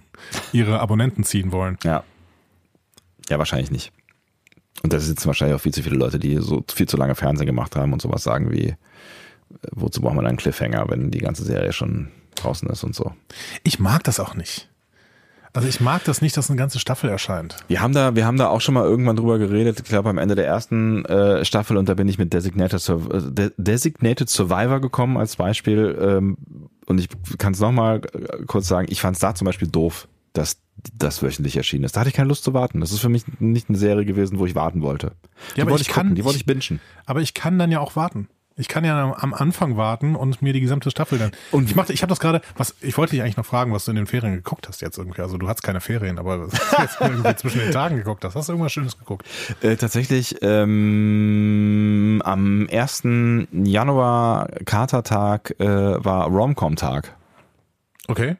ihre 0.53 0.81
Abonnenten 0.81 1.25
ziehen 1.25 1.53
wollen. 1.53 1.79
Ja. 1.85 2.05
Ja, 3.29 3.39
wahrscheinlich 3.39 3.71
nicht. 3.71 3.93
Und 4.83 4.93
da 4.93 4.99
sitzen 4.99 5.27
wahrscheinlich 5.27 5.57
auch 5.57 5.61
viel 5.61 5.75
zu 5.75 5.83
viele 5.83 5.97
Leute, 5.97 6.19
die 6.19 6.37
so 6.37 6.65
viel 6.73 6.89
zu 6.89 6.97
lange 6.97 7.15
Fernsehen 7.15 7.47
gemacht 7.47 7.77
haben 7.77 7.93
und 7.93 8.03
sowas 8.03 8.23
sagen 8.23 8.51
wie, 8.53 8.69
äh, 8.69 8.77
wozu 9.73 10.01
braucht 10.01 10.15
man 10.15 10.27
einen 10.27 10.39
Cliffhanger, 10.39 10.87
wenn 10.89 11.11
die 11.11 11.19
ganze 11.19 11.45
Serie 11.45 11.73
schon 11.73 12.09
draußen 12.37 12.69
ist 12.71 12.85
und 12.85 12.95
so. 12.95 13.13
Ich 13.65 13.79
mag 13.79 14.05
das 14.05 14.21
auch 14.21 14.35
nicht. 14.35 14.69
Also 15.53 15.67
ich 15.67 15.81
mag 15.81 16.05
das 16.05 16.21
nicht, 16.21 16.37
dass 16.37 16.51
eine 16.51 16.59
ganze 16.59 16.79
Staffel 16.79 17.11
erscheint. 17.11 17.57
Wir 17.69 17.81
haben 17.81 17.93
da, 17.95 18.15
wir 18.15 18.27
haben 18.27 18.37
da 18.37 18.49
auch 18.49 18.61
schon 18.61 18.75
mal 18.75 18.85
irgendwann 18.85 19.17
drüber 19.17 19.39
geredet, 19.39 19.81
ich 19.81 19.89
glaube 19.89 20.11
am 20.11 20.19
Ende 20.19 20.35
der 20.35 20.47
ersten 20.47 21.05
äh, 21.07 21.45
Staffel 21.45 21.77
und 21.77 21.89
da 21.89 21.95
bin 21.95 22.07
ich 22.07 22.19
mit 22.19 22.33
Designated, 22.33 22.81
Sur 22.81 23.13
äh, 23.13 23.51
Designated 23.57 24.29
Survivor 24.29 24.81
gekommen 24.81 25.17
als 25.17 25.37
Beispiel 25.37 25.99
ähm, 26.01 26.37
und 26.87 26.99
ich 27.01 27.09
kann 27.39 27.55
es 27.55 27.61
nochmal 27.61 28.03
äh, 28.13 28.45
kurz 28.47 28.69
sagen, 28.69 28.89
ich 28.91 29.01
fand 29.01 29.17
es 29.17 29.21
da 29.21 29.35
zum 29.35 29.47
Beispiel 29.47 29.69
doof, 29.69 30.07
dass 30.33 30.59
das 30.95 31.23
wöchentlich 31.23 31.57
erschienen 31.57 31.85
ist. 31.85 31.97
Da 31.97 32.01
hatte 32.01 32.11
ich 32.11 32.15
keine 32.17 32.29
Lust 32.29 32.45
zu 32.45 32.55
warten. 32.55 32.81
Das 32.81 32.93
ist 32.93 33.01
für 33.01 33.09
mich 33.09 33.25
nicht 33.41 33.69
eine 33.69 33.79
Serie 33.79 34.05
gewesen, 34.05 34.39
wo 34.39 34.47
ich 34.47 34.55
warten 34.55 34.83
wollte. 34.83 35.13
Die 35.55 35.59
Ja, 35.59 35.65
aber 35.65 35.73
wollte 35.73 35.83
ich 35.83 35.89
ich 35.89 35.95
kann- 35.95 36.07
gucken, 36.07 36.17
die 36.17 36.25
wollte 36.25 36.39
ich- 36.39 36.47
bingen. 36.47 36.81
Aber 37.07 37.21
ich 37.21 37.35
kann 37.35 37.59
dann 37.59 37.71
ja 37.73 37.81
auch 37.81 37.97
warten. 37.97 38.29
Ich 38.61 38.67
kann 38.67 38.85
ja 38.85 39.15
am- 39.17 39.35
Anfang 39.35 39.77
warten 39.77 40.17
und 40.17 40.43
mir 40.43 40.53
die 40.53 40.61
gesamte 40.61 40.91
Staffel 40.91 41.17
dann. 41.21 41.31
Und- 41.53 41.71
ich 41.71 41.77
machte, 41.77 41.93
ich 41.93 42.03
habe 42.03 42.09
das 42.11 42.19
gerade, 42.19 42.41
was 42.57 42.75
ich 42.81 42.99
wollte 42.99 43.13
dich 43.13 43.23
eigentlich 43.23 43.37
noch 43.37 43.47
fragen, 43.47 43.73
was 43.73 43.85
du 43.85 43.93
in 43.93 43.97
den 43.97 44.09
Ferien 44.09 44.35
geguckt 44.35 44.67
hast 44.67 44.81
jetzt 44.81 44.99
irgendwie. 44.99 45.23
Also 45.23 45.39
du 45.39 45.47
hattest 45.49 45.63
keine 45.63 45.81
Ferien, 45.81 46.19
aber 46.19 46.51
was 46.51 46.59
du 46.71 46.83
jetzt 46.83 47.01
irgendwie 47.01 47.37
zwischen 47.37 47.61
den 47.61 47.71
Tagen 47.71 47.97
geguckt 47.99 48.25
hast. 48.25 48.35
Hast 48.35 48.49
du 48.49 48.55
irgendwas 48.55 48.73
Schönes 48.73 48.99
geguckt? 48.99 49.27
Äh, 49.63 49.77
tatsächlich 49.77 50.37
ähm, 50.43 52.21
am 52.25 52.67
1. 52.69 53.49
Januar 53.53 54.49
Katertag 54.65 55.55
äh, 55.61 55.65
war 56.05 56.27
Romcom-Tag. 56.27 57.15
Okay. 58.09 58.37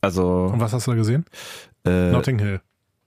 Also 0.00 0.50
Und 0.52 0.60
was 0.60 0.72
hast 0.72 0.86
du 0.86 0.92
da 0.92 0.96
gesehen? 0.96 1.24
äh, 1.84 2.10
Notting 2.10 2.38
Hill. 2.38 2.60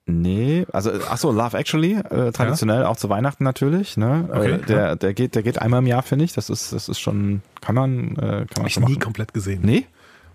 Nee, 0.07 0.65
also 0.73 0.91
ach 1.09 1.17
so, 1.17 1.31
Love 1.31 1.57
Actually, 1.57 1.93
äh, 1.93 2.31
traditionell 2.31 2.85
auch 2.85 2.97
zu 2.97 3.07
Weihnachten 3.09 3.43
natürlich. 3.43 3.97
Ne? 3.97 4.27
Okay, 4.31 4.51
äh, 4.53 4.57
der, 4.65 4.95
der 4.95 5.13
geht, 5.13 5.35
der 5.35 5.43
geht 5.43 5.61
einmal 5.61 5.79
im 5.79 5.87
Jahr, 5.87 6.01
finde 6.01 6.25
ich. 6.25 6.33
Das 6.33 6.49
ist, 6.49 6.73
das 6.73 6.89
ist 6.89 6.99
schon, 6.99 7.41
kann 7.61 7.75
man, 7.75 8.15
äh, 8.17 8.17
kann 8.17 8.47
man 8.57 8.65
ich 8.67 8.73
schon 8.73 8.83
nie 8.83 8.93
machen. 8.93 8.99
komplett 9.01 9.33
gesehen. 9.33 9.61
Nee? 9.63 9.85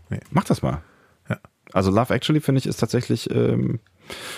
Nee. 0.09 0.21
Mach 0.31 0.45
das 0.45 0.63
mal. 0.63 0.83
Ja. 1.29 1.39
Also 1.73 1.91
Love 1.91 2.15
Actually 2.15 2.41
finde 2.41 2.61
ich 2.61 2.67
ist 2.67 2.77
tatsächlich, 2.79 3.29
ähm, 3.35 3.81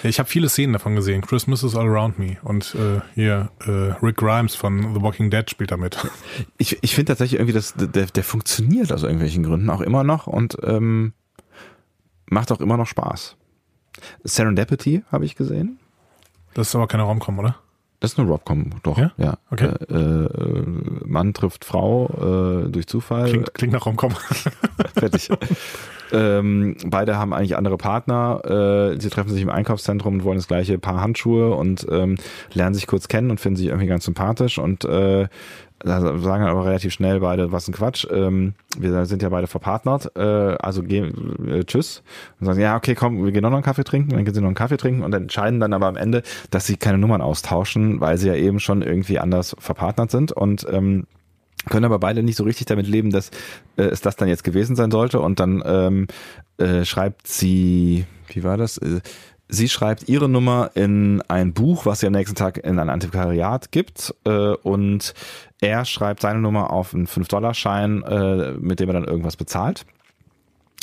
Ja, 0.03 0.09
Ich 0.09 0.19
habe 0.19 0.29
viele 0.29 0.49
Szenen 0.49 0.73
davon 0.73 0.97
gesehen. 0.97 1.21
Christmas 1.21 1.63
is 1.63 1.77
all 1.77 1.87
around 1.87 2.19
me. 2.19 2.39
Und 2.43 2.75
äh, 2.75 3.01
hier 3.15 3.51
äh, 3.67 3.71
Rick 4.03 4.17
Grimes 4.17 4.55
von 4.57 4.95
The 4.95 5.03
Walking 5.03 5.31
Dead 5.31 5.49
spielt 5.49 5.71
da 5.71 5.77
mit. 5.77 5.99
ich, 6.57 6.79
ich 6.83 6.95
finde 6.95 7.11
tatsächlich 7.13 7.39
irgendwie, 7.39 7.53
dass 7.55 7.75
der, 7.77 8.07
der 8.07 8.25
funktioniert 8.25 8.91
aus 8.93 9.03
irgendwelchen 9.03 9.43
Gründen 9.45 9.69
auch 9.69 9.83
immer 9.83 10.05
noch 10.05 10.27
und 10.27 10.57
ähm, 10.65 11.13
macht 12.31 12.53
auch 12.53 12.61
immer 12.61 12.77
noch 12.77 12.87
Spaß. 12.87 13.37
Serendipity 14.25 15.03
habe 15.11 15.25
ich 15.25 15.37
gesehen. 15.37 15.79
Das 16.55 16.69
ist 16.69 16.75
aber 16.75 16.87
keine 16.87 17.05
Romcom, 17.05 17.39
oder? 17.39 17.57
Das 18.01 18.13
ist 18.13 18.19
eine 18.19 18.29
Robcom, 18.29 18.71
doch. 18.85 18.97
Ja? 18.97 19.11
ja. 19.17 19.39
Okay. 19.51 19.71
Äh, 19.91 19.95
äh, 19.95 20.65
Mann 21.05 21.35
trifft 21.35 21.65
Frau 21.65 22.07
äh, 22.67 22.71
durch 22.71 22.87
Zufall. 22.87 23.29
Klingt, 23.29 23.55
klingt 23.55 23.73
nach 23.73 23.87
Romcom. 23.87 24.13
Fertig. 24.95 25.29
ähm, 26.13 26.77
beide 26.87 27.19
haben 27.19 27.33
eigentlich 27.33 27.57
andere 27.57 27.77
Partner. 27.77 28.95
Äh, 28.95 29.01
sie 29.01 29.11
treffen 29.11 29.31
sich 29.31 29.43
im 29.43 29.51
Einkaufszentrum 29.51 30.15
und 30.15 30.25
wollen 30.25 30.39
das 30.39 30.47
gleiche 30.47 30.79
Paar 30.79 31.01
Handschuhe 31.01 31.53
und 31.55 31.89
ähm, 31.91 32.19
lernen 32.53 32.75
sich 32.75 32.87
kurz 32.87 33.09
kennen 33.09 33.33
und 33.33 33.41
finden 33.41 33.57
sich 33.57 33.67
irgendwie 33.67 33.89
ganz 33.89 34.05
sympathisch 34.05 34.59
und 34.59 34.87
sagen 35.85 36.45
aber 36.45 36.65
relativ 36.65 36.93
schnell 36.93 37.21
beide, 37.21 37.53
was 37.53 37.69
ein 37.69 37.75
Quatsch. 37.75 38.07
Ähm, 38.11 38.55
wir 38.79 39.07
sind 39.07 39.23
ja 39.23 39.29
beide 39.29 39.47
verpartnert, 39.47 40.17
äh, 40.17 40.21
also 40.21 40.83
gehen, 40.83 41.49
äh, 41.49 41.65
tschüss. 41.65 42.03
Und 42.41 42.47
sagen, 42.47 42.61
ja, 42.61 42.77
okay, 42.77 42.95
komm, 42.95 43.25
wir 43.25 43.33
gehen 43.33 43.43
noch 43.43 43.53
einen 43.53 43.63
Kaffee 43.63 43.85
trinken, 43.85 44.11
dann 44.11 44.25
gehen 44.25 44.35
sie 44.35 44.41
noch 44.41 44.49
einen 44.49 44.57
Kaffee 44.57 44.77
trinken 44.77 45.03
und 45.03 45.15
entscheiden 45.15 45.61
dann 45.61 45.73
aber 45.73 45.87
am 45.87 45.97
Ende, 45.97 46.23
dass 46.51 46.67
sie 46.67 46.77
keine 46.77 46.99
Nummern 46.99 47.21
austauschen, 47.21 48.01
weil 48.01 48.19
sie 48.19 48.29
ja 48.29 48.35
eben 48.35 48.61
schon 48.61 48.83
irgendwie 48.83 49.19
anders 49.19 49.55
verpartnert 49.59 50.11
sind 50.11 50.33
und 50.33 50.67
ähm, 50.71 51.07
können 51.69 51.85
aber 51.85 51.99
beide 51.99 52.23
nicht 52.23 52.37
so 52.37 52.45
richtig 52.45 52.67
damit 52.67 52.87
leben, 52.87 53.11
dass 53.11 53.31
äh, 53.77 53.83
es 53.83 54.01
das 54.01 54.17
dann 54.17 54.29
jetzt 54.29 54.45
gewesen 54.45 54.77
sein 54.77 54.91
sollte. 54.91 55.21
Und 55.21 55.41
dann 55.41 55.63
ähm, 55.65 56.07
äh, 56.59 56.85
schreibt 56.85 57.27
sie, 57.27 58.07
wie 58.29 58.45
war 58.45 58.57
das? 58.57 58.79
Äh, 58.79 59.01
sie 59.49 59.69
schreibt 59.69 60.09
ihre 60.09 60.29
Nummer 60.29 60.71
in 60.75 61.23
ein 61.29 61.53
Buch, 61.53 61.87
was 61.87 62.01
sie 62.01 62.07
am 62.07 62.13
nächsten 62.13 62.37
Tag 62.37 62.59
in 62.59 62.79
ein 62.79 62.91
Antiquariat 62.91 63.73
gibt. 63.73 64.15
Äh, 64.25 64.55
und 64.55 65.15
er 65.61 65.85
schreibt 65.85 66.23
seine 66.23 66.41
Nummer 66.41 66.71
auf 66.71 66.95
einen 66.95 67.07
5-Dollar-Schein, 67.07 68.03
äh, 68.03 68.53
mit 68.53 68.81
dem 68.81 68.89
er 68.89 68.95
dann 68.95 69.05
irgendwas 69.05 69.37
bezahlt. 69.37 69.85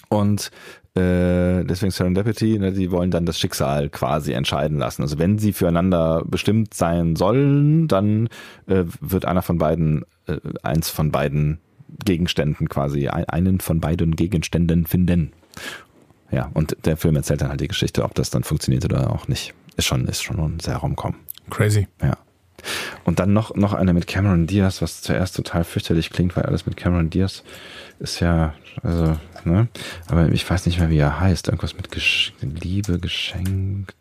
Und 0.09 0.51
äh, 0.95 1.65
deswegen 1.65 1.91
Serendipity, 1.91 2.57
ne, 2.57 2.71
die 2.71 2.89
wollen 2.89 3.11
dann 3.11 3.25
das 3.25 3.37
Schicksal 3.37 3.89
quasi 3.89 4.31
entscheiden 4.31 4.77
lassen. 4.77 5.01
Also 5.01 5.19
wenn 5.19 5.37
sie 5.37 5.51
füreinander 5.51 6.23
bestimmt 6.25 6.73
sein 6.73 7.15
sollen, 7.15 7.87
dann 7.87 8.29
äh, 8.67 8.85
wird 9.01 9.25
einer 9.25 9.41
von 9.41 9.57
beiden, 9.57 10.05
äh, 10.27 10.37
eins 10.63 10.89
von 10.89 11.11
beiden 11.11 11.59
Gegenständen 12.03 12.69
quasi, 12.69 13.09
ein, 13.09 13.25
einen 13.25 13.59
von 13.59 13.79
beiden 13.79 14.15
Gegenständen 14.15 14.85
finden. 14.85 15.33
Ja, 16.31 16.49
und 16.53 16.75
der 16.85 16.97
Film 16.97 17.15
erzählt 17.15 17.41
dann 17.41 17.49
halt 17.49 17.61
die 17.61 17.67
Geschichte, 17.67 18.03
ob 18.03 18.13
das 18.15 18.29
dann 18.29 18.43
funktioniert 18.43 18.85
oder 18.85 19.11
auch 19.11 19.27
nicht. 19.27 19.53
Ist 19.77 19.85
schon, 19.85 20.07
ist 20.07 20.23
schon 20.23 20.59
sehr 20.59 20.77
romcom. 20.77 21.15
Crazy. 21.49 21.87
Ja. 22.01 22.17
Und 23.03 23.19
dann 23.19 23.33
noch, 23.33 23.55
noch 23.55 23.73
eine 23.73 23.93
mit 23.93 24.07
Cameron 24.07 24.47
Diaz, 24.47 24.81
was 24.81 25.01
zuerst 25.01 25.35
total 25.35 25.63
fürchterlich 25.63 26.09
klingt, 26.09 26.35
weil 26.35 26.45
alles 26.45 26.65
mit 26.65 26.77
Cameron 26.77 27.09
Diaz 27.09 27.43
ist 27.99 28.19
ja, 28.19 28.53
also, 28.81 29.17
ne? 29.43 29.67
Aber 30.07 30.29
ich 30.29 30.49
weiß 30.49 30.65
nicht 30.65 30.79
mehr, 30.79 30.89
wie 30.89 30.97
er 30.97 31.19
heißt. 31.19 31.47
Irgendwas 31.47 31.75
mit 31.75 31.91
Gesch 31.91 32.33
Liebe 32.41 32.99
geschenkt. 32.99 33.95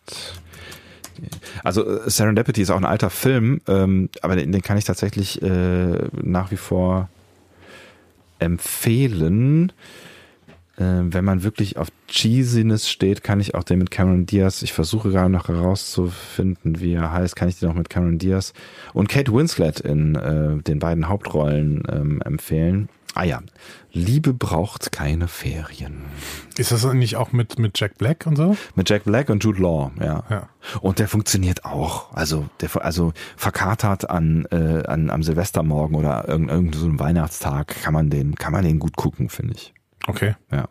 Also 1.62 1.86
äh, 1.86 2.10
Serendipity 2.10 2.62
ist 2.62 2.70
auch 2.70 2.76
ein 2.76 2.84
alter 2.84 3.10
Film, 3.10 3.60
ähm, 3.68 4.08
aber 4.22 4.36
den, 4.36 4.50
den 4.50 4.62
kann 4.62 4.78
ich 4.78 4.84
tatsächlich 4.84 5.40
äh, 5.42 6.08
nach 6.12 6.50
wie 6.50 6.56
vor 6.56 7.08
empfehlen. 8.38 9.72
Äh, 10.76 10.82
wenn 10.82 11.24
man 11.24 11.42
wirklich 11.42 11.76
auf 11.76 11.88
Cheesiness 12.08 12.88
steht, 12.88 13.22
kann 13.22 13.40
ich 13.40 13.54
auch 13.54 13.64
den 13.64 13.78
mit 13.78 13.90
Cameron 13.90 14.26
Diaz, 14.26 14.62
ich 14.62 14.72
versuche 14.72 15.10
gerade 15.10 15.30
noch 15.30 15.48
herauszufinden, 15.48 16.80
wie 16.80 16.94
er 16.94 17.12
heißt, 17.12 17.36
kann 17.36 17.48
ich 17.48 17.58
den 17.58 17.70
auch 17.70 17.74
mit 17.74 17.90
Cameron 17.90 18.18
Diaz 18.18 18.52
und 18.92 19.08
Kate 19.08 19.32
Winslet 19.32 19.80
in 19.80 20.16
äh, 20.16 20.62
den 20.62 20.78
beiden 20.78 21.08
Hauptrollen 21.08 21.82
ähm, 21.90 22.22
empfehlen. 22.22 22.88
Ah 23.16 23.22
ja, 23.22 23.40
Liebe 23.92 24.34
braucht 24.34 24.90
keine 24.90 25.28
Ferien. 25.28 26.02
Ist 26.56 26.72
das 26.72 26.84
nicht 26.94 27.14
auch 27.14 27.30
mit, 27.30 27.60
mit 27.60 27.78
Jack 27.78 27.96
Black 27.96 28.26
und 28.26 28.34
so? 28.34 28.56
Mit 28.74 28.90
Jack 28.90 29.04
Black 29.04 29.30
und 29.30 29.44
Jude 29.44 29.62
Law, 29.62 29.92
ja. 30.00 30.24
Ja. 30.28 30.48
Und 30.80 30.98
der 30.98 31.06
funktioniert 31.06 31.64
auch. 31.64 32.12
Also, 32.12 32.48
der, 32.60 32.70
also 32.84 33.12
verkatert 33.36 34.10
an, 34.10 34.46
äh, 34.50 34.82
an 34.86 35.10
am 35.10 35.22
Silvestermorgen 35.22 35.94
oder 35.94 36.28
irgendeinem 36.28 36.64
irgend 36.64 36.74
so 36.74 36.98
Weihnachtstag 36.98 37.68
kann 37.82 37.94
man 37.94 38.10
den, 38.10 38.34
kann 38.34 38.52
man 38.52 38.64
den 38.64 38.80
gut 38.80 38.96
gucken, 38.96 39.28
finde 39.28 39.54
ich. 39.54 39.73
Okay. 40.06 40.34
Ja. 40.50 40.68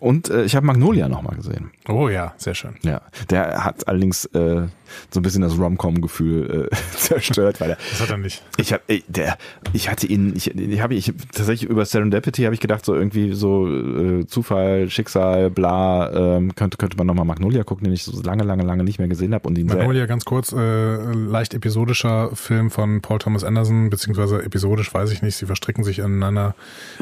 Und 0.00 0.28
äh, 0.28 0.44
ich 0.44 0.54
habe 0.54 0.66
Magnolia 0.66 1.08
nochmal 1.08 1.36
gesehen. 1.36 1.72
Oh 1.88 2.08
ja, 2.08 2.34
sehr 2.36 2.54
schön. 2.54 2.76
Ja. 2.82 3.00
Der 3.30 3.64
hat 3.64 3.88
allerdings 3.88 4.26
äh, 4.26 4.66
so 5.10 5.20
ein 5.20 5.22
bisschen 5.22 5.42
das 5.42 5.58
Rom-Com-Gefühl 5.58 6.68
äh, 6.70 6.76
zerstört, 6.96 7.60
weil 7.60 7.70
er 7.70 7.78
Das 7.90 8.00
hat 8.00 8.10
er 8.10 8.18
nicht. 8.18 8.42
ich 8.56 8.72
habe 8.72 8.82
der 9.08 9.36
ich 9.72 9.88
hatte 9.88 10.06
ihn 10.06 10.34
ich, 10.36 10.54
ich 10.56 10.80
habe 10.80 10.94
ich 10.94 11.12
tatsächlich 11.32 11.68
über 11.68 11.84
Serendipity 11.84 12.42
habe 12.44 12.54
ich 12.54 12.60
gedacht 12.60 12.84
so 12.84 12.94
irgendwie 12.94 13.32
so 13.32 13.68
äh, 13.68 14.26
Zufall 14.26 14.90
Schicksal 14.90 15.50
bla 15.50 16.36
ähm, 16.36 16.54
könnte 16.54 16.76
könnte 16.76 16.96
man 16.96 17.06
nochmal 17.06 17.24
Magnolia 17.24 17.64
gucken 17.64 17.84
den 17.84 17.92
ich 17.92 18.04
so 18.04 18.20
lange 18.22 18.44
lange 18.44 18.62
lange 18.62 18.84
nicht 18.84 18.98
mehr 18.98 19.08
gesehen 19.08 19.34
habe 19.34 19.48
und 19.48 19.58
ihn 19.58 19.66
Magnolia, 19.66 20.06
ganz 20.06 20.24
kurz, 20.24 20.52
äh, 20.52 21.12
leicht 21.12 21.54
episodischer 21.54 22.34
Film 22.34 22.70
von 22.70 23.00
Paul 23.00 23.18
Thomas 23.18 23.44
Anderson, 23.44 23.90
beziehungsweise 23.90 24.42
episodisch, 24.42 24.92
weiß 24.92 25.10
ich 25.10 25.22
nicht, 25.22 25.36
sie 25.36 25.46
verstricken 25.46 25.84
sich 25.84 25.98
ineinander. 25.98 26.54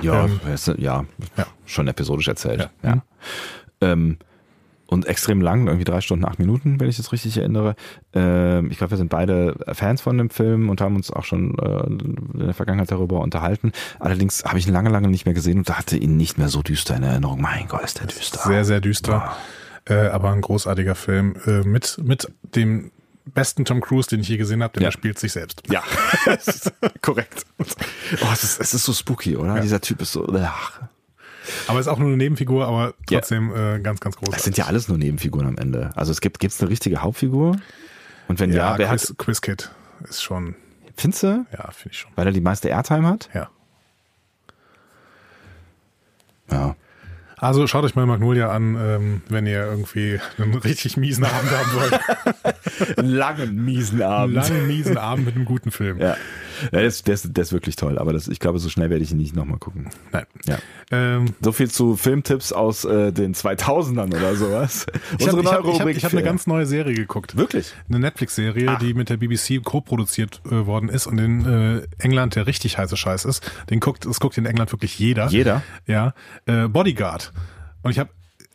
ja 0.02 0.24
ähm, 0.24 0.40
ja 0.78 1.04
ja. 1.36 1.46
schon 1.66 1.88
episodisch 1.88 2.28
erzählt 2.28 2.70
Ja. 2.82 2.90
ja. 2.90 3.02
Ähm, 3.80 4.18
und 4.90 5.06
extrem 5.06 5.40
lang, 5.40 5.66
irgendwie 5.68 5.84
drei 5.84 6.00
Stunden, 6.00 6.24
acht 6.24 6.38
Minuten, 6.40 6.80
wenn 6.80 6.88
ich 6.88 6.96
das 6.96 7.12
richtig 7.12 7.36
erinnere. 7.38 7.76
Ähm, 8.12 8.70
ich 8.70 8.78
glaube, 8.78 8.90
wir 8.90 8.98
sind 8.98 9.08
beide 9.08 9.54
Fans 9.72 10.00
von 10.00 10.18
dem 10.18 10.30
Film 10.30 10.68
und 10.68 10.80
haben 10.80 10.96
uns 10.96 11.10
auch 11.12 11.24
schon 11.24 11.56
äh, 11.58 11.86
in 11.86 12.46
der 12.46 12.54
Vergangenheit 12.54 12.90
darüber 12.90 13.20
unterhalten. 13.20 13.70
Allerdings 14.00 14.44
habe 14.44 14.58
ich 14.58 14.66
ihn 14.66 14.72
lange, 14.72 14.90
lange 14.90 15.08
nicht 15.08 15.26
mehr 15.26 15.34
gesehen 15.34 15.58
und 15.58 15.78
hatte 15.78 15.96
ihn 15.96 16.16
nicht 16.16 16.38
mehr 16.38 16.48
so 16.48 16.62
düster 16.62 16.96
in 16.96 17.04
Erinnerung. 17.04 17.40
Mein 17.40 17.68
Gott, 17.68 17.82
ist 17.84 18.00
der 18.00 18.06
düster. 18.08 18.40
Sehr, 18.44 18.64
sehr 18.64 18.80
düster, 18.80 19.36
äh, 19.86 19.94
aber 20.08 20.32
ein 20.32 20.40
großartiger 20.40 20.96
Film 20.96 21.36
äh, 21.46 21.60
mit, 21.60 21.98
mit 22.02 22.26
dem 22.56 22.90
besten 23.26 23.64
Tom 23.64 23.80
Cruise, 23.80 24.08
den 24.08 24.20
ich 24.20 24.28
je 24.28 24.38
gesehen 24.38 24.60
habe, 24.62 24.72
denn 24.72 24.82
Ja. 24.82 24.88
er 24.88 24.92
spielt 24.92 25.20
sich 25.20 25.30
selbst. 25.30 25.62
Ja, 25.70 25.84
korrekt. 27.00 27.46
Oh, 27.60 27.64
es, 28.32 28.42
ist, 28.42 28.60
es 28.60 28.74
ist 28.74 28.84
so 28.84 28.92
spooky, 28.92 29.36
oder? 29.36 29.54
Ja. 29.56 29.60
Dieser 29.62 29.80
Typ 29.80 30.02
ist 30.02 30.12
so. 30.12 30.26
Ach. 30.36 30.80
Aber 31.68 31.80
ist 31.80 31.88
auch 31.88 31.98
nur 31.98 32.08
eine 32.08 32.16
Nebenfigur, 32.16 32.66
aber 32.66 32.94
trotzdem 33.06 33.50
äh, 33.54 33.80
ganz, 33.80 34.00
ganz 34.00 34.14
Es 34.16 34.20
großartig. 34.20 34.42
sind 34.44 34.56
ja 34.58 34.66
alles 34.66 34.88
nur 34.88 34.98
Nebenfiguren 34.98 35.46
am 35.46 35.56
Ende. 35.58 35.90
Also 35.94 36.12
es 36.12 36.20
gibt 36.20 36.38
gibt's 36.38 36.60
eine 36.60 36.70
richtige 36.70 37.02
Hauptfigur? 37.02 37.56
Und 38.28 38.38
wenn 38.40 38.50
ja, 38.52 38.72
ja, 38.72 38.78
wer 38.78 38.88
Quiz, 38.88 39.08
hat. 39.10 39.18
Quiz 39.18 39.40
Kid 39.40 39.70
ist 40.08 40.22
schon, 40.22 40.54
Findest 40.96 41.22
du? 41.22 41.46
ja, 41.52 41.70
finde 41.70 41.90
ich 41.92 41.98
schon. 41.98 42.12
Weil 42.14 42.26
er 42.26 42.32
die 42.32 42.40
meiste 42.40 42.68
Airtime 42.68 43.06
hat? 43.08 43.28
Ja. 43.34 43.48
Ja. 46.50 46.76
Also 47.36 47.66
schaut 47.66 47.84
euch 47.84 47.94
mal 47.94 48.04
Magnolia 48.04 48.50
an, 48.50 48.76
ähm, 48.76 49.22
wenn 49.30 49.46
ihr 49.46 49.64
irgendwie 49.64 50.20
einen 50.36 50.54
richtig 50.56 50.98
miesen 50.98 51.24
Abend 51.24 51.50
haben 51.50 51.72
wollt. 51.72 52.98
Einen 52.98 53.08
langen, 53.08 53.64
miesen 53.64 54.02
Einen 54.02 54.34
langen, 54.34 54.66
miesen 54.66 54.98
Abend 54.98 55.24
mit 55.24 55.36
einem 55.36 55.46
guten 55.46 55.70
Film. 55.70 55.98
Ja. 55.98 56.16
Ja 56.64 56.68
der, 56.70 56.82
ist, 56.82 57.06
der, 57.06 57.14
ist, 57.14 57.52
wirklich 57.52 57.76
toll, 57.76 57.98
aber 57.98 58.12
das, 58.12 58.28
ich 58.28 58.40
glaube, 58.40 58.58
so 58.58 58.68
schnell 58.68 58.90
werde 58.90 59.02
ich 59.02 59.10
ihn 59.10 59.18
nicht 59.18 59.34
nochmal 59.34 59.58
gucken. 59.58 59.88
Nein. 60.12 60.24
Ja. 60.46 60.58
Ähm, 60.90 61.34
So 61.40 61.52
viel 61.52 61.70
zu 61.70 61.96
Filmtipps 61.96 62.52
aus 62.52 62.84
äh, 62.84 63.12
den 63.12 63.34
2000ern 63.34 64.14
oder 64.14 64.34
sowas. 64.34 64.86
ich 65.18 65.28
habe 65.28 65.42
hab, 65.44 65.64
ich 65.64 65.80
hab, 65.80 65.88
ich 65.88 66.04
hab 66.04 66.12
eine 66.12 66.22
ganz 66.22 66.46
neue 66.46 66.66
Serie 66.66 66.94
geguckt. 66.94 67.36
Wirklich? 67.36 67.74
Eine 67.88 68.00
Netflix-Serie, 68.00 68.78
die 68.80 68.94
mit 68.94 69.10
der 69.10 69.16
BBC 69.16 69.62
co-produziert 69.62 70.40
äh, 70.46 70.66
worden 70.66 70.88
ist 70.88 71.06
und 71.06 71.18
in 71.18 71.46
äh, 71.46 71.82
England 71.98 72.36
der 72.36 72.46
richtig 72.46 72.78
heiße 72.78 72.96
Scheiß 72.96 73.24
ist. 73.24 73.50
Den 73.70 73.80
guckt, 73.80 74.06
das 74.06 74.20
guckt 74.20 74.38
in 74.38 74.46
England 74.46 74.72
wirklich 74.72 74.98
jeder. 74.98 75.28
Jeder? 75.28 75.62
Ja. 75.86 76.14
Äh, 76.46 76.68
Bodyguard. 76.68 77.32
Und 77.82 77.90
ich 77.90 77.98
habe 77.98 78.10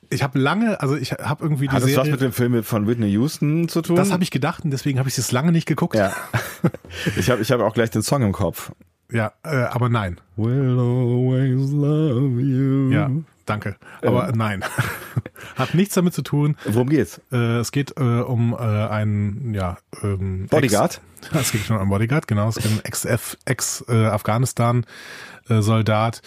ich 0.09 0.23
habe 0.23 0.39
lange, 0.39 0.79
also 0.81 0.95
ich 0.95 1.11
habe 1.11 1.43
irgendwie 1.43 1.67
die 1.67 1.73
Hat 1.73 1.81
das 1.81 1.89
Serie. 1.89 2.03
was 2.03 2.11
mit 2.11 2.21
dem 2.21 2.31
Film 2.31 2.63
von 2.63 2.87
Whitney 2.87 3.09
Houston 3.11 3.67
zu 3.69 3.81
tun? 3.81 3.95
das 3.95 4.11
habe 4.11 4.23
ich 4.23 4.31
gedacht 4.31 4.63
und 4.63 4.71
deswegen 4.71 4.99
habe 4.99 5.09
ich 5.09 5.17
es 5.17 5.31
lange 5.31 5.51
nicht 5.51 5.67
geguckt. 5.67 5.95
Ja. 5.95 6.13
Ich 7.17 7.29
habe 7.29 7.41
ich 7.41 7.51
hab 7.51 7.59
auch 7.59 7.73
gleich 7.73 7.89
den 7.91 8.01
Song 8.01 8.21
im 8.21 8.31
Kopf. 8.31 8.71
Ja, 9.11 9.33
äh, 9.43 9.49
aber 9.55 9.89
nein. 9.89 10.19
Will 10.35 10.77
always 10.79 11.71
love 11.71 12.41
you. 12.41 12.89
Ja, 12.91 13.09
danke. 13.45 13.75
Aber 14.01 14.31
nein. 14.33 14.63
Hat 15.55 15.73
nichts 15.75 15.93
damit 15.95 16.13
zu 16.13 16.21
tun. 16.21 16.55
Worum 16.65 16.89
geht's? 16.89 17.21
Äh, 17.31 17.59
es 17.59 17.71
geht 17.71 17.93
äh, 17.97 18.21
um 18.21 18.53
äh, 18.53 18.57
einen, 18.57 19.53
ja, 19.53 19.77
ähm, 20.01 20.47
Bodyguard? 20.49 21.01
Ex, 21.21 21.31
es 21.41 21.51
geht 21.51 21.61
schon 21.61 21.75
um 21.75 21.81
einen 21.81 21.91
Bodyguard, 21.91 22.27
genau. 22.27 22.49
Es 22.49 22.55
geht 22.55 22.65
um 22.65 22.71
einen 22.71 22.81
Ex-Afghanistan-Soldat, 23.45 26.21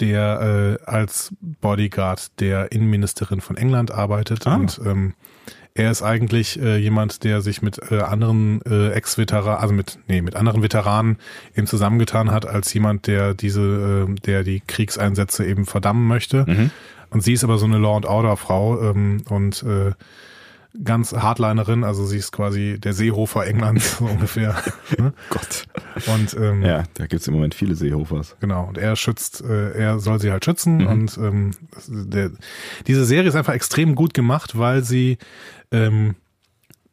der 0.00 0.78
äh, 0.80 0.84
als 0.84 1.32
Bodyguard 1.40 2.40
der 2.40 2.72
Innenministerin 2.72 3.40
von 3.40 3.56
England 3.56 3.90
arbeitet. 3.90 4.46
Ah. 4.46 4.56
Und 4.56 4.80
ähm, 4.84 5.14
er 5.76 5.90
ist 5.90 6.02
eigentlich 6.02 6.60
äh, 6.60 6.76
jemand, 6.76 7.24
der 7.24 7.40
sich 7.40 7.60
mit 7.60 7.80
äh, 7.90 8.00
anderen 8.00 8.62
äh, 8.62 8.90
Ex-Veteranen, 8.90 9.60
also 9.60 9.74
mit, 9.74 9.98
nee, 10.06 10.22
mit 10.22 10.36
anderen 10.36 10.62
Veteranen 10.62 11.18
eben 11.56 11.66
zusammengetan 11.66 12.30
hat, 12.30 12.46
als 12.46 12.72
jemand, 12.72 13.08
der 13.08 13.34
diese, 13.34 14.06
äh, 14.08 14.14
der 14.20 14.44
die 14.44 14.60
Kriegseinsätze 14.60 15.44
eben 15.44 15.66
verdammen 15.66 16.06
möchte. 16.06 16.44
Mhm. 16.46 16.70
Und 17.10 17.22
sie 17.22 17.32
ist 17.32 17.42
aber 17.42 17.58
so 17.58 17.66
eine 17.66 17.78
Law 17.78 17.96
and 17.96 18.06
Order 18.06 18.36
Frau 18.36 18.80
ähm, 18.80 19.22
und 19.28 19.64
äh, 19.64 19.92
ganz 20.82 21.12
Hardlinerin, 21.12 21.84
also 21.84 22.04
sie 22.04 22.16
ist 22.18 22.32
quasi 22.32 22.78
der 22.80 22.92
Seehofer 22.94 23.46
Englands 23.46 23.98
so 23.98 24.06
ungefähr. 24.06 24.56
ne? 24.98 25.12
Gott. 25.30 25.66
Und 26.08 26.34
ähm, 26.34 26.62
Ja, 26.62 26.82
da 26.94 27.06
gibt's 27.06 27.28
im 27.28 27.34
Moment 27.34 27.54
viele 27.54 27.74
Seehofers. 27.76 28.36
genau, 28.40 28.64
und 28.66 28.76
er 28.78 28.96
schützt, 28.96 29.40
äh, 29.42 29.70
er 29.72 30.00
soll 30.00 30.18
sie 30.20 30.32
halt 30.32 30.44
schützen 30.44 30.78
Mhm. 30.78 30.86
und 30.86 31.18
ähm, 31.18 31.50
der, 31.88 32.32
diese 32.86 33.04
Serie 33.04 33.28
ist 33.28 33.36
einfach 33.36 33.54
extrem 33.54 33.94
gut 33.94 34.14
gemacht, 34.14 34.58
weil 34.58 34.82
sie 34.82 35.18
ähm, 35.70 36.16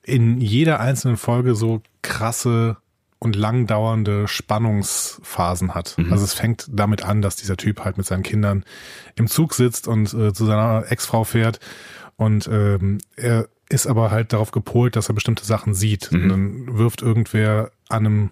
in 0.04 0.40
jeder 0.42 0.80
einzelnen 0.80 1.18
Folge 1.18 1.56
so 1.56 1.82
krasse 2.04 2.78
und 3.20 3.36
lang 3.36 3.68
dauernde 3.68 4.28
Spannungsphasen 4.28 5.74
hat. 5.76 5.96
Mhm. 5.98 6.12
Also 6.12 6.24
es 6.24 6.34
fängt 6.34 6.66
damit 6.72 7.04
an, 7.04 7.22
dass 7.22 7.36
dieser 7.36 7.58
Typ 7.58 7.84
halt 7.84 7.98
mit 7.98 8.06
seinen 8.06 8.24
Kindern 8.24 8.64
im 9.16 9.28
Zug 9.28 9.54
sitzt 9.54 9.88
und 9.88 10.14
äh, 10.14 10.34
zu 10.34 10.46
seiner 10.46 10.86
Ex-Frau 10.92 11.24
fährt 11.24 11.60
und 12.18 12.50
ähm, 12.52 13.00
er 13.16 13.48
ist 13.70 13.88
aber 13.88 14.12
halt 14.12 14.34
darauf 14.34 14.52
gepolt, 14.52 14.96
dass 14.96 15.10
er 15.10 15.16
bestimmte 15.16 15.46
Sachen 15.46 15.74
sieht. 15.74 16.12
Mhm. 16.12 16.22
Und 16.22 16.30
dann 16.30 16.78
wirft 16.78 17.02
irgendwer 17.02 17.72
an 17.90 18.06
einem 18.06 18.30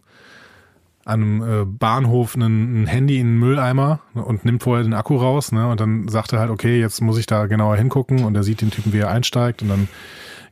an 1.06 1.24
einem 1.24 1.42
äh, 1.42 1.66
Bahnhof 1.66 2.36
ein, 2.36 2.84
ein 2.84 2.88
Handy 2.88 3.20
in 3.20 3.28
einen 3.28 3.40
Mülleimer 3.40 4.02
und 4.14 4.46
nimmt 4.46 4.62
vorher 4.62 4.84
den 4.84 4.94
Akku 4.94 5.16
raus, 5.16 5.52
ne? 5.52 5.68
Und 5.68 5.80
dann 5.80 6.08
sagt 6.08 6.34
er 6.34 6.40
halt, 6.40 6.52
okay, 6.52 6.80
jetzt 6.80 7.02
muss 7.02 7.18
ich 7.18 7.26
da 7.26 7.48
genauer 7.48 7.78
hingucken 7.78 8.26
und 8.26 8.36
er 8.36 8.44
sieht 8.44 8.62
den 8.62 8.70
Typen, 8.70 8.94
wie 8.94 9.00
er 9.00 9.10
einsteigt 9.10 9.64
und 9.64 9.70
dann 9.70 9.88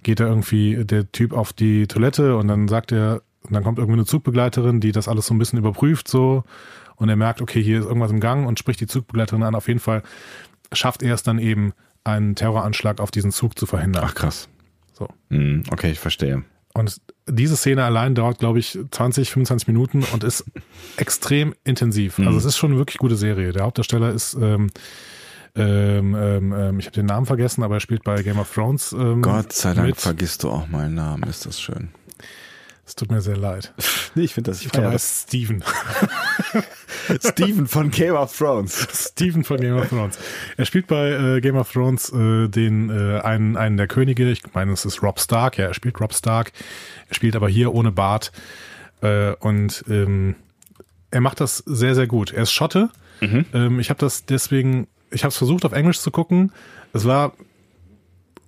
geht 0.01 0.19
er 0.19 0.27
irgendwie 0.27 0.83
der 0.83 1.11
Typ 1.11 1.33
auf 1.33 1.53
die 1.53 1.85
Toilette 1.85 2.37
und 2.37 2.47
dann 2.47 2.67
sagt 2.67 2.91
er, 2.91 3.21
und 3.43 3.53
dann 3.53 3.63
kommt 3.63 3.77
irgendwie 3.77 3.99
eine 3.99 4.05
Zugbegleiterin, 4.05 4.79
die 4.79 4.91
das 4.91 5.07
alles 5.07 5.27
so 5.27 5.33
ein 5.35 5.37
bisschen 5.37 5.59
überprüft 5.59 6.07
so 6.07 6.43
und 6.95 7.09
er 7.09 7.15
merkt, 7.15 7.41
okay, 7.41 7.61
hier 7.61 7.79
ist 7.79 7.85
irgendwas 7.85 8.11
im 8.11 8.19
Gang 8.19 8.47
und 8.47 8.57
spricht 8.57 8.81
die 8.81 8.87
Zugbegleiterin 8.87 9.43
an. 9.43 9.53
Auf 9.53 9.67
jeden 9.67 9.79
Fall 9.79 10.01
schafft 10.73 11.03
er 11.03 11.13
es 11.13 11.23
dann 11.23 11.37
eben, 11.39 11.73
einen 12.07 12.35
Terroranschlag 12.35 12.99
auf 12.99 13.11
diesen 13.11 13.31
Zug 13.31 13.57
zu 13.59 13.65
verhindern. 13.65 14.03
Ach 14.05 14.15
krass. 14.15 14.49
So. 14.93 15.07
Hm, 15.29 15.63
okay, 15.71 15.91
ich 15.91 15.99
verstehe. 15.99 16.43
Und 16.73 17.01
diese 17.27 17.57
Szene 17.57 17.83
allein 17.83 18.15
dauert, 18.15 18.39
glaube 18.39 18.59
ich, 18.59 18.77
20, 18.91 19.31
25 19.31 19.67
Minuten 19.67 20.03
und 20.13 20.23
ist 20.23 20.45
extrem 20.97 21.53
intensiv. 21.63 22.19
Also 22.19 22.37
es 22.37 22.45
ist 22.45 22.57
schon 22.57 22.71
eine 22.71 22.79
wirklich 22.79 22.97
gute 22.97 23.15
Serie. 23.15 23.51
Der 23.51 23.63
Hauptdarsteller 23.63 24.11
ist, 24.11 24.35
ähm, 24.35 24.69
ähm, 25.55 26.15
ähm, 26.15 26.53
ähm, 26.53 26.79
ich 26.79 26.85
habe 26.85 26.95
den 26.95 27.07
Namen 27.07 27.25
vergessen, 27.25 27.63
aber 27.63 27.75
er 27.75 27.79
spielt 27.79 28.03
bei 28.03 28.21
Game 28.21 28.39
of 28.39 28.53
Thrones. 28.53 28.93
Ähm, 28.93 29.21
Gott 29.21 29.53
sei 29.53 29.73
Dank 29.73 29.87
mit. 29.87 29.97
vergisst 29.97 30.43
du 30.43 30.49
auch 30.51 30.67
meinen 30.67 30.95
Namen, 30.95 31.23
ist 31.23 31.45
das 31.45 31.59
schön. 31.59 31.89
Es 32.87 32.95
tut 32.95 33.11
mir 33.11 33.21
sehr 33.21 33.37
leid. 33.37 33.73
Nee, 34.15 34.23
ich 34.23 34.33
finde 34.33 34.49
das, 34.49 34.61
ich 34.61 34.67
Ich 34.67 34.71
glaube, 34.71 34.87
er 34.93 34.97
Steven. 34.97 35.63
Steven 37.23 37.67
von 37.67 37.91
Game 37.91 38.15
of 38.15 38.35
Thrones. 38.35 38.87
Steven 38.91 39.43
von 39.43 39.57
Game 39.57 39.75
of 39.75 39.89
Thrones. 39.89 40.17
Er 40.55 40.65
spielt 40.65 40.87
bei 40.87 41.11
äh, 41.11 41.39
Game 41.39 41.55
of 41.55 41.71
Thrones 41.71 42.11
äh, 42.11 42.47
den 42.47 42.89
äh, 42.89 43.19
einen, 43.19 43.57
einen 43.57 43.77
der 43.77 43.85
Könige. 43.85 44.27
Ich 44.31 44.41
meine, 44.55 44.71
es 44.71 44.85
ist 44.85 45.03
Rob 45.03 45.19
Stark. 45.19 45.59
Ja, 45.59 45.65
er 45.65 45.75
spielt 45.75 46.01
Rob 46.01 46.15
Stark. 46.15 46.51
Er 47.09 47.13
spielt 47.13 47.35
aber 47.35 47.47
hier 47.47 47.75
ohne 47.75 47.91
Bart. 47.91 48.31
Äh, 49.01 49.33
und 49.33 49.83
ähm, 49.87 50.33
er 51.11 51.21
macht 51.21 51.41
das 51.41 51.57
sehr, 51.67 51.93
sehr 51.93 52.07
gut. 52.07 52.33
Er 52.33 52.43
ist 52.43 52.51
Schotte. 52.53 52.89
Ähm, 53.21 53.79
ich 53.79 53.91
habe 53.91 53.99
das 53.99 54.25
deswegen, 54.25 54.87
ich 55.11 55.23
habe 55.23 55.29
es 55.29 55.37
versucht 55.37 55.63
auf 55.63 55.73
Englisch 55.73 55.99
zu 55.99 56.09
gucken. 56.09 56.51
Es 56.91 57.05
war 57.05 57.33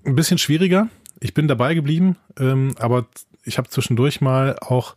ein 0.04 0.16
bisschen 0.16 0.40
schwieriger. 0.40 0.88
Ich 1.20 1.36
bin 1.36 1.48
dabei 1.48 1.76
geblieben, 1.76 2.16
ähm, 2.40 2.74
aber 2.80 3.06
ich 3.44 3.58
habe 3.58 3.70
zwischendurch 3.70 4.22
mal 4.22 4.58
auch 4.60 4.96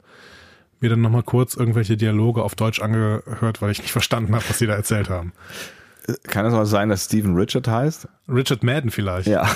mir 0.80 0.90
dann 0.90 1.00
nochmal 1.00 1.22
kurz 1.22 1.54
irgendwelche 1.54 1.96
Dialoge 1.96 2.42
auf 2.42 2.54
Deutsch 2.54 2.80
angehört, 2.80 3.62
weil 3.62 3.70
ich 3.70 3.80
nicht 3.80 3.92
verstanden 3.92 4.34
habe, 4.34 4.44
was 4.48 4.58
sie 4.58 4.66
da 4.66 4.74
erzählt 4.74 5.08
haben. 5.08 5.32
Kann 6.24 6.44
es 6.44 6.52
mal 6.52 6.66
sein, 6.66 6.88
dass 6.88 7.04
Steven 7.04 7.36
Richard 7.36 7.68
heißt? 7.68 8.08
Richard 8.28 8.64
Madden 8.64 8.90
vielleicht. 8.90 9.28
Ja. 9.28 9.48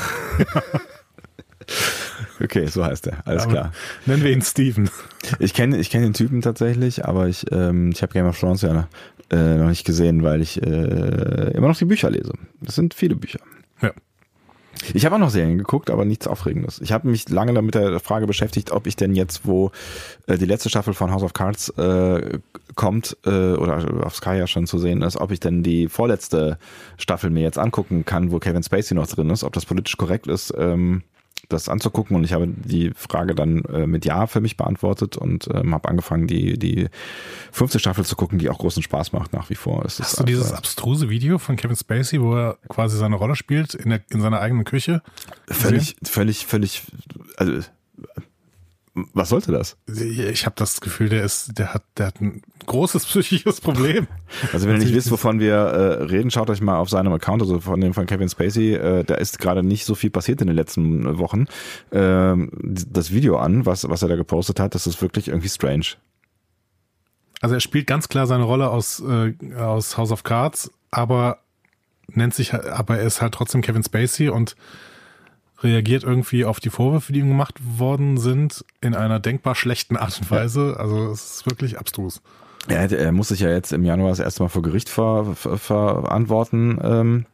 okay, 2.40 2.66
so 2.66 2.84
heißt 2.84 3.08
er. 3.08 3.26
Alles 3.26 3.42
Aber 3.42 3.52
klar. 3.52 3.72
Nennen 4.06 4.22
wir 4.22 4.30
ihn 4.30 4.42
Steven. 4.42 4.88
Ich 5.40 5.54
kenne 5.54 5.76
ich 5.78 5.90
kenn 5.90 6.02
den 6.02 6.14
Typen 6.14 6.42
tatsächlich, 6.42 7.04
aber 7.04 7.26
ich, 7.26 7.46
ähm, 7.50 7.90
ich 7.92 8.02
habe 8.02 8.12
Game 8.12 8.26
of 8.26 8.38
Thrones 8.38 8.62
ja 8.62 8.88
äh, 9.30 9.56
noch 9.56 9.68
nicht 9.68 9.84
gesehen, 9.84 10.22
weil 10.22 10.40
ich 10.40 10.62
äh, 10.62 11.50
immer 11.50 11.66
noch 11.66 11.76
die 11.76 11.84
Bücher 11.84 12.10
lese. 12.10 12.32
Das 12.60 12.76
sind 12.76 12.94
viele 12.94 13.16
Bücher. 13.16 13.40
Ich 14.94 15.04
habe 15.04 15.16
auch 15.16 15.20
noch 15.20 15.30
Serien 15.30 15.58
geguckt, 15.58 15.90
aber 15.90 16.04
nichts 16.04 16.26
Aufregendes. 16.26 16.80
Ich 16.80 16.92
habe 16.92 17.08
mich 17.08 17.28
lange 17.28 17.54
damit 17.54 17.74
der 17.74 18.00
Frage 18.00 18.26
beschäftigt, 18.26 18.70
ob 18.70 18.86
ich 18.86 18.96
denn 18.96 19.14
jetzt, 19.14 19.46
wo 19.46 19.70
äh, 20.26 20.38
die 20.38 20.44
letzte 20.44 20.68
Staffel 20.68 20.94
von 20.94 21.10
House 21.10 21.22
of 21.22 21.32
Cards 21.32 21.70
äh, 21.70 22.38
kommt 22.74 23.16
äh, 23.24 23.54
oder 23.54 24.04
auf 24.04 24.16
Sky 24.16 24.36
ja 24.36 24.46
schon 24.46 24.66
zu 24.66 24.78
sehen 24.78 25.02
ist, 25.02 25.16
ob 25.16 25.30
ich 25.30 25.40
denn 25.40 25.62
die 25.62 25.88
vorletzte 25.88 26.58
Staffel 26.98 27.30
mir 27.30 27.42
jetzt 27.42 27.58
angucken 27.58 28.04
kann, 28.04 28.30
wo 28.30 28.38
Kevin 28.38 28.62
Spacey 28.62 28.94
noch 28.94 29.06
drin 29.06 29.30
ist, 29.30 29.44
ob 29.44 29.52
das 29.52 29.66
politisch 29.66 29.96
korrekt 29.96 30.26
ist, 30.26 30.52
ähm, 30.56 31.02
das 31.48 31.68
anzugucken. 31.68 32.16
Und 32.16 32.24
ich 32.24 32.32
habe 32.32 32.46
die 32.48 32.92
Frage 32.94 33.34
dann 33.34 33.62
äh, 33.64 33.86
mit 33.86 34.04
Ja 34.04 34.26
für 34.26 34.40
mich 34.40 34.56
beantwortet 34.56 35.16
und 35.16 35.48
ähm, 35.52 35.74
habe 35.74 35.88
angefangen, 35.88 36.26
die 36.26 36.58
die 36.58 36.88
fünfte 37.52 37.78
Staffel 37.78 38.04
zu 38.04 38.16
gucken, 38.16 38.38
die 38.38 38.48
auch 38.50 38.58
großen 38.58 38.82
Spaß 38.82 39.12
macht 39.12 39.32
nach 39.32 39.50
wie 39.50 39.54
vor. 39.54 39.84
Es 39.84 39.98
Hast 39.98 40.12
ist 40.12 40.20
du 40.20 40.24
dieses 40.24 40.46
einfach 40.46 40.58
abstruse 40.58 41.08
Video 41.08 41.38
von 41.38 41.56
Kevin 41.56 41.76
Spacey, 41.76 42.20
wo 42.20 42.34
er 42.34 42.58
quasi 42.68 42.96
seine 42.96 43.16
Rolle 43.16 43.36
spielt 43.36 43.74
in, 43.74 43.90
der, 43.90 44.00
in 44.10 44.20
seiner 44.20 44.40
eigenen 44.40 44.64
Küche? 44.64 45.02
völlig, 45.48 45.96
völlig, 46.02 46.46
völlig, 46.46 46.82
also 47.36 47.60
was 49.12 49.28
sollte 49.28 49.52
das? 49.52 49.76
Ich 49.86 50.46
habe 50.46 50.56
das 50.56 50.80
Gefühl, 50.80 51.10
der 51.10 51.22
ist, 51.22 51.58
der 51.58 51.74
hat, 51.74 51.82
der 51.98 52.06
hat 52.06 52.20
ein 52.20 52.40
großes 52.64 53.04
psychisches 53.06 53.60
Problem. 53.60 54.06
Also 54.52 54.66
wenn 54.66 54.76
ihr 54.76 54.84
nicht 54.84 54.94
wisst, 54.94 55.10
wovon 55.10 55.38
wir 55.38 55.54
äh, 55.54 56.02
reden, 56.04 56.30
schaut 56.30 56.50
euch 56.50 56.60
mal 56.60 56.78
auf 56.78 56.88
seinem 56.88 57.12
Account, 57.12 57.42
also 57.42 57.60
von 57.60 57.80
dem 57.80 57.94
von 57.94 58.06
Kevin 58.06 58.28
Spacey, 58.28 58.74
äh, 58.74 59.04
da 59.04 59.14
ist 59.14 59.38
gerade 59.38 59.62
nicht 59.62 59.84
so 59.84 59.94
viel 59.94 60.10
passiert 60.10 60.40
in 60.40 60.46
den 60.46 60.56
letzten 60.56 61.18
Wochen. 61.18 61.46
Ähm, 61.92 62.50
das 62.60 63.12
Video 63.12 63.38
an, 63.38 63.66
was, 63.66 63.88
was 63.88 64.02
er 64.02 64.08
da 64.08 64.16
gepostet 64.16 64.60
hat, 64.60 64.74
das 64.74 64.86
ist 64.86 65.00
wirklich 65.00 65.28
irgendwie 65.28 65.48
strange. 65.48 65.86
Also 67.40 67.54
er 67.54 67.60
spielt 67.60 67.86
ganz 67.86 68.08
klar 68.08 68.26
seine 68.26 68.44
Rolle 68.44 68.70
aus, 68.70 69.00
äh, 69.00 69.34
aus 69.56 69.96
House 69.96 70.10
of 70.10 70.22
Cards, 70.22 70.70
aber 70.90 71.38
nennt 72.08 72.34
sich, 72.34 72.54
aber 72.54 72.98
er 72.98 73.06
ist 73.06 73.20
halt 73.20 73.34
trotzdem 73.34 73.62
Kevin 73.62 73.82
Spacey 73.82 74.28
und 74.28 74.56
reagiert 75.62 76.04
irgendwie 76.04 76.44
auf 76.44 76.60
die 76.60 76.70
Vorwürfe, 76.70 77.12
die 77.12 77.20
ihm 77.20 77.28
gemacht 77.28 77.54
worden 77.78 78.18
sind, 78.18 78.64
in 78.80 78.94
einer 78.94 79.20
denkbar 79.20 79.54
schlechten 79.54 79.96
Art 79.96 80.18
und 80.20 80.30
Weise. 80.30 80.76
Also 80.78 81.10
es 81.10 81.36
ist 81.36 81.46
wirklich 81.46 81.78
abstrus. 81.78 82.20
Er, 82.68 82.90
er 82.90 83.12
muss 83.12 83.28
sich 83.28 83.40
ja 83.40 83.50
jetzt 83.50 83.72
im 83.72 83.84
Januar 83.84 84.10
das 84.10 84.18
erste 84.18 84.42
Mal 84.42 84.48
vor 84.48 84.62
Gericht 84.62 84.88
ver, 84.88 85.34
ver, 85.34 85.58
verantworten. 85.58 86.78
Ähm, 86.82 87.26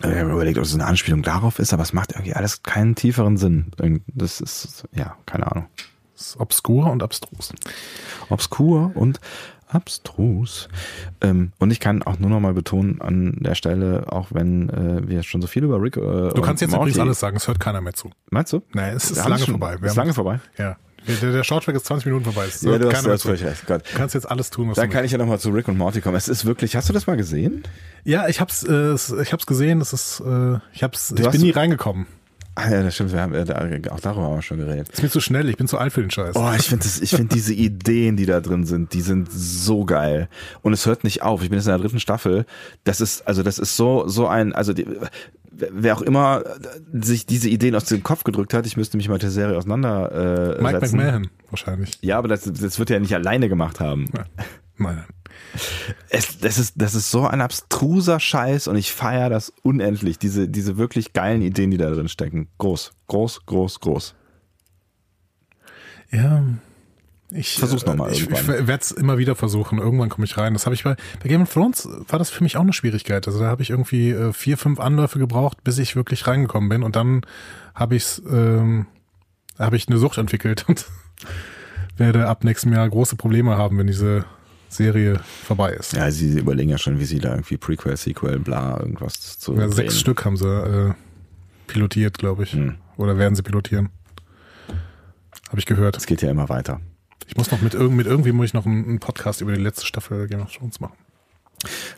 ich 0.00 0.04
habe 0.04 0.30
überlegt, 0.30 0.58
ob 0.58 0.64
es 0.64 0.74
eine 0.74 0.86
Anspielung 0.86 1.22
darauf 1.22 1.58
ist, 1.58 1.72
aber 1.72 1.82
es 1.82 1.92
macht 1.92 2.12
irgendwie 2.12 2.34
alles 2.34 2.62
keinen 2.62 2.94
tieferen 2.94 3.36
Sinn. 3.36 3.72
Das 4.06 4.40
ist, 4.40 4.84
ja, 4.94 5.16
keine 5.26 5.50
Ahnung. 5.50 5.66
Es 6.14 6.28
ist 6.28 6.40
obskur 6.40 6.90
und 6.90 7.02
abstrus. 7.02 7.52
obskur 8.28 8.92
und 8.94 9.20
abstrus. 9.68 10.68
Ähm, 11.20 11.52
und 11.58 11.70
ich 11.70 11.80
kann 11.80 12.02
auch 12.02 12.18
nur 12.18 12.30
noch 12.30 12.40
mal 12.40 12.54
betonen 12.54 13.00
an 13.00 13.36
der 13.40 13.54
Stelle, 13.54 14.04
auch 14.10 14.28
wenn 14.30 14.68
äh, 14.70 15.08
wir 15.08 15.22
schon 15.22 15.40
so 15.42 15.46
viel 15.48 15.64
über 15.64 15.80
Rick. 15.80 15.96
Äh, 15.96 16.00
Du 16.00 16.40
kannst 16.42 16.62
jetzt 16.62 16.74
übrigens 16.74 16.98
alles 16.98 17.20
sagen, 17.20 17.36
es 17.36 17.48
hört 17.48 17.60
keiner 17.60 17.80
mehr 17.80 17.94
zu. 17.94 18.10
Meinst 18.30 18.52
du? 18.52 18.62
Nein, 18.72 18.94
es 18.96 19.10
ist 19.10 19.16
lange 19.28 19.38
schon- 19.44 19.52
vorbei. 19.58 19.76
Wir 19.80 19.86
Ist 19.86 19.90
haben- 19.92 19.96
lange 19.96 20.14
vorbei. 20.14 20.40
Ja. 20.56 20.76
Der, 21.22 21.32
der 21.32 21.44
Shorttrack 21.44 21.74
ist 21.76 21.86
20 21.86 22.06
Minuten 22.06 22.24
vorbei. 22.24 22.44
Es 22.48 22.60
Ja, 22.60 22.76
du 22.76 22.92
hast, 22.92 23.06
du 23.06 23.10
hast 23.10 23.22
völlig 23.22 23.42
recht. 23.44 23.66
Gott. 23.66 23.82
Du 23.90 23.96
kannst 23.96 24.14
jetzt 24.14 24.30
alles 24.30 24.50
tun, 24.50 24.68
was 24.68 24.76
Dann 24.76 24.90
du 24.90 24.94
kann 24.94 25.04
ich 25.06 25.12
ja 25.12 25.16
noch 25.16 25.26
mal 25.26 25.38
zu 25.38 25.48
Rick 25.50 25.68
und 25.68 25.78
Morty 25.78 26.00
kommen. 26.02 26.16
Es 26.16 26.28
ist 26.28 26.44
wirklich. 26.44 26.76
Hast 26.76 26.88
du 26.88 26.92
das 26.92 27.06
mal 27.06 27.16
gesehen? 27.16 27.62
Ja, 28.04 28.28
ich 28.28 28.40
hab's, 28.40 28.62
äh, 28.64 28.72
es- 28.72 29.10
ich 29.12 29.32
hab's 29.32 29.46
gesehen. 29.46 29.80
Es 29.80 29.92
ist, 29.94 30.20
äh, 30.20 30.58
ich 30.74 30.82
hab's, 30.82 31.14
ich 31.16 31.28
bin 31.30 31.40
nie 31.40 31.50
reingekommen. 31.50 32.06
Ah, 32.58 32.70
ja, 32.70 32.82
das 32.82 32.94
stimmt. 32.96 33.12
Wir 33.12 33.20
haben, 33.20 33.34
äh, 33.34 33.44
da, 33.44 33.54
auch 33.90 34.00
darüber 34.00 34.26
haben 34.26 34.34
wir 34.34 34.42
schon 34.42 34.58
geredet. 34.58 34.88
Ist 34.88 35.02
mir 35.02 35.08
zu 35.08 35.20
schnell. 35.20 35.48
Ich 35.48 35.56
bin 35.56 35.68
zu 35.68 35.78
alt 35.78 35.92
für 35.92 36.00
den 36.00 36.10
Scheiß. 36.10 36.34
Oh, 36.34 36.52
ich 36.56 36.66
finde 36.66 36.86
ich 37.00 37.10
finde 37.10 37.32
diese 37.32 37.54
Ideen, 37.54 38.16
die 38.16 38.26
da 38.26 38.40
drin 38.40 38.64
sind, 38.64 38.94
die 38.94 39.00
sind 39.00 39.28
so 39.30 39.84
geil. 39.84 40.28
Und 40.62 40.72
es 40.72 40.84
hört 40.84 41.04
nicht 41.04 41.22
auf. 41.22 41.42
Ich 41.42 41.50
bin 41.50 41.58
jetzt 41.58 41.66
in 41.66 41.72
der 41.72 41.78
dritten 41.78 42.00
Staffel. 42.00 42.46
Das 42.82 43.00
ist, 43.00 43.26
also 43.28 43.44
das 43.44 43.60
ist 43.60 43.76
so, 43.76 44.08
so 44.08 44.26
ein, 44.26 44.52
also 44.52 44.72
die, 44.72 44.86
wer 45.50 45.96
auch 45.96 46.02
immer 46.02 46.42
sich 46.92 47.26
diese 47.26 47.48
Ideen 47.48 47.76
aus 47.76 47.84
dem 47.84 48.02
Kopf 48.02 48.24
gedrückt 48.24 48.54
hat, 48.54 48.66
ich 48.66 48.76
müsste 48.76 48.96
mich 48.96 49.06
mal 49.08 49.14
mit 49.14 49.22
der 49.22 49.30
Serie 49.30 49.56
auseinander 49.56 50.56
äh, 50.58 50.62
Mike. 50.62 50.80
McMahon 50.80 51.30
wahrscheinlich. 51.50 51.96
Ja, 52.00 52.18
aber 52.18 52.26
das, 52.26 52.42
das 52.42 52.78
wird 52.80 52.90
er 52.90 52.96
ja 52.96 53.00
nicht 53.00 53.14
alleine 53.14 53.48
gemacht 53.48 53.78
haben. 53.78 54.06
Ja. 54.16 54.24
Nein. 54.78 55.04
Es, 56.10 56.38
das, 56.38 56.58
ist, 56.58 56.74
das 56.76 56.94
ist 56.94 57.10
so 57.10 57.26
ein 57.26 57.40
abstruser 57.40 58.20
Scheiß 58.20 58.68
und 58.68 58.76
ich 58.76 58.92
feiere 58.92 59.30
das 59.30 59.52
unendlich. 59.62 60.18
Diese, 60.18 60.48
diese 60.48 60.76
wirklich 60.76 61.12
geilen 61.12 61.42
Ideen, 61.42 61.70
die 61.70 61.76
da 61.76 61.90
drin 61.90 62.08
stecken. 62.08 62.48
Groß, 62.58 62.92
groß, 63.08 63.46
groß, 63.46 63.80
groß. 63.80 64.14
Ja. 66.10 66.44
Ich 67.30 67.58
Versuch's 67.58 67.84
noch 67.84 67.94
mal 67.94 68.10
Ich, 68.10 68.22
ich 68.22 68.30
irgendwann. 68.30 68.66
werde 68.68 68.82
es 68.82 68.90
immer 68.90 69.18
wieder 69.18 69.34
versuchen. 69.36 69.78
Irgendwann 69.78 70.08
komme 70.08 70.24
ich 70.24 70.38
rein. 70.38 70.54
Das 70.54 70.64
habe 70.64 70.74
ich 70.74 70.84
bei, 70.84 70.96
bei 71.22 71.28
Game 71.28 71.42
of 71.42 71.52
Thrones 71.52 71.86
war 72.08 72.18
das 72.18 72.30
für 72.30 72.42
mich 72.42 72.56
auch 72.56 72.62
eine 72.62 72.72
Schwierigkeit. 72.72 73.26
Also 73.26 73.40
da 73.40 73.46
habe 73.46 73.62
ich 73.62 73.68
irgendwie 73.70 74.10
äh, 74.10 74.32
vier, 74.32 74.56
fünf 74.56 74.80
Anläufe 74.80 75.18
gebraucht, 75.18 75.62
bis 75.62 75.76
ich 75.78 75.94
wirklich 75.94 76.26
reingekommen 76.26 76.70
bin. 76.70 76.82
Und 76.82 76.96
dann 76.96 77.20
habe 77.74 77.96
ich's, 77.96 78.22
ähm, 78.30 78.86
habe 79.58 79.76
ich 79.76 79.88
eine 79.88 79.98
Sucht 79.98 80.16
entwickelt 80.16 80.64
und 80.68 80.86
werde 81.98 82.28
ab 82.28 82.44
nächstem 82.44 82.72
Jahr 82.72 82.88
große 82.88 83.16
Probleme 83.16 83.58
haben, 83.58 83.76
wenn 83.76 83.88
diese 83.88 84.24
Serie 84.68 85.20
vorbei 85.44 85.70
ist. 85.72 85.94
Ja, 85.94 86.10
sie 86.10 86.38
überlegen 86.38 86.70
ja 86.70 86.78
schon, 86.78 86.98
wie 86.98 87.04
sie 87.04 87.18
da 87.18 87.30
irgendwie 87.30 87.56
Prequel, 87.56 87.96
Sequel, 87.96 88.38
bla, 88.38 88.78
irgendwas 88.78 89.38
zu 89.38 89.54
Ja, 89.54 89.68
sechs 89.68 89.98
Stück 89.98 90.24
haben 90.24 90.36
sie 90.36 90.46
äh, 90.46 90.94
pilotiert, 91.66 92.18
glaube 92.18 92.44
ich. 92.44 92.52
Hm. 92.52 92.76
Oder 92.96 93.18
werden 93.18 93.34
sie 93.34 93.42
pilotieren? 93.42 93.90
Habe 95.48 95.58
ich 95.58 95.66
gehört. 95.66 95.96
Das 95.96 96.06
geht 96.06 96.22
ja 96.22 96.30
immer 96.30 96.48
weiter. 96.48 96.80
Ich 97.26 97.36
muss 97.36 97.50
noch 97.50 97.60
mit, 97.60 97.74
irgend, 97.74 97.96
mit 97.96 98.06
irgendwie 98.06 98.32
muss 98.32 98.46
ich 98.46 98.54
noch 98.54 98.66
einen, 98.66 98.84
einen 98.84 99.00
Podcast 99.00 99.40
über 99.40 99.52
die 99.52 99.60
letzte 99.60 99.86
Staffel 99.86 100.26
Game 100.28 100.40
of 100.40 100.52
Thrones 100.52 100.80
machen. 100.80 100.96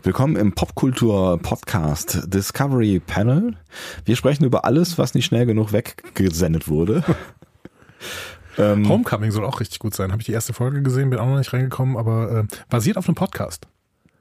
Willkommen 0.02 0.36
im 0.36 0.52
Popkultur-Podcast 0.52 2.32
Discovery 2.32 3.00
Panel. 3.00 3.56
Wir 4.04 4.16
sprechen 4.16 4.44
über 4.44 4.64
alles, 4.64 4.96
was 4.96 5.14
nicht 5.14 5.26
schnell 5.26 5.44
genug 5.46 5.72
weggesendet 5.72 6.68
wurde. 6.68 7.04
ähm, 8.58 8.88
Homecoming 8.88 9.30
soll 9.30 9.44
auch 9.44 9.60
richtig 9.60 9.78
gut 9.78 9.94
sein. 9.94 10.12
Habe 10.12 10.22
ich 10.22 10.26
die 10.26 10.32
erste 10.32 10.52
Folge 10.52 10.82
gesehen, 10.82 11.10
bin 11.10 11.18
auch 11.18 11.26
noch 11.26 11.38
nicht 11.38 11.52
reingekommen, 11.52 11.96
aber 11.96 12.40
äh, 12.40 12.56
basiert 12.68 12.96
auf 12.96 13.08
einem 13.08 13.14
Podcast. 13.14 13.66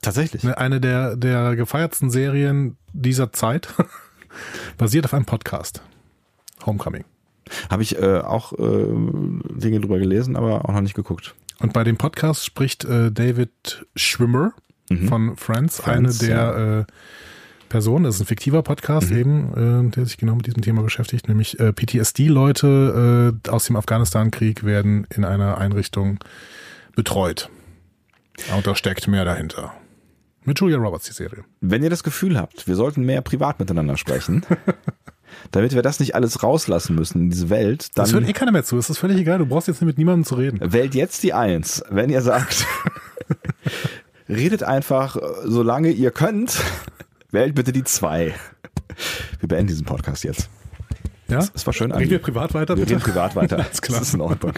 tatsächlich. 0.01 0.43
Ne, 0.43 0.57
Eine 0.57 0.79
der, 0.79 1.15
der 1.15 1.55
gefeiertsten 1.55 2.09
Serien 2.09 2.77
dieser 2.93 3.31
Zeit 3.31 3.73
basiert 4.77 5.05
auf 5.05 5.13
einem 5.13 5.25
Podcast. 5.25 5.81
Homecoming. 6.65 7.05
Habe 7.69 7.81
ich 7.83 7.97
äh, 7.97 8.19
auch 8.19 8.53
äh, 8.53 8.85
Dinge 9.55 9.79
drüber 9.79 9.97
gelesen, 9.99 10.35
aber 10.35 10.65
auch 10.65 10.73
noch 10.73 10.81
nicht 10.81 10.95
geguckt. 10.95 11.33
Und 11.59 11.73
bei 11.73 11.83
dem 11.83 11.97
Podcast 11.97 12.45
spricht 12.45 12.85
äh, 12.85 13.11
David 13.11 13.85
Schwimmer 13.95 14.53
von 15.07 15.35
Friends, 15.35 15.81
eine 15.81 16.09
Friends, 16.09 16.17
der 16.19 16.85
äh, 16.87 16.93
Personen, 17.69 18.05
das 18.05 18.15
ist 18.15 18.21
ein 18.21 18.25
fiktiver 18.27 18.63
Podcast 18.63 19.11
eben, 19.11 19.87
äh, 19.87 19.91
der 19.91 20.05
sich 20.05 20.17
genau 20.17 20.35
mit 20.35 20.47
diesem 20.47 20.61
Thema 20.61 20.81
beschäftigt, 20.81 21.27
nämlich 21.27 21.59
äh, 21.59 21.71
PTSD-Leute 21.71 23.39
äh, 23.45 23.49
aus 23.49 23.65
dem 23.65 23.75
Afghanistan-Krieg 23.75 24.63
werden 24.63 25.07
in 25.15 25.23
einer 25.23 25.57
Einrichtung 25.57 26.19
betreut. 26.95 27.49
Und 28.55 28.65
da 28.67 28.75
steckt 28.75 29.07
mehr 29.07 29.25
dahinter. 29.25 29.73
Mit 30.43 30.59
Julia 30.59 30.77
Roberts, 30.77 31.05
die 31.05 31.13
Serie. 31.13 31.43
Wenn 31.61 31.83
ihr 31.83 31.89
das 31.89 32.03
Gefühl 32.03 32.37
habt, 32.37 32.67
wir 32.67 32.75
sollten 32.75 33.03
mehr 33.05 33.21
privat 33.21 33.59
miteinander 33.59 33.97
sprechen, 33.97 34.45
damit 35.51 35.75
wir 35.75 35.81
das 35.81 35.99
nicht 35.99 36.15
alles 36.15 36.41
rauslassen 36.41 36.95
müssen 36.95 37.21
in 37.23 37.29
diese 37.29 37.49
Welt, 37.49 37.89
Das 37.95 38.13
hört 38.13 38.23
dann 38.23 38.29
eh 38.29 38.33
keiner 38.33 38.51
mehr 38.51 38.63
zu, 38.63 38.77
es 38.77 38.89
ist 38.89 38.97
völlig 38.97 39.17
egal, 39.17 39.37
du 39.37 39.45
brauchst 39.45 39.67
jetzt 39.67 39.81
mit 39.81 39.97
niemandem 39.97 40.25
zu 40.25 40.35
reden. 40.35 40.59
wählt 40.61 40.95
jetzt 40.95 41.23
die 41.23 41.33
Eins, 41.33 41.83
wenn 41.89 42.09
ihr 42.09 42.21
sagt, 42.21 42.65
redet 44.29 44.63
einfach, 44.63 45.17
äh, 45.17 45.19
solange 45.45 45.91
ihr 45.91 46.11
könnt, 46.11 46.61
wählt 47.31 47.55
bitte 47.55 47.71
die 47.71 47.83
Zwei. 47.83 48.33
Wir 49.39 49.47
beenden 49.47 49.67
diesen 49.67 49.85
Podcast 49.85 50.23
jetzt. 50.23 50.49
Ja? 51.27 51.43
Es 51.53 51.63
war 51.67 51.73
schön, 51.73 51.91
Reden 51.91 51.97
Andi. 52.01 52.09
wir 52.09 52.19
privat 52.19 52.55
weiter, 52.55 52.75
Wir 52.75 52.85
bitte? 52.85 52.95
reden 52.95 53.03
privat 53.03 53.35
weiter. 53.35 53.57
Alles 53.65 53.81
klar. 53.83 53.99
Das 53.99 54.07
ist 54.07 54.13
in 54.15 54.21
Ordnung. 54.21 54.53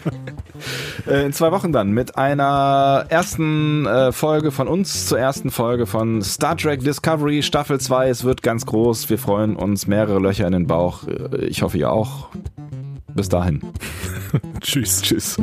Äh, 1.05 1.25
In 1.25 1.33
zwei 1.33 1.51
Wochen 1.51 1.73
dann 1.73 1.91
mit 1.91 2.17
einer 2.17 3.05
ersten 3.09 3.85
äh, 3.85 4.13
Folge 4.13 4.51
von 4.51 4.69
uns 4.69 5.05
zur 5.07 5.19
ersten 5.19 5.51
Folge 5.51 5.85
von 5.85 6.21
Star 6.21 6.55
Trek 6.55 6.79
Discovery 6.79 7.43
Staffel 7.43 7.79
2. 7.81 8.07
Es 8.07 8.23
wird 8.23 8.41
ganz 8.41 8.65
groß. 8.65 9.09
Wir 9.09 9.17
freuen 9.19 9.57
uns. 9.57 9.85
Mehrere 9.85 10.19
Löcher 10.19 10.47
in 10.47 10.53
den 10.53 10.67
Bauch. 10.67 11.05
Äh, 11.07 11.45
Ich 11.47 11.61
hoffe, 11.61 11.77
ihr 11.77 11.91
auch. 11.91 12.29
Bis 13.13 13.27
dahin. 13.27 13.61
Tschüss. 14.61 15.01
Tschüss. 15.01 15.35